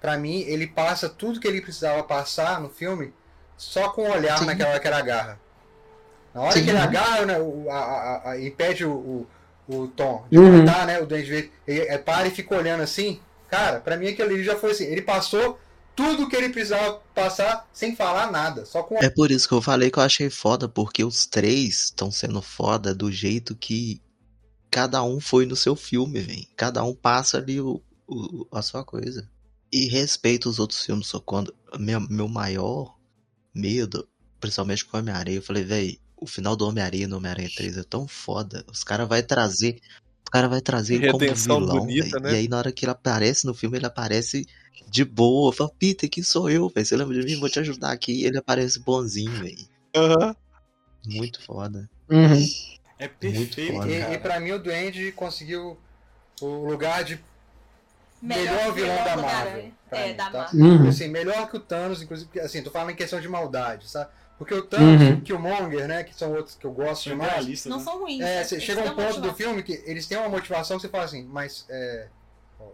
pra 0.00 0.18
mim, 0.18 0.40
ele 0.40 0.66
passa 0.66 1.08
tudo 1.08 1.38
que 1.38 1.46
ele 1.46 1.60
precisava 1.60 2.02
passar 2.02 2.60
no 2.60 2.68
filme 2.68 3.14
só 3.56 3.90
com 3.90 4.02
o 4.02 4.10
olhar 4.10 4.38
Sim. 4.40 4.46
naquela 4.46 4.70
hora 4.70 4.80
que 4.80 4.88
ele 4.88 4.94
agarra. 4.96 5.40
Na 6.34 6.42
hora 6.42 6.52
Sim. 6.52 6.64
que 6.64 6.70
ele 6.70 6.78
agarra, 6.78 7.24
né, 7.24 7.38
o, 7.38 7.70
a, 7.70 7.78
a, 7.78 8.30
a, 8.32 8.40
impede 8.40 8.84
o, 8.84 8.90
o, 8.92 9.26
o 9.68 9.88
Tom 9.88 10.26
de 10.30 10.38
Uhum. 10.38 10.58
matar, 10.64 10.86
né? 10.86 11.00
O 11.00 11.06
Duende 11.06 11.28
Verde. 11.30 11.52
Ele 11.66 11.80
é, 11.80 11.98
para 11.98 12.26
e 12.26 12.30
fica 12.30 12.56
olhando 12.56 12.82
assim. 12.82 13.20
Cara, 13.48 13.80
pra 13.80 13.96
mim 13.96 14.08
aquele 14.08 14.34
ali 14.34 14.44
já 14.44 14.56
foi 14.56 14.72
assim. 14.72 14.84
Ele 14.84 15.02
passou 15.02 15.58
tudo 15.94 16.28
que 16.28 16.36
ele 16.36 16.50
precisava 16.50 17.00
passar 17.14 17.68
sem 17.72 17.96
falar 17.96 18.30
nada. 18.30 18.64
Só 18.66 18.82
com 18.82 18.96
É 18.98 19.08
por 19.08 19.30
isso 19.30 19.48
que 19.48 19.54
eu 19.54 19.62
falei 19.62 19.90
que 19.90 19.98
eu 19.98 20.02
achei 20.02 20.28
foda, 20.30 20.68
porque 20.68 21.02
os 21.04 21.26
três 21.26 21.84
estão 21.84 22.10
sendo 22.10 22.42
foda 22.42 22.94
do 22.94 23.10
jeito 23.10 23.54
que 23.56 24.00
cada 24.70 25.02
um 25.02 25.18
foi 25.20 25.46
no 25.46 25.56
seu 25.56 25.74
filme, 25.74 26.20
velho. 26.20 26.46
Cada 26.56 26.82
um 26.84 26.94
passa 26.94 27.38
ali 27.38 27.60
o, 27.60 27.82
o- 28.06 28.46
a 28.52 28.60
sua 28.62 28.84
coisa. 28.84 29.28
E 29.72 29.86
respeita 29.88 30.48
os 30.48 30.58
outros 30.58 30.84
filmes, 30.84 31.06
só 31.06 31.18
quando. 31.18 31.54
Meu, 31.78 32.00
meu 32.00 32.28
maior 32.28 32.94
medo, 33.54 34.06
principalmente 34.38 34.84
com 34.84 34.96
o 34.96 35.00
Homem-Aranha, 35.00 35.38
eu 35.38 35.42
falei, 35.42 35.64
velho, 35.64 35.98
o 36.16 36.26
final 36.26 36.56
do 36.56 36.66
Homem-Aranha 36.66 37.08
no 37.08 37.16
Homem-Aranha 37.16 37.50
3 37.54 37.78
é 37.78 37.82
tão 37.82 38.08
foda. 38.08 38.64
Os 38.70 38.82
caras 38.82 39.08
vai 39.08 39.22
trazer. 39.22 39.80
O 40.26 40.30
cara 40.30 40.48
vai 40.48 40.60
trazer 40.60 40.96
ele 40.96 41.12
como 41.12 41.34
vilão, 41.34 41.66
bonita, 41.66 42.18
né? 42.18 42.32
E 42.32 42.34
aí 42.36 42.48
na 42.48 42.58
hora 42.58 42.72
que 42.72 42.84
ele 42.84 42.92
aparece 42.92 43.46
no 43.46 43.54
filme, 43.54 43.78
ele 43.78 43.86
aparece 43.86 44.46
de 44.88 45.04
boa. 45.04 45.52
Fala, 45.52 45.70
Peter, 45.78 46.08
que 46.08 46.22
sou 46.22 46.50
eu, 46.50 46.68
velho. 46.68 46.86
Você 46.86 46.96
lembra 46.96 47.20
de 47.20 47.26
mim? 47.26 47.38
Vou 47.38 47.48
te 47.48 47.60
ajudar 47.60 47.92
aqui. 47.92 48.12
E 48.12 48.24
ele 48.24 48.38
aparece 48.38 48.80
bonzinho, 48.80 49.32
velho. 49.32 49.68
Aham. 49.94 50.34
Muito 51.06 51.42
foda. 51.42 51.88
Uhum. 52.10 52.44
É 52.98 53.08
perfeito, 53.08 53.72
foda. 53.72 53.90
E, 53.90 54.00
cara. 54.00 54.14
e 54.14 54.18
pra 54.18 54.40
mim 54.40 54.52
o 54.52 54.58
Duende 54.58 55.12
conseguiu 55.12 55.78
o 56.40 56.68
lugar 56.68 57.04
de 57.04 57.20
melhor, 58.20 58.44
Melhor 58.44 58.72
vilão 58.72 59.04
da 59.04 59.16
Marvel. 59.16 59.72
É, 59.90 60.08
mim, 60.08 60.16
da 60.16 60.30
tá? 60.30 60.38
Marvel. 60.38 60.64
Uhum. 60.64 60.88
Assim, 60.88 61.08
melhor 61.08 61.48
que 61.48 61.56
o 61.56 61.60
Thanos, 61.60 62.02
inclusive, 62.02 62.28
porque, 62.28 62.40
assim, 62.40 62.62
tô 62.62 62.70
falando 62.70 62.90
em 62.90 62.96
questão 62.96 63.20
de 63.20 63.28
maldade, 63.28 63.88
sabe? 63.88 64.10
Porque 64.38 64.52
o 64.54 64.62
Thanos 64.62 65.00
Uhum. 65.00 65.08
e 65.08 65.12
o 65.14 65.20
Killmonger, 65.22 65.88
né, 65.88 66.04
que 66.04 66.14
são 66.14 66.32
outros 66.34 66.54
que 66.56 66.66
eu 66.66 66.72
gosto 66.72 67.04
demais, 67.08 67.32
realistas, 67.32 67.70
Não 67.70 67.78
né? 67.78 67.84
são 67.84 67.98
ruins. 68.00 68.20
é, 68.20 68.24
né? 68.36 68.44
cê- 68.44 68.56
Eles 68.56 68.64
chega 68.64 68.82
um 68.82 68.94
ponto 68.94 69.20
do 69.20 69.32
filme 69.32 69.62
que 69.62 69.82
eles 69.86 70.06
têm 70.06 70.18
uma 70.18 70.28
motivação 70.28 70.76
que 70.76 70.82
você 70.82 70.88
fala 70.88 71.04
assim, 71.04 71.24
mas 71.24 71.64
é, 71.70 72.08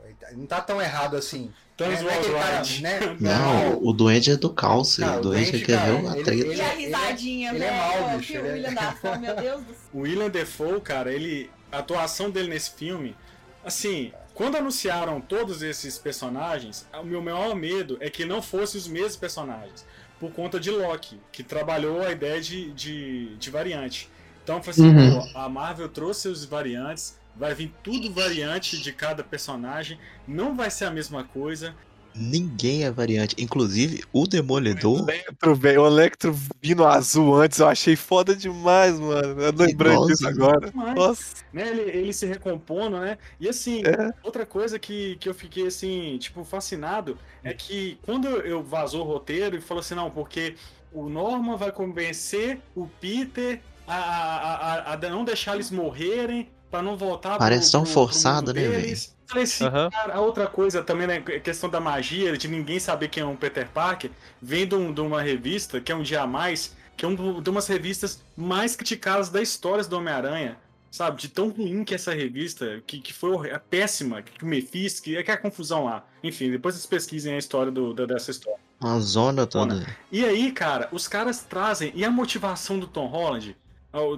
ele 0.04 0.14
tá- 0.20 0.28
não 0.32 0.46
tá 0.46 0.60
tão 0.60 0.82
errado 0.82 1.16
assim. 1.16 1.52
Thanos 1.76 2.00
É, 2.00 2.02
não 2.02 2.10
é 2.10 2.16
cara, 2.16 2.28
Worldwide. 2.32 2.82
né? 2.82 3.00
Não, 3.20 3.78
o 3.82 3.92
Duende 3.92 4.30
é 4.32 4.36
do. 4.36 4.50
Cara, 4.50 4.74
o 4.74 5.20
Duende, 5.22 5.60
quer 5.64 5.80
ver 5.84 5.90
uma 5.92 6.14
ele- 6.14 6.22
treta. 6.24 6.38
E 6.40 6.42
a 6.42 6.52
ele 6.52 6.60
é- 6.60 6.74
risadinha, 6.86 7.50
ele 7.54 7.64
é 7.64 7.68
velho. 7.70 7.76
mau, 7.82 8.02
ó, 8.14 8.16
bicho, 8.18 8.32
que 8.32 8.38
ele 8.38 8.46
é- 8.48 8.50
o 8.50 8.54
William 8.54 8.74
Dafoe, 8.74 9.18
meu 9.18 9.36
Deus 9.36 9.60
do 9.62 9.66
céu. 9.72 9.76
O 9.94 9.98
William 10.00 10.28
Defoe, 10.30 10.80
cara, 10.80 11.12
ele. 11.12 11.50
A 11.70 11.78
atuação 11.78 12.30
dele 12.30 12.48
nesse 12.48 12.70
filme. 12.72 13.16
Assim, 13.64 14.12
quando 14.34 14.56
anunciaram 14.56 15.20
todos 15.20 15.62
esses 15.62 15.96
personagens, 15.98 16.86
o 16.92 17.04
meu 17.04 17.22
maior 17.22 17.54
medo 17.54 17.96
é 18.00 18.10
que 18.10 18.24
não 18.26 18.42
fossem 18.42 18.78
os 18.78 18.86
mesmos 18.86 19.16
personagens. 19.16 19.84
Por 20.22 20.30
conta 20.30 20.60
de 20.60 20.70
Loki, 20.70 21.18
que 21.32 21.42
trabalhou 21.42 22.00
a 22.00 22.12
ideia 22.12 22.40
de, 22.40 22.70
de, 22.74 23.34
de 23.38 23.50
variante. 23.50 24.08
Então 24.44 24.62
foi 24.62 24.70
assim, 24.70 24.86
Uhum. 24.86 25.28
a 25.34 25.48
Marvel 25.48 25.88
trouxe 25.88 26.28
os 26.28 26.44
variantes, 26.44 27.18
vai 27.34 27.52
vir 27.56 27.72
tudo 27.82 28.08
variante 28.12 28.80
de 28.80 28.92
cada 28.92 29.24
personagem, 29.24 29.98
não 30.24 30.54
vai 30.54 30.70
ser 30.70 30.84
a 30.84 30.92
mesma 30.92 31.24
coisa. 31.24 31.74
Ninguém 32.14 32.84
é 32.84 32.90
variante. 32.90 33.34
Inclusive, 33.38 34.04
o 34.12 34.26
Demolidor. 34.26 35.00
Electro, 35.08 35.54
velho. 35.54 35.82
O 35.82 35.86
Electro 35.86 36.36
vindo 36.60 36.84
azul 36.84 37.34
antes, 37.34 37.58
eu 37.58 37.68
achei 37.68 37.96
foda 37.96 38.34
demais, 38.34 38.98
mano. 38.98 39.40
Eu 39.40 39.52
lembrei 39.52 39.96
disso 40.06 40.26
agora. 40.26 40.70
Demais. 40.70 40.94
Nossa. 40.94 41.36
né, 41.52 41.68
ele, 41.68 41.82
ele 41.82 42.12
se 42.12 42.26
recompondo, 42.26 42.98
né? 42.98 43.18
E 43.40 43.48
assim, 43.48 43.82
É. 43.84 44.12
outra 44.22 44.44
coisa 44.44 44.78
que, 44.78 45.16
que 45.16 45.28
eu 45.28 45.34
fiquei 45.34 45.66
assim, 45.66 46.18
tipo, 46.18 46.44
fascinado 46.44 47.16
é 47.42 47.52
que 47.52 47.98
quando 48.02 48.28
eu 48.28 48.62
vazou 48.62 49.02
o 49.02 49.08
roteiro 49.08 49.56
e 49.56 49.60
falou 49.60 49.80
assim, 49.80 49.94
não, 49.94 50.10
porque 50.10 50.54
o 50.92 51.08
Norman 51.08 51.56
vai 51.56 51.72
convencer 51.72 52.60
o 52.74 52.86
Peter 53.00 53.60
a, 53.86 53.94
a, 53.96 54.74
a, 54.74 54.92
a 54.94 54.96
não 55.10 55.24
deixar 55.24 55.54
eles 55.54 55.70
morrerem 55.70 56.48
pra 56.70 56.82
não 56.82 56.96
voltar 56.96 57.38
Parece 57.38 57.70
tão 57.70 57.82
mundo 57.82 57.90
forçado, 57.90 58.52
né, 58.54 58.66
deles. 58.66 59.14
Falei 59.32 59.44
assim, 59.44 59.64
Aham. 59.64 59.90
cara, 59.90 60.14
a 60.14 60.20
outra 60.20 60.46
coisa 60.46 60.82
também, 60.82 61.06
né, 61.06 61.16
a 61.16 61.40
questão 61.40 61.68
da 61.70 61.80
magia, 61.80 62.36
de 62.36 62.48
ninguém 62.48 62.78
saber 62.78 63.08
quem 63.08 63.22
é 63.22 63.26
um 63.26 63.34
Peter 63.36 63.66
Parker, 63.68 64.10
vem 64.40 64.66
de, 64.66 64.74
um- 64.74 64.92
de 64.92 65.00
uma 65.00 65.22
revista, 65.22 65.80
que 65.80 65.90
é 65.90 65.94
um 65.96 66.02
dia 66.02 66.22
a 66.22 66.26
mais, 66.26 66.76
que 66.96 67.04
é 67.04 67.08
um, 67.08 67.40
de 67.40 67.50
umas 67.50 67.66
revistas 67.66 68.22
mais 68.36 68.76
criticadas 68.76 69.28
da 69.30 69.40
história 69.40 69.82
do 69.84 69.96
Homem-Aranha. 69.96 70.56
Sabe, 70.90 71.16
de 71.22 71.28
tão 71.28 71.48
ruim 71.48 71.84
que 71.84 71.94
essa 71.94 72.12
revista, 72.12 72.82
que, 72.86 73.00
que 73.00 73.14
foi 73.14 73.30
horri- 73.30 73.48
é 73.48 73.58
péssima, 73.58 74.20
que 74.20 74.44
o 74.44 74.46
Mephisto, 74.46 75.00
que 75.02 75.16
é 75.16 75.22
que 75.22 75.30
é 75.30 75.34
a 75.34 75.38
confusão 75.38 75.84
lá. 75.86 76.04
Enfim, 76.22 76.50
depois 76.50 76.74
vocês 76.74 76.84
pesquisem 76.84 77.32
a 77.32 77.38
história 77.38 77.72
do, 77.72 77.94
da- 77.94 78.04
dessa 78.04 78.30
história. 78.30 78.60
Uma 78.78 79.00
zona 79.00 79.46
toda. 79.46 79.86
E 80.10 80.22
aí, 80.22 80.52
cara, 80.52 80.90
os 80.92 81.08
caras 81.08 81.38
trazem. 81.42 81.92
E 81.94 82.04
a 82.04 82.10
motivação 82.10 82.78
do 82.78 82.86
Tom 82.86 83.06
Holland 83.06 83.56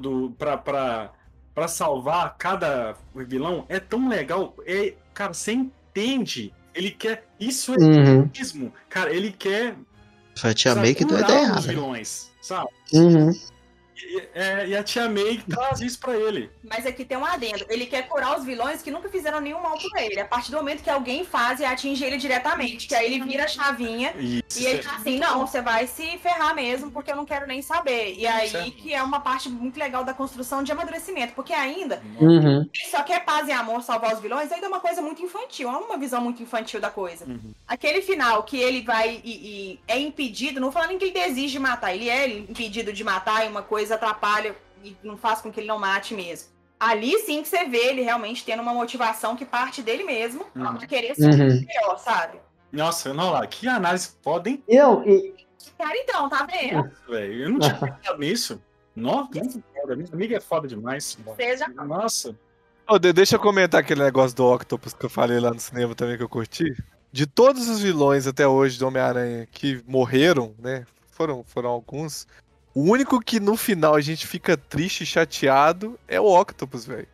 do, 0.01 0.35
pra, 0.37 0.57
pra, 0.57 1.13
pra 1.55 1.69
salvar 1.69 2.35
cada 2.37 2.97
vilão 3.15 3.65
é 3.69 3.79
tão 3.79 4.09
legal. 4.09 4.53
É, 4.67 4.95
cara, 5.15 5.33
você 5.33 5.53
entende. 5.53 6.53
Ele 6.75 6.91
quer. 6.91 7.27
Isso 7.39 7.73
é 7.75 7.79
Uhum. 7.79 8.31
mesmo. 8.37 8.73
Cara, 8.89 9.15
ele 9.15 9.31
quer. 9.33 9.77
Foi 10.37 10.51
a 10.51 10.55
tia 10.55 10.73
sabe, 10.73 10.87
May 10.87 10.95
que 10.95 11.05
deu 11.05 11.17
a 11.17 11.21
curar 11.23 11.31
ideia 11.31 11.43
os 11.45 11.49
errada. 11.51 11.69
vilões, 11.69 12.31
sabe? 12.43 12.69
Uhum. 12.93 13.31
E, 13.97 14.29
é, 14.35 14.67
e 14.69 14.77
a 14.77 14.83
tia 14.83 15.09
May 15.09 15.41
traz 15.49 15.81
isso 15.81 15.99
pra 15.99 16.17
ele. 16.17 16.51
Mas 16.63 16.87
aqui 16.87 17.05
tem 17.05 17.17
um 17.17 17.25
adendo. 17.25 17.65
Ele 17.69 17.87
quer 17.87 18.09
curar 18.09 18.39
os 18.39 18.45
vilões 18.45 18.83
que 18.83 18.91
nunca 18.91 19.09
fizeram 19.09 19.41
nenhum 19.41 19.61
mal 19.61 19.79
pra 19.91 20.05
ele. 20.05 20.21
A 20.21 20.25
partir 20.25 20.51
do 20.51 20.57
momento 20.57 20.83
que 20.83 20.91
alguém 20.91 21.25
faz 21.25 21.61
e 21.61 21.65
atinge 21.65 22.05
ele 22.05 22.17
diretamente. 22.17 22.87
Que 22.89 22.95
aí 22.95 23.07
ele 23.15 23.25
vira 23.25 23.45
a 23.45 23.49
chavinha 23.49 24.13
Isso, 24.19 24.61
E 24.61 24.67
ele 24.67 24.83
tá 24.83 24.97
assim, 24.97 25.19
não, 25.19 25.47
você 25.47 25.61
vai 25.61 25.87
se 25.87 26.19
ferrar 26.19 26.55
mesmo, 26.55 26.91
porque 26.91 27.11
eu 27.13 27.17
não 27.17 27.25
quero 27.25 27.47
nem 27.47 27.63
saber. 27.63 28.15
E 28.17 28.27
aí 28.27 28.49
Certo. 28.49 28.73
que 28.73 28.93
é 28.93 29.03
uma 29.03 29.21
parte 29.21 29.49
muito 29.49 29.79
legal 29.79 30.05
da 30.05 30.13
construção 30.15 30.63
de 30.63 30.73
amadurecimento, 30.73 31.33
porque 31.35 31.53
ainda 31.53 32.03
Uhum. 32.21 32.69
ele 32.75 32.91
só 32.91 33.03
quer 33.03 33.25
paz 33.25 33.49
e 33.49 33.53
amor 33.53 33.83
salvar 33.83 34.15
os 34.15 34.21
vilões, 34.21 34.51
ainda 34.51 34.67
é 34.67 34.69
uma 34.69 34.81
coisa 34.81 35.01
muito 35.01 35.23
infantil, 35.23 35.69
é 35.69 35.77
uma 35.77 35.97
visão 35.99 36.21
muito 36.21 36.43
infantil 36.43 36.81
da 36.81 36.91
coisa. 36.91 37.25
Uhum. 37.27 37.53
Aquele 37.67 38.03
final 38.03 38.43
que 38.43 38.57
ele 38.59 38.83
vai 38.83 39.21
e, 39.25 39.31
e 39.33 39.81
é 39.87 39.99
impedido, 39.99 40.61
não 40.61 40.73
falando 40.73 40.99
que 40.99 41.05
ele 41.05 41.13
desiste 41.13 41.53
de 41.53 41.59
matar, 41.59 41.95
ele 41.95 42.09
é 42.09 42.27
impedido 42.29 42.93
de 42.93 43.05
matar 43.05 43.45
e 43.45 43.49
uma 43.49 43.63
coisa 43.63 43.84
atrapalha 43.91 44.55
e 44.83 44.97
não 45.03 45.17
faz 45.17 45.41
com 45.41 45.51
que 45.53 45.61
ele 45.61 45.67
não 45.69 45.79
mate 45.79 46.15
mesmo. 46.15 46.49
Ali 46.79 47.19
sim 47.21 47.43
que 47.43 47.49
você 47.49 47.65
vê 47.65 47.79
ele 47.89 48.03
realmente 48.03 48.45
tendo 48.45 48.61
uma 48.63 48.75
motivação 48.75 49.37
que 49.37 49.45
parte 49.45 49.83
dele 49.83 50.05
mesmo 50.05 50.45
Uhum. 50.55 50.75
pra 50.77 50.87
querer 50.87 51.15
ser 51.15 51.29
Uhum. 51.31 51.65
melhor, 51.67 51.99
sabe? 51.99 52.39
Nossa, 52.73 53.15
não 53.15 53.31
lá, 53.31 53.47
que 53.47 53.69
análise 53.69 54.11
podem, 54.23 54.63
Eu, 54.69 55.03
e- 55.07 55.35
Cara, 55.79 55.97
então, 55.97 56.29
tá 56.29 56.45
vendo? 56.47 56.91
Eu 57.09 57.51
não 57.51 57.59
tinha 57.59 57.75
pensado 58.03 58.19
nisso. 58.19 58.63
Nossa, 58.95 59.31
foda. 59.75 59.97
Minha 59.97 60.09
amiga 60.13 60.37
é 60.37 60.41
foda 60.41 60.69
demais. 60.69 61.17
Já 61.59 61.69
Nossa. 61.69 62.37
De- 63.01 63.13
deixa 63.15 63.37
eu 63.37 63.41
comentar 63.41 63.81
aquele 63.81 64.03
negócio 64.05 64.37
do 64.37 64.45
Octopus 64.45 64.93
que 64.93 65.07
eu 65.07 65.11
falei 65.11 65.41
lá 65.41 65.51
no 65.51 65.59
cinema 65.59 65.95
também 65.95 66.17
que 66.19 66.23
eu 66.23 66.29
curti. 66.29 66.65
De 67.11 67.27
todos 67.27 67.69
os 67.69 67.81
vilões 67.81 68.27
até 68.27 68.47
hoje 68.47 68.79
do 68.79 68.87
Homem-Aranha 68.87 69.47
que 69.51 69.83
morreram, 69.87 70.55
né? 70.59 70.85
Foram, 71.11 71.43
foram 71.45 71.71
alguns. 71.71 72.27
O 72.75 72.83
único 72.83 73.21
que 73.21 73.39
no 73.39 73.57
final 73.57 73.95
a 73.95 74.01
gente 74.01 74.27
fica 74.27 74.57
triste 74.57 75.03
e 75.03 75.07
chateado 75.07 75.99
é 76.09 76.21
o 76.21 76.27
Octopus, 76.27 76.85
velho. 76.85 77.07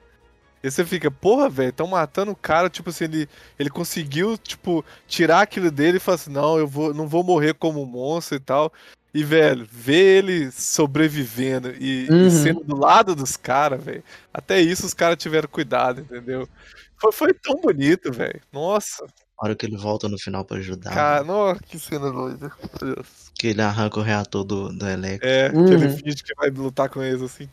E 0.63 0.71
você 0.71 0.85
fica, 0.85 1.11
porra, 1.11 1.49
velho, 1.49 1.73
tão 1.73 1.87
matando 1.87 2.33
o 2.33 2.37
cara, 2.37 2.69
tipo 2.69 2.91
assim, 2.91 3.05
ele, 3.05 3.29
ele 3.59 3.71
conseguiu, 3.71 4.37
tipo, 4.37 4.85
tirar 5.07 5.41
aquilo 5.43 5.71
dele 5.71 5.97
e 5.97 6.01
falar 6.01 6.17
assim, 6.17 6.31
não, 6.31 6.59
eu 6.59 6.67
vou, 6.67 6.93
não 6.93 7.09
vou 7.09 7.25
morrer 7.25 7.55
como 7.55 7.83
um 7.83 7.87
monstro 7.87 8.37
e 8.37 8.41
tal. 8.41 8.73
E, 9.13 9.25
velho, 9.25 9.67
ver 9.71 10.25
ele 10.25 10.51
sobrevivendo 10.53 11.75
e, 11.81 12.07
e 12.07 12.11
Uhum. 12.11 12.31
sendo 12.31 12.61
do 12.63 12.77
lado 12.77 13.15
dos 13.15 13.37
caras, 13.37 13.83
velho, 13.83 14.05
até 14.33 14.61
isso 14.61 14.87
os 14.87 14.95
caras 14.95 15.17
tiveram 15.17 15.49
cuidado, 15.49 16.03
entendeu? 16.03 16.49
Foi, 16.97 17.11
foi 17.11 17.35
tão 17.35 17.57
bonito, 17.57 18.13
velho. 18.13 18.41
Nossa, 18.53 19.07
hora 19.41 19.55
que 19.55 19.65
ele 19.67 19.77
volta 19.77 20.09
no 20.09 20.19
final 20.19 20.45
pra 20.45 20.59
ajudar, 20.59 20.93
cara, 20.93 21.25
nossa, 21.25 21.61
que 21.63 21.79
cena 21.79 22.11
doida. 22.11 22.53
Meu 22.81 22.95
Deus. 22.95 23.31
que 23.35 23.49
ele 23.49 23.63
arranca 23.63 23.99
o 23.99 24.03
reator 24.03 24.45
do, 24.45 24.71
do 24.71 24.87
Electro. 24.89 25.29
É, 25.29 25.51
Uhum. 25.51 25.65
que 25.67 25.73
ele 25.73 25.89
finge 25.91 26.23
que 26.23 26.35
vai 26.35 26.51
lutar 26.51 26.89
com 26.91 27.03
eles 27.03 27.23
assim. 27.23 27.49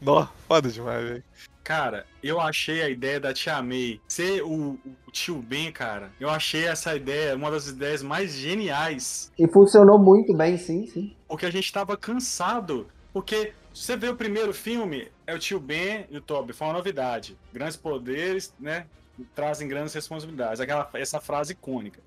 Nó, 0.00 0.26
foda 0.48 0.70
demais, 0.70 1.04
velho. 1.08 1.24
Cara, 1.62 2.06
eu 2.22 2.40
achei 2.40 2.80
a 2.80 2.88
ideia 2.88 3.18
da 3.18 3.34
Tia 3.34 3.60
May 3.60 4.00
ser 4.06 4.40
o, 4.42 4.78
o 5.06 5.10
tio 5.10 5.42
Ben, 5.42 5.72
cara. 5.72 6.10
Eu 6.20 6.30
achei 6.30 6.64
essa 6.64 6.94
ideia 6.94 7.34
uma 7.34 7.50
das 7.50 7.66
ideias 7.66 8.02
mais 8.04 8.32
geniais. 8.34 9.32
E 9.38 9.48
funcionou 9.48 9.98
muito 9.98 10.32
bem, 10.32 10.56
sim, 10.56 10.86
sim. 10.86 11.12
Porque 11.28 11.44
a 11.44 11.50
gente 11.50 11.72
tava 11.72 11.96
cansado. 11.96 12.86
Porque 13.12 13.52
se 13.74 13.82
você 13.82 13.96
vê 13.96 14.08
o 14.08 14.14
primeiro 14.14 14.54
filme, 14.54 15.08
é 15.26 15.34
o 15.34 15.38
tio 15.40 15.58
Ben 15.58 16.06
e 16.08 16.16
o 16.16 16.20
Toby. 16.20 16.52
Foi 16.52 16.68
uma 16.68 16.74
novidade. 16.74 17.36
Grandes 17.52 17.76
poderes, 17.76 18.54
né? 18.60 18.86
Trazem 19.34 19.66
grandes 19.68 19.94
responsabilidades. 19.94 20.60
Aquela, 20.60 20.88
essa 20.94 21.20
frase 21.20 21.52
icônica. 21.52 22.00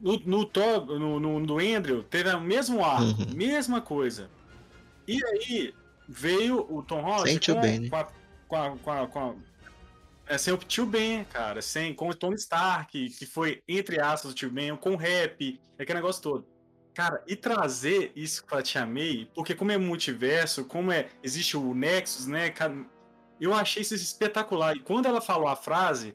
No, 0.00 0.18
no, 0.26 0.50
no, 0.98 1.20
no, 1.20 1.40
no 1.40 1.58
Andrew, 1.58 2.02
teve 2.02 2.28
o 2.30 2.40
mesmo 2.40 2.84
arco, 2.84 3.22
Uhum. 3.22 3.34
mesma 3.34 3.80
coisa. 3.80 4.28
E 5.08 5.24
aí 5.24 5.74
veio 6.08 6.66
o 6.70 6.82
Tom 6.82 7.00
Holland 7.00 7.40
com, 7.40 7.60
né? 7.60 7.88
com 7.88 7.96
a, 7.96 8.04
com 8.48 8.56
a- 8.56 8.76
com 8.78 8.90
a- 8.92 9.06
com 9.08 9.38
é, 10.28 10.36
sem 10.36 10.52
o 10.52 10.56
tio 10.58 10.84
Ben, 10.84 11.24
cara, 11.24 11.62
sem, 11.62 11.94
com 11.94 12.08
o 12.08 12.14
Tony 12.14 12.34
Stark, 12.34 13.10
que 13.10 13.24
foi, 13.26 13.62
entre 13.68 14.00
aspas, 14.00 14.32
o 14.32 14.34
tio 14.34 14.50
Ben, 14.50 14.74
com 14.76 14.90
o 14.94 14.96
rap, 14.96 15.60
aquele 15.78 16.00
negócio 16.00 16.20
todo. 16.20 16.46
Cara, 16.92 17.22
e 17.28 17.36
trazer 17.36 18.10
isso 18.16 18.44
pra 18.44 18.60
Tia 18.62 18.84
May, 18.86 19.28
porque 19.34 19.54
como 19.54 19.70
é 19.70 19.78
multiverso, 19.78 20.64
como 20.64 20.90
é, 20.90 21.08
existe 21.22 21.56
o 21.56 21.74
Nexus, 21.74 22.26
né, 22.26 22.50
eu 23.40 23.52
achei 23.54 23.82
isso 23.82 23.94
espetacular. 23.94 24.76
E 24.76 24.80
quando 24.80 25.06
ela 25.06 25.20
falou 25.20 25.48
a 25.48 25.56
frase, 25.56 26.14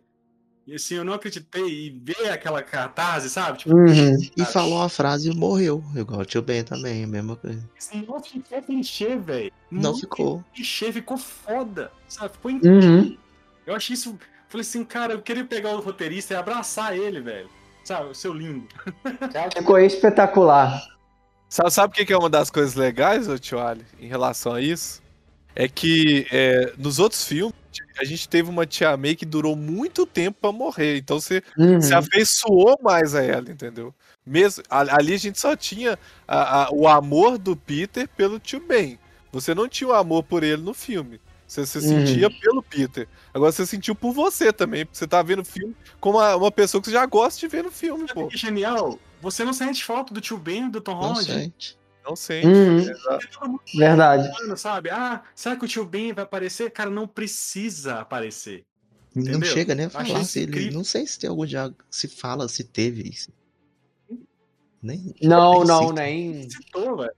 e 0.65 0.75
assim, 0.75 0.95
eu 0.95 1.03
não 1.03 1.13
acreditei, 1.13 1.63
e 1.67 1.89
ver 1.89 2.29
aquela 2.29 2.61
catarse, 2.61 3.29
sabe? 3.29 3.59
Tipo, 3.59 3.75
Uhum. 3.75 4.17
E 4.37 4.45
falou 4.45 4.81
a 4.81 4.89
frase 4.89 5.31
e 5.31 5.35
morreu. 5.35 5.83
Igual 5.95 6.21
o 6.21 6.25
tio 6.25 6.41
Ben 6.41 6.63
também, 6.63 7.03
a 7.03 7.07
mesma 7.07 7.35
coisa. 7.35 7.59
Não 7.93 8.21
ficou 8.21 8.61
clichê, 8.61 9.15
velho. 9.17 9.51
Não 9.69 9.97
ficou. 9.97 10.43
clichê, 10.53 10.91
ficou 10.91 11.17
foda, 11.17 11.91
sabe? 12.07 12.33
Ficou 12.33 12.51
incrível. 12.51 12.89
Uhum. 12.89 13.17
Eu 13.65 13.75
achei 13.75 13.93
isso. 13.95 14.17
Falei 14.47 14.61
assim, 14.61 14.83
cara, 14.83 15.13
eu 15.13 15.21
queria 15.21 15.45
pegar 15.45 15.71
o 15.71 15.81
roteirista 15.81 16.33
e 16.33 16.37
abraçar 16.37 16.95
ele, 16.95 17.21
velho. 17.21 17.49
Sabe, 17.83 18.09
o 18.09 18.13
seu 18.13 18.33
lindo. 18.33 18.67
Ficou 19.57 19.79
espetacular. 19.79 20.81
Sabe, 21.49 21.71
sabe 21.71 21.93
o 21.93 21.95
que 21.95 22.05
que 22.05 22.13
é 22.13 22.17
uma 22.17 22.29
das 22.29 22.49
coisas 22.49 22.75
legais, 22.75 23.27
ô 23.27 23.37
tio 23.37 23.59
Ali, 23.59 23.85
em 23.99 24.07
relação 24.07 24.53
a 24.53 24.61
isso? 24.61 25.01
É 25.55 25.67
que 25.67 26.25
é, 26.31 26.73
nos 26.77 26.97
outros 26.99 27.25
filmes, 27.25 27.53
a 27.99 28.03
gente 28.05 28.27
teve 28.27 28.49
uma 28.49 28.65
Tia 28.65 28.95
May 28.95 29.15
que 29.15 29.25
durou 29.25 29.55
muito 29.55 30.05
tempo 30.05 30.37
pra 30.41 30.51
morrer. 30.51 30.97
Então 30.97 31.19
você 31.19 31.43
Uhum. 31.57 31.81
se 31.81 31.93
afeiçoou 31.93 32.77
mais 32.81 33.13
a 33.15 33.21
ela, 33.23 33.49
entendeu? 33.51 33.93
Mesmo, 34.25 34.63
a- 34.69 34.97
ali 34.97 35.13
a 35.13 35.17
gente 35.17 35.39
só 35.39 35.55
tinha 35.55 35.97
a- 36.27 36.63
a- 36.65 36.69
o 36.71 36.87
amor 36.87 37.37
do 37.37 37.55
Peter 37.55 38.07
pelo 38.15 38.39
tio 38.39 38.59
Ben. 38.59 38.97
Você 39.31 39.53
não 39.53 39.67
tinha 39.67 39.89
o 39.89 39.93
amor 39.93 40.23
por 40.23 40.43
ele 40.43 40.61
no 40.61 40.73
filme. 40.73 41.19
Você 41.47 41.65
se 41.65 41.79
Uhum. 41.79 41.83
sentia 42.05 42.29
pelo 42.29 42.63
Peter. 42.63 43.07
Agora 43.33 43.51
você 43.51 43.65
sentiu 43.65 43.93
por 43.93 44.13
você 44.13 44.53
também, 44.53 44.85
porque 44.85 44.97
você 44.97 45.07
tá 45.07 45.21
vendo 45.21 45.41
o 45.41 45.45
filme 45.45 45.75
como 45.99 46.17
uma, 46.17 46.35
uma 46.37 46.51
pessoa 46.51 46.79
que 46.81 46.87
você 46.87 46.93
já 46.93 47.05
gosta 47.05 47.39
de 47.41 47.47
ver 47.49 47.61
no 47.63 47.71
filme, 47.71 48.05
pô. 48.13 48.27
Que 48.27 48.37
genial. 48.37 48.97
Você 49.21 49.43
não 49.43 49.51
sente 49.53 49.83
falta 49.83 50.13
do 50.13 50.21
tio 50.21 50.37
Ben, 50.37 50.69
do 50.69 50.79
Tom 50.79 50.93
Não 50.93 51.01
Holland? 51.01 51.25
sente. 51.25 51.77
Não 52.03 52.15
sente. 52.15 52.47
Todo 53.31 53.49
mundo 53.49 53.61
Verdade. 53.75 54.29
falando, 54.31 54.57
sabe? 54.57 54.89
Ah, 54.89 55.23
será 55.35 55.55
que 55.55 55.65
o 55.65 55.67
tio 55.67 55.85
Ben 55.85 56.13
vai 56.13 56.23
aparecer? 56.23 56.71
Cara, 56.71 56.89
não 56.89 57.07
precisa 57.07 57.99
aparecer. 57.99 58.65
Não 59.13 59.23
Entendeu? 59.23 59.49
chega 59.49 59.75
nem 59.75 59.85
a 59.85 59.89
falar 59.89 60.21
isso 60.21 60.25
se 60.25 60.39
ele. 60.39 60.71
Não 60.71 60.83
sei 60.83 61.05
se 61.05 61.19
tem 61.19 61.29
algum 61.29 61.45
já. 61.45 61.71
Se 61.89 62.07
fala, 62.07 62.47
se 62.47 62.63
teve 62.63 63.07
isso. 63.09 63.31
Nem. 64.81 65.13
Não, 65.21 65.59
nem 65.59 65.67
não, 65.67 65.81
cita. 65.89 65.93
nem. 65.93 66.49
Citou, 66.49 66.97
velho. 66.97 67.13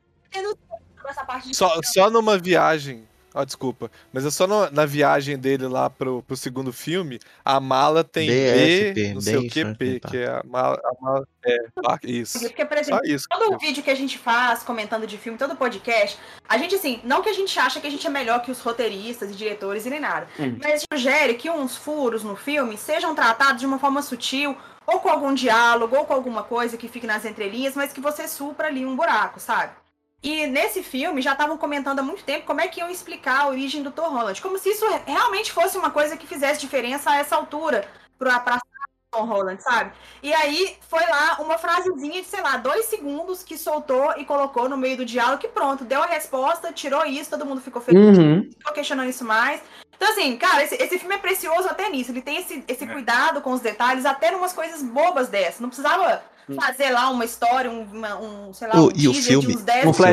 Essa 1.07 1.25
parte 1.25 1.49
de 1.49 1.55
Só, 1.55 1.79
só 1.83 2.09
numa 2.09 2.37
viagem. 2.37 3.07
Ó, 3.33 3.43
desculpa. 3.43 3.89
Mas 4.11 4.25
é 4.25 4.29
só 4.31 4.45
no- 4.45 4.69
na 4.71 4.85
viagem 4.85 5.37
dele 5.37 5.67
lá 5.67 5.89
pro, 5.89 6.21
pro 6.23 6.37
segundo 6.37 6.71
filme, 6.71 7.19
a 7.43 7.59
mala 7.59 8.03
tem 8.03 8.27
B, 8.29 9.11
não 9.13 9.21
sei 9.21 9.37
o 9.37 9.41
que, 9.49 9.61
Franklin 9.61 9.75
P, 9.75 9.99
que 9.99 10.17
é 10.17 10.27
a 10.27 10.43
mala. 10.45 10.79
A 10.83 11.03
mala 11.03 11.27
é, 11.45 11.57
Park, 11.81 12.03
isso. 12.05 12.39
Porque, 12.39 12.63
por 12.63 12.77
exemplo, 12.77 13.01
isso. 13.05 13.25
todo 13.29 13.57
vídeo 13.57 13.83
que 13.83 13.89
a 13.89 13.95
gente 13.95 14.17
faz 14.17 14.63
comentando 14.63 15.05
de 15.07 15.17
filme, 15.17 15.37
todo 15.37 15.55
podcast, 15.55 16.17
a 16.47 16.57
gente, 16.57 16.75
assim, 16.75 17.01
não 17.03 17.21
que 17.21 17.29
a 17.29 17.33
gente 17.33 17.57
acha 17.59 17.81
que 17.81 17.87
a 17.87 17.91
gente 17.91 18.05
é 18.05 18.09
melhor 18.09 18.41
que 18.41 18.51
os 18.51 18.59
roteiristas 18.61 19.29
e 19.31 19.33
diretores 19.33 19.85
e 19.85 19.89
nem 19.89 19.99
nada, 19.99 20.27
Hum. 20.39 20.57
mas 20.63 20.83
sugere 20.93 21.33
que 21.33 21.49
uns 21.49 21.75
furos 21.75 22.23
no 22.23 22.35
filme 22.35 22.77
sejam 22.77 23.13
tratados 23.15 23.59
de 23.59 23.65
uma 23.65 23.79
forma 23.79 24.01
sutil, 24.01 24.55
ou 24.85 24.99
com 24.99 25.09
algum 25.09 25.33
diálogo, 25.33 25.95
ou 25.95 26.05
com 26.05 26.13
alguma 26.13 26.43
coisa 26.43 26.77
que 26.77 26.87
fique 26.87 27.07
nas 27.07 27.25
entrelinhas, 27.25 27.73
mas 27.75 27.91
que 27.93 27.99
você 28.01 28.27
supra 28.27 28.67
ali 28.67 28.85
um 28.85 28.95
buraco, 28.95 29.39
sabe? 29.39 29.71
E 30.23 30.47
nesse 30.47 30.81
filme 30.81 31.21
já 31.21 31.33
estavam 31.33 31.57
comentando 31.57 31.99
há 31.99 32.03
muito 32.03 32.23
tempo 32.23 32.45
como 32.45 32.61
é 32.61 32.67
que 32.67 32.79
iam 32.79 32.89
explicar 32.89 33.41
a 33.41 33.47
origem 33.49 33.83
do 33.83 33.91
Thor 33.91 34.09
Holland, 34.09 34.41
como 34.41 34.57
se 34.57 34.69
isso 34.69 34.85
realmente 35.05 35.51
fosse 35.51 35.77
uma 35.77 35.91
coisa 35.91 36.15
que 36.15 36.25
fizesse 36.25 36.61
diferença 36.61 37.11
a 37.11 37.17
essa 37.17 37.35
altura 37.35 37.85
pra, 38.17 38.39
pra 38.39 38.57
Tom 39.11 39.25
Holland, 39.25 39.61
sabe? 39.61 39.91
E 40.23 40.33
aí 40.33 40.77
foi 40.89 41.05
lá 41.05 41.37
uma 41.41 41.57
frasezinha 41.57 42.21
de, 42.21 42.27
sei 42.27 42.41
lá, 42.41 42.55
dois 42.57 42.85
segundos 42.85 43.43
que 43.43 43.57
soltou 43.57 44.13
e 44.17 44.25
colocou 44.25 44.69
no 44.69 44.77
meio 44.77 44.97
do 44.97 45.05
diálogo 45.05 45.39
que 45.41 45.47
pronto, 45.47 45.83
deu 45.83 46.01
a 46.01 46.07
resposta, 46.07 46.71
tirou 46.71 47.05
isso, 47.05 47.29
todo 47.29 47.45
mundo 47.45 47.61
ficou 47.61 47.81
feliz, 47.81 48.17
Uhum. 48.17 48.49
ficou 48.57 48.73
questionando 48.73 49.09
isso 49.09 49.25
mais. 49.25 49.61
Então, 50.03 50.11
assim, 50.11 50.35
cara, 50.35 50.61
esse, 50.63 50.75
esse 50.75 50.99
filme 50.99 51.15
é 51.15 51.17
precioso 51.17 51.69
até 51.69 51.89
nisso. 51.89 52.11
Ele 52.11 52.21
tem 52.21 52.37
esse, 52.37 52.61
esse 52.67 52.85
cuidado 52.85 53.39
com 53.41 53.51
os 53.53 53.61
detalhes, 53.61 54.05
até 54.05 54.31
numas 54.31 54.51
coisas 54.51 54.83
bobas 54.83 55.29
dessas. 55.29 55.61
Não 55.61 55.69
precisava 55.69 56.21
fazer 56.59 56.89
lá 56.89 57.09
uma 57.09 57.23
história, 57.23 57.71
um, 57.71 57.83
uma- 57.83 58.19
um 58.19 58.53
sei 58.53 58.67
lá, 58.67 58.75
Ô, 58.75 58.87
um 58.87 58.91
e 58.93 59.07
o 59.07 59.13
filme? 59.13 59.47
de 59.47 59.55
uns 59.55 59.63
10 59.63 59.85
Um 59.85 59.89
O 59.89 59.93
filme 59.93 60.11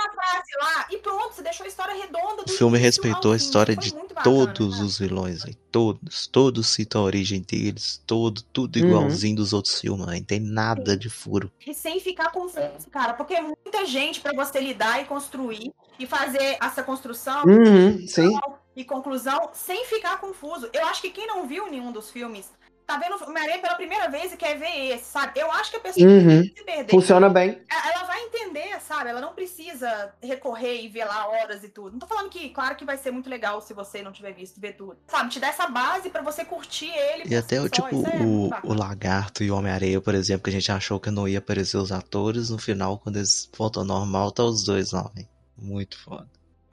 uma 0.00 0.12
frase 0.12 0.50
lá 0.60 0.86
e 0.90 0.98
pronto, 0.98 1.34
você 1.34 1.42
deixou 1.42 1.64
a 1.64 1.68
história 1.68 1.94
redonda 1.94 2.42
do 2.44 2.50
O 2.52 2.56
filme 2.56 2.78
respeitou 2.78 3.32
a 3.32 3.36
história 3.36 3.76
de 3.76 3.92
bacana, 3.92 4.22
todos 4.22 4.74
sabe? 4.76 4.86
os 4.86 4.98
vilões, 4.98 5.42
velho. 5.44 5.56
Todos. 5.70 6.26
Todos 6.26 6.66
citam 6.68 7.02
a 7.02 7.04
origem 7.04 7.40
deles. 7.42 8.02
Todo, 8.06 8.42
tudo 8.42 8.76
Uhum. 8.78 8.86
igualzinho 8.86 9.36
dos 9.36 9.52
outros 9.52 9.80
filmes. 9.80 10.06
Não 10.06 10.22
tem 10.22 10.40
nada 10.40 10.96
de 10.96 11.08
furo. 11.08 11.50
E 11.66 11.72
sem 11.74 12.00
ficar 12.00 12.30
confuso, 12.32 12.88
cara, 12.90 13.14
porque 13.14 13.34
é 13.34 13.40
muita 13.42 13.84
gente 13.86 14.20
pra 14.20 14.32
você 14.32 14.60
lidar 14.60 15.00
e 15.00 15.04
construir 15.04 15.72
e 15.98 16.06
fazer 16.06 16.56
essa 16.60 16.82
construção 16.82 17.44
Uhum. 17.44 18.06
Sim. 18.06 18.38
e 18.74 18.84
conclusão 18.84 19.50
sem 19.52 19.84
ficar 19.86 20.18
confuso. 20.20 20.68
Eu 20.72 20.86
acho 20.86 21.02
que 21.02 21.10
quem 21.10 21.26
não 21.26 21.46
viu 21.46 21.70
nenhum 21.70 21.92
dos 21.92 22.10
filmes 22.10 22.50
tá 22.90 22.98
vendo 22.98 23.16
o 23.16 23.28
Homem-Aranha 23.28 23.58
pela 23.60 23.74
primeira 23.74 24.08
vez 24.08 24.32
e 24.32 24.36
quer 24.36 24.58
ver 24.58 24.94
esse, 24.94 25.04
sabe? 25.04 25.38
Eu 25.38 25.50
acho 25.52 25.70
que 25.70 25.76
a 25.76 25.80
pessoa 25.80 26.06
Uhum. 26.08 26.42
se 26.42 26.64
perder. 26.64 26.90
Funciona 26.90 27.28
bem. 27.28 27.60
Ela 27.70 27.90
ela 27.92 28.04
vai 28.04 28.20
entender, 28.22 28.80
sabe? 28.80 29.10
Ela 29.10 29.20
não 29.20 29.32
precisa 29.32 30.12
recorrer 30.22 30.82
e 30.82 30.88
ver 30.88 31.04
lá 31.04 31.28
horas 31.28 31.62
e 31.64 31.68
tudo. 31.68 31.92
Não 31.92 31.98
tô 31.98 32.06
falando 32.06 32.28
que, 32.30 32.48
claro 32.50 32.74
que 32.76 32.84
vai 32.84 32.96
ser 32.96 33.10
muito 33.10 33.28
legal 33.30 33.60
se 33.60 33.72
você 33.74 34.02
não 34.02 34.12
tiver 34.12 34.32
visto, 34.32 34.60
ver 34.60 34.72
tudo. 34.72 34.96
Sabe? 35.06 35.30
Te 35.30 35.38
dá 35.40 35.48
essa 35.48 35.68
base 35.68 36.10
pra 36.10 36.22
você 36.22 36.44
curtir 36.44 36.90
ele. 36.90 37.24
E 37.28 37.36
até 37.36 37.60
o 37.60 37.68
tipo, 37.68 38.04
é 38.06 38.22
o, 38.22 38.50
o 38.64 38.74
Lagarto 38.74 39.42
e 39.44 39.50
o 39.50 39.56
Homem-Areia, 39.56 40.00
por 40.00 40.14
exemplo, 40.14 40.44
que 40.44 40.50
a 40.50 40.52
gente 40.52 40.70
achou 40.72 40.98
que 41.00 41.10
não 41.10 41.28
ia 41.28 41.38
aparecer 41.38 41.76
os 41.76 41.92
atores, 41.92 42.50
no 42.50 42.58
final, 42.58 42.98
quando 42.98 43.16
eles 43.16 43.48
voltam 43.56 43.82
ao 43.82 43.86
normal, 43.86 44.30
tá 44.32 44.42
os 44.44 44.64
dois 44.64 44.92
lá, 44.92 45.10
velho. 45.14 45.28
Muito 45.56 45.98
foda. 45.98 46.26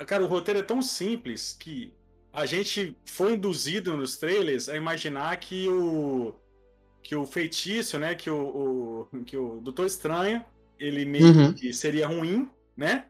Cara, 0.05 0.23
o 0.23 0.27
roteiro 0.27 0.59
é 0.59 0.63
tão 0.63 0.81
simples 0.81 1.55
que 1.59 1.93
a 2.37 2.45
gente 2.45 2.95
foi 3.03 3.33
induzido 3.33 3.97
nos 3.97 4.15
trailers 4.15 4.69
a 4.69 4.75
imaginar 4.75 5.35
que 5.37 5.67
o 5.67 6.35
que 7.01 7.15
o 7.15 7.25
feitiço, 7.25 7.97
né, 7.97 8.13
que 8.13 8.29
o, 8.29 9.07
o- 9.11 9.23
que 9.23 9.35
o 9.35 9.59
Doutor 9.61 9.87
Estranho, 9.87 10.45
ele 10.77 11.03
meio 11.03 11.25
Uhum. 11.25 11.53
que 11.53 11.73
seria 11.73 12.05
ruim, 12.05 12.47
né? 12.75 13.05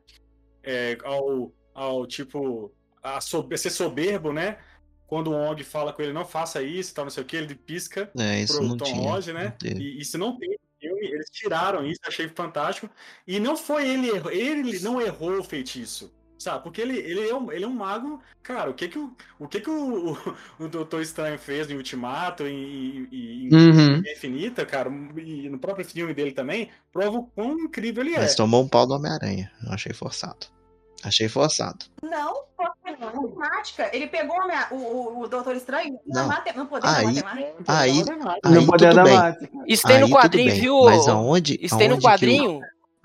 É, 0.64 0.98
ao, 1.04 1.52
ao 1.74 2.08
tipo 2.08 2.72
a 3.04 3.20
ser 3.20 3.70
soberbo, 3.70 4.32
né? 4.32 4.60
Quando 5.08 5.32
o 5.32 5.34
Ong 5.34 5.62
fala 5.64 5.92
com 5.92 6.02
ele, 6.02 6.14
não 6.14 6.26
faça 6.26 6.62
isso, 6.62 6.94
tal, 6.94 7.04
não 7.06 7.10
sei 7.10 7.24
o 7.24 7.26
que, 7.26 7.36
ele 7.36 7.54
pisca 7.56 8.10
É, 8.18 8.46
pro 8.46 8.78
Tom 8.78 8.86
tinha. 8.86 9.34
Né? 9.34 9.56
E 9.82 10.00
isso 10.00 10.18
não 10.18 10.38
tem 10.38 10.56
eles 10.80 11.30
tiraram 11.32 11.86
isso, 11.86 12.00
achei 12.06 12.30
fantástico. 12.30 12.90
E 13.26 13.40
não 13.40 13.58
foi 13.58 13.90
ele, 13.90 14.10
ele 14.32 14.80
não 14.80 15.02
errou 15.02 15.40
o 15.40 15.44
feitiço. 15.44 16.14
Sabe? 16.40 16.64
Porque 16.64 16.80
ele, 16.82 16.98
ele, 16.98 17.28
é 17.28 17.36
um, 17.36 17.52
ele 17.52 17.66
é 17.66 17.68
um 17.68 17.74
mago. 17.74 18.22
Cara, 18.44 18.70
o 18.70 18.74
que 18.74 18.88
que 18.88 19.00
o, 19.00 19.12
o, 19.40 19.48
que 19.48 19.60
que 19.60 19.70
o, 19.70 20.12
o, 20.14 20.18
o 20.66 20.68
Doutor 20.68 21.02
Estranho 21.02 21.38
fez 21.40 21.70
em 21.70 21.76
Ultimato 21.76 22.46
e, 22.48 23.08
e, 23.12 23.48
e 23.50 23.56
Uhum. 23.56 23.96
em 24.06 24.12
Infinita, 24.14 24.66
cara, 24.66 24.90
e 25.18 25.50
no 25.50 25.58
próprio 25.58 25.86
filme 25.86 26.14
dele 26.14 26.32
também, 26.32 26.70
prova 26.94 27.18
o 27.18 27.24
quão 27.24 27.58
incrível 27.60 28.04
ele 28.04 28.16
é. 28.16 28.20
Mas 28.20 28.36
tomou 28.36 28.64
um 28.64 28.68
pau 28.68 28.86
do 28.86 28.94
Homem-Aranha. 28.94 29.52
Eu 29.66 29.72
achei 29.74 29.94
forçado. 29.94 30.48
Achei 31.04 31.28
forçado. 31.30 31.86
Não, 32.02 32.44
não, 33.00 33.30
matemática. 33.34 33.90
Ele 33.94 34.08
pegou 34.08 34.36
a 34.42 34.68
o, 34.72 34.76
o, 34.76 35.20
o 35.22 35.28
Doutor 35.28 35.56
Estranho 35.56 36.00
na 36.08 36.22
Não. 36.22 36.28
mate, 36.28 36.58
no 36.58 36.66
poder 36.66 36.88
Aí- 36.88 37.06
da 37.06 37.24
matemática. 37.24 37.64
Aí, 37.68 38.04
No 38.04 38.60
aí 38.60 38.66
poder 38.66 38.94
da 38.96 39.04
bem. 39.04 39.14
mate. 39.16 39.50
Isso 39.68 39.84
tem 39.88 39.98
Aí 39.98 40.02
no 40.02 40.10
quadrinho, 40.10 40.56
viu? 40.56 40.84
Mas 40.86 41.08
aonde, 41.08 41.60
Isso 41.62 41.78
tem 41.78 41.88
no 41.88 41.96
aonde 41.96 42.06
que 42.06 42.12
quadrinho. 42.12 42.62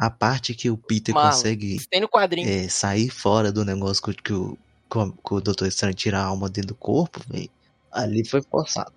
A 0.07 0.11
parte 0.11 0.55
que 0.55 0.69
o 0.71 0.77
Peter 0.77 1.15
Marlon, 1.15 1.31
consegue 1.31 1.87
tem 1.91 2.01
no 2.01 2.09
quadrinho. 2.09 2.49
é, 2.49 2.69
sair 2.69 3.09
fora 3.09 3.53
do 3.53 3.65
negócio 3.65 4.03
que, 4.03 4.15
que 4.15 4.33
o, 4.33 4.59
que 4.91 4.99
o- 4.99 5.13
que 5.13 5.35
o 5.35 5.41
Doutor 5.41 5.69
Estranho 5.69 5.95
tira 5.95 6.19
a 6.19 6.25
alma 6.25 6.49
dentro 6.49 6.69
do 6.69 6.75
corpo, 6.75 7.21
velho. 7.29 7.49
Ali 7.93 8.25
foi 8.25 8.43
forçado. 8.43 8.93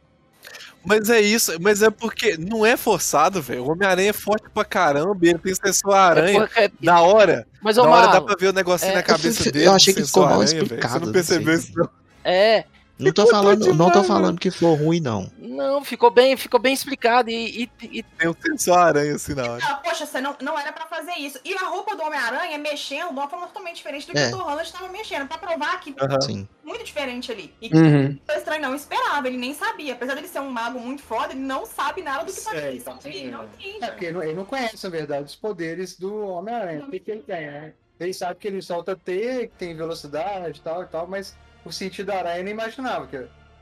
Mas 0.84 1.10
é 1.10 1.20
isso, 1.20 1.52
mas 1.60 1.82
é 1.82 1.90
porque 1.90 2.38
não 2.38 2.64
é 2.66 2.78
forçado, 2.78 3.42
velho. 3.42 3.64
O 3.66 3.72
Homem-Aranha 3.72 4.12
é 4.12 4.14
forte 4.14 4.48
pra 4.54 4.64
caramba, 4.64 5.18
ele 5.22 5.38
tem 5.40 5.54
sensor 5.56 5.94
aranha. 5.96 6.38
É 6.44 6.48
porque- 6.48 6.72
Da 6.86 7.02
hora, 7.02 7.48
Mas, 7.62 7.76
da 7.78 7.84
ô, 7.84 7.88
hora 7.90 8.08
dá 8.12 8.22
pra 8.22 8.36
ver 8.40 8.48
o 8.50 8.54
negocinho 8.54 8.92
é, 8.92 8.96
na 8.96 9.04
cabeça 9.04 9.44
dele. 9.52 9.66
eu 9.66 9.74
achei 9.74 9.94
que 9.94 10.06
ficou 10.06 10.26
mal 10.26 10.44
explicado, 10.44 11.00
Você 11.00 11.06
não 11.06 11.12
percebeu 11.12 11.54
isso, 11.56 11.72
não? 11.76 11.90
é. 12.24 12.66
Não 12.98 13.12
tô 13.12 13.28
falando, 13.28 13.66
não 13.74 13.86
tô 13.88 14.02
demais, 14.02 14.08
falando 14.08 14.40
que 14.40 14.50
for 14.50 14.74
ruim, 14.80 15.02
não. 15.02 15.30
Não, 15.38 15.84
ficou 15.84 16.10
bem, 16.10 16.38
ficou 16.38 16.60
bem 16.60 16.74
explicado. 16.74 17.30
E, 17.30 17.64
e- 17.64 17.72
e- 18.00 18.04
Tem 18.04 18.30
um 18.30 18.34
sensor 18.42 18.78
aranha 18.78 19.16
assim 19.16 19.34
na 19.34 19.44
hora. 19.44 19.62
Ah, 19.66 19.76
poxa, 19.84 20.06
você 20.06 20.22
não, 20.22 20.34
não 20.42 20.58
era 20.58 20.72
pra 20.72 20.86
fazer 20.86 21.12
isso. 21.20 21.38
E 21.44 21.54
a 21.56 21.68
roupa 21.68 21.94
do 21.96 22.04
Homem-Aranha 22.04 22.58
mexendo 22.58 23.08
de 23.08 23.14
uma 23.14 23.28
forma 23.30 23.48
totalmente 23.48 23.76
diferente 23.78 24.08
do 24.08 24.14
que 24.14 24.20
É. 24.20 24.28
o 24.28 24.32
Tom 24.32 24.44
Holland 24.44 24.64
estava 24.66 24.88
mexendo. 24.88 25.28
Pra 25.28 25.38
provar 25.38 25.80
que. 25.82 25.94
Sim. 26.22 26.48
muito 26.64 26.84
diferente 26.86 27.32
ali. 27.32 27.54
E 27.62 27.70
que 27.70 27.76
Uhum. 27.76 28.18
o 28.28 28.32
Estranho 28.32 28.62
não 28.62 28.74
esperava, 28.76 29.28
ele 29.28 29.38
nem 29.38 29.54
sabia. 29.54 29.94
Apesar 29.94 30.16
dele 30.16 30.28
ser 30.28 30.40
um 30.40 30.50
mago 30.50 30.80
muito 30.80 31.04
foda, 31.04 31.34
ele 31.34 31.42
não 31.42 31.66
sabe 31.66 32.02
nada 32.02 32.24
do 32.24 32.34
que 32.34 32.42
tá 32.42 32.56
É, 32.56 32.70
acontecendo. 32.70 33.06
Ele 33.14 33.32
não 33.32 33.44
entende. 33.44 33.84
É 33.84 33.88
porque 33.88 34.06
ele 34.06 34.14
não- 34.14 34.24
ele 34.24 34.34
não 34.34 34.46
conhece, 34.46 34.82
na 34.84 34.90
verdade, 34.90 35.26
os 35.26 35.36
poderes 35.36 36.00
do 36.00 36.16
Homem-Aranha. 36.28 36.86
O 36.86 36.90
que 36.90 37.04
ele 37.12 37.22
tem, 37.22 37.46
né? 37.52 37.74
Ele 38.00 38.14
sabe 38.14 38.36
que 38.40 38.48
ele 38.48 38.62
solta 38.62 38.96
T, 38.96 39.48
que 39.52 39.58
tem 39.60 39.76
velocidade 39.76 40.60
e 40.60 40.62
tal 40.62 40.82
e 40.84 40.88
tal, 40.88 41.06
mas 41.08 41.36
o 41.66 41.72
sentido 41.72 42.08
da 42.08 42.18
aranha 42.20 42.36
ele 42.36 42.44
não 42.46 42.52
imaginava, 42.52 43.08
que 43.08 43.18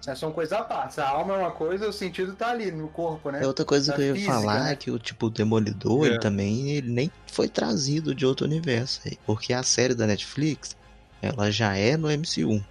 né, 0.05 0.15
são 0.15 0.31
coisas 0.31 0.51
à 0.57 0.63
parte. 0.63 0.99
A 0.99 1.07
alma 1.09 1.35
é 1.35 1.37
uma 1.37 1.51
coisa, 1.51 1.87
o 1.87 1.93
sentido 1.93 2.35
tá 2.35 2.49
ali 2.51 2.71
no 2.71 2.89
corpo, 2.89 3.31
né? 3.31 3.41
É 3.43 3.47
outra 3.47 3.63
coisa 3.65 3.91
Da 3.91 3.95
que 3.97 4.01
eu 4.01 4.07
ia 4.07 4.13
física, 4.15 4.33
falar 4.33 4.63
né? 4.65 4.71
é 4.73 4.75
que 4.75 4.91
o 4.91 4.99
tipo 4.99 5.27
o 5.27 5.29
Demolidor, 5.29 6.05
É. 6.05 6.09
ele 6.09 6.19
também 6.19 6.71
ele 6.71 6.91
nem 6.91 7.11
foi 7.27 7.47
trazido 7.47 8.13
de 8.13 8.25
outro 8.25 8.45
universo, 8.45 9.01
aí, 9.05 9.17
porque 9.25 9.53
a 9.53 9.63
série 9.63 9.95
da 9.95 10.05
Netflix, 10.05 10.75
ela 11.21 11.49
já 11.49 11.75
é 11.77 11.95
no 11.97 12.09
MCU. 12.11 12.63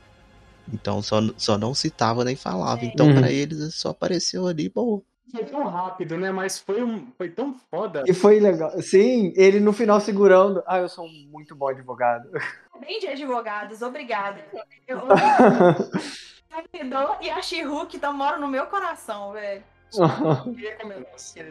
Então 0.73 1.03
só, 1.03 1.21
só 1.37 1.59
não 1.59 1.75
citava 1.75 2.25
nem 2.25 2.37
falava. 2.37 2.85
Então 2.85 3.07
Uhum. 3.09 3.15
pra 3.15 3.33
eles 3.33 3.75
só 3.75 3.91
apareceu 3.91 4.47
ali, 4.47 4.69
bom. 4.69 5.03
Foi 5.33 5.45
tão 5.45 5.65
rápido, 5.65 6.19
né? 6.19 6.31
Mas 6.31 6.59
foi, 6.59 6.83
um, 6.83 7.11
foi 7.17 7.31
tão 7.31 7.55
foda. 7.71 8.05
E 8.07 8.13
foi 8.13 8.39
legal. 8.39 8.71
Sim, 8.83 9.33
ele 9.35 9.61
no 9.61 9.73
final 9.73 10.01
segurando. 10.01 10.63
Ah, 10.67 10.79
eu 10.79 10.89
sou 10.89 11.07
um 11.07 11.29
muito 11.31 11.55
bom 11.55 11.69
advogado. 11.69 12.29
Bem 12.79 13.01
de 13.01 13.07
advogados, 13.07 13.81
obrigada. 13.81 14.45
Eu, 14.87 14.99
eu, 14.99 15.07
e 17.23 17.31
a 17.31 17.41
She-Hulk 17.41 17.97
então, 17.97 18.13
mora 18.13 18.37
no 18.37 18.49
meu 18.49 18.67
coração, 18.67 19.33
velho. 19.33 19.63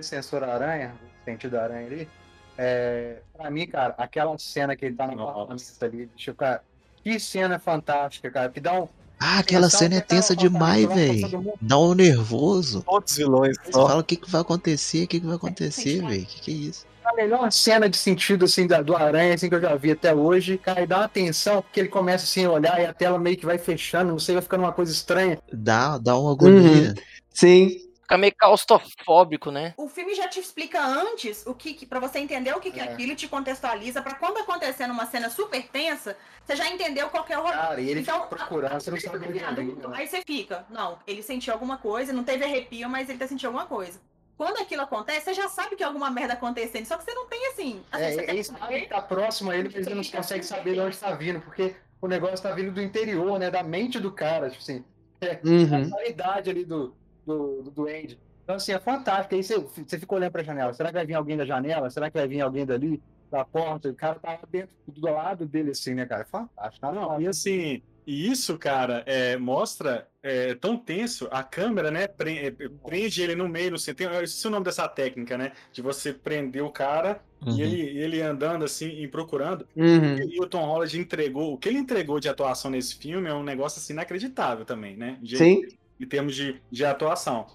Sensor 0.01 0.43
aranha, 0.43 0.95
o 1.21 1.25
sentido 1.25 1.51
da 1.51 1.63
aranha 1.63 1.87
ali. 1.87 2.09
É, 2.57 3.21
pra 3.33 3.49
mim, 3.49 3.67
cara, 3.67 3.95
aquela 3.97 4.37
cena 4.37 4.75
que 4.75 4.85
ele 4.85 4.95
tá 4.95 5.07
no 5.07 5.27
apartamento 5.27 5.83
ali, 5.83 6.05
deixa 6.07 6.31
eu, 6.31 6.35
cara, 6.35 6.63
que 7.03 7.19
cena 7.19 7.57
fantástica, 7.57 8.29
cara, 8.29 8.49
que 8.49 8.59
dá 8.59 8.73
um. 8.73 8.87
Ah, 9.23 9.37
aquela 9.37 9.67
Tensão 9.67 9.79
cena 9.81 9.95
é 9.97 10.01
tensa 10.01 10.35
demais, 10.35 10.87
velho. 10.87 11.53
Dá 11.61 11.77
um 11.77 11.93
nervoso. 11.93 12.83
Outros 12.87 13.15
vilões 13.15 13.55
Você 13.63 13.71
só. 13.71 13.87
fala 13.87 14.01
o 14.01 14.03
que, 14.03 14.15
que 14.15 14.29
vai 14.31 14.41
acontecer, 14.41 15.03
o 15.03 15.07
que, 15.07 15.19
que 15.19 15.27
vai 15.27 15.35
acontecer, 15.35 16.01
velho. 16.01 16.23
O 16.23 16.25
que, 16.25 16.41
que 16.41 16.51
é 16.51 16.53
isso? 16.55 16.91
a 17.03 17.15
melhor 17.15 17.51
cena 17.51 17.89
de 17.89 17.97
sentido 17.97 18.45
assim 18.45 18.65
da, 18.65 18.81
do 18.81 18.95
Aranha 18.95 19.33
assim, 19.33 19.49
que 19.49 19.55
eu 19.55 19.61
já 19.61 19.75
vi 19.75 19.91
até 19.91 20.13
hoje. 20.13 20.57
Cara, 20.57 20.81
e 20.81 20.87
dá 20.87 20.99
uma 20.99 21.09
tensão, 21.09 21.61
porque 21.61 21.79
ele 21.79 21.89
começa 21.89 22.23
assim 22.23 22.45
a 22.45 22.51
olhar 22.51 22.81
e 22.81 22.85
a 22.85 22.93
tela 22.93 23.19
meio 23.19 23.37
que 23.37 23.45
vai 23.45 23.57
fechando, 23.57 24.11
não 24.11 24.19
sei, 24.19 24.35
vai 24.35 24.41
ficando 24.41 24.63
uma 24.63 24.71
coisa 24.71 24.91
estranha. 24.91 25.37
Dá, 25.51 25.97
dá 25.97 26.17
uma 26.17 26.31
agonia. 26.31 26.95
Sim. 27.33 27.77
Fica 28.11 28.17
meio 28.17 28.35
claustrofóbico, 28.35 29.51
né? 29.51 29.73
O 29.77 29.87
filme 29.87 30.13
já 30.13 30.27
te 30.27 30.39
explica 30.39 30.83
antes 30.85 31.45
o 31.47 31.53
que, 31.55 31.73
que 31.73 31.85
para 31.85 31.99
você 31.99 32.19
entender 32.19 32.53
o 32.53 32.59
que, 32.59 32.71
que 32.71 32.79
é 32.79 32.83
É. 32.87 32.91
aquilo 32.93 33.13
e 33.13 33.15
te 33.15 33.27
contextualiza 33.27 34.01
pra 34.01 34.15
quando 34.15 34.37
acontecer 34.37 34.85
numa 34.87 35.05
cena 35.05 35.29
super 35.29 35.65
tensa, 35.69 36.17
você 36.45 36.55
já 36.55 36.67
entendeu 36.69 37.09
qual 37.09 37.23
que 37.23 37.31
é 37.31 37.37
o 37.39 37.41
rolê. 37.41 37.53
Cara, 37.53 37.79
e 37.81 37.89
ele 37.89 38.01
Então, 38.01 38.23
fica 38.23 38.35
procurando, 38.35 38.81
você 38.81 38.91
não 38.91 38.99
sabe 38.99 39.19
tá 39.19 39.25
ele 39.25 39.39
né? 39.73 39.75
Aí 39.93 40.07
você 40.07 40.21
fica, 40.25 40.65
não, 40.69 40.99
ele 41.07 41.23
sentiu 41.23 41.53
alguma 41.53 41.77
coisa, 41.77 42.11
não 42.11 42.23
teve 42.23 42.43
arrepio, 42.43 42.89
mas 42.89 43.09
ele 43.09 43.17
tá 43.19 43.27
sentindo 43.27 43.47
alguma 43.47 43.65
coisa. 43.65 43.99
Quando 44.37 44.57
aquilo 44.57 44.81
acontece, 44.81 45.25
você 45.25 45.33
já 45.35 45.47
sabe 45.47 45.75
que 45.75 45.83
é 45.83 45.85
alguma 45.85 46.09
merda 46.09 46.33
acontecendo, 46.33 46.85
só 46.85 46.97
que 46.97 47.03
você 47.03 47.13
não 47.13 47.27
tem 47.27 47.47
assim. 47.47 47.81
assim, 47.91 48.03
É, 48.03 48.15
tem- 48.17 48.29
ele 48.29 48.43
sabe 48.43 48.81
que 48.81 48.87
tá 48.87 49.01
próximo 49.01 49.51
a 49.51 49.55
ele, 49.57 49.69
mas 49.73 49.85
ele 49.87 49.95
não 49.95 50.03
consegue 50.03 50.43
saber 50.43 50.73
de 50.73 50.79
onde 50.79 50.97
tá 50.97 51.11
vindo, 51.13 51.39
porque 51.41 51.75
o 52.01 52.07
negócio 52.07 52.41
tá 52.41 52.51
vindo 52.51 52.71
do 52.71 52.81
interior, 52.81 53.37
né? 53.39 53.51
Da 53.51 53.61
mente 53.61 53.99
do 53.99 54.11
cara, 54.11 54.49
tipo 54.49 54.61
assim. 54.63 54.83
É, 55.21 55.39
Uhum. 55.45 55.85
a 55.85 55.89
qualidade 55.91 56.49
ali 56.49 56.65
do, 56.65 56.95
do, 57.37 57.61
do 57.63 57.71
duende. 57.71 58.19
Então, 58.43 58.55
assim, 58.55 58.71
é 58.73 58.79
fantástico. 58.79 59.35
Aí 59.35 59.43
você, 59.43 59.57
você 59.59 59.99
fica 59.99 60.15
olhando 60.15 60.31
pra 60.31 60.43
janela. 60.43 60.73
Será 60.73 60.89
que 60.89 60.95
vai 60.95 61.05
vir 61.05 61.13
alguém 61.13 61.37
da 61.37 61.45
janela? 61.45 61.89
Será 61.89 62.09
que 62.09 62.17
vai 62.17 62.27
vir 62.27 62.41
alguém 62.41 62.65
dali, 62.65 63.01
da 63.31 63.45
porta? 63.45 63.89
O 63.89 63.95
cara 63.95 64.15
tá 64.19 64.39
dentro, 64.49 64.69
do 64.87 65.01
lado 65.01 65.45
dele, 65.45 65.71
assim, 65.71 65.93
né, 65.93 66.05
cara? 66.05 66.23
É 66.23 66.25
fantástico. 66.25 66.81
tá 66.81 66.91
Não, 66.91 67.01
fantástico. 67.01 67.21
e 67.23 67.27
assim, 67.27 67.81
e 68.05 68.29
isso, 68.31 68.57
cara, 68.57 69.03
é, 69.05 69.37
mostra 69.37 70.07
é, 70.23 70.55
tão 70.55 70.75
tenso, 70.75 71.27
a 71.31 71.43
câmera, 71.43 71.91
né, 71.91 72.07
pre- 72.07 72.47
é, 72.47 72.51
prende 72.51 73.21
ele 73.21 73.35
no 73.35 73.47
meio, 73.47 73.71
no 73.71 73.77
centro. 73.77 74.05
Eu 74.05 74.23
esqueci 74.23 74.47
o 74.47 74.49
nome 74.51 74.65
dessa 74.65 74.87
técnica, 74.87 75.37
né? 75.37 75.51
De 75.71 75.81
você 75.81 76.11
prender 76.13 76.63
o 76.63 76.69
cara 76.71 77.21
Uhum. 77.43 77.55
e 77.57 77.61
ele, 77.63 77.81
ele 77.97 78.21
andando 78.21 78.63
assim 78.65 78.87
e 79.01 79.07
procurando. 79.07 79.67
Uhum. 79.75 80.15
E 80.29 80.39
o 80.39 80.45
Tom 80.47 80.63
Holland 80.63 80.99
entregou, 80.99 81.53
o 81.53 81.57
que 81.57 81.69
ele 81.69 81.79
entregou 81.79 82.19
de 82.19 82.29
atuação 82.29 82.69
nesse 82.69 82.95
filme 82.95 83.27
é 83.29 83.33
um 83.33 83.41
negócio 83.43 83.79
assim 83.79 83.93
inacreditável 83.93 84.63
também, 84.63 84.95
né? 84.95 85.17
De- 85.21 85.37
Sim. 85.37 85.61
Em 86.01 86.07
termos 86.07 86.35
de, 86.35 86.59
de 86.71 86.83
atuação. 86.83 87.45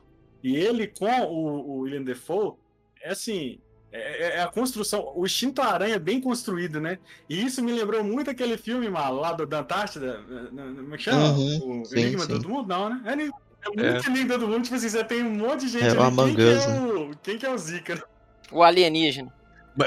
E 0.42 0.54
ele 0.56 0.86
com 0.86 1.10
o, 1.22 1.70
o 1.70 1.78
William 1.80 2.02
Defoe, 2.04 2.54
é 3.02 3.10
assim, 3.10 3.58
é, 3.90 4.36
é 4.36 4.42
a 4.42 4.46
construção, 4.46 5.12
o 5.16 5.26
instinto 5.26 5.60
aranha 5.60 5.96
é 5.96 5.98
bem 5.98 6.20
construído, 6.20 6.80
né? 6.80 6.98
E 7.28 7.44
isso 7.44 7.62
me 7.62 7.72
lembrou 7.72 8.04
muito 8.04 8.30
aquele 8.30 8.56
filme, 8.56 8.88
Malo, 8.88 9.20
lá 9.20 9.32
do, 9.32 9.44
da 9.44 9.60
Antártida, 9.60 10.22
como 10.48 10.94
é 10.94 10.96
que 10.96 11.02
chama? 11.02 11.30
Uhum, 11.30 11.82
o 11.82 11.84
sim, 11.84 11.98
Enigma 11.98 12.24
sim. 12.24 12.32
Todo 12.34 12.48
Mundo? 12.48 12.68
Não, 12.68 12.90
né? 12.90 13.02
É, 13.04 13.16
ni- 13.16 13.24
é 13.24 13.68
muito 13.68 14.06
Enigma 14.06 14.24
de 14.24 14.28
Todo 14.28 14.48
Mundo, 14.48 14.62
tipo 14.62 14.76
assim, 14.76 14.88
você 14.88 15.02
tem 15.02 15.24
um 15.24 15.34
monte 15.34 15.60
de 15.62 15.68
gente 15.68 15.86
É 15.86 15.92
o 15.98 16.02
ali, 16.02 16.16
quem, 16.16 16.36
que 16.36 16.42
é 16.42 16.66
né? 16.68 16.92
o, 16.92 17.10
quem 17.22 17.38
que 17.38 17.46
é 17.46 17.50
o 17.50 17.58
Zika? 17.58 18.08
O 18.52 18.62
alienígena. 18.62 19.34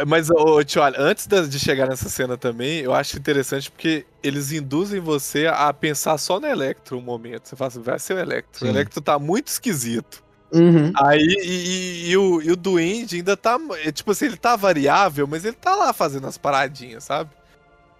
Mas, 0.07 0.29
ô, 0.29 0.63
tio, 0.63 0.81
olha, 0.81 0.95
antes 0.99 1.27
de 1.49 1.59
chegar 1.59 1.87
nessa 1.89 2.07
cena 2.09 2.37
também, 2.37 2.79
eu 2.81 2.93
acho 2.93 3.17
interessante 3.17 3.71
porque 3.71 4.05
eles 4.21 4.51
induzem 4.51 4.99
você 4.99 5.47
a 5.47 5.73
pensar 5.73 6.17
só 6.17 6.39
no 6.39 6.45
Electro 6.47 6.97
um 6.97 7.01
momento. 7.01 7.47
Você 7.49 7.55
fala 7.55 7.69
assim, 7.69 7.81
vai 7.81 7.97
ser 7.97 8.13
o 8.13 8.19
Electro. 8.19 8.59
Sim. 8.59 8.65
O 8.65 8.69
Electro 8.69 9.01
tá 9.01 9.17
muito 9.17 9.47
esquisito. 9.47 10.23
Uhum. 10.51 10.91
Aí, 10.95 11.19
e, 11.21 12.07
e- 12.07 12.09
e 12.11 12.17
o, 12.17 12.41
e 12.41 12.51
o 12.51 12.55
Duende 12.55 13.17
ainda 13.17 13.35
tá. 13.37 13.57
é, 13.83 13.91
Tipo 13.91 14.11
assim, 14.11 14.25
ele 14.25 14.37
tá 14.37 14.55
variável, 14.55 15.27
mas 15.27 15.45
ele 15.45 15.55
tá 15.55 15.75
lá 15.75 15.91
fazendo 15.93 16.27
as 16.27 16.37
paradinhas, 16.37 17.03
sabe? 17.03 17.31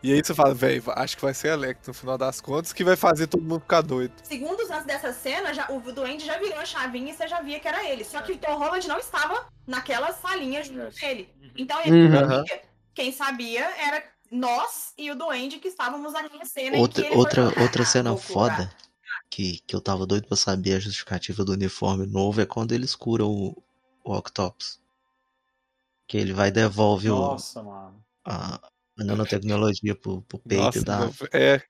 E 0.02 0.14
aí 0.14 0.22
você 0.24 0.34
fala, 0.34 0.54
velho, 0.54 0.82
acho 0.96 1.18
que 1.18 1.22
vai 1.22 1.34
ser 1.34 1.50
Electro 1.50 1.90
no 1.90 1.94
final 1.94 2.18
das 2.18 2.40
contas, 2.40 2.72
que 2.72 2.86
vai 2.86 2.96
fazer 2.96 3.28
todo 3.28 3.42
mundo 3.44 3.60
ficar 3.60 3.82
doido. 3.82 4.14
Segundos 4.24 4.70
antes 4.70 4.86
dessa 4.86 5.12
cena, 5.12 5.54
já, 5.54 5.70
o 5.70 5.80
Duende 5.92 6.26
já 6.26 6.38
virou 6.40 6.58
a 6.58 6.66
chavinha 6.66 7.12
e 7.12 7.16
você 7.16 7.28
já 7.28 7.42
via 7.42 7.60
que 7.60 7.68
era 7.68 7.84
ele. 7.84 8.06
Só 8.06 8.22
que 8.22 8.32
o 8.32 8.38
Tom 8.38 8.58
Holland 8.58 8.88
não 8.88 8.98
estava 8.98 9.48
naquela 9.68 10.14
salinha 10.14 10.64
junto 10.64 10.98
com 10.98 11.06
ele. 11.06 11.30
Então 11.58 11.82
ele 11.82 12.08
Uhum. 12.08 12.28
sabia. 12.28 12.62
Quem 12.94 13.12
sabia 13.12 13.66
era 13.78 14.04
nós 14.32 14.94
e 14.98 15.12
o 15.12 15.16
Duende 15.16 15.60
que 15.60 15.68
estávamos 15.68 16.14
naquela 16.14 16.46
cena. 16.46 16.78
em 16.78 16.80
Outra, 16.80 17.02
ele 17.02 17.10
foi 17.10 17.18
outra, 17.18 17.62
outra 17.62 17.86
cena 17.86 18.16
foda 18.16 18.72
que, 19.30 19.60
que 19.68 19.76
eu 19.76 19.82
tava 19.82 20.06
doido 20.06 20.28
pra 20.28 20.38
saber 20.38 20.76
a 20.76 20.80
justificativa 20.80 21.44
do 21.44 21.52
uniforme 21.52 22.06
novo 22.08 22.40
é 22.40 22.46
quando 22.46 22.72
eles 22.72 22.96
curam 22.96 23.30
o, 23.30 23.64
o 24.04 24.16
Octopus. 24.16 24.80
Que 26.08 26.18
ele 26.18 26.32
vai 26.34 26.48
e 26.48 26.52
devolve 26.52 27.10
o, 27.10 27.16
Nossa, 27.16 27.62
mano. 27.62 28.02
a 28.26 28.60
nanotecnologia 29.04 29.96
pro, 29.96 30.22
pro 30.24 30.40
peito 30.40 30.64
Nossa, 30.64 30.84
da. 30.84 31.10
é. 31.34 31.62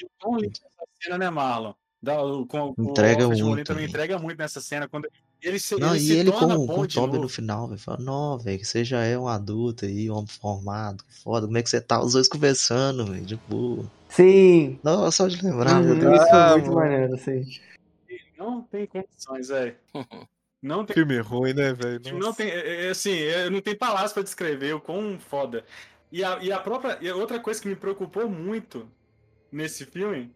E 0.00 0.04
o 0.04 0.10
Tom 0.18 0.36
nessa 0.36 0.68
cena, 1.00 1.18
né, 1.18 1.30
Marlon? 1.30 1.72
Da, 2.02 2.22
o, 2.22 2.46
com, 2.46 2.74
Entrega 2.78 3.22
o 3.22 3.30
Alfred 3.30 3.42
muito, 3.44 3.66
também 3.66 3.86
entrega 3.86 4.18
muito 4.18 4.38
nessa 4.38 4.60
cena. 4.60 4.86
Quando 4.86 5.08
ele 5.40 5.58
se, 5.58 5.78
Não, 5.78 5.94
ele 5.94 6.04
e 6.04 6.06
se 6.06 6.12
ele 6.16 6.32
com, 6.32 6.38
com 6.38 6.66
bom 6.66 6.80
o 6.80 6.86
Toby 6.86 7.18
no 7.18 7.28
final, 7.28 7.66
velho. 7.66 7.80
Fala, 7.80 7.98
não, 7.98 8.38
velho, 8.38 8.58
que 8.58 8.64
você 8.66 8.84
já 8.84 9.02
é 9.02 9.18
um 9.18 9.26
adulto 9.26 9.86
aí, 9.86 10.10
um 10.10 10.16
homem 10.16 10.26
formado, 10.26 11.02
foda. 11.22 11.46
Como 11.46 11.56
é 11.56 11.62
que 11.62 11.70
você 11.70 11.80
tá? 11.80 12.02
Os 12.02 12.12
dois 12.12 12.28
conversando, 12.28 13.06
velho, 13.06 13.24
de 13.24 13.36
boa. 13.48 13.84
Sim. 14.10 14.78
Não, 14.82 15.10
só 15.10 15.28
de 15.28 15.42
lembrar, 15.42 15.80
Uhum, 15.80 15.86
meu 15.86 15.98
Deus. 15.98 16.14
Isso 16.20 16.30
foi 16.30 16.38
Ah, 16.38 16.50
muito 16.52 16.66
mano. 16.66 16.76
maneiro, 16.76 17.16
sim. 17.18 17.60
Não 18.36 18.62
tem 18.62 18.86
condições, 18.86 19.48
velho. 19.48 19.76
Não 20.64 20.82
tem 20.82 20.94
Filme 20.94 21.18
ruim, 21.18 21.52
né, 21.52 21.74
velho? 21.74 22.18
Não 22.18 22.32
tem, 22.32 22.48
é, 22.48 22.86
é, 22.86 22.88
assim, 22.88 23.12
é, 23.14 23.50
não 23.50 23.60
tem 23.60 23.76
palavras 23.76 24.14
pra 24.14 24.22
descrever 24.22 24.74
o 24.74 24.80
quão 24.80 25.18
foda. 25.18 25.62
E 26.14 26.22
a, 26.22 26.38
e 26.40 26.52
a 26.52 26.60
própria. 26.60 26.96
E 27.00 27.10
outra 27.10 27.40
coisa 27.40 27.60
que 27.60 27.66
me 27.66 27.74
preocupou 27.74 28.28
muito 28.30 28.88
nesse 29.50 29.84
filme. 29.84 30.30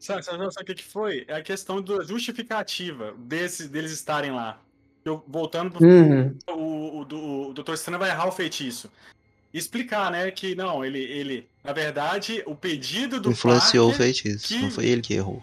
Sabe, 0.00 0.24
sabe, 0.24 0.38
sabe 0.50 0.62
o 0.62 0.64
que, 0.64 0.74
que 0.76 0.84
foi? 0.84 1.26
É 1.28 1.34
a 1.34 1.42
questão 1.42 1.82
da 1.82 2.02
justificativa 2.02 3.14
desse, 3.18 3.68
deles 3.68 3.92
estarem 3.92 4.30
lá. 4.30 4.58
Eu, 5.04 5.22
voltando 5.28 5.72
pro 5.72 5.84
Uhum. 5.86 6.38
o, 6.48 7.02
o, 7.02 7.48
o 7.50 7.52
Dr. 7.52 7.74
Estranho 7.74 7.98
vai 7.98 8.08
errar 8.08 8.28
o 8.28 8.32
feitiço. 8.32 8.90
Explicar, 9.52 10.10
né, 10.10 10.30
que 10.30 10.54
não, 10.54 10.82
ele, 10.82 11.00
ele 11.00 11.46
na 11.62 11.74
verdade, 11.74 12.42
o 12.46 12.54
pedido 12.54 13.20
do 13.20 13.30
Influenciou 13.32 13.88
o 13.88 13.90
Parker, 13.90 14.06
feitiço. 14.06 14.48
que- 14.48 14.62
Não 14.62 14.70
foi 14.70 14.86
ele 14.86 15.02
que 15.02 15.12
errou. 15.12 15.42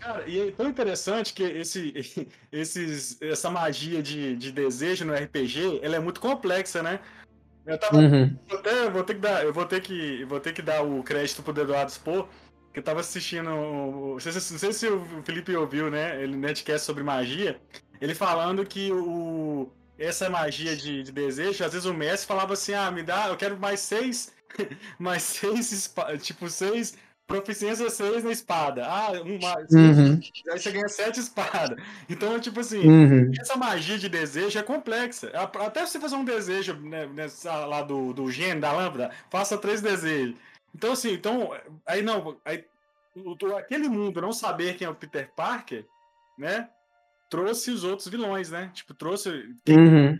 Cara, 0.00 0.26
e 0.26 0.40
é 0.40 0.50
tão 0.52 0.68
interessante 0.70 1.34
que 1.34 1.42
esse, 1.42 1.92
esses, 2.50 3.20
essa 3.20 3.50
magia 3.50 4.02
de, 4.02 4.36
de 4.36 4.50
desejo 4.52 5.04
no 5.04 5.12
RPG, 5.14 5.80
ela 5.82 5.96
é 5.96 6.00
muito 6.00 6.18
complexa, 6.20 6.82
né? 6.82 7.00
Eu 7.66 7.78
tava 7.78 7.96
Uhum. 7.98 8.38
Até- 8.50 8.90
vou 8.90 9.04
ter 9.04 9.14
que 9.14 9.20
dar, 9.20 9.44
eu 9.44 9.52
vou 9.52 9.66
ter 9.66 9.80
que, 9.82 10.24
vou 10.26 10.40
ter 10.40 10.52
que 10.52 10.62
dar 10.62 10.82
o 10.82 11.02
crédito 11.02 11.42
pro 11.42 11.60
Eduardo 11.60 11.90
Spor, 11.92 12.28
que 12.72 12.78
eu 12.80 12.82
tava 12.84 13.00
assistindo, 13.00 13.44
não 13.50 14.18
sei, 14.20 14.32
se- 14.32 14.52
não 14.52 14.58
sei 14.60 14.72
se 14.72 14.88
o 14.88 15.22
Felipe 15.24 15.54
ouviu, 15.56 15.90
né, 15.90 16.22
ele 16.22 16.36
netcast 16.36 16.86
sobre 16.86 17.02
magia, 17.02 17.60
ele 18.00 18.14
falando 18.14 18.64
que 18.66 18.92
o 18.92 19.72
essa 19.98 20.28
magia 20.28 20.76
de, 20.76 21.02
de 21.04 21.10
desejo, 21.10 21.64
às 21.64 21.72
vezes 21.72 21.86
o 21.86 21.94
mestre 21.94 22.26
falava 22.28 22.52
assim, 22.52 22.74
ah, 22.74 22.90
me 22.90 23.02
dá, 23.02 23.28
eu 23.28 23.36
quero 23.36 23.58
mais 23.58 23.80
seis, 23.80 24.30
mais 24.98 25.22
seis, 25.22 25.92
tipo, 26.22 26.48
seis, 26.50 26.96
proficiência 27.26 27.90
seis 27.90 28.22
na 28.22 28.30
espada, 28.30 28.86
ah, 28.86 29.12
um 29.24 29.38
mais, 29.40 29.70
Uhum. 29.72 30.20
aí 30.52 30.58
você 30.58 30.70
ganha 30.70 30.88
sete 30.88 31.18
espadas, 31.20 31.76
então, 32.08 32.38
tipo 32.38 32.60
assim, 32.60 32.86
Uhum. 32.86 33.32
essa 33.40 33.56
magia 33.56 33.98
de 33.98 34.08
desejo 34.08 34.58
é 34.58 34.62
complexa. 34.62 35.30
Até 35.34 35.84
você 35.84 35.98
fazer 35.98 36.14
um 36.14 36.24
desejo 36.24 36.74
né, 36.74 37.06
nessa, 37.06 37.66
lá 37.66 37.82
do, 37.82 38.12
do 38.12 38.30
gênio, 38.30 38.60
da 38.60 38.72
lâmpada, 38.72 39.10
faça 39.28 39.58
três 39.58 39.80
desejos. 39.80 40.36
Então, 40.74 40.92
assim, 40.92 41.12
então, 41.12 41.50
aí 41.86 42.02
não, 42.02 42.36
aí, 42.44 42.64
aquele 43.58 43.88
mundo 43.88 44.20
não 44.20 44.32
saber 44.32 44.76
quem 44.76 44.86
é 44.86 44.90
o 44.90 44.94
Peter 44.94 45.30
Parker, 45.34 45.84
né? 46.38 46.68
Trouxe 47.28 47.70
os 47.72 47.82
outros 47.82 48.06
vilões, 48.08 48.50
né? 48.50 48.70
Tipo, 48.72 48.94
trouxe. 48.94 49.30
Uhum. 49.68 50.16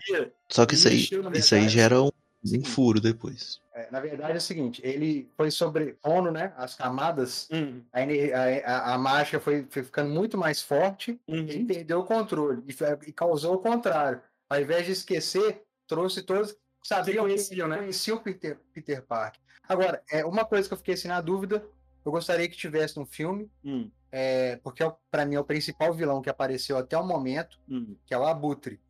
Só 0.49 0.67
que 0.67 0.75
isso 0.75 0.89
aí, 0.89 1.09
isso 1.35 1.55
aí 1.55 1.69
gera 1.69 2.03
um, 2.03 2.11
um 2.55 2.65
furo 2.65 3.01
depois. 3.01 3.61
É, 3.75 3.91
na 3.91 4.01
verdade 4.01 4.33
é 4.33 4.37
o 4.37 4.41
seguinte, 4.41 4.81
ele 4.85 5.31
foi 5.37 5.51
sobrepondo, 5.51 6.31
né, 6.31 6.53
as 6.57 6.75
camadas, 6.75 7.49
Hum, 7.53 7.83
a, 7.93 8.01
a, 8.01 8.93
a, 8.93 8.95
a 8.95 8.99
mágica 8.99 9.39
foi, 9.39 9.67
foi 9.69 9.83
ficando 9.83 10.11
muito 10.11 10.39
mais 10.39 10.63
forte, 10.63 11.21
ele 11.29 11.59
uhum. 11.59 11.67
perdeu 11.67 12.01
o 12.01 12.05
controle 12.05 12.63
e, 12.67 13.09
e 13.09 13.13
causou 13.13 13.55
o 13.55 13.59
contrário. 13.59 14.21
Ao 14.49 14.61
invés 14.61 14.87
de 14.87 14.93
esquecer, 14.93 15.63
trouxe 15.87 16.23
todos 16.23 16.53
que 16.53 16.59
sabiam 16.89 17.25
conheciam, 17.25 17.69
né? 17.69 17.79
conheciam 17.79 18.17
o 18.17 18.21
Peter, 18.21 18.59
Peter 18.73 19.03
Parker. 19.03 19.41
Agora, 19.69 20.03
é, 20.11 20.25
uma 20.25 20.45
coisa 20.45 20.69
que 20.69 20.75
eu 20.75 20.79
fiquei 20.79 20.95
assim 20.95 21.09
na 21.09 21.21
dúvida, 21.21 21.65
eu 22.05 22.13
gostaria 22.13 22.49
que 22.49 22.57
tivesse 22.57 22.97
no 22.97 23.05
filme, 23.05 23.51
Hum, 23.65 23.91
é, 24.11 24.57
porque 24.63 24.83
é 24.83 24.91
pra 25.11 25.27
mim 25.27 25.35
é 25.35 25.41
o 25.41 25.45
principal 25.45 25.93
vilão 25.93 26.23
que 26.23 26.31
apareceu 26.31 26.79
até 26.79 26.97
o 26.97 27.05
momento, 27.05 27.59
hum. 27.69 27.97
que 28.07 28.15
é 28.15 28.19
o 28.19 28.25
Abutre. 28.25 28.81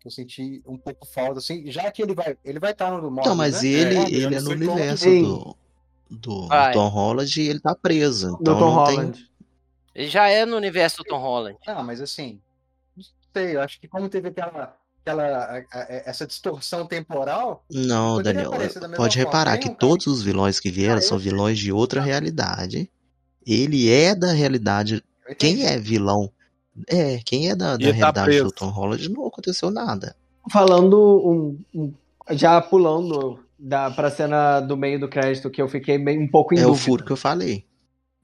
Que 0.00 0.08
Eu 0.08 0.10
senti 0.10 0.62
um 0.66 0.78
pouco 0.78 1.06
falta, 1.06 1.38
assim, 1.40 1.70
já 1.70 1.90
que 1.90 2.02
ele 2.02 2.14
vai 2.14 2.36
ele 2.44 2.58
vai 2.58 2.72
estar 2.72 2.90
no 2.90 3.00
do 3.10 3.20
Então, 3.20 3.34
mas 3.36 3.62
ele, 3.62 3.96
É, 3.98 4.02
ele 4.10 4.28
não 4.30 4.36
é 4.36 4.40
no 4.40 4.46
sei 4.46 4.56
como- 4.58 4.72
universo 4.72 5.04
do, 5.20 5.56
do, 6.10 6.46
Vai. 6.48 6.72
Tom 6.72 6.88
Holland 6.88 7.40
e 7.40 7.48
ele 7.48 7.60
tá 7.60 7.74
preso. 7.74 8.28
Do 8.30 8.38
Então 8.40 8.58
Tom 8.58 8.74
não 8.76 8.84
tem. 8.84 8.96
Holland. 8.96 9.30
Ele 9.94 10.08
já 10.08 10.28
é 10.28 10.46
no 10.46 10.56
universo 10.56 10.98
do 10.98 11.04
Tom 11.04 11.18
Holland. 11.18 11.58
Ah, 11.66 11.82
mas 11.82 12.00
assim, 12.00 12.40
não 12.96 13.04
sei, 13.34 13.56
eu 13.56 13.60
acho 13.60 13.78
que 13.78 13.86
como 13.86 14.08
teve 14.08 14.28
aquela, 14.28 14.74
aquela 15.02 15.22
a- 15.24 15.58
a- 15.58 15.86
essa 16.06 16.26
distorção 16.26 16.86
temporal, 16.86 17.62
Não, 17.70 18.22
Daniel, 18.22 18.52
pode 18.96 19.18
reparar 19.18 19.58
que 19.58 19.66
um 19.68 19.74
cara 19.74 19.78
todos 19.80 20.06
os 20.06 20.22
vilões 20.22 20.58
que 20.58 20.70
vieram 20.70 20.98
Ah, 20.98 21.02
são 21.02 21.18
vilões 21.18 21.58
de 21.58 21.70
outra 21.72 22.00
realidade. 22.00 22.90
Ele 23.46 23.90
é 23.90 24.14
da 24.14 24.32
realidade. 24.32 25.02
Quem 25.38 25.66
é 25.66 25.78
vilão? 25.78 26.32
É, 26.86 27.18
quem 27.24 27.48
é 27.50 27.54
da, 27.56 27.76
da 27.76 27.84
E 27.84 27.88
tá 27.88 27.92
realidade 27.92 28.38
do 28.38 28.50
preso. 28.50 28.52
Tom 28.52 28.68
Holland 28.70 29.08
não 29.10 29.26
aconteceu 29.26 29.70
nada. 29.70 30.16
Falando 30.50 30.96
um, 31.28 31.58
um- 31.74 31.94
já 32.30 32.60
pulando 32.60 33.38
da, 33.58 33.90
pra 33.90 34.10
cena 34.10 34.60
do 34.60 34.76
meio 34.76 34.98
do 35.00 35.08
crédito, 35.08 35.50
que 35.50 35.60
eu 35.60 35.68
fiquei 35.68 35.98
meio, 35.98 36.20
um 36.20 36.28
pouco 36.28 36.54
em 36.54 36.58
É 36.58 36.66
o 36.66 36.70
dúvida. 36.70 36.84
furo 36.84 37.04
que 37.04 37.12
eu 37.12 37.16
falei. 37.16 37.64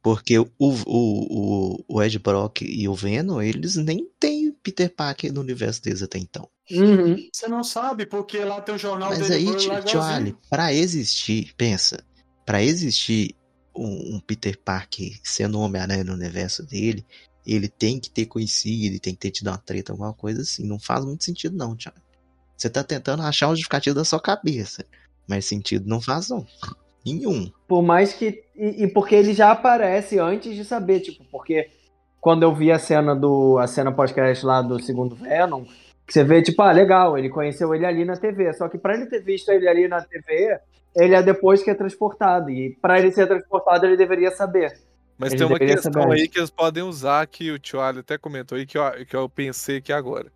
Porque 0.03 0.39
o, 0.39 0.47
o, 0.59 0.71
o, 0.87 1.85
o 1.89 2.03
Ed 2.03 2.19
Brock 2.21 2.63
e 2.63 2.89
o 2.89 2.95
Venom, 2.95 3.43
eles 3.43 3.75
nem 3.77 4.09
têm 4.21 4.53
Peter 4.63 4.89
Parker 4.95 5.33
no 5.33 5.41
universo 5.41 5.83
deles 5.83 6.01
até 6.03 6.19
então. 6.19 6.49
Uhum. 6.71 7.17
Você 7.33 7.49
não 7.49 7.65
sabe, 7.65 8.07
porque 8.07 8.39
lá 8.39 8.61
tem 8.61 8.75
o 8.75 8.79
jornal 8.79 9.11
Mas 9.11 9.29
dele 9.29 9.35
aí, 9.35 10.01
Ali, 10.01 10.37
pra 10.49 10.73
existir, 10.73 11.53
pensa, 11.57 12.05
pra 12.45 12.63
existir 12.63 13.35
um, 13.75 14.17
um 14.17 14.21
Peter 14.21 14.57
Parker 14.65 15.11
sendo 15.25 15.59
um 15.59 15.63
Homem-Aranha 15.63 16.05
no 16.05 16.13
universo 16.15 16.65
dele, 16.65 17.05
ele 17.47 17.69
tem 17.69 18.01
que 18.01 18.11
ter 18.11 18.27
conhecido, 18.27 18.87
ele 18.87 18.99
tem 18.99 19.15
que 19.15 19.21
ter 19.21 19.31
tido 19.31 19.49
uma 19.49 19.59
treta, 19.59 19.93
alguma 19.93 20.13
coisa 20.13 20.43
assim. 20.43 20.67
Não 20.67 20.79
faz 20.79 21.05
muito 21.05 21.25
sentido, 21.25 21.57
não, 21.57 21.77
Thiago. 21.77 21.99
Você 22.57 22.69
tá 22.69 22.83
tentando 22.83 23.23
achar 23.23 23.49
um 23.49 23.53
justificativo 23.53 23.95
da 23.95 24.05
sua 24.05 24.21
cabeça. 24.21 24.85
Mas 25.29 25.45
sentido 25.45 25.89
não 25.89 26.01
faz, 26.01 26.29
não. 26.29 26.47
Nenhum. 27.05 27.51
Por 27.69 27.83
mais 27.83 28.13
que. 28.13 28.43
E, 28.57 28.85
e 28.85 28.89
porque 28.89 29.15
ele 29.15 29.33
já 29.33 29.51
aparece 29.51 30.19
antes 30.19 30.55
de 30.55 30.65
saber, 30.65 31.01
tipo, 31.01 31.25
porque 31.31 31.69
quando 32.21 32.43
eu 32.43 32.55
vi 32.55 32.73
a 32.73 32.79
cena 32.79 33.15
do. 33.15 33.59
a 33.59 33.67
cena 33.67 33.93
pós-crédito 33.93 34.47
lá 34.47 34.63
do 34.63 34.81
segundo 34.83 35.15
Venom, 35.15 35.65
você 36.09 36.25
vê, 36.25 36.43
tipo, 36.43 36.63
ah, 36.63 36.73
legal, 36.73 37.19
ele 37.19 37.29
conheceu 37.29 37.75
ele 37.75 37.85
ali 37.85 38.05
na 38.05 38.17
TV. 38.17 38.53
Só 38.53 38.69
que 38.69 38.79
pra 38.79 38.95
ele 38.95 39.07
ter 39.07 39.23
visto 39.23 39.51
ele 39.51 39.69
ali 39.69 39.89
na 39.89 40.01
TV, 40.01 40.59
ele 40.95 41.15
é 41.15 41.23
depois 41.23 41.63
que 41.63 41.71
é 41.71 41.75
transportado. 41.75 42.51
E 42.51 42.77
pra 42.81 42.99
ele 42.99 43.13
ser 43.13 43.27
transportado, 43.27 43.87
ele 43.87 43.97
deveria 43.97 44.31
saber. 44.31 44.73
Mas 45.19 45.33
Ele 45.33 45.39
tem 45.39 45.47
uma 45.47 45.59
questão 45.59 46.11
aí 46.13 46.29
que 46.29 46.39
eles 46.39 46.51
podem 46.51 46.83
usar, 46.83 47.27
que 47.27 47.51
o 47.51 47.59
Tio 47.59 47.81
Ali 47.81 48.01
até 48.01 48.19
comentou 48.19 48.57
aí, 48.59 48.67
que 48.67 48.77
eu, 48.77 48.85
que 49.07 49.17
eu 49.17 49.29
pensei 49.29 49.79
aqui 49.79 49.93
agora. 49.93 50.31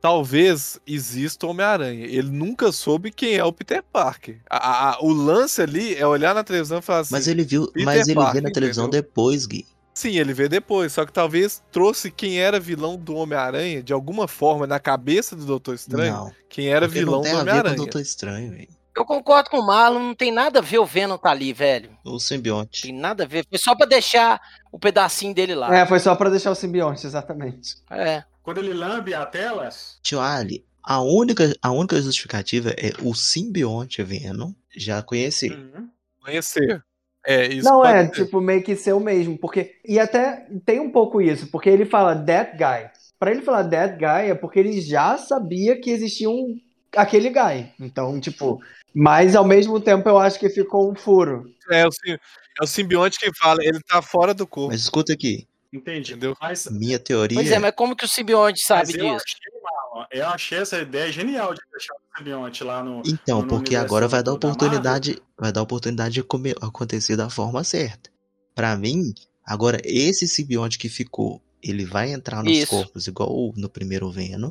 Talvez 0.00 0.78
exista 0.86 1.46
o 1.46 1.50
Homem-Aranha. 1.50 2.06
Ele 2.06 2.30
nunca 2.30 2.70
soube 2.70 3.10
quem 3.10 3.34
é 3.34 3.44
o 3.44 3.52
Peter 3.52 3.82
Parker. 3.82 4.38
A- 4.48 4.90
a- 4.92 4.98
o 5.00 5.12
lance 5.12 5.60
ali 5.60 5.94
é 5.96 6.06
olhar 6.06 6.34
na 6.34 6.44
televisão 6.44 6.78
e 6.78 6.82
falar 6.82 7.00
assim. 7.00 7.12
Mas 7.14 7.26
ele 7.26 7.44
viu, 7.44 7.66
Peter 7.66 7.84
mas 7.84 7.96
ele 8.06 8.14
vê 8.14 8.14
Parker, 8.14 8.42
na 8.42 8.50
televisão 8.50 8.84
entendeu? 8.86 9.02
depois, 9.02 9.44
Gui. 9.44 9.66
Sim, 9.92 10.16
ele 10.16 10.32
vê 10.32 10.48
depois. 10.48 10.92
Só 10.92 11.04
que 11.04 11.12
talvez 11.12 11.60
trouxe 11.72 12.12
quem 12.12 12.38
era 12.38 12.60
vilão 12.60 12.96
do 12.96 13.16
Homem-Aranha, 13.16 13.82
de 13.82 13.92
alguma 13.92 14.28
forma, 14.28 14.64
na 14.68 14.78
cabeça 14.78 15.34
do 15.34 15.44
Doutor 15.44 15.74
Estranho. 15.74 16.12
Não. 16.14 16.32
Quem 16.48 16.68
era 16.68 16.86
vilão 16.86 17.16
não 17.16 17.22
tem 17.22 17.32
do 17.32 17.40
Homem-Aranha. 17.40 17.74
Doutor 17.76 18.00
Estranho, 18.00 18.52
velho. 18.52 18.68
Eu 18.98 19.04
concordo 19.04 19.48
com 19.48 19.58
o 19.60 19.66
Marlon, 19.66 20.00
não 20.00 20.14
tem 20.14 20.32
nada 20.32 20.58
a 20.58 20.62
ver 20.62 20.78
o 20.78 20.84
Venom 20.84 21.16
tá 21.16 21.30
ali, 21.30 21.52
velho. 21.52 21.96
O 22.04 22.18
simbionte. 22.18 22.82
Tem 22.82 22.92
nada 22.92 23.22
a 23.22 23.26
ver. 23.28 23.46
Foi 23.48 23.56
só 23.56 23.76
pra 23.76 23.86
deixar 23.86 24.40
o 24.72 24.78
pedacinho 24.78 25.32
dele 25.32 25.54
lá. 25.54 25.72
É, 25.72 25.86
foi 25.86 26.00
só 26.00 26.16
pra 26.16 26.28
deixar 26.28 26.50
o 26.50 26.54
simbionte, 26.56 27.06
exatamente. 27.06 27.76
É. 27.88 28.24
Quando 28.42 28.58
ele 28.58 28.74
lambe 28.74 29.14
a 29.14 29.24
tela, 29.24 29.68
Tio 30.02 30.18
Ali, 30.18 30.64
a 30.82 31.00
única, 31.00 31.54
a 31.62 31.70
única 31.70 32.00
justificativa 32.02 32.70
é 32.70 32.92
o 33.00 33.14
simbionte 33.14 34.02
Venom 34.02 34.52
já 34.76 35.00
conheci. 35.00 35.50
Uhum. 35.50 35.88
Conhecer. 36.20 36.82
É, 37.24 37.46
isso 37.46 37.68
não 37.68 37.84
é, 37.84 38.06
ser. 38.06 38.24
tipo, 38.24 38.40
meio 38.40 38.64
que 38.64 38.74
ser 38.74 38.94
o 38.94 39.00
mesmo. 39.00 39.38
Porque, 39.38 39.76
e 39.86 40.00
até 40.00 40.48
tem 40.66 40.80
um 40.80 40.90
pouco 40.90 41.22
isso, 41.22 41.46
porque 41.52 41.70
ele 41.70 41.84
fala 41.84 42.16
that 42.16 42.56
guy. 42.56 42.90
Pra 43.16 43.30
ele 43.30 43.42
falar 43.42 43.62
that 43.68 43.96
guy 43.96 44.30
é 44.30 44.34
porque 44.34 44.58
ele 44.58 44.80
já 44.80 45.16
sabia 45.16 45.80
que 45.80 45.90
existia 45.90 46.28
um 46.28 46.58
aquele 46.96 47.30
guy. 47.30 47.72
Então, 47.80 48.20
tipo, 48.20 48.60
mas 48.94 49.34
ao 49.36 49.44
mesmo 49.44 49.80
tempo 49.80 50.08
eu 50.08 50.18
acho 50.18 50.38
que 50.38 50.48
ficou 50.48 50.90
um 50.90 50.94
furo. 50.94 51.44
É 51.70 51.86
o, 51.86 51.90
sim- 51.92 52.12
é 52.60 52.64
o 52.64 52.66
simbionte 52.66 53.18
que 53.18 53.30
fala, 53.36 53.62
ele 53.62 53.80
tá 53.80 54.00
fora 54.02 54.32
do 54.34 54.46
corpo. 54.46 54.70
Mas 54.72 54.82
escuta 54.82 55.12
aqui, 55.12 55.46
Entendi. 55.70 56.12
Entendeu? 56.12 56.34
Mas, 56.40 56.66
minha 56.70 56.98
teoria. 56.98 57.36
Pois 57.36 57.50
é, 57.50 57.58
mas 57.58 57.74
como 57.76 57.94
que 57.94 58.04
o 58.04 58.08
simbionte 58.08 58.62
sabe 58.64 58.86
mas 58.86 58.94
eu 58.94 59.04
disso? 59.04 59.24
achei, 59.26 59.60
Marlon, 59.62 60.06
eu 60.10 60.26
achei 60.28 60.58
essa 60.58 60.78
ideia 60.80 61.12
genial 61.12 61.52
de 61.52 61.60
deixar 61.70 61.92
o 61.92 62.18
simbionte 62.18 62.64
lá 62.64 62.82
no. 62.82 63.02
Então, 63.04 63.42
no 63.42 63.48
porque 63.48 63.76
agora 63.76 64.08
vai 64.08 64.22
dar 64.22 64.32
do- 64.32 64.38
da 64.38 64.48
oportunidade, 64.48 65.22
vai 65.38 65.52
dar 65.52 65.60
oportunidade 65.60 66.14
de 66.14 66.22
come- 66.22 66.54
acontecer 66.62 67.16
da 67.16 67.28
forma 67.28 67.62
certa. 67.64 68.08
Pra 68.54 68.74
mim, 68.76 69.12
agora 69.44 69.78
esse 69.84 70.26
simbionte 70.26 70.78
que 70.78 70.88
ficou, 70.88 71.42
ele 71.62 71.84
vai 71.84 72.12
entrar 72.12 72.42
nos 72.42 72.56
Isso. 72.56 72.70
corpos 72.70 73.06
igual 73.06 73.28
o- 73.30 73.52
no 73.54 73.68
primeiro 73.68 74.10
Venom, 74.10 74.50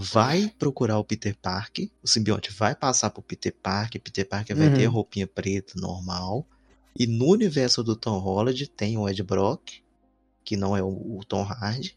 vai 0.00 0.50
procurar 0.58 0.98
o 0.98 1.04
Peter 1.04 1.36
Parker, 1.40 1.88
o 2.02 2.08
simbionte 2.08 2.50
vai 2.52 2.74
passar 2.74 3.10
pro 3.10 3.22
Peter 3.22 3.54
Parker, 3.62 4.00
Peter 4.00 4.26
Parker 4.26 4.56
vai 4.56 4.68
Uhum. 4.68 4.74
ter 4.74 4.86
a 4.86 4.88
roupinha 4.90 5.26
preta 5.26 5.74
normal, 5.78 6.46
e 6.98 7.06
no 7.06 7.26
universo 7.26 7.82
do 7.84 7.94
Tom 7.94 8.18
Holland 8.18 8.66
tem 8.68 8.96
o 8.96 9.08
Ed 9.08 9.22
Brock, 9.22 9.82
que 10.44 10.56
não 10.56 10.76
é 10.76 10.82
o, 10.82 10.88
o 11.18 11.20
Tom 11.28 11.42
Hardy, 11.42 11.96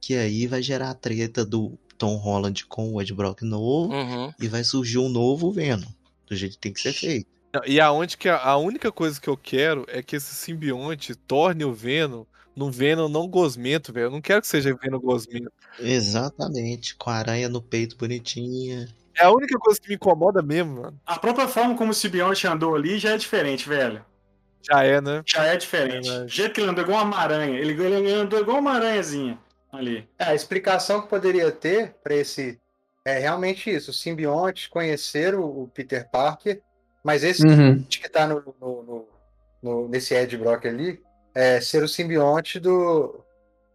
que 0.00 0.14
aí 0.14 0.46
vai 0.46 0.62
gerar 0.62 0.90
a 0.90 0.94
treta 0.94 1.44
do 1.44 1.76
Tom 1.98 2.16
Holland 2.16 2.64
com 2.66 2.92
o 2.92 3.02
Ed 3.02 3.12
Brock 3.12 3.42
novo, 3.42 3.92
Uhum. 3.92 4.32
e 4.40 4.48
vai 4.48 4.62
surgir 4.62 4.98
um 4.98 5.08
novo 5.08 5.52
Venom, 5.52 5.88
do 6.26 6.36
jeito 6.36 6.52
que 6.52 6.60
tem 6.60 6.72
que 6.72 6.80
ser 6.80 6.92
feito. 6.92 7.26
E 7.66 7.78
aonde 7.80 8.16
que 8.16 8.28
a, 8.28 8.38
a 8.42 8.56
única 8.56 8.90
coisa 8.90 9.20
que 9.20 9.28
eu 9.28 9.36
quero 9.36 9.84
é 9.88 10.02
que 10.02 10.16
esse 10.16 10.34
simbionte 10.34 11.14
torne 11.14 11.64
o 11.64 11.72
Venom 11.74 12.24
num 12.56 12.70
Venom 12.70 13.08
não 13.08 13.26
gosmento, 13.28 13.92
velho. 13.92 14.06
Eu 14.06 14.10
não 14.10 14.20
quero 14.20 14.40
que 14.40 14.46
seja 14.48 14.74
Venom 14.74 15.00
gosmento. 15.00 15.50
Exatamente, 15.78 16.94
com 16.96 17.10
a 17.10 17.14
aranha 17.14 17.48
no 17.48 17.62
peito 17.62 17.96
bonitinha. 17.96 18.86
É 19.18 19.24
a 19.24 19.30
única 19.30 19.58
coisa 19.58 19.80
que 19.80 19.88
me 19.88 19.94
incomoda 19.94 20.42
mesmo, 20.42 20.82
mano. 20.82 21.00
A 21.06 21.18
própria 21.18 21.46
forma 21.48 21.76
como 21.76 21.90
o 21.90 21.94
simbionte 21.94 22.46
andou 22.46 22.74
ali 22.74 22.98
já 22.98 23.12
é 23.12 23.16
diferente, 23.16 23.68
velho. 23.68 24.04
Já 24.68 24.84
é, 24.84 25.00
né? 25.00 25.22
Já 25.26 25.44
é 25.46 25.56
diferente. 25.56 26.08
É, 26.08 26.12
O 26.12 26.20
mas- 26.22 26.32
jeito 26.32 26.54
que 26.54 26.60
ele 26.60 26.70
andou 26.70 26.84
igual 26.84 27.04
uma 27.04 27.16
aranha. 27.18 27.58
Ele, 27.58 27.72
ele 27.82 28.12
andou 28.12 28.40
igual 28.40 28.58
uma 28.58 28.72
aranhazinha 28.72 29.38
ali. 29.72 30.08
É, 30.18 30.24
a 30.24 30.34
explicação 30.34 31.02
que 31.02 31.08
poderia 31.08 31.50
ter 31.50 31.94
para 32.02 32.14
esse 32.14 32.58
é 33.04 33.18
realmente 33.18 33.68
isso: 33.70 33.90
o 33.90 33.94
simbionte 33.94 34.70
conhecer 34.70 35.34
o, 35.34 35.44
o 35.64 35.68
Peter 35.74 36.08
Parker, 36.10 36.62
mas 37.04 37.22
esse 37.24 37.44
Uhum. 37.46 37.82
que 37.82 38.08
tá 38.08 38.26
no, 38.26 38.54
no- 38.60 38.82
no- 38.82 39.08
no- 39.62 39.88
nesse 39.88 40.14
Ed 40.14 40.36
Brock 40.36 40.64
ali 40.66 41.00
é 41.34 41.60
ser 41.60 41.82
o 41.82 41.88
simbionte 41.88 42.58
do. 42.60 43.20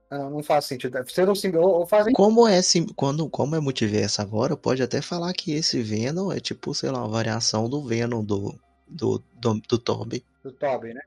Ah, 0.10 0.18
Não, 0.20 0.30
não 0.30 0.44
faz 0.44 0.66
sentido. 0.66 0.94
Deve 0.94 1.12
Ser 1.12 1.30
um 1.30 1.36
simbionte. 1.36 1.68
Ou 1.68 1.86
faz 1.88 2.08
Como 2.14 2.48
é, 2.48 2.62
sim- 2.62 2.88
quando, 2.96 3.30
como 3.30 3.56
é 3.56 3.60
multiverso 3.60 4.22
agora, 4.22 4.56
pode 4.56 4.82
até 4.82 5.02
falar 5.02 5.34
que 5.34 5.52
esse 5.54 5.82
Venom 5.82 6.32
é 6.32 6.40
tipo, 6.40 6.74
sei 6.74 6.90
lá, 6.92 7.00
uma 7.00 7.10
variação 7.10 7.70
do 7.70 7.84
Venom 7.86 8.24
do, 8.24 8.56
do, 8.88 9.22
do, 9.34 9.54
do 9.68 9.78
Tobey. 9.78 10.24
do 10.44 10.52
Tobey, 10.52 10.94
né? 10.94 11.02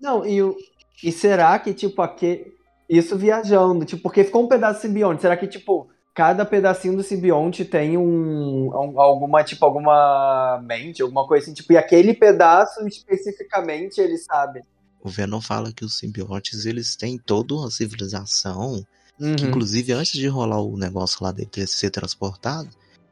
Não, 0.00 0.24
e, 0.26 0.42
o- 0.42 0.56
e 1.02 1.10
será 1.12 1.58
que, 1.58 1.74
tipo, 1.74 2.00
aquele. 2.02 2.56
Isso 2.88 3.18
viajando, 3.18 3.84
tipo, 3.84 4.02
porque 4.02 4.24
ficou 4.24 4.44
um 4.44 4.48
pedaço 4.48 4.78
do 4.80 4.82
simbionte. 4.82 5.20
Será 5.20 5.36
que, 5.36 5.46
tipo, 5.46 5.88
cada 6.14 6.44
pedacinho 6.46 6.96
do 6.96 7.02
simbionte 7.02 7.64
tem 7.64 7.98
um, 7.98 8.68
um- 8.68 9.00
alguma, 9.00 9.44
tipo, 9.44 9.64
alguma 9.64 10.58
mente, 10.64 11.02
alguma 11.02 11.26
coisa 11.26 11.44
assim, 11.44 11.54
tipo, 11.54 11.72
e 11.72 11.76
aquele 11.76 12.14
pedaço 12.14 12.86
especificamente 12.88 14.00
ele 14.00 14.16
sabe. 14.18 14.62
O 15.02 15.08
Venom 15.08 15.40
fala 15.40 15.72
que 15.72 15.84
os 15.84 15.96
simbiontes, 15.98 16.66
eles 16.66 16.96
têm 16.96 17.18
toda 17.18 17.54
uma 17.54 17.70
civilização, 17.70 18.84
que 19.16 19.24
Uhum. 19.24 19.48
inclusive 19.48 19.92
antes 19.92 20.12
de 20.12 20.26
rolar 20.28 20.60
o 20.60 20.76
negócio 20.76 21.24
lá 21.24 21.32
dele 21.32 21.50
ser 21.66 21.90
transportado, 21.90 22.68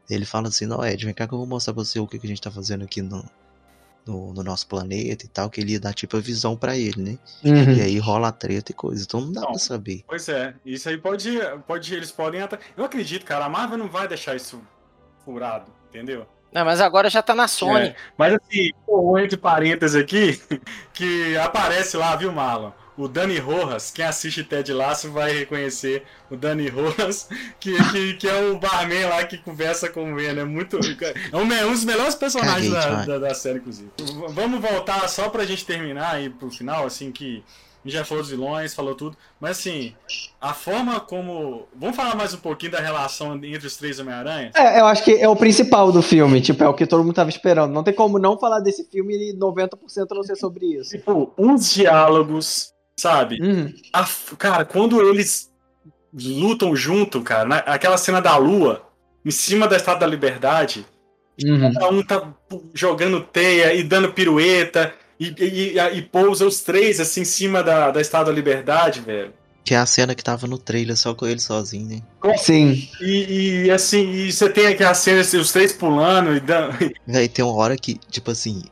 ele 0.09 0.24
fala 0.24 0.49
assim, 0.49 0.66
não, 0.66 0.84
Ed, 0.84 1.05
vem 1.05 1.14
cá 1.14 1.26
que 1.26 1.34
eu 1.34 1.39
vou 1.39 1.47
mostrar 1.47 1.74
pra 1.74 1.82
você 1.84 1.99
o 1.99 2.07
que, 2.07 2.18
que 2.18 2.26
a 2.26 2.28
gente 2.28 2.41
tá 2.41 2.51
fazendo 2.51 2.84
aqui 2.84 3.03
no, 3.03 3.24
no, 4.07 4.32
no 4.32 4.43
nosso 4.43 4.66
planeta 4.68 5.24
e 5.24 5.28
tal, 5.28 5.51
que 5.51 5.61
ele 5.61 5.72
ia 5.72 5.80
dar 5.80 5.93
tipo 5.93 6.16
a 6.16 6.20
visão 6.20 6.57
pra 6.57 6.76
ele, 6.76 7.03
né? 7.03 7.18
Uhum. 7.45 7.72
E 7.72 7.80
aí 7.80 7.99
rola 7.99 8.28
a 8.28 8.32
treta 8.32 8.70
e 8.70 8.74
coisa, 8.74 9.03
então 9.03 9.20
não 9.20 9.32
dá 9.32 9.41
Não. 9.41 9.49
pra 9.51 9.59
saber. 9.59 10.05
Pois 10.07 10.28
é, 10.28 10.55
isso 10.64 10.89
aí 10.89 10.97
pode, 10.97 11.30
pode 11.66 11.93
eles 11.93 12.12
podem 12.12 12.41
até. 12.41 12.59
Eu 12.76 12.84
acredito, 12.84 13.24
cara, 13.24 13.47
a 13.47 13.49
Marvel 13.49 13.78
não 13.78 13.89
vai 13.89 14.07
deixar 14.07 14.37
isso 14.37 14.61
furado, 15.24 15.72
entendeu? 15.89 16.24
Não, 16.57 16.64
mas 16.64 16.80
agora 16.80 17.11
já 17.11 17.20
tá 17.20 17.34
na 17.34 17.46
Sony. 17.46 17.88
É, 17.88 17.96
Mas 18.16 18.32
assim, 18.32 18.70
um 18.88 19.18
entre 19.18 19.36
parênteses 19.36 19.94
aqui, 19.94 20.40
que 20.94 21.36
aparece 21.36 21.98
lá, 21.98 22.16
viu, 22.16 22.32
Marlon? 22.32 22.70
O 22.96 23.07
Dani 23.07 23.38
Rojas, 23.38 23.90
quem 23.90 24.07
assiste 24.07 24.42
Ted 24.42 24.72
Lasso 24.72 25.11
vai 25.11 25.30
reconhecer 25.40 26.04
o 26.30 26.36
Dani 26.36 26.66
Rojas, 26.72 27.28
que, 27.61 27.76
que, 27.92 28.14
que 28.14 28.26
é 28.26 28.40
o 28.40 28.59
barman 28.59 29.07
lá 29.07 29.22
que 29.24 29.36
conversa 29.36 29.90
com 29.90 30.11
o 30.11 30.16
Venom. 30.16 30.40
É 30.40 30.44
muito. 30.46 30.78
É 31.30 31.36
um, 31.36 31.70
dos 31.70 31.84
melhores 31.84 32.14
personagens 32.14 32.72
Caguei 32.72 32.90
da, 32.90 33.04
da, 33.04 33.18
da 33.18 33.34
série, 33.34 33.59
inclusive. 33.59 33.90
Vamos 34.30 34.59
voltar 34.59 35.07
só 35.11 35.28
pra 35.28 35.44
gente 35.44 35.66
terminar 35.66 36.14
aí 36.14 36.30
pro 36.30 36.50
final, 36.50 36.86
assim, 36.86 37.12
que 37.12 37.44
já 37.91 38.05
falou 38.05 38.22
dos 38.22 38.30
vilões, 38.30 38.74
falou 38.74 38.95
tudo. 38.95 39.16
Mas 39.41 39.59
assim, 39.59 39.95
a 40.41 40.53
forma 40.55 40.99
como. 41.01 41.66
Vamos 41.74 41.97
falar 41.97 42.14
mais 42.14 42.32
um 42.34 42.39
pouquinho 42.39 42.72
da 42.72 42.80
relação 42.80 43.34
entre 43.45 43.66
os 43.66 43.76
três 43.76 43.99
Homem-Aranha? 43.99 44.51
É, 44.55 44.80
eu 44.80 44.87
acho 44.87 45.05
que 45.05 45.12
é 45.12 45.28
o 45.28 45.37
principal 45.37 45.91
do 45.93 46.03
filme, 46.03 46.41
tipo, 46.41 46.62
é 46.64 46.68
o 46.68 46.74
que 46.74 46.87
todo 46.87 47.03
mundo 47.05 47.14
tava 47.14 47.30
esperando. 47.30 47.72
Não 47.72 47.82
tem 47.84 47.95
como 47.95 48.18
não 48.18 48.39
falar 48.39 48.61
desse 48.61 48.84
filme 48.91 49.14
e 49.30 49.34
90% 49.37 49.68
não 50.11 50.22
ser 50.22 50.37
sobre 50.37 50.66
isso. 50.78 50.91
Tipo, 50.91 51.32
uns 51.39 51.72
diálogos, 51.72 52.72
sabe? 52.99 53.39
Uhum. 53.41 53.72
A- 53.93 54.07
cara, 54.39 54.64
quando 54.64 55.01
eles 55.01 55.51
lutam 56.14 56.74
junto, 56.74 57.20
cara, 57.22 57.45
na- 57.49 57.59
aquela 57.59 57.99
cena 57.99 58.20
da 58.20 58.37
lua, 58.37 58.82
em 59.24 59.30
cima 59.30 59.66
da 59.68 59.76
Estátua 59.76 60.01
da 60.01 60.07
Liberdade, 60.07 60.87
Uhum. 61.45 61.72
cada 61.74 61.89
um 61.91 62.03
tá 62.03 62.32
jogando 62.72 63.20
teia 63.20 63.74
e 63.74 63.82
dando 63.82 64.12
pirueta, 64.12 64.95
e, 65.19 65.35
e, 65.39 65.79
e- 65.79 65.97
e 65.99 66.03
pousa 66.03 66.47
os 66.47 66.61
três 66.61 67.01
assim 67.01 67.23
em 67.23 67.25
cima 67.25 67.62
da, 67.62 67.91
da 67.91 68.01
Estátua 68.01 68.27
da 68.27 68.37
Liberdade, 68.37 69.01
velho. 69.01 69.33
Que 69.64 69.75
é 69.75 69.79
a 69.79 69.87
cena 69.87 70.14
que 70.14 70.23
tava 70.23 70.47
no 70.47 70.59
trailer 70.59 70.97
só 70.97 71.12
com 71.12 71.27
ele 71.27 71.41
sozinho, 71.41 71.89
né? 71.89 72.01
Sim. 72.39 72.89
E, 73.01 73.64
e, 73.67 73.71
assim, 73.73 74.09
e 74.12 74.33
você 74.33 74.49
tem 74.49 74.69
aquela 74.69 74.95
cena, 74.95 75.23
assim, 75.23 75.39
os 75.39 75.51
três 75.51 75.73
pulando 75.73 76.37
e 76.37 76.39
dando. 76.41 76.77
Véi, 77.05 77.29
tem 77.29 77.45
uma 77.45 77.55
hora 77.55 77.77
que, 77.77 77.99
tipo 78.09 78.31
assim, 78.31 78.62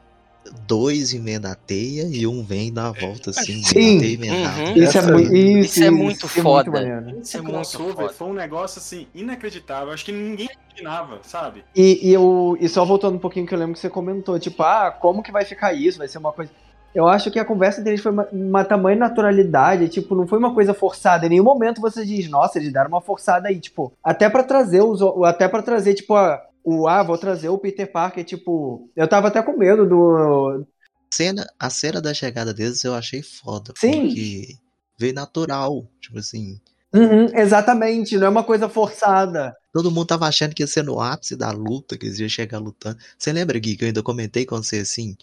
dois 0.66 1.12
emenda 1.12 1.52
a 1.52 1.54
teia 1.54 2.08
e 2.10 2.26
um 2.26 2.42
vem 2.42 2.72
dar 2.72 2.88
a 2.88 2.92
volta 2.92 3.30
assim, 3.30 3.62
Sim. 3.62 3.96
a 3.96 4.00
teia 4.00 4.14
emendada. 4.14 4.62
Uhum. 4.62 4.76
Isso 4.76 4.98
é, 4.98 5.02
muito, 5.02 5.34
isso, 5.34 5.58
isso 5.58 5.84
é 5.84 5.90
muito 5.90 6.28
foda. 6.28 6.70
maneiro. 6.70 7.20
Esse 7.20 7.36
é 7.36 7.40
muito 7.40 7.54
crossover 7.54 7.94
foda. 7.94 8.12
foi 8.12 8.28
um 8.28 8.32
negócio 8.32 8.78
assim 8.78 9.06
inacreditável. 9.14 9.92
Acho 9.92 10.04
que 10.04 10.12
ninguém 10.12 10.48
imaginava, 10.70 11.18
sabe? 11.22 11.64
E, 11.74 12.08
e, 12.08 12.12
eu, 12.12 12.56
e 12.60 12.68
só 12.68 12.84
voltando 12.84 13.16
um 13.16 13.20
pouquinho 13.20 13.46
que 13.46 13.54
eu 13.54 13.58
lembro 13.58 13.74
que 13.74 13.80
você 13.80 13.90
comentou, 13.90 14.38
tipo, 14.38 14.62
ah, 14.62 14.90
como 14.90 15.22
que 15.22 15.32
vai 15.32 15.44
ficar 15.44 15.72
isso? 15.72 15.98
Vai 15.98 16.08
ser 16.08 16.18
uma 16.18 16.32
coisa. 16.32 16.50
Eu 16.94 17.08
acho 17.08 17.30
que 17.30 17.40
a 17.40 17.44
conversa 17.44 17.82
deles 17.82 18.00
foi 18.00 18.12
uma, 18.12 18.28
uma 18.30 18.64
tamanha 18.64 18.96
naturalidade, 18.96 19.88
tipo, 19.88 20.14
não 20.14 20.28
foi 20.28 20.38
uma 20.38 20.54
coisa 20.54 20.72
forçada. 20.72 21.26
Em 21.26 21.30
nenhum 21.30 21.44
momento 21.44 21.80
você 21.80 22.06
diz, 22.06 22.28
nossa, 22.28 22.58
eles 22.58 22.72
deram 22.72 22.88
uma 22.88 23.00
forçada 23.00 23.48
aí, 23.48 23.58
tipo, 23.58 23.92
até 24.02 24.30
pra 24.30 24.44
trazer 24.44 24.80
os. 24.80 25.00
Até 25.24 25.48
para 25.48 25.62
trazer, 25.62 25.94
tipo, 25.94 26.14
a, 26.14 26.40
o 26.64 26.88
ah, 26.88 27.02
vou 27.02 27.18
trazer 27.18 27.50
o 27.50 27.58
Peter 27.58 27.90
Parker, 27.90 28.24
tipo. 28.24 28.90
Eu 28.96 29.06
tava 29.06 29.28
até 29.28 29.42
com 29.42 29.56
medo 29.56 29.86
do. 29.86 30.66
Cena, 31.12 31.46
a 31.60 31.70
cena 31.70 32.00
da 32.00 32.12
chegada 32.12 32.52
deles 32.52 32.82
eu 32.82 32.94
achei 32.94 33.22
foda, 33.22 33.72
Sim. 33.76 34.08
porque 34.08 34.56
veio 34.98 35.14
natural, 35.14 35.86
tipo 36.00 36.18
assim. 36.18 36.60
Uhum, 36.92 37.26
exatamente, 37.36 38.16
não 38.16 38.26
é 38.28 38.30
uma 38.30 38.44
coisa 38.44 38.68
forçada. 38.68 39.54
Todo 39.72 39.90
mundo 39.90 40.06
tava 40.06 40.26
achando 40.26 40.54
que 40.54 40.62
ia 40.62 40.66
ser 40.66 40.84
no 40.84 41.00
ápice 41.00 41.36
da 41.36 41.50
luta, 41.50 41.98
que 41.98 42.06
eles 42.06 42.18
iam 42.20 42.28
chegar 42.28 42.58
lutando. 42.58 42.98
Você 43.18 43.32
lembra, 43.32 43.58
Gui, 43.58 43.76
que 43.76 43.84
eu 43.84 43.88
ainda 43.88 44.02
comentei 44.02 44.46
com 44.46 44.56
você 44.56 44.78
assim, 44.78 45.16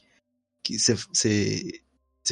que 0.64 0.78
você, 0.78 0.96
você, 0.96 1.82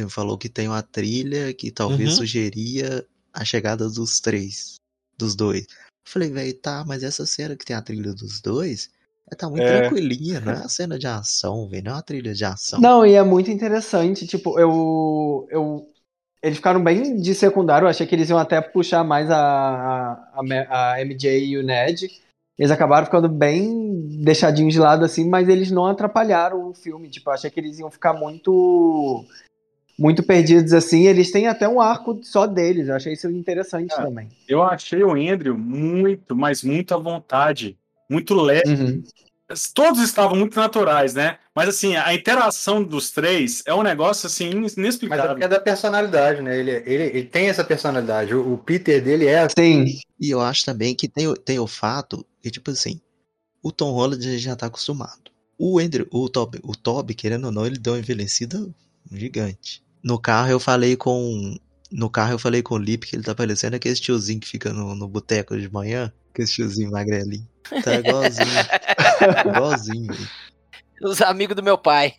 falou 0.09 0.37
que 0.37 0.49
tem 0.49 0.67
uma 0.67 0.83
trilha 0.83 1.53
que 1.53 1.71
talvez 1.71 2.11
Uhum. 2.11 2.15
sugeria 2.17 3.05
a 3.33 3.45
chegada 3.45 3.89
dos 3.89 4.19
três, 4.19 4.75
dos 5.17 5.35
dois. 5.35 5.63
Eu 5.63 6.11
falei, 6.11 6.29
velho, 6.29 6.53
tá, 6.55 6.83
mas 6.85 7.03
essa 7.03 7.25
cena 7.25 7.55
que 7.55 7.65
tem 7.65 7.75
a 7.75 7.81
trilha 7.81 8.13
dos 8.13 8.41
dois, 8.41 8.89
tá 9.35 9.49
muito 9.49 9.63
É. 9.63 9.81
tranquilinha, 9.81 10.39
não 10.39 10.53
é 10.53 10.55
uma 10.57 10.69
cena 10.69 10.97
de 10.99 11.07
ação, 11.07 11.67
velho, 11.67 11.83
não 11.85 11.91
é 11.91 11.95
uma 11.95 12.01
trilha 12.01 12.33
de 12.33 12.45
ação. 12.45 12.79
Não, 12.79 13.05
e 13.05 13.13
é 13.15 13.23
muito 13.23 13.49
interessante, 13.51 14.25
tipo, 14.27 14.59
eu. 14.59 15.47
eu 15.49 15.85
eles 16.41 16.55
ficaram 16.55 16.81
bem 16.81 17.17
de 17.17 17.35
secundário, 17.35 17.85
eu 17.85 17.89
achei 17.89 18.07
que 18.07 18.15
eles 18.15 18.29
iam 18.29 18.39
até 18.39 18.61
puxar 18.61 19.03
mais 19.03 19.29
a, 19.29 19.37
a, 20.33 20.93
a, 20.93 21.01
MJ 21.01 21.37
e 21.45 21.57
o 21.57 21.63
Ned. 21.63 22.09
Eles 22.57 22.71
acabaram 22.71 23.05
ficando 23.05 23.27
bem 23.27 24.07
deixadinhos 24.23 24.73
de 24.73 24.79
lado, 24.79 25.03
assim, 25.03 25.27
mas 25.27 25.49
eles 25.49 25.69
não 25.69 25.85
atrapalharam 25.85 26.69
o 26.69 26.73
filme. 26.73 27.09
Tipo, 27.09 27.29
eu 27.29 27.33
achei 27.33 27.49
que 27.49 27.59
eles 27.59 27.79
iam 27.79 27.91
ficar 27.91 28.13
muito. 28.13 29.25
Muito 29.97 30.23
perdidos, 30.23 30.71
assim. 30.71 31.07
Eles 31.07 31.29
têm 31.29 31.47
até 31.47 31.67
um 31.67 31.81
arco 31.81 32.17
só 32.23 32.47
deles. 32.47 32.87
Eu 32.87 32.95
achei 32.95 33.11
isso 33.11 33.29
interessante 33.29 33.93
Ah. 33.97 34.03
também. 34.03 34.29
Eu 34.47 34.63
achei 34.63 35.03
o 35.03 35.11
Andrew 35.11 35.57
muito, 35.57 36.33
mas 36.35 36.63
muito 36.63 36.93
à 36.93 36.97
vontade. 36.97 37.77
Muito 38.09 38.33
leve. 38.33 38.69
Uhum. 38.69 39.03
Todos 39.73 39.99
estavam 40.01 40.37
muito 40.37 40.55
naturais, 40.59 41.15
né? 41.15 41.39
Mas 41.55 41.69
assim, 41.69 41.95
a 41.95 42.13
interação 42.13 42.83
dos 42.83 43.09
três 43.09 43.63
é 43.65 43.73
um 43.73 43.81
negócio 43.81 44.27
assim 44.27 44.53
Mas 44.53 44.77
é 44.77 44.81
inexplicável. 44.81 45.29
porque 45.29 45.43
é 45.43 45.47
da 45.47 45.59
personalidade, 45.59 46.41
né? 46.41 46.57
Ele, 46.59 46.71
ele, 46.85 47.03
ele 47.17 47.23
tem 47.23 47.49
essa 47.49 47.63
personalidade. 47.63 48.33
O, 48.35 48.53
o 48.53 48.57
Peter 48.59 49.03
dele 49.03 49.25
é 49.25 49.39
assim. 49.39 49.85
Sim. 49.87 49.99
E 50.19 50.29
eu 50.29 50.39
acho 50.39 50.65
também 50.65 50.93
que 50.93 51.07
tem, 51.07 51.27
o- 51.27 51.35
tem 51.35 51.57
o 51.57 51.65
fato 51.65 52.23
que, 52.41 52.51
tipo 52.51 52.69
assim, 52.69 53.01
o 53.63 53.71
Tom 53.71 53.91
Holland 53.91 54.37
já 54.37 54.55
tá 54.55 54.67
acostumado. 54.67 55.31
O 55.57 55.79
Andrew, 55.79 56.07
o 56.11 56.29
Toby, 56.29 56.59
o 56.63 56.75
Toby, 56.75 57.15
querendo 57.15 57.45
ou 57.45 57.51
não, 57.51 57.65
ele 57.65 57.79
deu 57.79 57.93
uma 57.93 57.99
envelhecida 57.99 58.69
gigante. 59.11 59.83
No 60.03 60.19
carro 60.19 60.51
eu 60.51 60.59
falei 60.59 60.95
com. 60.95 61.55
No 61.91 62.07
carro 62.09 62.33
eu 62.33 62.39
falei 62.39 62.61
com 62.61 62.75
o 62.75 62.77
Lip 62.77 63.07
que 63.07 63.15
ele 63.15 63.23
tá 63.23 63.33
parecendo 63.33 63.75
aquele 63.75 63.95
tiozinho 63.95 64.39
que 64.39 64.47
fica 64.47 64.71
no, 64.71 64.93
no 64.93 65.07
boteco 65.07 65.59
de 65.59 65.71
manhã. 65.73 66.13
Aquele 66.31 66.47
tiozinho 66.47 66.91
magrelinho. 66.91 67.47
Tá 67.83 67.95
igualzinho. 67.95 68.47
igualzinho. 69.47 70.17
Os 71.01 71.21
amigos 71.21 71.55
do 71.55 71.63
meu 71.63 71.77
pai. 71.77 72.13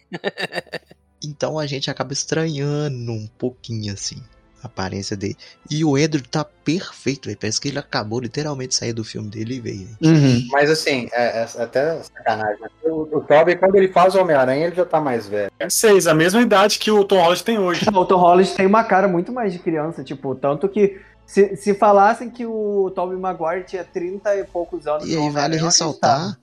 Então 1.22 1.58
a 1.58 1.66
gente 1.66 1.90
acaba 1.90 2.12
estranhando 2.12 3.12
um 3.12 3.26
pouquinho 3.38 3.92
assim 3.92 4.22
a 4.62 4.66
aparência 4.66 5.16
dele. 5.16 5.36
E 5.70 5.84
o 5.84 5.96
Andrew 5.96 6.22
tá 6.30 6.44
perfeito, 6.44 7.26
velho. 7.26 7.38
Parece 7.38 7.60
que 7.60 7.68
ele 7.68 7.78
acabou 7.78 8.20
literalmente 8.20 8.70
de 8.70 8.74
sair 8.76 8.92
do 8.92 9.02
filme 9.02 9.28
dele 9.28 9.54
e 9.56 9.60
veio. 9.60 9.88
velho. 10.00 10.14
Uhum. 10.14 10.48
Mas 10.50 10.70
assim, 10.70 11.08
é, 11.12 11.42
é 11.42 11.62
até 11.62 12.02
sacanagem. 12.02 12.56
mas 12.60 12.70
O, 12.84 13.08
o 13.16 13.20
Tobey, 13.22 13.56
quando 13.56 13.76
ele 13.76 13.88
faz 13.88 14.14
o 14.14 14.20
Homem-Aranha, 14.20 14.66
ele 14.66 14.76
já 14.76 14.84
tá 14.84 15.00
mais 15.00 15.26
velho. 15.26 15.50
Seis, 15.68 16.06
a 16.06 16.14
mesma 16.14 16.42
idade 16.42 16.78
que 16.78 16.90
o 16.90 17.04
Tom 17.04 17.20
Holland 17.20 17.42
tem 17.42 17.58
hoje. 17.58 17.86
O 17.88 18.04
Tom 18.04 18.18
Holland 18.18 18.50
tem 18.54 18.66
uma 18.66 18.84
cara 18.84 19.08
muito 19.08 19.32
mais 19.32 19.52
de 19.52 19.58
criança, 19.58 20.04
tipo, 20.04 20.34
tanto 20.34 20.68
que 20.68 21.00
se, 21.30 21.54
se 21.54 21.74
falassem 21.74 22.28
que 22.28 22.44
o 22.44 22.90
Tobey 22.90 23.16
Maguire 23.16 23.64
tinha 23.64 23.84
30 23.84 24.34
e 24.34 24.44
poucos 24.44 24.88
anos. 24.88 25.08
E 25.08 25.16
aí 25.16 25.30
vale 25.30 25.56
ressaltar 25.56 26.36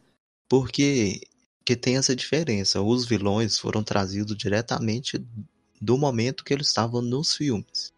porque 0.48 1.20
que 1.66 1.76
tem 1.76 1.98
essa 1.98 2.16
diferença. 2.16 2.82
Os 2.82 3.06
vilões 3.06 3.60
foram 3.60 3.84
trazidos 3.84 4.38
diretamente 4.38 5.22
do 5.82 5.98
momento 5.98 6.42
que 6.46 6.54
eles 6.54 6.70
estavam 6.70 7.02
nos 7.02 7.36
filmes. 7.36 7.92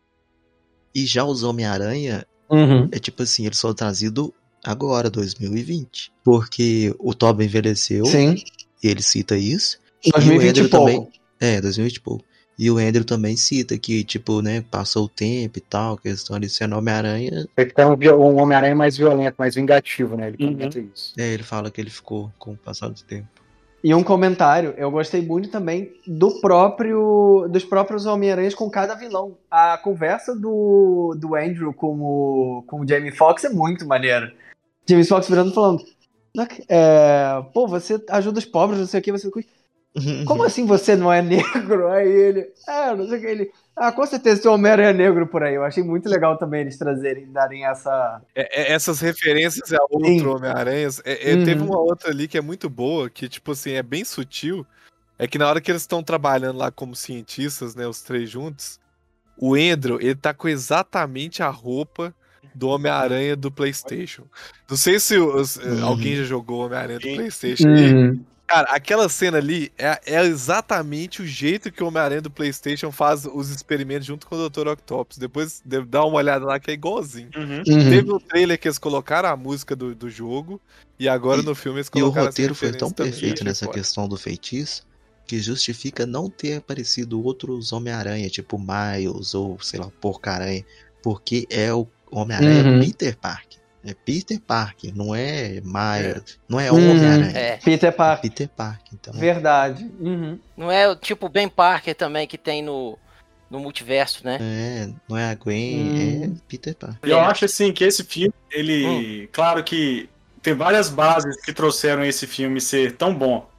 E 0.94 1.06
já 1.06 1.24
os 1.24 1.44
Homem-Aranha. 1.44 2.26
Uhum. 2.50 2.90
é 2.92 2.98
tipo 2.98 3.22
assim, 3.22 3.46
eles 3.46 3.62
foram 3.62 3.76
trazidos 3.76 4.32
agora, 4.64 5.12
2020. 5.12 6.12
Porque 6.24 6.92
o 6.98 7.14
Tobey 7.14 7.46
envelheceu, 7.46 8.04
Sim. 8.08 8.44
e 8.82 8.88
ele 8.88 9.04
cita 9.04 9.38
isso. 9.38 9.78
E 10.04 10.10
o 10.10 10.14
2020 10.14 10.44
e 10.44 10.50
Andrew 10.50 10.70
pouco. 10.70 10.86
também. 10.88 11.12
É, 11.40 11.62
2020 11.62 11.96
e 11.96 12.00
pouco. 12.00 12.26
E 12.60 12.70
o 12.70 12.78
Andrew 12.78 13.06
também 13.06 13.38
cita 13.38 13.78
que, 13.78 14.04
tipo, 14.04 14.42
né, 14.42 14.66
passou 14.70 15.06
o 15.06 15.10
tempo 15.10 15.58
e 15.58 15.62
tal, 15.62 15.96
questão 15.98 16.38
de 16.38 16.50
ser 16.50 16.72
Homem-Aranha. 16.74 17.48
Ele 17.56 17.72
tá 17.72 17.88
um, 17.88 17.94
um 17.94 18.38
Homem-Aranha 18.38 18.76
mais 18.76 18.98
violento, 18.98 19.36
mais 19.40 19.56
vingativo, 19.56 20.18
né? 20.18 20.28
Ele 20.28 20.44
Uhum. 20.44 20.54
comenta 20.54 20.78
isso. 20.78 21.14
É, 21.18 21.26
ele 21.34 21.44
fala 21.44 21.72
que 21.72 21.80
ele 21.80 21.90
ficou 21.90 22.30
com 22.38 22.52
o 22.52 22.58
passar 22.58 22.90
do 22.90 23.02
tempo. 23.02 23.30
E 23.82 23.96
um 23.96 24.04
comentário, 24.04 24.74
eu 24.76 24.92
gostei 24.92 25.22
muito 25.22 25.50
também 25.50 25.94
do 26.06 26.42
próprio 26.42 27.48
dos 27.50 27.64
próprios 27.64 28.06
Homem-Aranhas 28.06 28.54
com 28.54 28.70
cada 28.70 28.94
vilão. 28.94 29.38
A 29.50 29.78
conversa 29.78 30.36
do, 30.36 31.16
do 31.18 31.36
Andrew 31.36 31.74
com 31.74 31.98
o, 32.02 32.64
com 32.68 32.82
o 32.82 32.88
Jamie 32.88 33.16
Foxx 33.16 33.46
é 33.46 33.50
muito 33.50 33.88
maneira. 33.88 34.34
Jamie 34.86 35.06
Foxx 35.06 35.30
virando 35.30 35.52
e 35.52 35.56
falando: 35.56 35.86
é, 36.68 37.42
pô, 37.54 37.68
você 37.68 38.04
ajuda 38.10 38.40
os 38.40 38.46
pobres, 38.46 38.82
não 38.82 38.88
sei 38.88 39.00
o 39.00 39.04
que, 39.04 39.14
você. 39.14 39.30
Como 40.26 40.44
assim 40.44 40.66
você 40.66 40.96
não 40.96 41.12
é 41.12 41.22
negro? 41.22 41.88
Aí 41.92 42.08
ele, 42.08 42.48
é, 42.68 42.96
não 42.96 43.08
sei 43.08 43.18
o 43.18 43.22
que. 43.22 43.28
Ele, 43.28 43.52
ah, 43.76 43.92
com 43.92 44.06
certeza 44.06 44.42
tem 44.42 44.52
um 44.52 44.54
Homem-Aranha 44.56 44.94
negro 44.94 45.26
por 45.28 45.42
aí. 45.44 45.56
Eu 45.56 45.64
achei 45.64 45.82
muito 45.84 46.08
legal 46.10 46.38
também 46.38 46.62
eles 46.62 46.78
trazerem, 46.78 47.32
darem 47.32 47.66
essa. 47.66 48.22
É- 48.36 48.62
é- 48.72 48.74
essas 48.74 49.00
referências 49.00 49.72
a 49.74 49.78
outro 49.90 50.36
Homem-Aranhas. 50.36 51.02
é- 51.06 51.32
é, 51.32 51.36
Teve 51.46 51.62
Uhum. 51.62 51.68
uma 51.68 51.80
outra 51.80 52.12
ali 52.12 52.28
que 52.28 52.38
é 52.38 52.42
muito 52.42 52.70
boa, 52.70 53.10
que, 53.10 53.28
tipo 53.30 53.52
assim, 53.54 53.72
é 53.72 53.82
bem 53.84 54.04
sutil. 54.04 54.66
É 55.18 55.28
que 55.28 55.38
na 55.38 55.48
hora 55.50 55.60
que 55.62 55.72
eles 55.72 55.82
estão 55.82 56.04
trabalhando 56.04 56.58
lá 56.58 56.72
como 56.72 56.96
cientistas, 56.96 57.74
né, 57.76 57.88
os 57.88 58.02
três 58.02 58.30
juntos, 58.30 58.80
o 59.38 59.56
Andrew, 59.56 60.00
ele 60.02 60.16
tá 60.16 60.34
com 60.34 60.48
exatamente 60.50 61.42
a 61.42 61.50
roupa 61.50 62.14
do 62.54 62.68
Homem-Aranha 62.70 63.36
do 63.36 63.50
PlayStation. 63.52 64.24
Não 64.70 64.76
sei 64.78 65.00
se 65.00 65.18
os- 65.18 65.56
Uhum. 65.58 65.86
alguém 65.86 66.16
já 66.18 66.24
jogou 66.24 66.62
o 66.62 66.66
Homem-Aranha 66.66 67.00
do. 67.00 67.16
PlayStation. 67.16 67.68
Uhum. 67.68 68.24
Cara, 68.50 68.68
aquela 68.72 69.08
cena 69.08 69.38
ali 69.38 69.72
é, 69.78 70.02
é 70.08 70.26
exatamente 70.26 71.22
o 71.22 71.28
jeito 71.28 71.72
que 71.72 71.84
o 71.84 71.88
Homem-Aranha 71.88 72.22
do 72.22 72.32
PlayStation 72.32 72.92
faz 72.92 73.24
os 73.32 73.52
experimentos 73.52 74.08
junto 74.08 74.26
com 74.26 74.36
o 74.36 74.50
Dr. 74.50 74.68
Octopus. 74.70 75.20
Depois 75.20 75.62
de- 75.64 75.84
dá 75.86 76.04
uma 76.04 76.18
olhada 76.18 76.44
lá 76.46 76.60
que 76.60 76.72
é 76.72 76.74
igualzinho. 76.74 77.30
Uhum. 77.36 77.58
Uhum. 77.60 77.90
Teve 77.92 78.12
um 78.12 78.20
trailer 78.20 78.58
que 78.60 78.68
eles 78.68 78.80
colocaram 78.80 79.30
a 79.30 79.38
música 79.38 79.76
do, 79.76 79.94
do 79.94 80.10
jogo 80.10 80.60
e 80.98 81.08
agora 81.08 81.42
E- 81.42 81.46
no 81.46 81.54
filme 81.54 81.78
eles 81.78 81.88
E 81.88 81.90
o 81.90 82.02
colocaram 82.02 82.26
roteiro 82.26 82.56
foi 82.56 82.72
tão 82.72 82.90
perfeito 82.90 83.44
nessa 83.44 83.68
questão 83.68 84.08
do 84.08 84.18
feitiço 84.18 84.84
que 85.28 85.40
justifica 85.40 86.08
não 86.08 86.28
ter 86.28 86.56
aparecido 86.56 87.24
outros 87.24 87.72
Homem-Aranha, 87.72 88.28
tipo 88.32 88.58
Miles 88.58 89.36
ou, 89.36 89.60
sei 89.62 89.80
lá, 89.80 89.92
Porca-Aranha, 90.02 90.66
porque 91.04 91.46
é 91.52 91.72
o 91.72 91.88
Homem-Aranha 92.10 92.64
Uhum. 92.64 92.80
Peter 92.80 93.16
Parker. 93.16 93.59
É 93.84 93.94
Peter 93.94 94.40
Parker, 94.42 94.92
não 94.96 95.16
é 95.16 95.62
Miles, 95.64 96.38
não 96.50 96.60
é 96.60 96.70
Uhum. 96.72 96.92
Homem-Aranha. 96.92 97.38
É. 97.38 97.58
Peter 97.58 97.90
É 97.90 97.92
Parker. 97.92 98.30
Peter 98.30 98.50
Parker, 98.50 98.90
então. 98.94 99.14
Verdade. 99.14 99.90
Uhum. 100.00 100.38
Não 100.58 100.70
é 100.72 100.88
o 100.90 100.96
tipo 100.96 101.30
Ben 101.30 101.48
Parker 101.48 101.96
também 101.96 102.28
que 102.28 102.38
tem 102.38 102.62
no, 102.62 102.98
no 103.50 103.60
multiverso, 103.60 104.22
né? 104.26 104.38
É, 104.42 104.90
não 105.08 105.16
é 105.18 105.32
a 105.32 105.36
Gwen, 105.36 105.80
Hum. 105.80 106.24
é 106.38 106.42
Peter 106.48 106.76
Parker. 106.76 106.98
Eu 107.10 107.20
acho 107.22 107.46
assim 107.46 107.72
que 107.72 107.84
esse 107.86 108.04
filme, 108.04 108.34
ele. 108.52 109.30
Claro 109.32 109.64
que 109.64 110.10
tem 110.42 110.54
várias 110.54 110.90
bases 110.90 111.42
que 111.42 111.54
trouxeram 111.54 112.04
esse 112.04 112.28
filme 112.28 112.60
ser 112.60 112.98
tão 112.98 113.14
bom. 113.16 113.50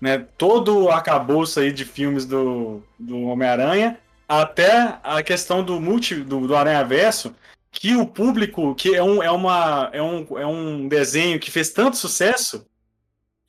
Né? 0.00 0.24
Todo 0.38 0.84
o 0.84 0.90
arcabouço 0.90 1.60
aí 1.60 1.70
de 1.72 1.84
filmes 1.84 2.24
do, 2.24 2.82
do 2.98 3.20
Homem-Aranha, 3.22 3.98
até 4.28 4.94
a 5.04 5.22
questão 5.22 5.62
do 5.62 5.80
multi, 5.80 6.14
do, 6.16 6.46
do 6.46 6.56
Aranha-Verso, 6.56 7.34
que 7.70 7.94
o 7.96 8.06
público, 8.06 8.74
que 8.74 8.94
é 8.94 9.02
um, 9.02 9.22
é, 9.22 9.30
uma, 9.30 9.90
é, 9.92 10.02
um, 10.02 10.26
é 10.38 10.46
um 10.46 10.88
desenho 10.88 11.38
que 11.38 11.50
fez 11.50 11.70
tanto 11.70 11.96
sucesso, 11.96 12.66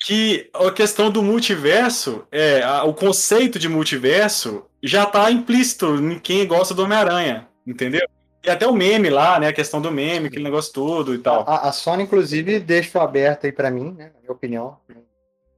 que 0.03 0.49
a 0.53 0.71
questão 0.71 1.11
do 1.11 1.21
multiverso, 1.21 2.25
é, 2.31 2.61
a- 2.63 2.83
o 2.83 2.93
conceito 2.93 3.59
de 3.59 3.67
multiverso 3.69 4.65
já 4.81 5.05
tá 5.05 5.29
implícito 5.31 5.95
em 5.95 6.19
quem 6.19 6.45
gosta 6.47 6.73
do 6.73 6.83
Homem-Aranha, 6.83 7.47
entendeu? 7.65 8.07
E 8.43 8.49
até 8.49 8.65
o 8.65 8.73
meme 8.73 9.09
lá, 9.11 9.39
né? 9.39 9.47
A 9.49 9.53
questão 9.53 9.79
do 9.79 9.91
meme, 9.91 10.27
aquele 10.27 10.43
negócio 10.43 10.73
todo 10.73 11.13
e 11.13 11.19
tal. 11.19 11.43
A, 11.47 11.69
a 11.69 11.71
Sony, 11.71 12.03
inclusive, 12.03 12.59
deixa 12.59 12.99
aberto 13.01 13.45
aí 13.45 13.51
pra 13.51 13.69
mim, 13.69 13.91
né? 13.95 14.11
Na 14.15 14.19
minha 14.21 14.31
opinião. 14.31 14.77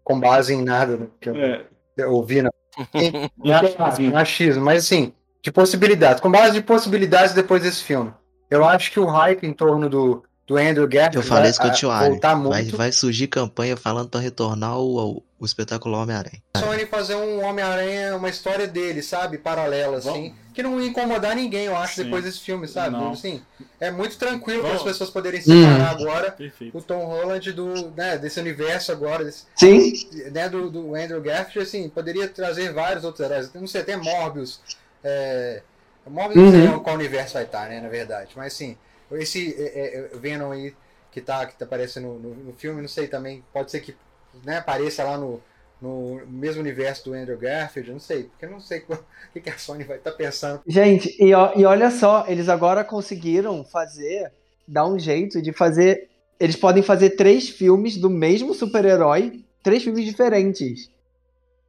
Com 0.03 0.19
base 0.19 0.53
em 0.53 0.61
nada 0.61 0.97
né, 0.97 1.07
que 1.21 1.29
eu, 1.29 1.35
É, 1.37 1.65
eu 1.97 2.11
ouvi, 2.11 2.41
não. 2.41 2.51
e 3.41 3.53
achismo. 3.53 4.09
No 4.11 4.17
achismo, 4.17 4.65
mas 4.65 4.83
assim, 4.83 5.13
de 5.41 5.49
possibilidades. 5.49 6.19
Com 6.19 6.29
base 6.29 6.51
de 6.55 6.61
possibilidades 6.61 7.33
depois 7.33 7.63
desse 7.63 7.81
filme. 7.83 8.13
Eu 8.53 8.65
acho 8.65 8.91
que 8.91 8.99
o 8.99 9.05
hype 9.05 9.45
em 9.45 9.53
torno 9.53 9.89
do, 9.89 10.23
do 10.47 10.57
Andrew 10.57 10.87
Garfield 10.87 11.17
Eu 11.17 11.23
falei 11.23 11.43
vai 11.43 11.51
isso 11.51 11.59
com 11.61 11.67
o 11.67 11.71
a- 11.71 11.73
Tio 11.73 11.91
Ali. 11.91 12.09
voltar 12.09 12.35
Vai, 12.35 12.61
muito. 12.63 12.77
vai 12.77 12.91
surgir 12.91 13.27
campanha 13.27 13.75
falando 13.75 14.09
pra 14.09 14.19
retornar 14.19 14.77
o, 14.77 14.97
o, 15.17 15.23
o 15.39 15.45
espetacular 15.45 16.03
Homem-Aranha. 16.03 16.41
Sony 16.57 16.85
fazer 16.85 17.15
um 17.15 17.43
Homem-Aranha, 17.43 18.15
uma 18.15 18.29
história 18.29 18.67
dele, 18.67 19.01
sabe? 19.01 19.37
Paralela, 19.37 19.97
assim. 19.97 20.33
Que 20.53 20.61
não 20.61 20.79
ia 20.79 20.87
incomodar 20.87 21.35
ninguém, 21.35 21.65
eu 21.65 21.75
acho, 21.75 21.95
Sim. 21.95 22.03
depois 22.03 22.23
desse 22.23 22.39
filme, 22.41 22.67
sabe? 22.67 22.91
Não. 22.95 23.11
Assim, 23.13 23.41
é 23.79 23.89
muito 23.89 24.17
tranquilo 24.19 24.61
para 24.61 24.75
as 24.75 24.83
pessoas 24.83 25.09
poderem 25.09 25.41
separar 25.41 25.95
Hum. 25.95 26.01
agora 26.01 26.31
Perfeito. 26.31 26.77
o 26.77 26.81
Tom 26.81 27.05
Holland 27.05 27.51
do, 27.53 27.91
né, 27.97 28.19
desse 28.19 28.39
universo 28.39 28.91
agora, 28.91 29.23
desse, 29.25 29.45
Sim. 29.55 29.91
né, 30.31 30.47
do, 30.47 30.69
do 30.69 30.93
Andrew 30.93 31.19
Garfield, 31.21 31.67
assim, 31.67 31.89
poderia 31.89 32.27
trazer 32.27 32.71
vários 32.71 33.03
outros 33.03 33.25
heróis. 33.27 33.49
Não 33.55 33.65
sei, 33.65 33.81
até 33.81 33.97
Morbius. 33.97 34.59
É... 35.03 35.63
Morbius 36.09 36.41
não 36.41 36.47
sei 36.47 36.61
Uhum. 36.61 36.79
qual 36.79 36.95
universo 36.95 37.33
vai 37.35 37.43
estar, 37.43 37.69
né, 37.69 37.79
na 37.81 37.89
verdade. 37.89 38.33
Mas 38.35 38.53
assim, 38.53 38.77
esse 39.11 39.55
é, 39.57 40.09
é, 40.13 40.17
Venom 40.17 40.51
aí 40.51 40.73
que 41.11 41.21
tá, 41.21 41.45
que 41.45 41.55
tá 41.57 41.65
aparecendo 41.65 42.07
no, 42.07 42.19
no, 42.19 42.35
no 42.35 42.53
filme, 42.53 42.81
não 42.81 42.87
sei 42.89 43.07
também, 43.07 43.43
pode 43.53 43.71
ser 43.71 43.79
que 43.81 43.95
né, 44.43 44.57
apareça 44.57 45.03
lá 45.03 45.17
no, 45.17 45.39
no 45.81 46.25
mesmo 46.27 46.61
universo 46.61 47.05
do 47.05 47.13
Andrew 47.13 47.37
Garfield, 47.37 47.91
não 47.91 47.99
sei, 47.99 48.23
porque 48.23 48.45
eu 48.45 48.51
não 48.51 48.59
sei 48.59 48.79
o 48.89 48.97
que, 49.31 49.41
que 49.41 49.49
a 49.49 49.57
Sony 49.57 49.83
vai 49.83 49.97
estar 49.97 50.11
pensando. 50.13 50.61
Gente, 50.65 51.15
e, 51.19 51.29
e 51.29 51.65
olha 51.65 51.91
só, 51.91 52.25
eles 52.27 52.49
agora 52.49 52.83
conseguiram 52.83 53.63
fazer, 53.63 54.31
dar 54.67 54.87
um 54.87 54.97
jeito 54.97 55.41
de 55.41 55.51
fazer. 55.53 56.09
Eles 56.39 56.55
podem 56.55 56.81
fazer 56.81 57.11
três 57.11 57.47
filmes 57.49 57.95
do 57.97 58.09
mesmo 58.09 58.53
super-herói, 58.53 59.43
três 59.61 59.83
filmes 59.83 60.03
diferentes. 60.05 60.89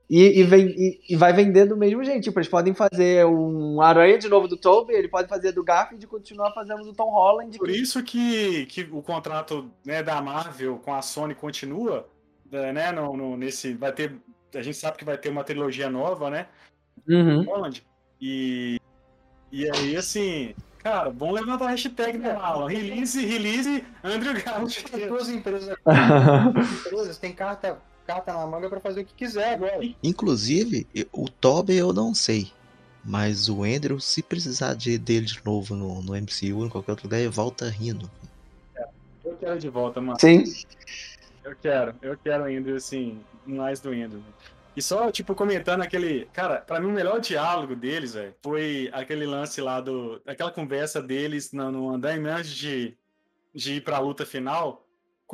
E, 0.08 0.40
e, 0.40 0.42
vem, 0.44 0.66
e, 0.66 1.00
e 1.10 1.16
vai 1.16 1.32
vender 1.32 1.64
do 1.66 1.76
mesmo 1.76 2.04
jeito. 2.04 2.22
Tipo, 2.22 2.38
eles 2.38 2.48
podem 2.48 2.74
fazer 2.74 3.24
um 3.24 3.80
Aranha 3.80 4.18
de 4.18 4.28
novo 4.28 4.46
do 4.46 4.56
Tobey, 4.56 4.94
ele 4.96 5.08
pode 5.08 5.28
fazer 5.28 5.52
do 5.52 5.64
Garfield 5.64 6.04
e 6.04 6.08
continuar 6.08 6.52
fazendo 6.52 6.84
do 6.84 6.92
Tom 6.92 7.10
Holland. 7.10 7.56
Por 7.58 7.70
isso 7.70 8.02
que, 8.02 8.66
que 8.66 8.82
o 8.92 9.02
contrato 9.02 9.70
né, 9.84 10.02
da 10.02 10.20
Marvel 10.20 10.78
com 10.78 10.92
a 10.92 11.00
Sony 11.00 11.34
continua, 11.34 12.06
né? 12.50 12.92
No, 12.92 13.16
no- 13.16 13.36
nesse, 13.36 13.74
vai 13.74 13.92
ter. 13.92 14.14
A 14.54 14.62
gente 14.62 14.76
sabe 14.76 14.98
que 14.98 15.04
vai 15.04 15.16
ter 15.18 15.30
uma 15.30 15.42
trilogia 15.42 15.88
nova, 15.90 16.30
né? 16.30 16.46
Uhum. 17.08 17.42
Holland. 17.44 17.82
E, 18.20 18.78
e 19.50 19.68
aí, 19.70 19.96
assim, 19.96 20.54
cara, 20.78 21.10
vamos 21.10 21.34
levantar 21.34 21.66
a 21.66 21.70
hashtag 21.70 22.18
do 22.18 22.30
Alan. 22.30 22.68
Release, 22.68 23.24
release 23.24 23.84
Andrew 24.02 24.34
Garfield. 24.34 25.06
duas 25.08 25.28
empresas, 25.28 25.76
as 25.84 26.86
empresas 26.86 27.18
têm 27.18 27.32
carta, 27.32 27.78
carta 28.06 28.32
na 28.32 28.46
manga 28.46 28.68
para 28.68 28.80
fazer 28.80 29.02
o 29.02 29.04
que 29.04 29.14
quiser 29.14 29.54
agora. 29.54 29.80
Inclusive, 30.02 30.86
o 31.12 31.28
Tobey 31.28 31.76
eu 31.76 31.92
não 31.92 32.14
sei. 32.14 32.52
Mas 33.04 33.48
o 33.48 33.62
Andrew, 33.64 34.00
se 34.00 34.22
precisar 34.22 34.74
de, 34.74 34.96
dele 34.96 35.26
de 35.26 35.38
novo 35.44 35.76
no, 35.76 36.00
no 36.02 36.14
MCU, 36.14 36.64
em 36.64 36.68
qualquer 36.70 36.92
outro 36.92 37.06
lugar, 37.06 37.20
ele 37.20 37.28
volta 37.28 37.68
rindo. 37.68 38.10
Eu 39.24 39.36
quero 39.36 39.58
de 39.58 39.68
volta, 39.68 40.00
mano. 40.00 40.18
Sim. 40.18 40.44
Eu 41.42 41.54
quero, 41.56 41.94
eu 42.00 42.16
quero 42.16 42.44
Andrew, 42.44 42.76
assim, 42.76 43.20
mais 43.46 43.80
do 43.80 43.90
Andrew. 43.90 44.22
E 44.76 44.82
só, 44.82 45.10
tipo, 45.10 45.34
comentando 45.34 45.82
aquele. 45.82 46.26
Cara, 46.32 46.56
pra 46.56 46.80
mim 46.80 46.88
o 46.88 46.92
melhor 46.92 47.20
diálogo 47.20 47.76
deles, 47.76 48.14
velho, 48.14 48.34
foi 48.42 48.90
aquele 48.92 49.24
lance 49.26 49.60
lá 49.60 49.80
do. 49.80 50.20
aquela 50.26 50.50
conversa 50.50 51.00
deles 51.00 51.52
no, 51.52 51.70
no 51.70 51.94
andaime 51.94 52.28
antes 52.28 52.50
de, 52.50 52.96
de 53.54 53.74
ir 53.74 53.80
pra 53.82 53.98
luta 53.98 54.26
final. 54.26 54.83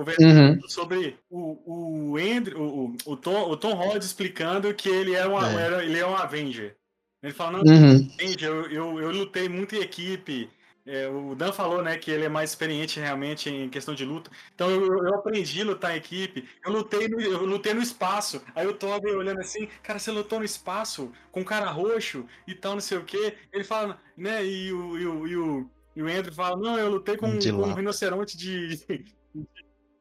Conversando 0.01 0.63
Uhum. 0.63 0.69
sobre 0.69 1.19
o, 1.29 2.13
o 2.13 2.17
Andrew, 2.17 2.61
o, 2.63 2.97
o, 3.05 3.17
Tom, 3.17 3.51
o 3.51 3.57
Tom 3.57 3.75
Holland 3.75 4.05
explicando 4.05 4.73
que 4.75 4.89
ele 4.89 5.15
é, 5.15 5.27
uma, 5.27 5.47
É. 5.51 5.65
era- 5.65 5.85
ele 5.85 5.99
é 5.99 6.07
um 6.07 6.17
Avenger. 6.17 6.75
Ele 7.23 7.33
fala, 7.35 7.63
não, 7.63 7.75
Uhum. 7.75 8.09
Gente, 8.19 8.43
eu, 8.45 8.67
eu, 8.71 8.99
eu 9.01 9.11
lutei 9.11 9.49
muito 9.49 9.75
em 9.75 9.81
equipe. 9.81 10.49
É, 10.87 11.07
o 11.07 11.35
Dan 11.35 11.53
falou, 11.53 11.83
né, 11.83 11.99
que 11.99 12.11
ele 12.11 12.25
é 12.25 12.29
mais 12.29 12.51
experiente 12.51 12.99
realmente 12.99 13.51
em 13.51 13.69
questão 13.69 13.95
de 13.95 14.05
luta. 14.05 14.31
Então 14.55 14.71
eu, 14.71 14.87
eu 14.87 15.15
aprendi 15.15 15.61
a 15.61 15.65
lutar 15.67 15.93
em 15.95 15.99
equipe. 15.99 16.49
Eu 16.65 16.73
lutei 16.73 17.07
no, 17.07 17.21
eu 17.21 17.45
lutei 17.45 17.75
no 17.75 17.83
espaço. 17.83 18.43
Aí 18.55 18.67
o 18.67 18.73
Toby 18.73 19.11
olhando 19.11 19.41
assim, 19.41 19.69
cara, 19.83 19.99
você 19.99 20.11
lutou 20.11 20.39
no 20.39 20.45
espaço 20.45 21.13
com 21.31 21.41
um 21.41 21.45
cara 21.45 21.71
roxo 21.71 22.25
e 22.47 22.55
tal, 22.55 22.73
não 22.73 22.81
sei 22.81 22.97
o 22.97 23.05
quê. 23.05 23.35
Ele 23.53 23.63
fala, 23.63 24.01
né, 24.17 24.45
e 24.45 24.73
o, 24.73 24.99
e 24.99 25.07
o, 25.07 25.27
e 25.29 25.37
o, 25.37 25.71
e 25.97 26.03
o 26.03 26.07
Andrew 26.09 26.33
fala, 26.33 26.57
não, 26.57 26.79
eu 26.79 26.89
lutei 26.91 27.17
com, 27.19 27.31
com 27.39 27.49
um 27.69 27.75
rinoceronte 27.75 28.37
de, 28.39 28.69
de, 28.79 29.05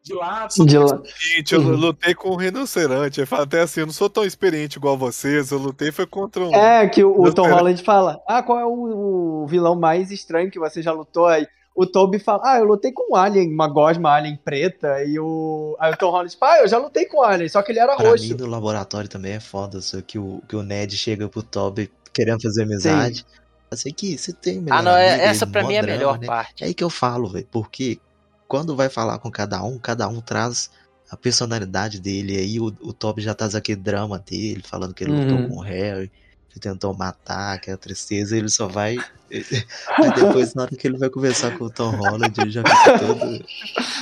de 0.03 0.13
lata. 0.13 0.65
De 0.65 0.77
lá. 0.77 1.01
Gente, 1.35 1.53
eu 1.53 1.61
Uhum. 1.61 1.75
lutei 1.75 2.13
com 2.15 2.29
um 2.31 2.35
rinoceronte. 2.35 3.19
Ele 3.19 3.27
fala 3.27 3.43
até 3.43 3.61
assim, 3.61 3.81
eu 3.81 3.85
não 3.85 3.93
sou 3.93 4.09
tão 4.09 4.23
experiente 4.23 4.77
igual 4.77 4.97
vocês, 4.97 5.51
eu 5.51 5.57
lutei 5.57 5.91
foi 5.91 6.05
contra 6.07 6.43
um. 6.43 6.53
É, 6.55 6.87
que 6.87 7.03
o, 7.03 7.21
o 7.21 7.33
Tom. 7.33 7.47
Holland 7.49 7.83
fala: 7.83 8.19
Ah, 8.27 8.41
qual 8.41 8.59
é 8.59 8.65
o, 8.65 9.43
o 9.43 9.47
vilão 9.47 9.75
mais 9.75 10.11
estranho 10.11 10.49
que 10.51 10.59
você 10.59 10.81
já 10.81 10.91
lutou 10.91 11.25
aí? 11.27 11.45
o 11.75 11.85
Toby 11.85 12.19
fala, 12.19 12.41
ah, 12.43 12.57
eu 12.57 12.65
lutei 12.65 12.91
com 12.91 13.13
um 13.13 13.15
alien, 13.15 13.53
uma 13.53 13.65
gosma 13.69 14.11
alien 14.13 14.37
preta, 14.43 15.01
e 15.05 15.17
o. 15.17 15.77
Aí 15.79 15.93
o 15.93 15.95
Tom 15.95 16.09
Holland, 16.11 16.35
ah, 16.41 16.57
eu 16.59 16.67
já 16.67 16.77
lutei 16.77 17.05
com 17.05 17.21
alien, 17.23 17.47
só 17.47 17.61
que 17.61 17.71
ele 17.71 17.79
era 17.79 17.95
Pra 17.95 18.09
roxo. 18.09 18.25
mim, 18.27 18.33
no 18.33 18.47
laboratório 18.47 19.07
também 19.07 19.31
é 19.33 19.39
foda, 19.39 19.79
só 19.79 20.01
que 20.01 20.19
o, 20.19 20.41
que 20.49 20.57
o 20.57 20.63
Ned 20.63 20.97
chega 20.97 21.29
pro 21.29 21.41
Toby 21.41 21.89
querendo 22.13 22.41
fazer 22.41 22.63
amizade. 22.63 23.25
Assim 23.71 23.93
que 23.93 24.17
você 24.17 24.33
tem 24.33 24.59
melhor 24.59 24.79
Ah, 24.79 24.81
não, 24.81 24.91
é- 24.91 25.13
amigo, 25.13 25.23
essa 25.29 25.47
pra 25.47 25.63
mim 25.63 25.75
é 25.75 25.79
a 25.79 25.83
melhor 25.83 26.19
né? 26.19 26.27
parte. 26.27 26.63
É 26.65 26.67
aí 26.67 26.73
que 26.73 26.83
eu 26.83 26.89
falo, 26.89 27.29
velho, 27.29 27.47
porque 27.49 27.97
quando 28.49 28.75
vai 28.75 28.89
falar 28.89 29.19
com 29.19 29.31
cada 29.31 29.63
um, 29.63 29.79
cada 29.79 30.09
um 30.09 30.21
traz 30.21 30.71
a 31.09 31.15
personalidade 31.15 31.99
dele. 32.01 32.35
Aí 32.37 32.59
o, 32.59 32.65
o 32.81 32.93
Toby 32.93 33.21
já 33.21 33.35
traz 33.35 33.55
aquele 33.55 33.79
drama 33.81 34.19
dele, 34.19 34.63
falando 34.67 34.93
que 34.93 35.03
ele 35.05 35.13
Uhum. 35.13 35.19
lutou 35.21 35.47
com 35.47 35.57
o 35.57 35.61
Harry, 35.61 36.11
que 36.49 36.59
tentou 36.59 36.93
matar, 36.95 37.53
aquela 37.55 37.77
tristeza, 37.77 38.35
ele 38.35 38.49
só 38.49 38.67
vai. 38.67 38.97
Aí 39.31 40.11
depois, 40.15 40.53
na 40.55 40.63
hora 40.63 40.75
que 40.75 40.87
ele 40.87 40.97
vai 40.97 41.09
conversar 41.09 41.57
com 41.57 41.65
o 41.65 41.69
Tom 41.69 41.91
Holland, 41.91 42.41
ele 42.41 42.51
já 42.51 42.63
fica 42.65 42.99
todo. 42.99 43.45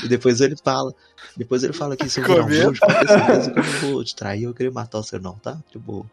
E 0.04 0.08
depois 0.08 0.42
ele 0.42 0.56
fala. 0.64 0.94
Depois 1.36 1.64
ele 1.64 1.74
fala 1.74 1.96
que 1.98 2.10
se 2.10 2.20
eu 2.20 2.26
virar 2.26 2.46
um 2.46 2.48
bruxo, 2.48 2.82
pode 2.82 3.00
ter 3.00 3.08
certeza 3.10 3.52
que 3.52 3.60
eu 3.60 3.64
não 3.64 3.74
vou 3.74 4.04
te 4.04 4.16
trair, 4.16 4.44
eu 4.44 4.54
queria 4.56 4.72
matar 4.72 4.98
você 5.00 5.20
não, 5.20 5.38
tá? 5.38 5.62
Tipo, 5.72 6.10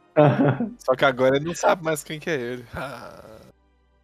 Só 0.85 0.95
que 0.95 1.05
agora 1.05 1.37
ele 1.37 1.47
não 1.47 1.55
sabe 1.55 1.83
mais 1.83 2.05
quem 2.05 2.21
que 2.21 2.29
é 2.29 2.35
ele. 2.39 2.65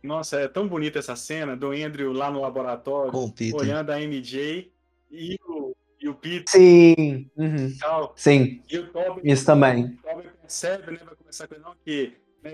Nossa, 0.02 0.40
é 0.40 0.48
tão 0.48 0.66
bonita 0.66 0.98
essa 0.98 1.14
cena 1.14 1.56
do 1.56 1.72
Andrew 1.72 2.12
lá 2.12 2.30
no 2.30 2.40
laboratório, 2.40 3.12
olhando 3.52 3.90
a 3.90 4.00
MJ 4.00 4.72
e 5.10 5.36
o, 5.46 5.74
e 6.00 6.08
o 6.08 6.14
Peter 6.14 6.44
Sim, 6.48 7.28
uhum, 7.36 7.76
tal. 7.78 8.14
sim, 8.16 8.62
E 8.70 8.78
o 8.78 8.86
Toby, 8.90 9.20
isso 9.30 9.44
também. 9.44 9.84
o 9.84 9.96
Toby 10.02 10.28
percebe, 10.40 10.92
né? 10.92 10.98
Vai 11.04 11.14
começar 11.14 11.46
com 11.48 11.58
não, 11.58 11.74
que, 11.84 12.14
né, 12.42 12.50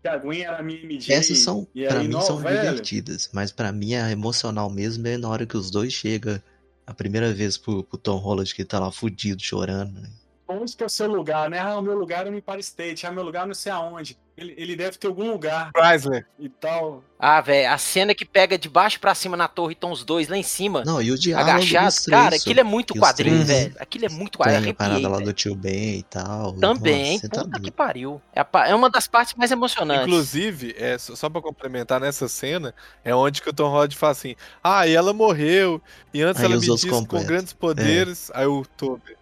que 0.00 0.08
a 0.08 0.16
Gwen 0.16 0.42
era 0.42 0.58
a 0.58 0.62
minha 0.62 0.82
MJ. 0.82 1.12
Essas 1.14 1.38
são, 1.38 1.68
e 1.74 1.84
pra 1.86 2.00
aí, 2.00 2.08
mim, 2.08 2.14
não, 2.14 2.22
são 2.22 2.38
velho, 2.38 2.58
divertidas. 2.58 3.28
Mas 3.32 3.52
pra 3.52 3.70
mim, 3.72 3.94
a 3.94 4.10
emocional 4.10 4.70
mesmo 4.70 5.06
é 5.06 5.18
na 5.18 5.28
hora 5.28 5.44
que 5.46 5.56
os 5.56 5.70
dois 5.70 5.92
chegam 5.92 6.40
a 6.86 6.94
primeira 6.94 7.32
vez 7.34 7.58
pro, 7.58 7.84
pro 7.84 7.98
Tom 7.98 8.16
Holland, 8.16 8.54
que 8.54 8.64
tá 8.64 8.78
lá 8.78 8.90
fudido, 8.90 9.42
chorando. 9.42 10.00
né? 10.00 10.08
Onde 10.48 10.76
que 10.76 10.82
é 10.82 10.86
o 10.86 10.90
seu 10.90 11.08
lugar, 11.08 11.50
né? 11.50 11.58
Ah, 11.58 11.76
o 11.76 11.82
meu 11.82 11.96
lugar 11.98 12.24
é 12.26 12.30
no 12.30 12.36
Empire 12.36 12.60
State, 12.60 13.04
ah, 13.04 13.10
meu 13.10 13.24
lugar 13.24 13.46
não 13.46 13.54
sei 13.54 13.72
aonde. 13.72 14.16
Ele, 14.36 14.54
ele 14.58 14.76
deve 14.76 14.98
ter 14.98 15.06
algum 15.06 15.30
lugar 15.32 15.70
Chrysler. 15.74 16.26
e 16.38 16.48
tal. 16.50 17.02
Ah, 17.18 17.40
velho, 17.40 17.70
a 17.72 17.78
cena 17.78 18.14
que 18.14 18.24
pega 18.26 18.58
de 18.58 18.68
baixo 18.68 19.00
pra 19.00 19.14
cima 19.14 19.34
na 19.34 19.48
torre 19.48 19.72
e 19.72 19.72
estão 19.72 19.90
os 19.90 20.04
dois 20.04 20.28
lá 20.28 20.36
em 20.36 20.42
cima, 20.42 20.84
Não, 20.84 21.00
e 21.00 21.10
o 21.10 21.18
diálogo 21.18 21.50
agachados. 21.52 21.94
dos 21.94 22.04
três, 22.04 22.20
Cara, 22.22 22.36
só. 22.36 22.42
aquilo 22.42 22.60
é 22.60 22.62
muito 22.62 22.92
que 22.92 23.00
quadrinho, 23.00 23.44
três 23.46 23.62
velho. 23.62 23.76
Aquilo 23.80 24.04
é 24.04 24.08
muito 24.10 24.38
quadrinho. 24.38 24.62
Tem 24.62 24.70
a 24.72 24.74
parada 24.74 25.08
lá 25.08 25.18
do 25.20 25.32
tio 25.32 25.54
Ben 25.56 25.98
e 25.98 26.02
tal. 26.02 26.52
Também, 26.52 27.14
Nossa, 27.14 27.28
tá 27.30 27.40
puta 27.44 27.56
que 27.56 27.60
doido. 27.62 27.72
pariu. 27.72 28.22
É, 28.34 28.44
é 28.70 28.74
uma 28.74 28.90
das 28.90 29.08
partes 29.08 29.34
mais 29.34 29.50
emocionantes. 29.50 30.06
Inclusive, 30.06 30.74
é, 30.78 30.98
só 30.98 31.30
pra 31.30 31.40
complementar 31.40 31.98
nessa 31.98 32.28
cena, 32.28 32.74
é 33.02 33.14
onde 33.14 33.40
que 33.40 33.48
o 33.48 33.52
Tom 33.54 33.70
Holland 33.70 33.96
fala 33.96 34.12
assim: 34.12 34.36
Ah, 34.62 34.86
e 34.86 34.94
ela 34.94 35.14
morreu. 35.14 35.80
E 36.12 36.20
antes 36.22 36.40
Aí 36.42 36.46
ela 36.46 36.60
me 36.60 36.66
disse 36.66 36.86
com 36.88 36.96
completam. 37.00 37.26
grandes 37.26 37.52
poderes. 37.54 38.30
Aí 38.34 38.46
o 38.46 38.64
Toby. 38.76 39.16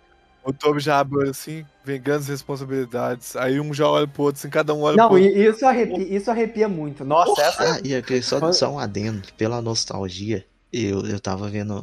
O 0.44 0.52
Toby 0.52 0.78
já 0.80 0.98
abre 1.00 1.28
assim, 1.30 1.64
vem 1.84 2.00
grandes 2.00 2.28
responsabilidades. 2.28 3.34
Aí 3.36 3.58
um 3.58 3.72
já 3.72 3.88
olha 3.88 4.06
pro 4.06 4.24
outro, 4.24 4.38
assim, 4.40 4.50
cada 4.50 4.74
um 4.74 4.82
olha 4.82 4.96
Não, 4.96 5.08
pro 5.08 5.18
outro. 5.18 5.38
e 5.38 5.46
isso 5.46 5.64
arrepia, 5.66 6.16
isso 6.16 6.30
arrepia 6.30 6.68
muito. 6.68 7.04
Nossa, 7.04 7.40
essa. 7.42 7.74
Ah, 7.76 7.80
e 7.82 7.94
aqui, 7.94 8.20
só, 8.22 8.52
só 8.52 8.70
um 8.72 8.78
adendo, 8.78 9.22
pela 9.38 9.62
nostalgia, 9.62 10.44
eu, 10.72 11.00
eu 11.06 11.18
tava 11.18 11.48
vendo. 11.48 11.80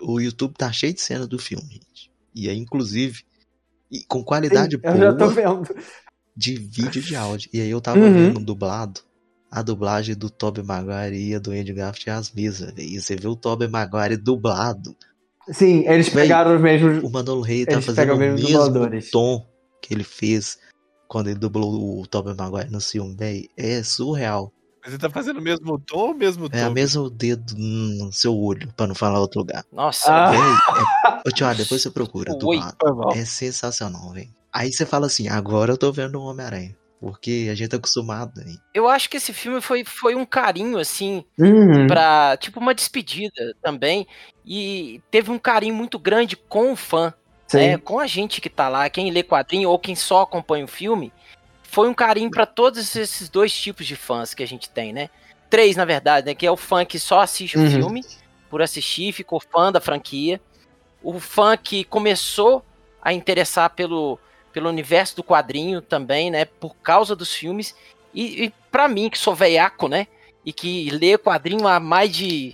O 0.00 0.20
YouTube 0.20 0.54
tá 0.56 0.72
cheio 0.72 0.92
de 0.94 1.00
cena 1.00 1.26
do 1.26 1.38
filme, 1.38 1.68
gente. 1.70 2.10
E 2.34 2.48
aí, 2.48 2.56
inclusive, 2.58 3.22
e 3.90 4.02
com 4.04 4.24
qualidade 4.24 4.80
eu 4.82 4.96
já 4.96 5.12
tô 5.12 5.18
boa 5.18 5.34
vendo. 5.34 5.68
de 6.36 6.56
vídeo 6.56 7.00
e 7.00 7.04
de 7.04 7.14
áudio. 7.14 7.50
E 7.52 7.60
aí 7.60 7.70
eu 7.70 7.80
tava 7.80 8.00
Uhum. 8.00 8.12
vendo 8.32 8.40
dublado. 8.40 9.00
A 9.50 9.60
dublagem 9.60 10.14
do 10.16 10.30
Tobey 10.30 10.64
Maguire 10.64 11.14
e 11.28 11.34
a 11.34 11.38
do 11.38 11.50
Andy 11.50 11.74
Garfield 11.74 12.08
é 12.08 12.12
as 12.14 12.32
mesmas. 12.32 12.72
E 12.78 12.98
você 12.98 13.14
vê 13.14 13.28
o 13.28 13.36
Tobey 13.36 13.68
Maguire 13.68 14.16
dublado. 14.16 14.96
Sim, 15.50 15.86
eles 15.88 16.08
Véi, 16.08 16.24
pegaram 16.24 16.54
os 16.54 16.60
mesmos. 16.60 17.02
O 17.02 17.10
Manolo 17.10 17.42
Rey 17.42 17.66
tá 17.66 17.80
fazendo 17.80 18.14
o 18.14 18.16
mesmo 18.16 18.38
dubladores. 18.46 19.10
tom 19.10 19.44
que 19.80 19.92
ele 19.92 20.04
fez 20.04 20.58
quando 21.08 21.28
ele 21.28 21.38
dublou 21.38 22.00
o 22.00 22.06
Tobey 22.06 22.34
Maguire 22.34 22.70
no 22.70 22.80
filme, 22.80 23.14
velho. 23.16 23.48
É 23.56 23.82
surreal. 23.82 24.52
Mas 24.82 24.92
ele 24.94 25.00
tá 25.00 25.10
fazendo 25.10 25.38
o 25.38 25.42
mesmo 25.42 25.78
tom 25.78 25.98
ou 25.98 26.10
o 26.10 26.14
mesmo 26.14 26.48
tom? 26.48 26.56
É 26.56 26.62
a 26.62 26.70
mesmo 26.70 27.08
dedo 27.08 27.54
no 27.56 28.12
seu 28.12 28.36
olho, 28.36 28.72
pra 28.76 28.86
não 28.86 28.94
falar 28.94 29.20
outro 29.20 29.40
lugar. 29.40 29.64
Nossa, 29.72 30.12
Ah. 30.12 30.30
Véi, 30.30 30.40
é... 30.40 31.28
Ô, 31.28 31.30
tio, 31.30 31.54
depois 31.54 31.82
você 31.82 31.90
procura, 31.90 32.32
Oi. 32.42 32.58
É 33.14 33.24
sensacional, 33.24 34.10
velho. 34.12 34.28
Aí 34.52 34.72
você 34.72 34.84
fala 34.84 35.06
assim, 35.06 35.28
agora 35.28 35.72
eu 35.72 35.78
tô 35.78 35.92
vendo 35.92 36.18
o 36.18 36.24
Homem-Aranha. 36.24 36.76
Porque 37.02 37.48
a 37.50 37.54
gente 37.56 37.68
tá 37.70 37.76
acostumado, 37.78 38.32
né? 38.36 38.54
eu 38.72 38.88
acho 38.88 39.10
que 39.10 39.16
esse 39.16 39.32
filme 39.32 39.60
foi, 39.60 39.84
foi 39.84 40.14
um 40.14 40.24
carinho, 40.24 40.78
assim, 40.78 41.24
Uhum. 41.36 41.88
pra. 41.88 42.36
Tipo, 42.38 42.60
uma 42.60 42.72
despedida 42.72 43.54
também. 43.60 44.06
E 44.46 45.02
teve 45.10 45.28
um 45.32 45.38
carinho 45.38 45.74
muito 45.74 45.98
grande 45.98 46.36
com 46.36 46.72
o 46.72 46.76
fã. 46.76 47.12
Né, 47.52 47.76
com 47.76 47.98
a 47.98 48.06
gente 48.06 48.40
que 48.40 48.48
tá 48.48 48.66
lá, 48.68 48.88
quem 48.88 49.10
lê 49.10 49.22
quadrinho 49.22 49.68
ou 49.68 49.78
quem 49.78 49.94
só 49.94 50.22
acompanha 50.22 50.64
o 50.64 50.68
filme, 50.68 51.12
foi 51.64 51.86
um 51.86 51.92
carinho 51.92 52.30
pra 52.30 52.46
todos 52.46 52.96
esses 52.96 53.28
dois 53.28 53.52
tipos 53.52 53.84
de 53.86 53.94
fãs 53.94 54.32
que 54.32 54.42
a 54.42 54.46
gente 54.46 54.70
tem, 54.70 54.90
né? 54.90 55.10
Três, 55.50 55.76
na 55.76 55.84
verdade, 55.84 56.24
né? 56.28 56.34
Que 56.34 56.46
é 56.46 56.50
o 56.50 56.56
fã 56.56 56.82
que 56.82 56.98
só 56.98 57.20
assiste 57.20 57.58
Uhum. 57.58 57.66
o 57.66 57.70
filme 57.70 58.04
por 58.48 58.62
assistir, 58.62 59.12
ficou 59.12 59.38
fã 59.38 59.70
da 59.70 59.82
franquia. 59.82 60.40
O 61.02 61.20
fã 61.20 61.54
que 61.56 61.84
começou 61.84 62.64
a 63.02 63.12
interessar 63.12 63.68
pelo, 63.70 64.18
pelo 64.52 64.68
universo 64.68 65.16
do 65.16 65.24
quadrinho 65.24 65.80
também, 65.80 66.30
né? 66.30 66.44
Por 66.44 66.74
causa 66.76 67.16
dos 67.16 67.32
filmes. 67.32 67.74
E, 68.14 68.44
e 68.44 68.54
para 68.70 68.88
mim, 68.88 69.08
que 69.08 69.18
sou 69.18 69.34
veiaco, 69.34 69.88
né? 69.88 70.06
E 70.44 70.52
que 70.52 70.90
lê 70.90 71.16
quadrinho 71.16 71.66
há 71.66 71.78
mais 71.80 72.10
de 72.10 72.52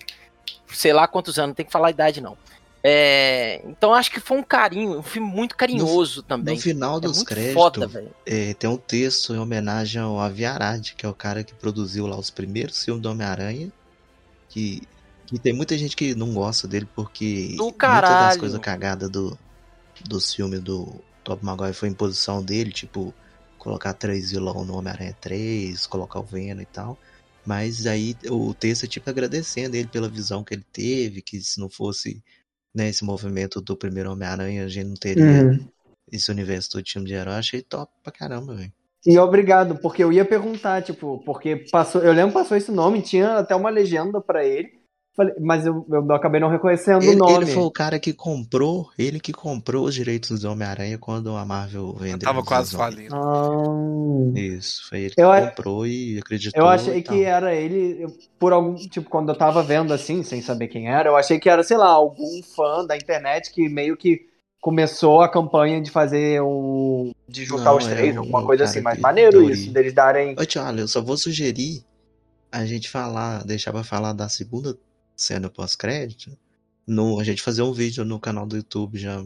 sei 0.74 0.92
lá 0.92 1.06
quantos 1.06 1.38
anos, 1.38 1.48
não 1.48 1.54
tem 1.54 1.66
que 1.66 1.72
falar 1.72 1.88
a 1.88 1.90
idade, 1.90 2.20
não. 2.20 2.36
É, 2.82 3.60
então 3.64 3.92
acho 3.92 4.10
que 4.10 4.20
foi 4.20 4.38
um 4.38 4.42
carinho, 4.42 4.98
um 4.98 5.02
filme 5.02 5.28
muito 5.28 5.56
carinhoso 5.56 6.22
também. 6.22 6.54
No 6.54 6.60
final 6.60 6.98
é 6.98 7.00
dos 7.00 7.16
muito 7.16 7.28
créditos, 7.28 7.54
foda, 7.54 8.04
é, 8.24 8.54
tem 8.54 8.70
um 8.70 8.76
texto 8.76 9.34
em 9.34 9.38
homenagem 9.38 10.00
ao 10.00 10.20
Avi 10.20 10.44
Arad, 10.44 10.92
que 10.96 11.04
é 11.04 11.08
o 11.08 11.14
cara 11.14 11.42
que 11.42 11.52
produziu 11.54 12.06
lá 12.06 12.16
os 12.16 12.30
primeiros 12.30 12.84
filmes 12.84 13.02
do 13.02 13.10
Homem-Aranha. 13.10 13.70
Que, 14.48 14.82
que 15.26 15.38
tem 15.38 15.52
muita 15.52 15.76
gente 15.76 15.94
que 15.94 16.14
não 16.14 16.32
gosta 16.32 16.66
dele 16.66 16.88
porque 16.94 17.54
Do 17.56 17.64
muitas 17.64 17.72
das 17.72 18.00
caralho. 18.00 18.40
coisas 18.40 18.60
cagadas 18.60 19.10
do, 19.10 19.38
dos 20.06 20.32
filmes 20.32 20.60
do 20.60 20.94
Top 21.28 21.44
Maguire 21.44 21.74
foi 21.74 21.88
imposição 21.88 22.42
dele, 22.44 22.72
tipo, 22.72 23.14
colocar 23.58 23.94
três 23.94 24.30
vilão 24.30 24.64
no 24.64 24.76
Homem-Aranha 24.76 25.16
3, 25.20 25.86
colocar 25.86 26.20
o 26.20 26.24
Venom 26.24 26.62
e 26.62 26.66
tal. 26.66 26.98
Mas 27.44 27.86
aí 27.86 28.16
o 28.30 28.54
texto 28.54 28.84
é 28.84 28.88
tipo 28.88 29.08
agradecendo 29.10 29.76
ele 29.76 29.88
pela 29.88 30.08
visão 30.08 30.44
que 30.44 30.54
ele 30.54 30.64
teve, 30.72 31.22
que 31.22 31.40
se 31.42 31.60
não 31.60 31.68
fosse 31.70 32.22
né, 32.74 32.88
esse 32.88 33.04
movimento 33.04 33.60
do 33.60 33.76
primeiro 33.76 34.12
Homem-Aranha, 34.12 34.64
a 34.64 34.68
gente 34.68 34.88
não 34.88 34.94
teria 34.96 35.48
Uhum. 35.48 35.68
esse 36.12 36.30
universo 36.30 36.70
todo 36.70 36.82
time 36.84 37.06
de 37.06 37.14
herói. 37.14 37.34
Achei 37.36 37.62
top 37.62 37.92
pra 38.02 38.12
caramba, 38.12 38.54
velho. 38.54 38.72
E 39.06 39.18
obrigado, 39.18 39.78
porque 39.80 40.02
eu 40.02 40.12
ia 40.12 40.24
perguntar, 40.24 40.82
tipo, 40.82 41.22
porque 41.24 41.56
passou, 41.70 42.02
eu 42.02 42.12
lembro 42.12 42.28
que 42.32 42.38
passou 42.38 42.56
esse 42.56 42.70
nome, 42.70 43.00
tinha 43.00 43.38
até 43.38 43.54
uma 43.54 43.70
legenda 43.70 44.20
pra 44.20 44.44
ele, 44.44 44.77
falei- 45.18 45.34
mas 45.40 45.66
eu, 45.66 45.84
eu 45.90 46.12
acabei 46.14 46.40
não 46.40 46.48
reconhecendo 46.48 47.02
o 47.02 47.04
Ele, 47.10 47.16
nome. 47.16 47.34
ele 47.34 47.46
foi 47.46 47.64
o 47.64 47.70
cara 47.70 47.98
que 47.98 48.12
comprou, 48.14 48.88
ele 48.96 49.18
que 49.18 49.32
comprou 49.32 49.84
os 49.86 49.94
direitos 49.94 50.40
do 50.40 50.50
Homem-Aranha 50.50 50.96
quando 50.96 51.34
a 51.36 51.44
Marvel 51.44 51.92
vendeu. 51.94 52.20
Tava 52.20 52.40
os 52.40 52.46
quase 52.46 52.76
falindo. 52.76 53.14
Ah, 53.14 54.38
Isso, 54.38 54.88
foi 54.88 55.00
ele 55.00 55.14
que 55.14 55.20
Eu 55.20 55.30
a- 55.32 55.48
comprou 55.48 55.86
e 55.86 56.18
acreditou. 56.18 56.62
eu 56.62 56.68
achei 56.68 57.02
que 57.02 57.24
era 57.24 57.54
ele, 57.54 58.02
eu- 58.04 58.12
por 58.38 58.52
algum, 58.52 58.74
tipo, 58.76 59.10
quando 59.10 59.30
eu 59.30 59.36
tava 59.36 59.62
vendo 59.62 59.92
assim, 59.92 60.22
sem 60.22 60.40
saber 60.40 60.68
quem 60.68 60.88
era, 60.88 61.08
eu 61.08 61.16
achei 61.16 61.38
que 61.38 61.48
era, 61.50 61.62
sei 61.62 61.76
lá, 61.76 61.88
algum 61.88 62.42
fã 62.54 62.84
da 62.86 62.96
internet 62.96 63.52
que 63.52 63.68
meio 63.68 63.96
que 63.96 64.26
começou 64.60 65.20
a 65.20 65.28
campanha 65.28 65.80
de 65.80 65.90
fazer 65.90 66.40
o. 66.42 67.10
de 67.28 67.44
juntar 67.44 67.64
Não, 67.72 67.76
os 67.76 67.86
é 67.86 67.94
três, 67.94 68.16
um 68.16 68.20
alguma 68.20 68.44
coisa 68.44 68.64
assim, 68.64 68.80
mas 68.80 68.96
que 68.96 69.00
maneiro 69.02 69.50
isso, 69.50 69.72
deles 69.72 69.92
darem. 69.92 70.34
Ô, 70.38 70.44
tio, 70.44 70.62
eu 70.78 70.88
só 70.88 71.02
vou 71.02 71.16
sugerir 71.16 71.82
a 72.50 72.64
gente 72.64 72.88
falar, 72.88 73.44
deixar 73.44 73.72
pra 73.72 73.84
falar 73.84 74.12
da 74.12 74.28
segunda 74.28 74.76
cena 75.18 75.50
pós-crédito. 75.50 76.30
No, 76.86 77.18
a 77.20 77.24
gente 77.24 77.42
fazer 77.42 77.60
um 77.62 77.72
vídeo 77.72 78.04
no 78.04 78.18
canal 78.18 78.46
do 78.46 78.56
YouTube 78.56 78.96
já 78.98 79.22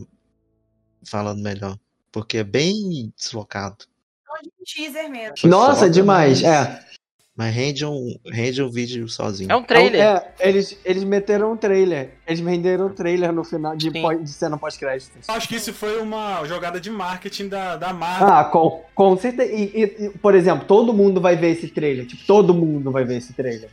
falando 1.04 1.40
melhor. 1.42 1.76
Porque 2.10 2.38
é 2.38 2.44
bem 2.44 3.12
deslocado. 3.16 3.84
Então, 4.22 4.36
de 4.42 4.74
teaser 4.74 5.08
mesmo. 5.10 5.34
Nossa, 5.44 5.80
foda, 5.80 5.90
demais, 5.90 6.42
mas- 6.42 6.50
é. 6.50 6.92
Mas 7.34 7.54
rende 7.54 7.86
um, 7.86 8.14
rende 8.26 8.62
um 8.62 8.68
vídeo 8.70 9.08
sozinho. 9.08 9.50
É 9.50 9.56
um 9.56 9.62
trailer. 9.62 10.02
É, 10.02 10.34
eles, 10.40 10.76
eles 10.84 11.02
meteram 11.02 11.52
um 11.52 11.56
trailer. 11.56 12.10
Eles 12.26 12.40
venderam 12.40 12.88
o 12.88 12.90
trailer 12.90 13.32
no 13.32 13.42
final 13.42 13.74
de, 13.74 13.90
pós- 13.90 14.22
de 14.22 14.28
cena 14.30 14.58
pós-crédito. 14.58 15.12
Acho 15.26 15.48
que 15.48 15.56
isso 15.56 15.72
foi 15.72 15.98
uma 15.98 16.44
jogada 16.44 16.78
de 16.78 16.90
marketing 16.90 17.48
da, 17.48 17.76
da 17.76 17.90
Marvel. 17.94 18.28
Ah, 18.28 18.44
com, 18.44 18.84
com 18.94 19.16
certeza. 19.16 19.50
E- 19.50 19.72
e, 19.74 20.10
por 20.18 20.34
exemplo, 20.34 20.66
todo 20.66 20.92
mundo 20.92 21.22
vai 21.22 21.34
ver 21.34 21.52
esse 21.52 21.68
trailer. 21.68 22.06
Tipo, 22.06 22.22
todo 22.26 22.52
mundo 22.52 22.90
vai 22.90 23.04
ver 23.04 23.16
esse 23.16 23.32
trailer. 23.32 23.70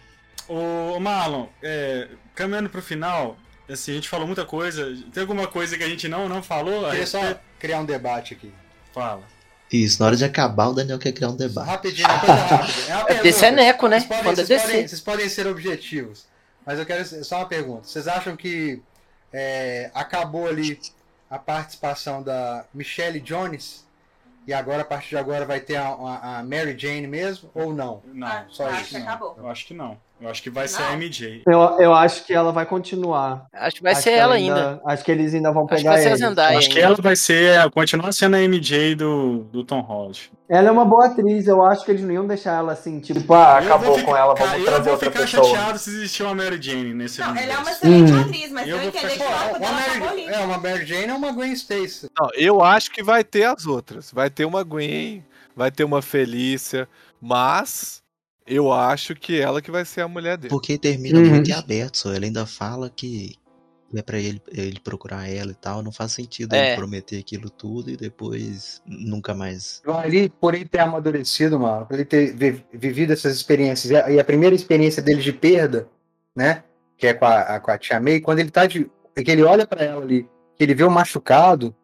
Ô, 0.49 0.99
Marlon, 0.99 1.47
é, 1.61 2.07
caminhando 2.35 2.69
pro 2.69 2.81
final, 2.81 3.37
assim, 3.69 3.91
a 3.91 3.95
gente 3.95 4.09
falou 4.09 4.25
muita 4.25 4.45
coisa. 4.45 4.85
Tem 5.13 5.21
alguma 5.21 5.47
coisa 5.47 5.77
que 5.77 5.83
a 5.83 5.87
gente 5.87 6.07
não, 6.07 6.27
não 6.27 6.41
falou? 6.43 6.89
Queria 6.89 7.05
só 7.07 7.19
criar 7.59 7.79
um 7.79 7.85
debate 7.85 8.33
aqui. 8.33 8.51
Fala. 8.93 9.21
Isso, 9.71 9.99
na 10.01 10.07
hora 10.07 10.15
de 10.15 10.25
acabar, 10.25 10.69
o 10.69 10.73
Daniel 10.73 10.97
quer 10.97 11.11
criar 11.11 11.29
um 11.29 11.35
debate. 11.35 11.67
Rapidinho, 11.69 12.07
uma 12.07 12.19
coisa 12.19 12.33
rápida. 12.33 12.79
É 13.23 13.27
É 13.27 13.45
é 13.47 13.51
neco, 13.51 13.87
né? 13.87 13.99
Vocês 13.99 14.07
podem, 14.09 14.23
Quando 14.23 14.39
é 14.39 14.43
vocês, 14.45 14.61
podem, 14.63 14.87
vocês 14.87 15.01
podem 15.01 15.29
ser 15.29 15.45
objetivos. 15.47 16.25
Mas 16.65 16.79
eu 16.79 16.85
quero 16.85 17.05
só 17.23 17.37
uma 17.37 17.45
pergunta. 17.45 17.83
Vocês 17.87 18.07
acham 18.07 18.35
que 18.35 18.81
é, 19.31 19.91
acabou 19.93 20.47
ali 20.47 20.79
a 21.29 21.37
participação 21.37 22.23
da 22.23 22.65
Michelle 22.73 23.19
Jones 23.19 23.87
e 24.47 24.53
agora, 24.53 24.81
a 24.81 24.85
partir 24.85 25.09
de 25.09 25.17
agora, 25.17 25.45
vai 25.45 25.59
ter 25.59 25.75
a, 25.75 25.89
a- 25.89 26.39
a 26.39 26.43
Mary 26.43 26.75
Jane 26.75 27.05
mesmo? 27.05 27.51
Ou 27.53 27.71
não? 27.71 28.01
Não, 28.11 28.25
Ah, 28.27 28.45
só 28.49 28.65
acho 28.67 28.81
isso, 28.81 28.89
que 28.89 28.97
acabou. 28.97 29.35
eu 29.37 29.47
acho 29.47 29.67
que 29.67 29.73
não. 29.75 29.95
Eu 30.21 30.29
acho 30.29 30.43
que 30.43 30.49
vai 30.49 30.67
ser 30.67 30.81
Não. 30.81 30.89
a 30.89 30.93
MJ. 30.97 31.43
Eu, 31.47 31.59
eu 31.79 31.93
acho 31.93 32.25
que 32.25 32.33
ela 32.33 32.51
vai 32.51 32.65
continuar. 32.65 33.45
Acho 33.53 33.77
que 33.77 33.83
vai 33.83 33.93
Acho 33.93 34.01
ser 34.01 34.11
que 34.11 34.15
ela 34.17 34.35
ainda. 34.35 34.81
Acho 34.85 35.05
que 35.05 35.11
eles 35.11 35.33
ainda 35.33 35.51
vão 35.51 35.63
Acho 35.63 35.69
que 35.69 35.75
pegar 35.77 35.91
vai 35.91 36.01
ser 36.01 36.07
a 36.07 36.11
ela. 36.11 36.53
Eu 36.53 36.57
acho 36.57 36.69
que 36.69 36.75
ainda. 36.79 36.87
ela 36.87 36.95
vai 37.01 37.15
ser, 37.15 37.71
continuar 37.71 38.11
sendo 38.11 38.35
a 38.35 38.39
MJ 38.39 38.95
do, 38.95 39.43
do 39.51 39.63
Tom 39.63 39.79
Holland. 39.79 40.29
Ela 40.49 40.67
é 40.67 40.71
uma 40.71 40.83
boa 40.83 41.05
atriz, 41.05 41.47
eu 41.47 41.63
acho 41.63 41.85
que 41.85 41.91
eles 41.91 42.01
não 42.01 42.11
iam 42.11 42.27
deixar 42.27 42.57
ela 42.57 42.73
assim, 42.73 42.99
tipo, 42.99 43.33
ah, 43.33 43.59
Eu 43.61 43.67
vou 43.67 43.75
acabou 43.75 43.93
ficar- 43.99 44.07
com 44.11 44.17
ela, 44.17 44.33
cara, 44.35 44.49
vamos 44.49 44.59
eu 44.65 44.65
trazer 44.65 44.83
vou 44.83 44.93
outra 44.93 45.11
ficar 45.11 45.21
pessoa. 45.23 45.45
chateado 45.45 45.77
se 45.79 45.89
existir 45.91 46.23
uma 46.23 46.35
Mary 46.35 46.61
Jane 46.61 46.93
nesse 46.93 47.21
Não, 47.21 47.27
ela 47.29 47.39
é 47.39 47.43
uma 47.43 47.51
universo. 47.59 47.71
excelente 47.85 48.11
Hum. 48.11 48.21
atriz, 48.21 48.51
mas 48.51 48.67
Eu 48.67 48.75
eu 48.75 48.79
vou 48.81 48.87
entender 48.89 49.07
que 49.07 49.13
ficar- 49.19 49.55
Uma 49.57 49.71
Mary, 49.71 50.25
é, 50.25 50.37
uma 50.39 50.57
Mary 50.57 50.85
Jane 50.85 51.07
é 51.07 51.13
uma 51.13 51.31
Gwen 51.31 51.53
Stacy. 51.53 52.07
Não, 52.19 52.29
eu 52.35 52.61
acho 52.63 52.91
que 52.91 53.03
vai 53.03 53.23
ter 53.23 53.43
as 53.43 53.65
outras. 53.67 54.11
Vai 54.11 54.29
ter 54.31 54.43
uma 54.45 54.63
Gwen, 54.63 55.23
vai 55.55 55.69
ter 55.71 55.83
uma 55.83 56.01
Felícia, 56.01 56.89
mas 57.21 58.01
eu 58.49 58.71
acho 58.73 59.15
que 59.15 59.39
ela 59.39 59.61
que 59.61 59.71
vai 59.71 59.85
ser 59.85 60.01
a 60.01 60.07
mulher 60.07 60.37
dele. 60.37 60.49
Porque 60.49 60.77
termina 60.77 61.19
Uhum. 61.19 61.29
muito 61.29 61.49
em 61.49 61.53
aberto, 61.53 61.97
só. 61.97 62.13
Ele 62.13 62.25
ainda 62.25 62.45
fala 62.45 62.89
que 62.89 63.35
é 63.95 64.01
pra 64.01 64.19
ele, 64.19 64.41
ele 64.51 64.79
procurar 64.79 65.27
ela 65.29 65.51
e 65.51 65.55
tal. 65.55 65.81
Não 65.81 65.91
faz 65.91 66.11
sentido 66.11 66.53
É. 66.53 66.67
ele 66.69 66.75
prometer 66.77 67.19
aquilo 67.19 67.49
tudo 67.49 67.89
e 67.89 67.97
depois 67.97 68.81
nunca 68.85 69.33
mais. 69.33 69.81
Ali, 69.85 70.29
por 70.29 70.53
ele 70.53 70.65
ter 70.65 70.79
amadurecido, 70.79 71.59
mano, 71.59 71.85
por 71.85 71.93
ele 71.95 72.05
ter 72.05 72.35
vi- 72.35 72.63
vivido 72.73 73.13
essas 73.13 73.35
experiências, 73.35 73.91
e 73.91 74.19
a, 74.19 74.23
primeira 74.23 74.55
experiência 74.55 75.01
dele 75.01 75.21
de 75.21 75.33
perda, 75.33 75.87
né, 76.35 76.63
que 76.97 77.07
é 77.07 77.13
com 77.13 77.25
a, 77.25 77.39
a- 77.41 77.59
com 77.59 77.71
a 77.71 77.77
Tia 77.77 77.99
May, 77.99 78.19
quando 78.19 78.39
ele 78.39 78.51
tá 78.51 78.65
de. 78.65 78.89
que 79.15 79.31
ele 79.31 79.43
olha 79.43 79.65
pra 79.67 79.83
ela 79.83 80.01
ali, 80.03 80.27
que 80.55 80.63
ele 80.63 80.73
vê 80.75 80.83
o 80.83 80.89
machucado, 80.91 81.75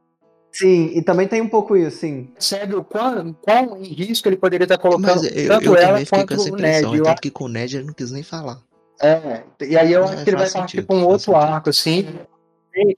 Sim, 0.57 0.91
e 0.95 1.02
também 1.02 1.27
tem 1.27 1.41
um 1.41 1.49
pouco 1.49 1.76
isso, 1.76 1.98
sim. 1.98 2.26
percebe 2.34 2.76
o 2.76 2.84
quão, 2.84 3.34
quão 3.34 3.77
em 3.84 3.84
risco 3.90 4.30
ele 4.30 4.38
poderia 4.38 4.64
estar 4.64 4.77
colocando 4.77 5.22
Mas 5.22 5.23
eu, 5.36 5.48
tanto 5.49 5.65
eu 5.65 5.76
ela 5.76 5.88
também 5.88 6.06
fiquei 6.06 6.19
quanto 6.19 6.27
com 6.30 6.34
essa 6.36 6.44
o 6.44 6.48
impressão. 6.53 6.91
Ned. 6.91 7.03
Tanto 7.03 7.22
que 7.22 7.30
com 7.32 7.44
o 7.44 7.48
Ned 7.49 7.76
ele 7.76 7.88
não 7.88 7.94
quis 7.94 8.10
nem 8.11 8.23
falar. 8.23 8.61
É, 9.02 9.44
e 9.61 9.77
aí 9.77 9.91
eu 9.91 10.06
acho 10.06 10.23
que 10.23 10.30
ele 10.30 10.38
vai 10.38 10.49
partir 10.49 10.84
para 10.84 10.95
um 10.95 11.03
outro 11.06 11.34
sentido. 11.34 11.36
arco, 11.36 11.69
assim. 11.69 12.07
Ele 12.73 12.95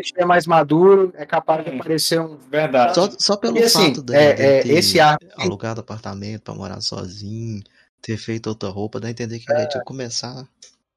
estiver 0.00 0.24
mais 0.24 0.46
maduro, 0.46 1.12
é 1.16 1.26
capaz 1.26 1.64
de 1.64 1.70
aparecer 1.70 2.20
um. 2.20 2.36
Verdade. 2.50 2.94
Só, 2.94 3.10
só 3.18 3.36
pelo 3.36 3.58
E 3.58 3.62
assim, 3.62 3.88
fato 3.88 4.02
dele, 4.02 4.18
é, 4.24 4.32
dele 4.34 4.48
é, 4.48 4.62
ter 4.62 4.68
esse 4.72 4.98
arco. 4.98 5.24
alugado 5.36 5.80
apartamento 5.82 6.42
pra 6.42 6.54
morar 6.54 6.80
sozinho, 6.80 7.62
ter 8.00 8.16
feito 8.16 8.46
outra 8.48 8.68
roupa, 8.70 8.98
dá 8.98 9.08
a 9.08 9.10
entender 9.10 9.38
que 9.38 9.50
ele 9.52 9.60
É. 9.62 9.66
tinha 9.66 9.80
que 9.80 9.86
começar. 9.86 10.46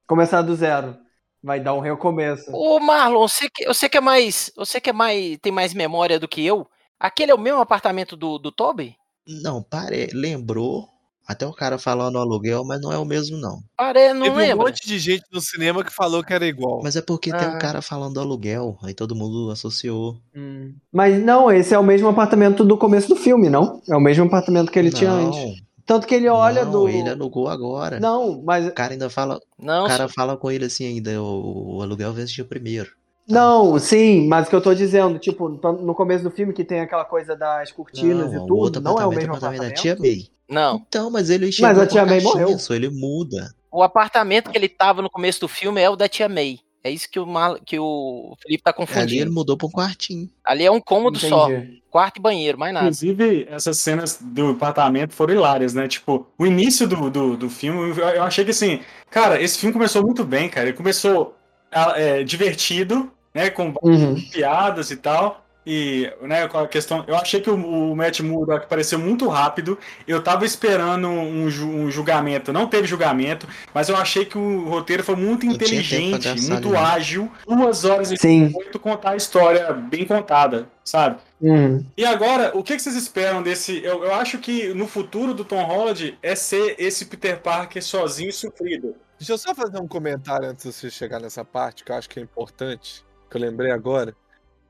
Começar 0.07 0.41
do 0.41 0.55
zero. 0.55 0.95
Vai 1.43 1.59
dar 1.59 1.73
um 1.73 1.79
recomeço. 1.79 2.51
Ô, 2.53 2.79
Marlon, 2.79 3.27
você 3.27 3.49
que, 3.49 3.65
você 3.65 3.87
que 3.87 3.97
é 3.97 4.01
mais. 4.01 4.51
Você 4.55 4.79
que 4.81 4.89
é 4.89 4.93
mais. 4.93 5.37
tem 5.41 5.51
mais 5.51 5.73
memória 5.73 6.19
do 6.19 6.27
que 6.27 6.45
eu. 6.45 6.67
Aquele 6.99 7.31
é 7.31 7.35
o 7.35 7.39
mesmo 7.39 7.61
apartamento 7.61 8.17
do, 8.17 8.37
do 8.37 8.51
Toby? 8.51 8.95
Não, 9.25 9.63
pare, 9.63 10.09
lembrou. 10.13 10.87
Até 11.25 11.45
o 11.45 11.53
cara 11.53 11.77
falando 11.77 12.13
no 12.15 12.19
aluguel, 12.21 12.65
mas 12.65 12.81
não 12.81 12.91
é 12.91 12.97
o 12.97 13.05
mesmo, 13.05 13.37
não. 13.37 13.59
Pare, 13.77 14.13
não 14.13 14.23
Teve 14.23 14.35
um 14.35 14.39
lembra. 14.39 14.65
monte 14.65 14.87
de 14.87 14.97
gente 14.97 15.23
no 15.31 15.39
cinema 15.39 15.83
que 15.83 15.93
falou 15.93 16.23
que 16.23 16.33
era 16.33 16.47
igual. 16.47 16.81
Mas 16.83 16.95
é 16.95 17.03
porque 17.03 17.29
tem 17.31 17.47
Ah. 17.47 17.51
um 17.55 17.59
cara 17.59 17.83
falando 17.83 18.15
do 18.15 18.19
aluguel, 18.19 18.79
aí 18.81 18.95
todo 18.95 19.15
mundo 19.15 19.51
associou. 19.51 20.17
Hum. 20.35 20.73
Mas 20.91 21.23
não, 21.23 21.51
esse 21.51 21.71
é 21.71 21.77
o 21.77 21.83
mesmo 21.83 22.07
apartamento 22.07 22.65
do 22.65 22.75
começo 22.75 23.07
do 23.07 23.15
filme, 23.15 23.47
não? 23.47 23.79
É 23.87 23.95
o 23.95 23.99
mesmo 24.01 24.25
apartamento 24.25 24.71
que 24.71 24.79
ele 24.79 24.91
tinha 24.91 25.11
não, 25.11 25.27
antes. 25.27 25.61
Tanto 25.89 26.05
que 26.05 26.13
ele 26.13 26.27
olha 26.29 26.63
não, 26.63 26.71
do. 26.71 26.87
ele 26.87 27.09
alugou 27.09 27.47
agora. 27.47 27.99
Não, 27.99 28.43
mas. 28.43 28.67
O 28.67 28.71
cara 28.71 28.93
ainda 28.93 29.09
fala, 29.09 29.39
Não, 29.57 29.85
o 29.85 29.87
cara 29.87 30.07
fala 30.07 30.37
com 30.37 30.51
ele 30.51 30.65
assim 30.65 30.85
ainda, 30.85 31.19
o, 31.19 31.77
o 31.77 31.81
aluguel 31.81 32.13
venceu 32.13 32.45
primeiro. 32.45 32.91
Não, 33.27 33.79
sim, 33.79 34.27
mas 34.27 34.45
o 34.45 34.49
que 34.51 34.55
eu 34.55 34.61
tô 34.61 34.71
dizendo, 34.75 35.17
tipo, 35.17 35.49
no 35.49 35.95
começo 35.95 36.23
do 36.23 36.29
filme 36.29 36.53
que 36.53 36.63
tem 36.63 36.81
aquela 36.81 37.03
coisa 37.05 37.35
das 37.35 37.71
cortinas 37.71 38.27
não, 38.27 38.33
e 38.33 38.37
o 38.37 38.41
tudo, 38.41 38.55
outro 38.57 38.81
não 38.83 38.99
é 38.99 39.05
o 39.05 39.09
apartamento 39.09 39.17
é 39.17 39.19
mesmo 39.19 39.33
o 39.33 39.37
apartamento 39.37 39.61
da 39.61 39.67
apartamento. 39.67 39.99
tia 39.99 40.15
May. 40.15 40.27
não. 40.47 40.85
Então, 40.87 41.09
mas 41.09 41.31
ele 41.31 41.51
chegou 41.51 41.81
a 41.81 41.85
com 41.87 41.91
tia 41.91 42.05
May 42.05 42.21
morreu. 42.21 42.59
só 42.59 42.75
ele 42.75 42.89
muda. 42.91 43.51
O 43.71 43.81
apartamento 43.81 44.51
que 44.51 44.57
ele 44.59 44.69
tava 44.69 45.01
no 45.01 45.09
começo 45.09 45.39
do 45.39 45.47
filme 45.47 45.81
é 45.81 45.89
o 45.89 45.95
da 45.95 46.07
tia 46.07 46.29
May. 46.29 46.59
É 46.83 46.89
isso 46.89 47.09
que 47.09 47.19
o, 47.19 47.25
Mar... 47.25 47.59
que 47.65 47.77
o 47.77 48.35
Felipe 48.41 48.63
tá 48.63 48.71
Ali 48.71 48.77
ele 48.79 48.87
confundindo. 48.87 49.31
mudou 49.31 49.57
pra 49.57 49.67
um 49.67 49.71
quartinho. 49.71 50.29
Ali 50.45 50.65
é 50.65 50.71
um 50.71 50.79
cômodo 50.79 51.19
só. 51.19 51.49
Entendi. 51.51 51.83
Quarto 51.91 52.17
e 52.17 52.21
banheiro, 52.21 52.57
mais 52.57 52.73
nada. 52.73 52.85
Inclusive, 52.85 53.47
essas 53.49 53.77
cenas 53.79 54.19
do 54.21 54.49
apartamento 54.51 55.13
foram 55.13 55.33
hilárias, 55.33 55.73
né? 55.73 55.87
Tipo, 55.87 56.25
o 56.37 56.45
início 56.45 56.87
do, 56.87 57.09
do, 57.09 57.35
do 57.35 57.49
filme, 57.49 57.89
eu 57.89 57.95
eu 57.97 58.23
achei 58.23 58.45
que 58.45 58.51
assim, 58.51 58.79
cara, 59.09 59.41
esse 59.41 59.57
filme 59.59 59.73
começou 59.73 60.01
muito 60.03 60.23
bem, 60.23 60.49
cara. 60.49 60.67
Ele 60.69 60.77
começou 60.77 61.35
ah, 61.71 61.93
é, 61.97 62.23
divertido, 62.23 63.11
né? 63.33 63.49
Com 63.49 63.73
Uhum. 63.83 64.15
piadas 64.31 64.89
e 64.91 64.95
tal. 64.95 65.45
E, 65.65 66.11
né, 66.21 66.47
com 66.47 66.57
a 66.57 66.67
questão. 66.67 67.03
Eu 67.07 67.15
achei 67.15 67.41
que 67.41 67.49
o, 67.49 67.53
o 67.91 67.95
Matt 67.95 68.21
Murdock 68.21 68.63
apareceu 68.65 68.97
muito 68.97 69.27
rápido. 69.27 69.77
Eu 70.07 70.23
tava 70.23 70.45
esperando 70.45 71.07
um, 71.07 71.49
ju- 71.49 71.69
um 71.69 71.91
julgamento. 71.91 72.51
Não 72.51 72.65
teve 72.65 72.87
julgamento, 72.87 73.47
mas 73.73 73.87
eu 73.89 73.95
achei 73.95 74.25
que 74.25 74.37
o 74.37 74.67
roteiro 74.67 75.03
foi 75.03 75.15
muito 75.15 75.45
pra 75.45 75.55
inteligente, 75.55 76.27
muito 76.49 76.69
ali, 76.69 76.77
né? 76.77 76.79
ágil. 76.79 77.31
Duas 77.45 77.85
horas 77.85 78.11
e 78.11 78.17
Sim. 78.17 78.51
oito 78.55 78.79
contar 78.79 79.11
a 79.11 79.15
história 79.15 79.71
bem 79.73 80.05
contada, 80.05 80.67
sabe? 80.83 81.19
Uhum. 81.39 81.85
E 81.95 82.03
agora, 82.03 82.57
o 82.57 82.63
que 82.63 82.75
que 82.75 82.81
vocês 82.81 82.95
esperam 82.95 83.43
desse. 83.43 83.83
Eu, 83.83 84.03
eu 84.05 84.15
acho 84.15 84.39
que 84.39 84.73
no 84.73 84.87
futuro 84.87 85.33
do 85.33 85.45
Tom 85.45 85.63
Holland 85.63 86.17
é 86.23 86.35
ser 86.35 86.75
esse 86.79 87.05
Peter 87.05 87.39
Parker 87.39 87.83
sozinho 87.83 88.29
e 88.29 88.33
sofrido. 88.33 88.95
Deixa 89.19 89.33
eu 89.33 89.37
só 89.37 89.53
fazer 89.53 89.79
um 89.79 89.87
comentário 89.87 90.47
antes 90.49 90.65
de 90.65 90.73
você 90.73 90.89
chegar 90.89 91.19
nessa 91.19 91.43
parte, 91.45 91.83
que 91.83 91.91
eu 91.91 91.95
acho 91.95 92.09
que 92.09 92.19
é 92.19 92.23
importante, 92.23 93.03
que 93.29 93.37
eu 93.37 93.41
lembrei 93.41 93.69
agora. 93.71 94.15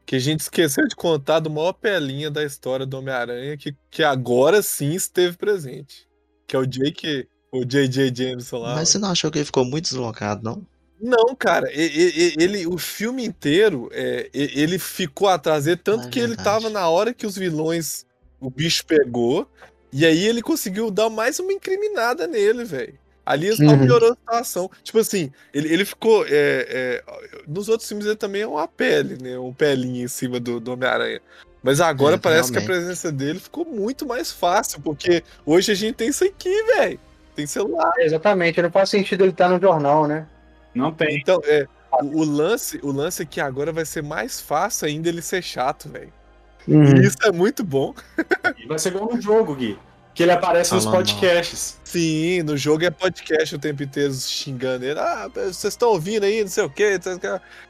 Que 0.09 0.15
a 0.15 0.19
gente 0.19 0.39
esqueceu 0.39 0.87
de 0.87 0.95
contar 0.95 1.39
do 1.39 1.51
maior 1.51 1.71
pelinha 1.71 2.31
da 2.31 2.43
história 2.43 2.83
do 2.83 2.97
Homem-Aranha, 2.97 3.55
que, 3.55 3.75
que 3.91 4.01
agora 4.01 4.59
sim 4.63 4.95
esteve 4.95 5.37
presente. 5.37 6.07
Que 6.47 6.55
é 6.55 6.59
o 6.59 6.65
Jake, 6.65 7.27
o 7.51 7.63
J.J. 7.63 8.11
Jameson 8.15 8.57
lá. 8.57 8.73
Mas 8.73 8.89
você 8.89 8.97
não 8.97 9.11
achou 9.11 9.29
que 9.29 9.37
ele 9.37 9.45
ficou 9.45 9.63
muito 9.63 9.83
deslocado, 9.83 10.43
não? 10.43 10.65
Não, 10.99 11.35
cara, 11.35 11.71
e- 11.71 11.79
e- 11.85 12.19
e- 12.39 12.43
ele, 12.43 12.65
o 12.65 12.79
filme 12.79 13.23
inteiro, 13.23 13.87
é, 13.91 14.27
ele 14.33 14.79
ficou 14.79 15.27
atrás 15.27 15.65
dele, 15.65 15.77
tanto 15.77 16.07
É 16.07 16.09
que 16.09 16.19
ele 16.19 16.35
tava 16.35 16.71
na 16.71 16.89
hora 16.89 17.13
que 17.13 17.27
os 17.27 17.37
vilões, 17.37 18.03
o 18.39 18.49
bicho 18.49 18.83
pegou, 18.87 19.47
e 19.93 20.07
aí 20.07 20.25
ele 20.25 20.41
conseguiu 20.41 20.89
dar 20.89 21.11
mais 21.11 21.37
uma 21.39 21.53
incriminada 21.53 22.25
nele, 22.25 22.63
velho. 22.63 22.97
Ali 23.29 23.55
só 23.55 23.61
Uhum. 23.63 23.85
piorou 23.85 24.11
a 24.11 24.15
situação. 24.15 24.71
Tipo 24.83 24.97
assim, 24.99 25.31
ele, 25.53 25.71
ele 25.71 25.85
ficou. 25.85 26.25
é, 26.25 26.31
é, 26.31 27.03
nos 27.47 27.69
outros 27.69 27.87
filmes 27.87 28.07
ele 28.07 28.15
também 28.15 28.41
é 28.41 28.47
uma 28.47 28.67
pele, 28.67 29.17
né? 29.21 29.37
Um 29.37 29.53
pelinho 29.53 30.03
em 30.03 30.07
cima 30.07 30.39
do, 30.39 30.59
do 30.59 30.71
Homem-Aranha. 30.73 31.21
Mas 31.61 31.79
agora 31.79 32.15
É, 32.15 32.17
parece 32.17 32.51
que 32.51 32.57
a 32.57 32.61
realmente. 32.61 32.79
presença 32.85 33.11
dele 33.11 33.39
ficou 33.39 33.65
muito 33.65 34.03
mais 34.07 34.31
fácil, 34.31 34.81
porque 34.81 35.23
hoje 35.45 35.71
a 35.71 35.75
gente 35.75 35.93
tem 35.95 36.07
isso 36.09 36.23
aqui, 36.23 36.63
velho. 36.63 36.99
Tem 37.35 37.45
celular. 37.45 37.93
É, 37.97 38.05
exatamente, 38.05 38.59
não 38.61 38.71
faz 38.71 38.89
sentido 38.89 39.23
ele 39.23 39.31
estar 39.31 39.47
no 39.47 39.59
jornal, 39.61 40.07
né? 40.07 40.25
Não 40.73 40.91
tem. 40.91 41.17
Então, 41.17 41.39
é. 41.45 41.67
O, 42.01 42.21
o 42.21 42.23
lance, 42.23 42.79
o 42.81 42.91
lance 42.91 43.21
é 43.21 43.25
que 43.25 43.39
agora 43.39 43.71
vai 43.71 43.85
ser 43.85 44.01
mais 44.01 44.41
fácil 44.41 44.87
ainda 44.87 45.07
ele 45.07 45.21
ser 45.21 45.43
chato, 45.43 45.87
velho. 45.89 46.11
Uhum. 46.67 46.83
E 46.97 47.05
isso 47.05 47.17
é 47.23 47.31
muito 47.31 47.63
bom. 47.63 47.93
E 48.57 48.65
vai 48.67 48.79
ser 48.79 48.89
igual 48.89 49.13
no 49.13 49.21
jogo, 49.21 49.53
Gui. 49.55 49.77
Que 50.19 50.23
ele 50.23 50.33
aparece 50.33 50.73
nos 50.73 50.83
Falando 50.83 51.07
mal. 51.07 51.15
podcasts. 51.15 51.79
Sim, 51.81 52.43
no 52.43 52.57
jogo 52.57 52.83
é 52.83 52.89
podcast 52.91 53.55
o 53.55 53.57
tempo 53.57 53.81
inteiro 53.83 54.13
xingando 54.13 54.83
ele. 54.83 54.99
Ah, 54.99 55.29
vocês 55.33 55.63
estão 55.63 55.91
ouvindo 55.91 56.25
aí, 56.25 56.41
não 56.41 56.49
sei 56.49 56.65
o 56.65 56.69
quê. 56.69 56.99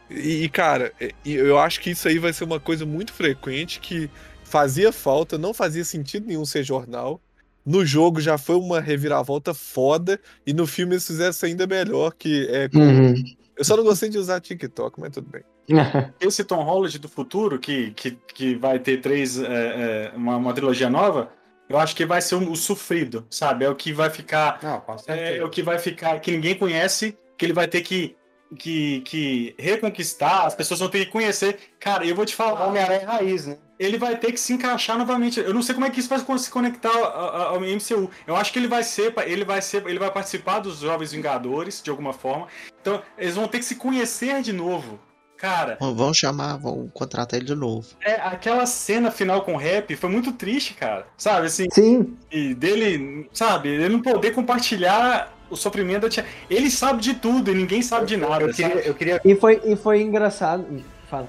E, 0.09 0.45
e, 0.45 0.49
cara, 0.49 0.91
eu 1.23 1.59
acho 1.59 1.80
que 1.80 1.91
isso 1.91 2.07
aí 2.07 2.17
vai 2.17 2.34
ser 2.34 2.45
uma 2.45 2.59
coisa 2.59 2.88
muito 2.88 3.13
frequente 3.13 3.80
que 3.80 4.09
fazia 4.43 4.91
falta, 4.91 5.38
não 5.38 5.53
fazia 5.53 5.85
sentido 5.85 6.26
nenhum 6.26 6.43
ser 6.43 6.63
jornal. 6.63 7.21
No 7.63 7.85
jogo 7.85 8.19
já 8.19 8.35
foi 8.35 8.55
uma 8.55 8.80
reviravolta 8.81 9.53
foda. 9.53 10.19
E 10.43 10.51
no 10.51 10.65
filme 10.65 10.93
eles 10.93 11.05
fizeram 11.05 11.30
isso 11.30 11.45
ainda 11.45 11.67
melhor, 11.67 12.15
que 12.17 12.47
é. 12.49 12.67
com- 12.67 12.80
Uhum. 12.80 13.13
Eu 13.55 13.63
só 13.63 13.77
não 13.77 13.84
gostei 13.84 14.09
de 14.09 14.17
usar 14.17 14.39
TikTok, 14.39 14.99
mas 14.99 15.11
tudo 15.11 15.30
bem. 15.30 15.43
Esse 16.19 16.43
Tom 16.43 16.63
Holland 16.63 16.97
do 16.97 17.07
futuro, 17.07 17.59
que, 17.59 17.91
que, 17.91 18.17
que 18.34 18.55
vai 18.55 18.80
ter 18.80 19.01
três. 19.01 19.38
é, 19.38 20.11
é, 20.13 20.17
uma, 20.17 20.35
uma 20.38 20.51
trilogia 20.51 20.89
nova, 20.89 21.30
eu 21.70 21.78
acho 21.78 21.96
que 21.96 22.06
vai 22.06 22.22
ser 22.22 22.36
o, 22.36 22.52
o 22.52 22.56
sofrido, 22.56 23.26
sabe? 23.30 23.64
É 23.66 23.70
o 23.70 23.76
que 23.76 23.94
vai 23.94 24.10
ficar. 24.10 24.60
Não, 24.62 24.82
com 24.82 24.96
É, 25.08 25.44
o 25.44 25.50
que 25.50 25.62
vai 25.64 25.78
ficar. 25.80 26.20
Que 26.20 26.32
ninguém 26.32 26.56
conhece, 26.56 27.18
que 27.38 27.46
ele 27.46 27.54
vai 27.54 27.68
ter 27.68 27.82
que. 27.82 28.16
Que, 28.58 29.02
que 29.02 29.54
reconquistar, 29.60 30.48
as 30.48 30.56
pessoas 30.56 30.80
vão 30.80 30.90
ter 30.90 31.06
que 31.06 31.12
conhecer. 31.12 31.60
Cara, 31.80 32.04
eu 32.04 32.16
vou 32.16 32.26
te 32.26 32.36
falar, 32.36 32.66
Homem-Aranha 32.66 33.06
raiz, 33.06 33.46
né? 33.46 33.60
ele 33.78 33.96
vai 33.96 34.18
ter 34.18 34.32
que 34.32 34.40
se 34.40 34.52
encaixar 34.52 34.98
novamente. 34.98 35.40
Eu 35.40 35.54
não 35.54 35.62
sei 35.62 35.76
como 35.76 35.86
é 35.86 35.90
que 35.91 36.00
isso 36.00 36.10
vai 36.10 36.18
se 36.40 36.50
conectar 36.50 36.90
ao- 36.90 37.54
ao 37.54 37.62
MCU. 37.62 38.10
Eu 38.26 38.36
acho 38.36 38.52
que 38.52 38.58
ele 38.58 38.68
vai 38.68 38.82
ser, 38.82 39.14
ele 39.28 39.46
vai 39.46 39.62
ser, 39.62 39.86
ele 39.88 40.00
vai 40.00 40.10
participar 40.12 40.60
dos 40.62 40.80
Jovens 40.80 41.12
Vingadores 41.12 41.80
de 41.84 41.91
alguma 41.91 42.12
forma. 42.12 42.48
Então, 42.82 43.02
eles 43.20 43.36
vão 43.36 43.48
ter 43.48 43.60
que 43.60 43.66
se 43.66 43.76
conhecer 43.76 44.41
de 44.41 44.52
novo. 44.52 45.00
Cara, 45.40 45.78
Vão- 45.80 46.14
chamar, 46.14 46.57
vão 46.57 46.90
contratar 46.94 47.38
ele 47.40 47.45
de 47.48 47.56
novo. 47.56 47.88
é, 48.03 48.16
aquela 48.16 48.66
cena 48.66 49.10
final 49.10 49.41
com 49.44 49.53
o 49.53 49.57
rap 49.57 49.95
foi 49.95 50.10
muito 50.10 50.34
triste, 50.34 50.74
cara. 50.74 51.07
Sabe, 51.18 51.48
assim, 51.48 51.66
Sim. 51.72 52.18
e 52.32 52.53
dele, 52.53 53.30
sabe, 53.32 53.70
ele 53.70 53.88
não 53.90 54.02
poder 54.02 54.32
compartilhar 54.32 55.34
o 55.49 55.56
sofrimento 55.56 56.02
da 56.03 56.10
tia. 56.10 56.26
Ele 56.49 56.70
sabe 56.70 57.02
de 57.02 57.14
tudo 57.14 57.52
e 57.52 57.56
ninguém 57.56 57.82
sabe 57.82 58.06
de 58.06 58.18
nada. 58.18 58.44
Eu 58.44 58.53
queria, 58.53 58.76
eu 58.82 58.94
queria. 58.94 59.22
E 59.24 59.34
foi, 59.36 59.61
e 59.66 59.76
foi 59.78 60.02
engraçado. 60.02 60.66
Fala. 61.10 61.28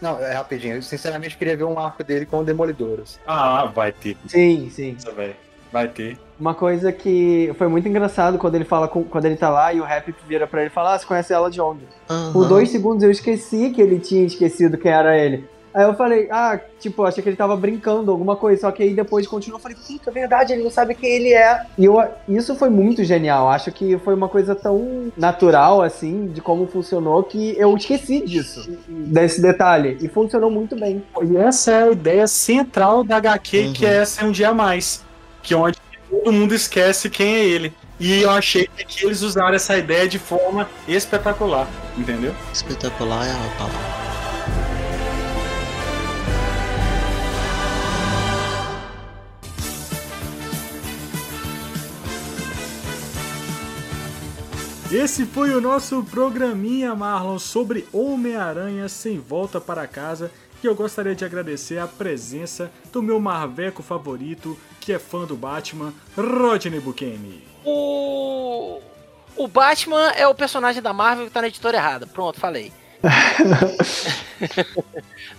Não, 0.00 0.18
é 0.20 0.32
rapidinho. 0.34 0.76
Eu 0.76 0.82
sinceramente 0.82 1.36
queria 1.36 1.56
ver 1.56 1.64
um 1.64 1.78
arco 1.78 2.02
dele 2.04 2.24
com 2.24 2.38
o 2.38 2.44
Demolidores. 2.44 3.18
Ah, 3.26 3.66
vai 3.66 3.92
ter. 3.92 4.16
Sim, 4.26 4.70
sim. 4.70 4.94
Isso, 4.98 5.12
velho. 5.12 5.34
Vai 5.72 5.88
ter. 5.88 6.18
Uma 6.38 6.54
coisa 6.54 6.92
que 6.92 7.52
foi 7.58 7.66
muito 7.68 7.88
engraçado 7.88 8.38
quando 8.38 8.54
ele 8.54 8.64
fala 8.64 8.86
com, 8.86 9.02
quando 9.04 9.24
ele 9.24 9.36
tá 9.36 9.50
lá 9.50 9.72
e 9.72 9.80
o 9.80 9.84
Rap 9.84 10.14
vira 10.26 10.46
pra 10.46 10.60
ele 10.60 10.70
e 10.70 10.72
fala: 10.72 10.94
Ah, 10.94 10.98
você 10.98 11.04
conhece 11.06 11.32
ela 11.32 11.50
de 11.50 11.60
onde? 11.60 11.82
Por 12.06 12.14
Aham. 12.42 12.48
dois 12.48 12.70
segundos 12.70 13.02
eu 13.02 13.10
esqueci 13.10 13.70
que 13.70 13.80
ele 13.82 13.98
tinha 13.98 14.24
esquecido 14.24 14.78
quem 14.78 14.92
era 14.92 15.16
ele. 15.18 15.48
Aí 15.74 15.84
eu 15.84 15.94
falei, 15.94 16.26
ah, 16.30 16.58
tipo, 16.80 17.04
achei 17.04 17.22
que 17.22 17.28
ele 17.28 17.36
tava 17.36 17.54
brincando, 17.54 18.10
alguma 18.10 18.34
coisa. 18.34 18.62
Só 18.62 18.70
que 18.72 18.82
aí 18.82 18.94
depois 18.94 19.26
continuou, 19.28 19.58
eu 19.58 19.62
falei, 19.62 19.76
puta, 19.76 20.10
é 20.10 20.12
verdade, 20.12 20.52
ele 20.52 20.62
não 20.64 20.70
sabe 20.70 20.94
quem 20.94 21.08
ele 21.10 21.32
é. 21.34 21.62
E 21.76 21.84
eu, 21.84 22.02
isso 22.26 22.56
foi 22.56 22.70
muito 22.70 23.04
genial. 23.04 23.48
Acho 23.48 23.70
que 23.70 23.96
foi 23.98 24.14
uma 24.14 24.28
coisa 24.28 24.54
tão 24.56 25.12
natural, 25.16 25.82
assim, 25.82 26.28
de 26.28 26.40
como 26.40 26.66
funcionou, 26.66 27.22
que 27.22 27.54
eu 27.58 27.76
esqueci 27.76 28.24
disso, 28.24 28.68
desse 28.88 29.40
detalhe. 29.42 29.98
E 30.00 30.08
funcionou 30.08 30.50
muito 30.50 30.74
bem. 30.74 31.02
E 31.22 31.36
essa 31.36 31.70
é 31.70 31.82
a 31.84 31.90
ideia 31.92 32.26
central 32.26 33.04
da 33.04 33.16
HQ, 33.18 33.58
Uhum. 33.66 33.72
que 33.74 33.86
é 33.86 33.96
essa 33.98 34.22
é 34.22 34.24
um 34.24 34.32
dia 34.32 34.48
a 34.48 34.54
mais. 34.54 35.04
Que 35.42 35.54
é 35.54 35.56
onde 35.56 35.78
todo 36.08 36.32
mundo 36.32 36.54
esquece 36.54 37.08
quem 37.10 37.34
é 37.36 37.44
ele. 37.44 37.72
E 38.00 38.22
eu 38.22 38.30
achei 38.30 38.68
que 38.68 38.82
aqui 38.82 39.04
eles 39.04 39.22
usaram 39.22 39.54
essa 39.54 39.76
ideia 39.76 40.08
de 40.08 40.18
forma 40.18 40.68
espetacular, 40.86 41.68
entendeu? 41.96 42.34
Espetacular 42.52 43.26
é 43.26 43.32
a 43.32 43.58
palavra. 43.58 43.98
Esse 54.90 55.26
foi 55.26 55.50
o 55.50 55.60
nosso 55.60 56.02
programinha, 56.04 56.94
Marlon, 56.94 57.38
sobre 57.38 57.86
Homem-Aranha 57.92 58.88
Sem 58.88 59.18
Volta 59.18 59.60
para 59.60 59.86
Casa. 59.86 60.30
E 60.62 60.66
eu 60.66 60.74
gostaria 60.74 61.14
de 61.14 61.24
agradecer 61.24 61.78
a 61.78 61.86
presença 61.86 62.70
do 62.92 63.00
meu 63.02 63.20
marveco 63.20 63.82
favorito, 63.82 64.58
que 64.80 64.92
é 64.92 64.98
fã 64.98 65.24
do 65.24 65.36
Batman, 65.36 65.92
Rodney 66.16 66.80
Bukemi. 66.80 67.44
O. 67.64 68.80
O 69.36 69.46
Batman 69.46 70.10
é 70.16 70.26
o 70.26 70.34
personagem 70.34 70.82
da 70.82 70.92
Marvel 70.92 71.26
que 71.26 71.30
tá 71.32 71.40
na 71.40 71.46
editora 71.46 71.76
errada. 71.76 72.06
Pronto, 72.08 72.40
falei. 72.40 72.72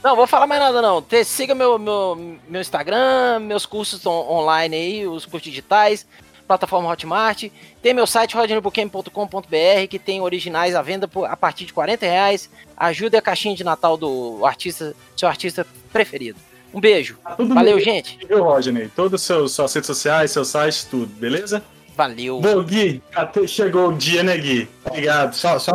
não, 0.04 0.16
vou 0.16 0.26
falar 0.28 0.48
mais 0.48 0.62
nada 0.62 0.82
não. 0.82 1.02
Te- 1.02 1.26
siga 1.26 1.54
meu, 1.54 1.78
meu, 1.78 2.38
meu 2.48 2.62
Instagram, 2.62 3.40
meus 3.40 3.66
cursos 3.66 4.06
on- 4.06 4.30
online 4.30 4.76
aí, 4.76 5.08
os 5.08 5.26
cursos 5.26 5.50
digitais, 5.50 6.06
plataforma 6.50 6.90
Hotmart. 6.90 7.44
Tem 7.82 7.94
meu 7.94 8.08
site 8.08 8.36
rodneybuquem.com.br 8.36 9.88
que 9.88 10.00
tem 10.00 10.20
originais 10.20 10.74
à 10.76 10.82
venda 10.82 11.08
por- 11.08 11.26
a 11.26 11.38
partir 11.38 11.66
de 11.66 11.74
40 11.74 12.06
reais. 12.06 12.50
Ajude 12.76 13.16
a 13.16 13.22
caixinha 13.22 13.56
de 13.56 13.64
Natal 13.64 13.96
do 13.96 14.44
artista, 14.44 14.96
seu 15.16 15.30
artista 15.30 15.66
preferido. 15.94 16.40
Um 16.74 16.80
beijo. 16.80 17.18
Todo 17.38 17.54
Valeu, 17.54 17.74
mundo 17.76 17.84
gente. 17.84 18.18
viu, 18.28 18.44
Rodney? 18.44 18.90
Todas 18.96 19.30
as 19.30 19.52
suas 19.52 19.74
redes 19.74 19.88
sociais, 19.88 20.32
seus 20.32 20.48
sites, 20.48 20.84
tudo, 20.86 21.06
beleza? 21.08 21.64
Valeu. 21.96 22.40
Bom, 22.40 22.64
Gui, 22.64 23.02
até 23.14 23.46
chegou 23.46 23.90
o 23.90 23.94
dia, 23.98 24.24
né, 24.24 24.38
Gui? 24.38 24.70
Obrigado. 24.86 25.34
Só, 25.36 25.60
só. 25.60 25.74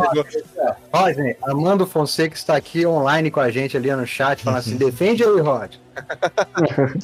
Rodney, 0.91 1.35
Armando 1.43 1.85
Fonseca 1.85 2.35
está 2.35 2.55
aqui 2.55 2.85
online 2.85 3.29
com 3.29 3.39
a 3.39 3.51
gente 3.51 3.77
ali 3.77 3.91
no 3.95 4.07
chat, 4.07 4.41
falando 4.43 4.59
assim: 4.59 4.75
defende 4.77 5.23
aí, 5.23 5.39
Rod. 5.39 5.75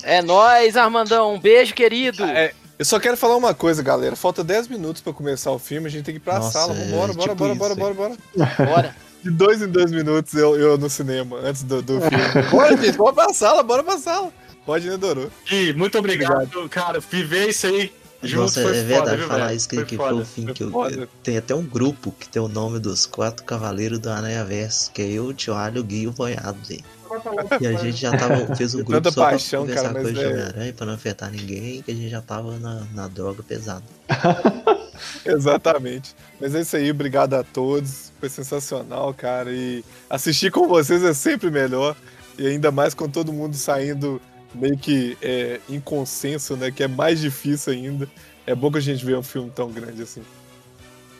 É 0.03 0.22
nóis, 0.22 0.76
Armandão. 0.76 1.35
Um 1.35 1.39
beijo, 1.39 1.73
querido. 1.73 2.23
É, 2.23 2.52
eu 2.81 2.85
só 2.85 2.99
quero 2.99 3.15
falar 3.15 3.37
uma 3.37 3.53
coisa, 3.53 3.83
galera. 3.83 4.15
Falta 4.15 4.43
10 4.43 4.67
minutos 4.67 5.03
pra 5.03 5.13
começar 5.13 5.51
o 5.51 5.59
filme, 5.59 5.85
a 5.85 5.89
gente 5.91 6.03
tem 6.03 6.15
que 6.15 6.17
ir 6.19 6.23
pra 6.23 6.39
Nossa, 6.39 6.51
sala. 6.51 6.73
é 6.73 6.83
Vambora, 6.83 7.13
bora, 7.13 7.29
tipo 7.29 7.35
bora, 7.35 7.53
bora, 7.55 7.73
é. 7.73 7.75
bora, 7.75 7.93
bora. 7.93 8.17
Bora. 8.57 8.95
De 9.23 9.29
dois 9.29 9.61
em 9.61 9.67
dois 9.67 9.91
minutos 9.91 10.33
eu, 10.33 10.55
eu 10.59 10.79
no 10.79 10.89
cinema, 10.89 11.37
antes 11.43 11.61
do, 11.61 11.79
do 11.83 12.01
filme. 12.01 12.17
Bora, 12.49 12.75
gente, 12.75 12.97
bora 12.97 13.13
pra 13.13 13.33
sala, 13.35 13.61
bora 13.61 13.83
pra 13.83 13.99
sala. 13.99 14.33
Pode, 14.65 14.89
né, 14.89 14.97
Dorou? 14.97 15.29
Gui, 15.47 15.73
muito 15.73 15.95
obrigado, 15.99 16.67
cara. 16.69 16.99
Viver 16.99 17.49
isso 17.49 17.67
aí 17.67 17.93
junto 18.23 18.41
Nossa, 18.41 18.63
foi 18.63 18.71
é 18.71 18.81
foda, 18.81 18.85
verdade 18.87 19.17
viu, 19.17 19.27
falar 19.27 19.45
velho? 19.45 19.57
isso 19.57 19.69
que 19.69 19.75
foi 19.75 19.85
que 19.85 19.95
foda. 19.97 20.09
foi 20.09 20.21
o 20.21 20.25
fim 20.25 20.45
que 20.47 20.63
eu, 20.63 20.71
foda. 20.71 21.09
Tem 21.21 21.37
até 21.37 21.53
um 21.53 21.61
grupo 21.63 22.11
que 22.19 22.27
tem 22.27 22.41
o 22.41 22.47
nome 22.47 22.79
dos 22.79 23.05
quatro 23.05 23.43
cavaleiros 23.45 23.99
do 23.99 24.09
Aranha 24.09 24.43
Verso, 24.43 24.89
que 24.91 25.03
é 25.03 25.05
eu, 25.05 25.25
o 25.25 25.33
Tio 25.35 25.53
Alho, 25.53 25.81
o 25.81 25.83
Gui 25.83 26.01
e 26.01 26.07
o 26.07 26.11
Boiado, 26.11 26.57
velho. 26.67 26.83
E 27.59 27.67
a 27.67 27.73
gente 27.73 27.97
já 27.97 28.11
tava, 28.17 28.55
fez 28.55 28.73
um 28.75 28.83
grupo 28.83 29.09
só 29.09 29.15
pra 29.15 29.31
paixão, 29.31 29.61
conversar 29.61 29.93
cara, 29.93 30.01
com 30.01 30.13
de 30.13 30.23
é- 30.23 30.27
Homem-Aranha, 30.27 30.73
pra 30.73 30.85
não 30.85 30.93
afetar 30.93 31.31
ninguém, 31.31 31.81
que 31.81 31.91
a 31.91 31.95
gente 31.95 32.09
já 32.09 32.21
tava 32.21 32.57
na, 32.59 32.85
na 32.93 33.07
droga 33.07 33.43
pesada. 33.43 33.83
Exatamente. 35.25 36.15
Mas 36.39 36.55
é 36.55 36.61
isso 36.61 36.75
aí, 36.75 36.91
obrigado 36.91 37.33
a 37.33 37.43
todos. 37.43 38.11
Foi 38.19 38.29
sensacional, 38.29 39.13
cara. 39.13 39.51
E 39.51 39.83
assistir 40.09 40.51
com 40.51 40.67
vocês 40.67 41.03
é 41.03 41.13
sempre 41.13 41.49
melhor. 41.49 41.95
E 42.38 42.47
ainda 42.47 42.71
mais 42.71 42.93
com 42.93 43.09
todo 43.09 43.33
mundo 43.33 43.55
saindo 43.55 44.21
meio 44.53 44.77
que 44.77 45.17
é, 45.21 45.59
em 45.69 45.79
consenso, 45.79 46.55
né? 46.55 46.71
Que 46.71 46.83
é 46.83 46.88
mais 46.88 47.19
difícil 47.19 47.73
ainda. 47.73 48.07
É 48.45 48.55
bom 48.55 48.71
que 48.71 48.77
a 48.77 48.81
gente 48.81 49.05
vê 49.05 49.15
um 49.15 49.23
filme 49.23 49.51
tão 49.51 49.71
grande 49.71 50.01
assim. 50.01 50.21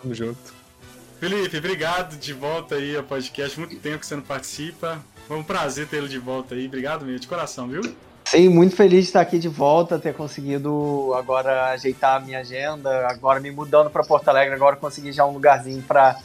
Tamo 0.02 0.14
junto. 0.14 0.62
Felipe, 1.20 1.56
obrigado 1.58 2.18
de 2.18 2.34
volta 2.34 2.76
aí 2.76 2.96
ao 2.96 3.04
podcast. 3.04 3.60
Muito 3.60 3.76
tempo 3.78 4.00
que 4.00 4.06
você 4.06 4.16
não 4.16 4.24
participa. 4.24 5.00
Foi 5.32 5.40
um 5.40 5.44
prazer 5.44 5.88
tê-lo 5.88 6.10
de 6.10 6.20
volta 6.20 6.56
aí. 6.56 6.68
Obrigado 6.68 7.06
mesmo, 7.06 7.22
de 7.22 7.28
coração, 7.30 7.66
viu? 7.66 7.82
Sim, 8.26 8.50
muito 8.50 8.76
feliz 8.76 9.06
de 9.06 9.12
estar 9.12 9.22
aqui 9.22 9.40
de 9.40 9.48
volta, 9.48 9.98
ter 9.98 10.14
conseguido 10.14 11.14
agora 11.16 11.68
ajeitar 11.68 12.18
a 12.18 12.20
minha 12.20 12.40
agenda, 12.40 13.08
agora 13.08 13.40
me 13.40 13.50
mudando 13.50 13.90
para 13.90 14.04
Porto 14.04 14.28
Alegre, 14.28 14.54
agora 14.54 14.76
consegui 14.76 15.14
já 15.14 15.26
um 15.26 15.32
lugarzinho 15.32 15.82
para 15.84 16.20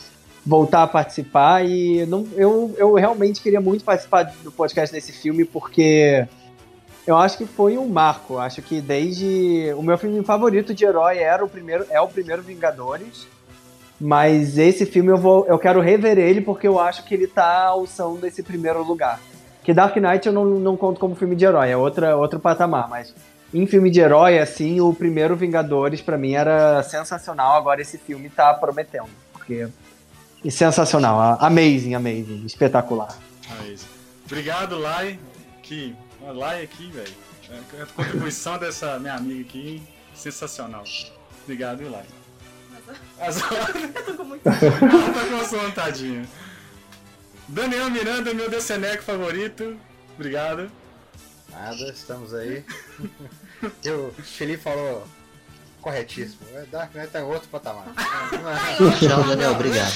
voltar 0.45 0.83
a 0.83 0.89
participar 0.89 1.65
e 1.65 2.05
não, 2.07 2.27
eu, 2.35 2.75
eu 2.77 2.95
realmente 2.95 3.41
queria 3.41 3.61
muito 3.61 3.85
participar 3.85 4.25
do 4.43 4.51
podcast 4.51 4.93
desse 4.93 5.13
filme 5.13 5.45
porque 5.45 6.27
eu 7.07 7.17
acho 7.17 7.39
que 7.39 7.47
foi 7.47 7.79
um 7.79 7.89
marco. 7.89 8.39
Acho 8.39 8.61
que 8.61 8.81
desde 8.81 9.73
o 9.77 9.85
meu 9.85 9.97
filme 9.97 10.21
favorito 10.25 10.75
de 10.75 10.85
herói 10.85 11.19
era 11.19 11.45
o 11.45 11.49
primeiro, 11.49 11.87
é 11.91 12.01
o 12.01 12.09
primeiro 12.09 12.43
Vingadores. 12.43 13.29
Mas 14.01 14.59
esse 14.59 14.85
filme 14.85 15.11
eu 15.11 15.17
vou, 15.17 15.47
eu 15.47 15.59
quero 15.59 15.81
rever 15.81 16.19
ele 16.19 16.41
porque 16.41 16.69
eu 16.69 16.79
acho 16.79 17.05
que 17.05 17.15
ele 17.15 17.27
tá 17.27 17.65
alçando 17.65 18.27
esse 18.27 18.43
primeiro 18.43 18.83
lugar. 18.83 19.21
Que 19.63 19.73
Dark 19.73 19.97
Knight 19.97 20.27
eu 20.27 20.33
não, 20.33 20.45
não 20.45 20.77
conto 20.77 21.01
como 21.01 21.15
filme 21.15 21.35
de 21.35 21.45
herói, 21.45 21.71
é 21.71 21.77
outra, 21.77 22.17
outro 22.17 22.39
patamar, 22.39 22.89
mas 22.89 23.15
em 23.53 23.67
filme 23.67 23.91
de 23.91 24.01
herói, 24.01 24.39
assim, 24.39 24.81
o 24.81 24.93
primeiro 24.93 25.35
Vingadores 25.35 26.01
pra 26.01 26.19
mim 26.19 26.35
era 26.35 26.83
sensacional, 26.83 27.57
agora 27.57 27.81
esse 27.81 27.99
filme 27.99 28.29
tá 28.29 28.53
prometendo, 28.55 29.09
porque 29.33 29.67
é 30.45 30.51
sensacional, 30.51 31.37
amazing, 31.41 31.95
amazing, 31.95 32.45
espetacular. 32.45 33.17
Aí. 33.61 33.77
Obrigado, 34.25 34.79
Lai. 34.79 35.19
Que. 35.63 35.97
Lai 36.21 36.63
aqui, 36.63 36.91
velho. 36.91 37.13
É, 37.79 37.83
A 37.83 37.87
contribuição 37.87 38.59
dessa 38.59 38.99
minha 38.99 39.15
amiga 39.15 39.41
aqui, 39.41 39.83
sensacional. 40.15 40.83
Obrigado, 41.45 41.89
Lai. 41.89 42.05
As... 43.19 43.37
Eu 43.95 44.05
tô 44.05 44.15
com 44.15 44.25
muito. 44.25 44.47
Ela 44.49 45.13
tá 45.13 45.27
com 45.29 45.37
a 45.37 45.45
sua 45.45 45.71
tadinha. 45.71 46.27
Daniel 47.49 47.91
Miranda, 47.91 48.35
meu 48.35 48.51
DCNEC 48.51 49.03
favorito. 49.03 49.77
Obrigado. 50.15 50.71
Nada, 51.51 51.89
estamos 51.91 52.35
aí. 52.35 52.65
E 53.83 53.91
o 53.91 54.13
Felipe 54.23 54.63
falou 54.63 55.09
corretíssimo. 55.81 56.41
É, 56.53 56.67
Dark 56.67 56.95
Knight 56.95 57.11
tá 57.11 57.21
em 57.21 57.25
outro 57.25 57.49
patamar. 57.49 57.87
Tchau, 59.01 59.25
Daniel, 59.25 59.53
obrigado. 59.53 59.93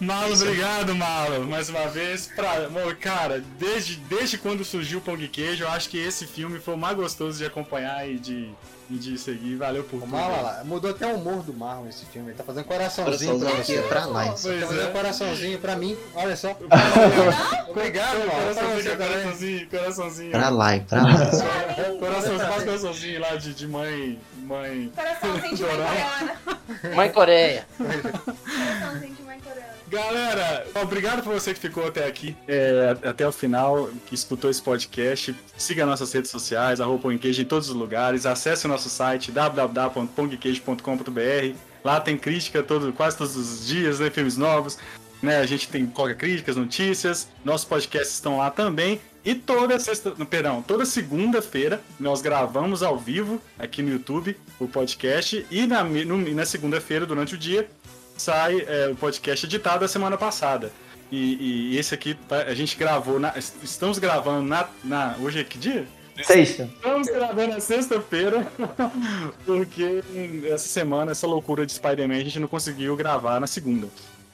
Malo, 0.00 0.34
obrigado, 0.34 0.94
Malo, 0.94 1.44
mais 1.44 1.68
uma 1.68 1.88
vez. 1.88 2.28
Pra... 2.28 2.68
Bom, 2.68 2.94
cara, 3.00 3.42
desde, 3.58 3.96
desde 3.96 4.38
quando 4.38 4.64
surgiu 4.64 5.00
o 5.00 5.02
Pão 5.02 5.16
de 5.16 5.26
Queijo, 5.26 5.64
eu 5.64 5.68
acho 5.68 5.88
que 5.88 5.98
esse 5.98 6.24
filme 6.24 6.60
foi 6.60 6.74
o 6.74 6.78
mais 6.78 6.96
gostoso 6.96 7.38
de 7.38 7.46
acompanhar 7.46 8.08
e 8.08 8.18
de, 8.18 8.54
e 8.90 8.94
de 8.94 9.16
seguir. 9.18 9.56
Valeu 9.56 9.84
por 9.84 9.96
O 9.96 10.00
tudo. 10.00 10.10
Marlon, 10.10 10.42
lá, 10.42 10.62
mudou 10.64 10.90
até 10.90 11.06
o 11.06 11.16
humor 11.16 11.42
do 11.42 11.52
Marlon 11.54 11.88
esse 11.88 12.04
filme. 12.06 12.28
Ele 12.30 12.36
tá 12.36 12.44
fazendo 12.44 12.64
coraçãozinho 12.64 13.38
pra 13.38 13.48
Coraçãozinho 13.50 13.88
pra 13.88 14.06
lá. 14.06 14.26
Ele 14.26 14.34
Pois 14.42 14.60
tá 14.60 14.66
fazendo 14.66 14.88
é. 14.88 14.92
coraçãozinho 14.92 15.58
pra 15.58 15.76
mim. 15.76 15.96
Olha 16.14 16.36
só. 16.36 16.50
Obrigado, 17.68 18.18
Marlon. 18.18 18.54
Pra 18.54 18.54
Coraçãozinho, 18.54 18.96
coraçãozinho, 18.96 19.68
coraçãozinho. 19.70 20.30
Pra 20.30 20.48
lá, 20.50 20.78
pra 20.80 21.02
lá. 21.02 21.12
Coraçãozinho, 21.98 22.38
faz 22.40 22.64
coraçãozinho 22.64 23.20
lá 23.20 23.36
de, 23.36 23.54
de 23.54 23.66
mãe. 23.66 24.18
Mãe. 24.38 24.92
Coraçãozinho 24.94 25.56
de 25.56 25.62
mãe 25.62 25.70
coreana. 25.76 26.96
Mãe 26.96 27.12
Coreia. 27.12 27.66
Coraçãozinho 27.78 29.14
de 29.14 29.22
mãe 29.22 29.40
coreana. 29.40 29.73
Galera, 29.94 30.66
obrigado 30.82 31.22
por 31.22 31.34
você 31.34 31.54
que 31.54 31.60
ficou 31.60 31.86
até 31.86 32.04
aqui, 32.04 32.36
é, 32.48 32.96
até 33.04 33.28
o 33.28 33.30
final, 33.30 33.88
que 34.06 34.14
escutou 34.16 34.50
esse 34.50 34.60
podcast. 34.60 35.32
Siga 35.56 35.86
nossas 35.86 36.12
redes 36.12 36.32
sociais, 36.32 36.80
arroba 36.80 37.00
Pongqueijo 37.00 37.40
em 37.40 37.44
todos 37.44 37.68
os 37.68 37.76
lugares. 37.76 38.26
Acesse 38.26 38.66
o 38.66 38.68
nosso 38.68 38.90
site 38.90 39.30
www.pongqueijo.com.br. 39.30 41.56
Lá 41.84 42.00
tem 42.00 42.18
crítica 42.18 42.60
todo, 42.60 42.92
quase 42.92 43.16
todos 43.16 43.36
os 43.36 43.68
dias, 43.68 44.00
né? 44.00 44.10
Filmes 44.10 44.36
novos. 44.36 44.78
Né? 45.22 45.36
A 45.36 45.46
gente 45.46 45.68
tem 45.68 45.86
coloca 45.86 46.16
críticas, 46.16 46.56
notícias. 46.56 47.28
Nossos 47.44 47.64
podcasts 47.64 48.14
estão 48.14 48.38
lá 48.38 48.50
também. 48.50 49.00
E 49.24 49.32
toda 49.32 49.78
sexta, 49.78 50.10
perdão, 50.26 50.60
toda 50.60 50.84
segunda-feira 50.84 51.80
nós 52.00 52.20
gravamos 52.20 52.82
ao 52.82 52.98
vivo 52.98 53.40
aqui 53.56 53.80
no 53.80 53.90
YouTube 53.90 54.36
o 54.58 54.66
podcast 54.66 55.46
e 55.50 55.66
na, 55.66 55.84
na 55.84 56.44
segunda-feira, 56.44 57.06
durante 57.06 57.34
o 57.34 57.38
dia, 57.38 57.68
sai 58.16 58.64
é, 58.66 58.88
o 58.88 58.96
podcast 58.96 59.46
editado 59.46 59.80
da 59.80 59.88
semana 59.88 60.16
passada. 60.16 60.72
E, 61.10 61.72
e, 61.72 61.78
esse 61.78 61.94
aqui 61.94 62.14
tá, 62.14 62.42
a 62.42 62.54
gente 62.54 62.76
gravou, 62.76 63.20
na, 63.20 63.34
estamos 63.62 63.98
gravando 63.98 64.42
na, 64.42 64.68
na. 64.82 65.16
Hoje 65.20 65.40
é 65.40 65.44
que 65.44 65.58
dia? 65.58 65.86
Sexta. 66.22 66.70
Estamos 66.74 67.08
gravando 67.08 67.54
na 67.54 67.60
sexta-feira, 67.60 68.46
porque 69.44 70.02
essa 70.46 70.68
semana, 70.68 71.12
essa 71.12 71.26
loucura 71.26 71.66
de 71.66 71.72
Spider-Man, 71.72 72.16
a 72.16 72.24
gente 72.24 72.38
não 72.38 72.48
conseguiu 72.48 72.96
gravar 72.96 73.40
na 73.40 73.46
segunda. 73.46 73.88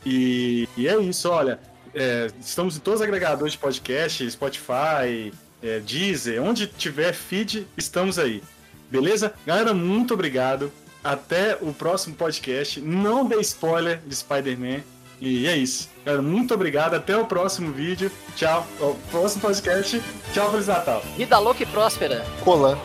E, 0.05 0.69
e 0.77 0.87
é 0.87 0.99
isso, 0.99 1.29
olha. 1.31 1.59
É, 1.95 2.29
estamos 2.41 2.77
em 2.77 2.81
todos 2.81 3.01
os 3.01 3.05
agregadores 3.05 3.55
de 3.55 3.59
podcast, 3.59 4.31
Spotify, 4.31 5.33
é, 5.63 5.81
Deezer, 5.81 6.41
onde 6.43 6.67
tiver 6.67 7.13
feed, 7.13 7.67
estamos 7.77 8.19
aí. 8.19 8.43
Beleza? 8.91 9.35
Galera, 9.47 9.75
muito 9.75 10.15
obrigado. 10.15 10.71
Até 11.03 11.57
o 11.61 11.73
próximo 11.73 12.15
podcast. 12.15 12.81
Não 12.81 13.25
dê 13.25 13.41
spoiler 13.41 14.01
de 14.07 14.15
Spider-Man. 14.15 14.81
E 15.21 15.47
é 15.47 15.57
isso. 15.57 15.89
Galera, 16.05 16.23
muito 16.23 16.55
obrigado. 16.55 16.95
Até 16.95 17.17
o 17.17 17.27
próximo 17.27 17.73
vídeo. 17.73 18.11
Tchau. 18.37 18.67
O 18.81 18.95
próximo 19.11 19.43
podcast. 19.43 20.03
Tchau, 20.33 20.51
Feliz 20.51 20.67
Natal. 20.67 21.03
Vida 21.17 21.39
louca 21.39 21.63
e 21.63 21.67
próspera. 21.67 22.25
Colan. 22.43 22.79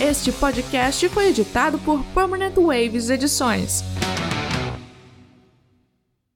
Este 0.00 0.32
podcast 0.32 1.08
foi 1.10 1.28
editado 1.28 1.78
por 1.78 2.02
Permanent 2.06 2.56
Waves 2.56 3.08
Edições. 3.08 3.84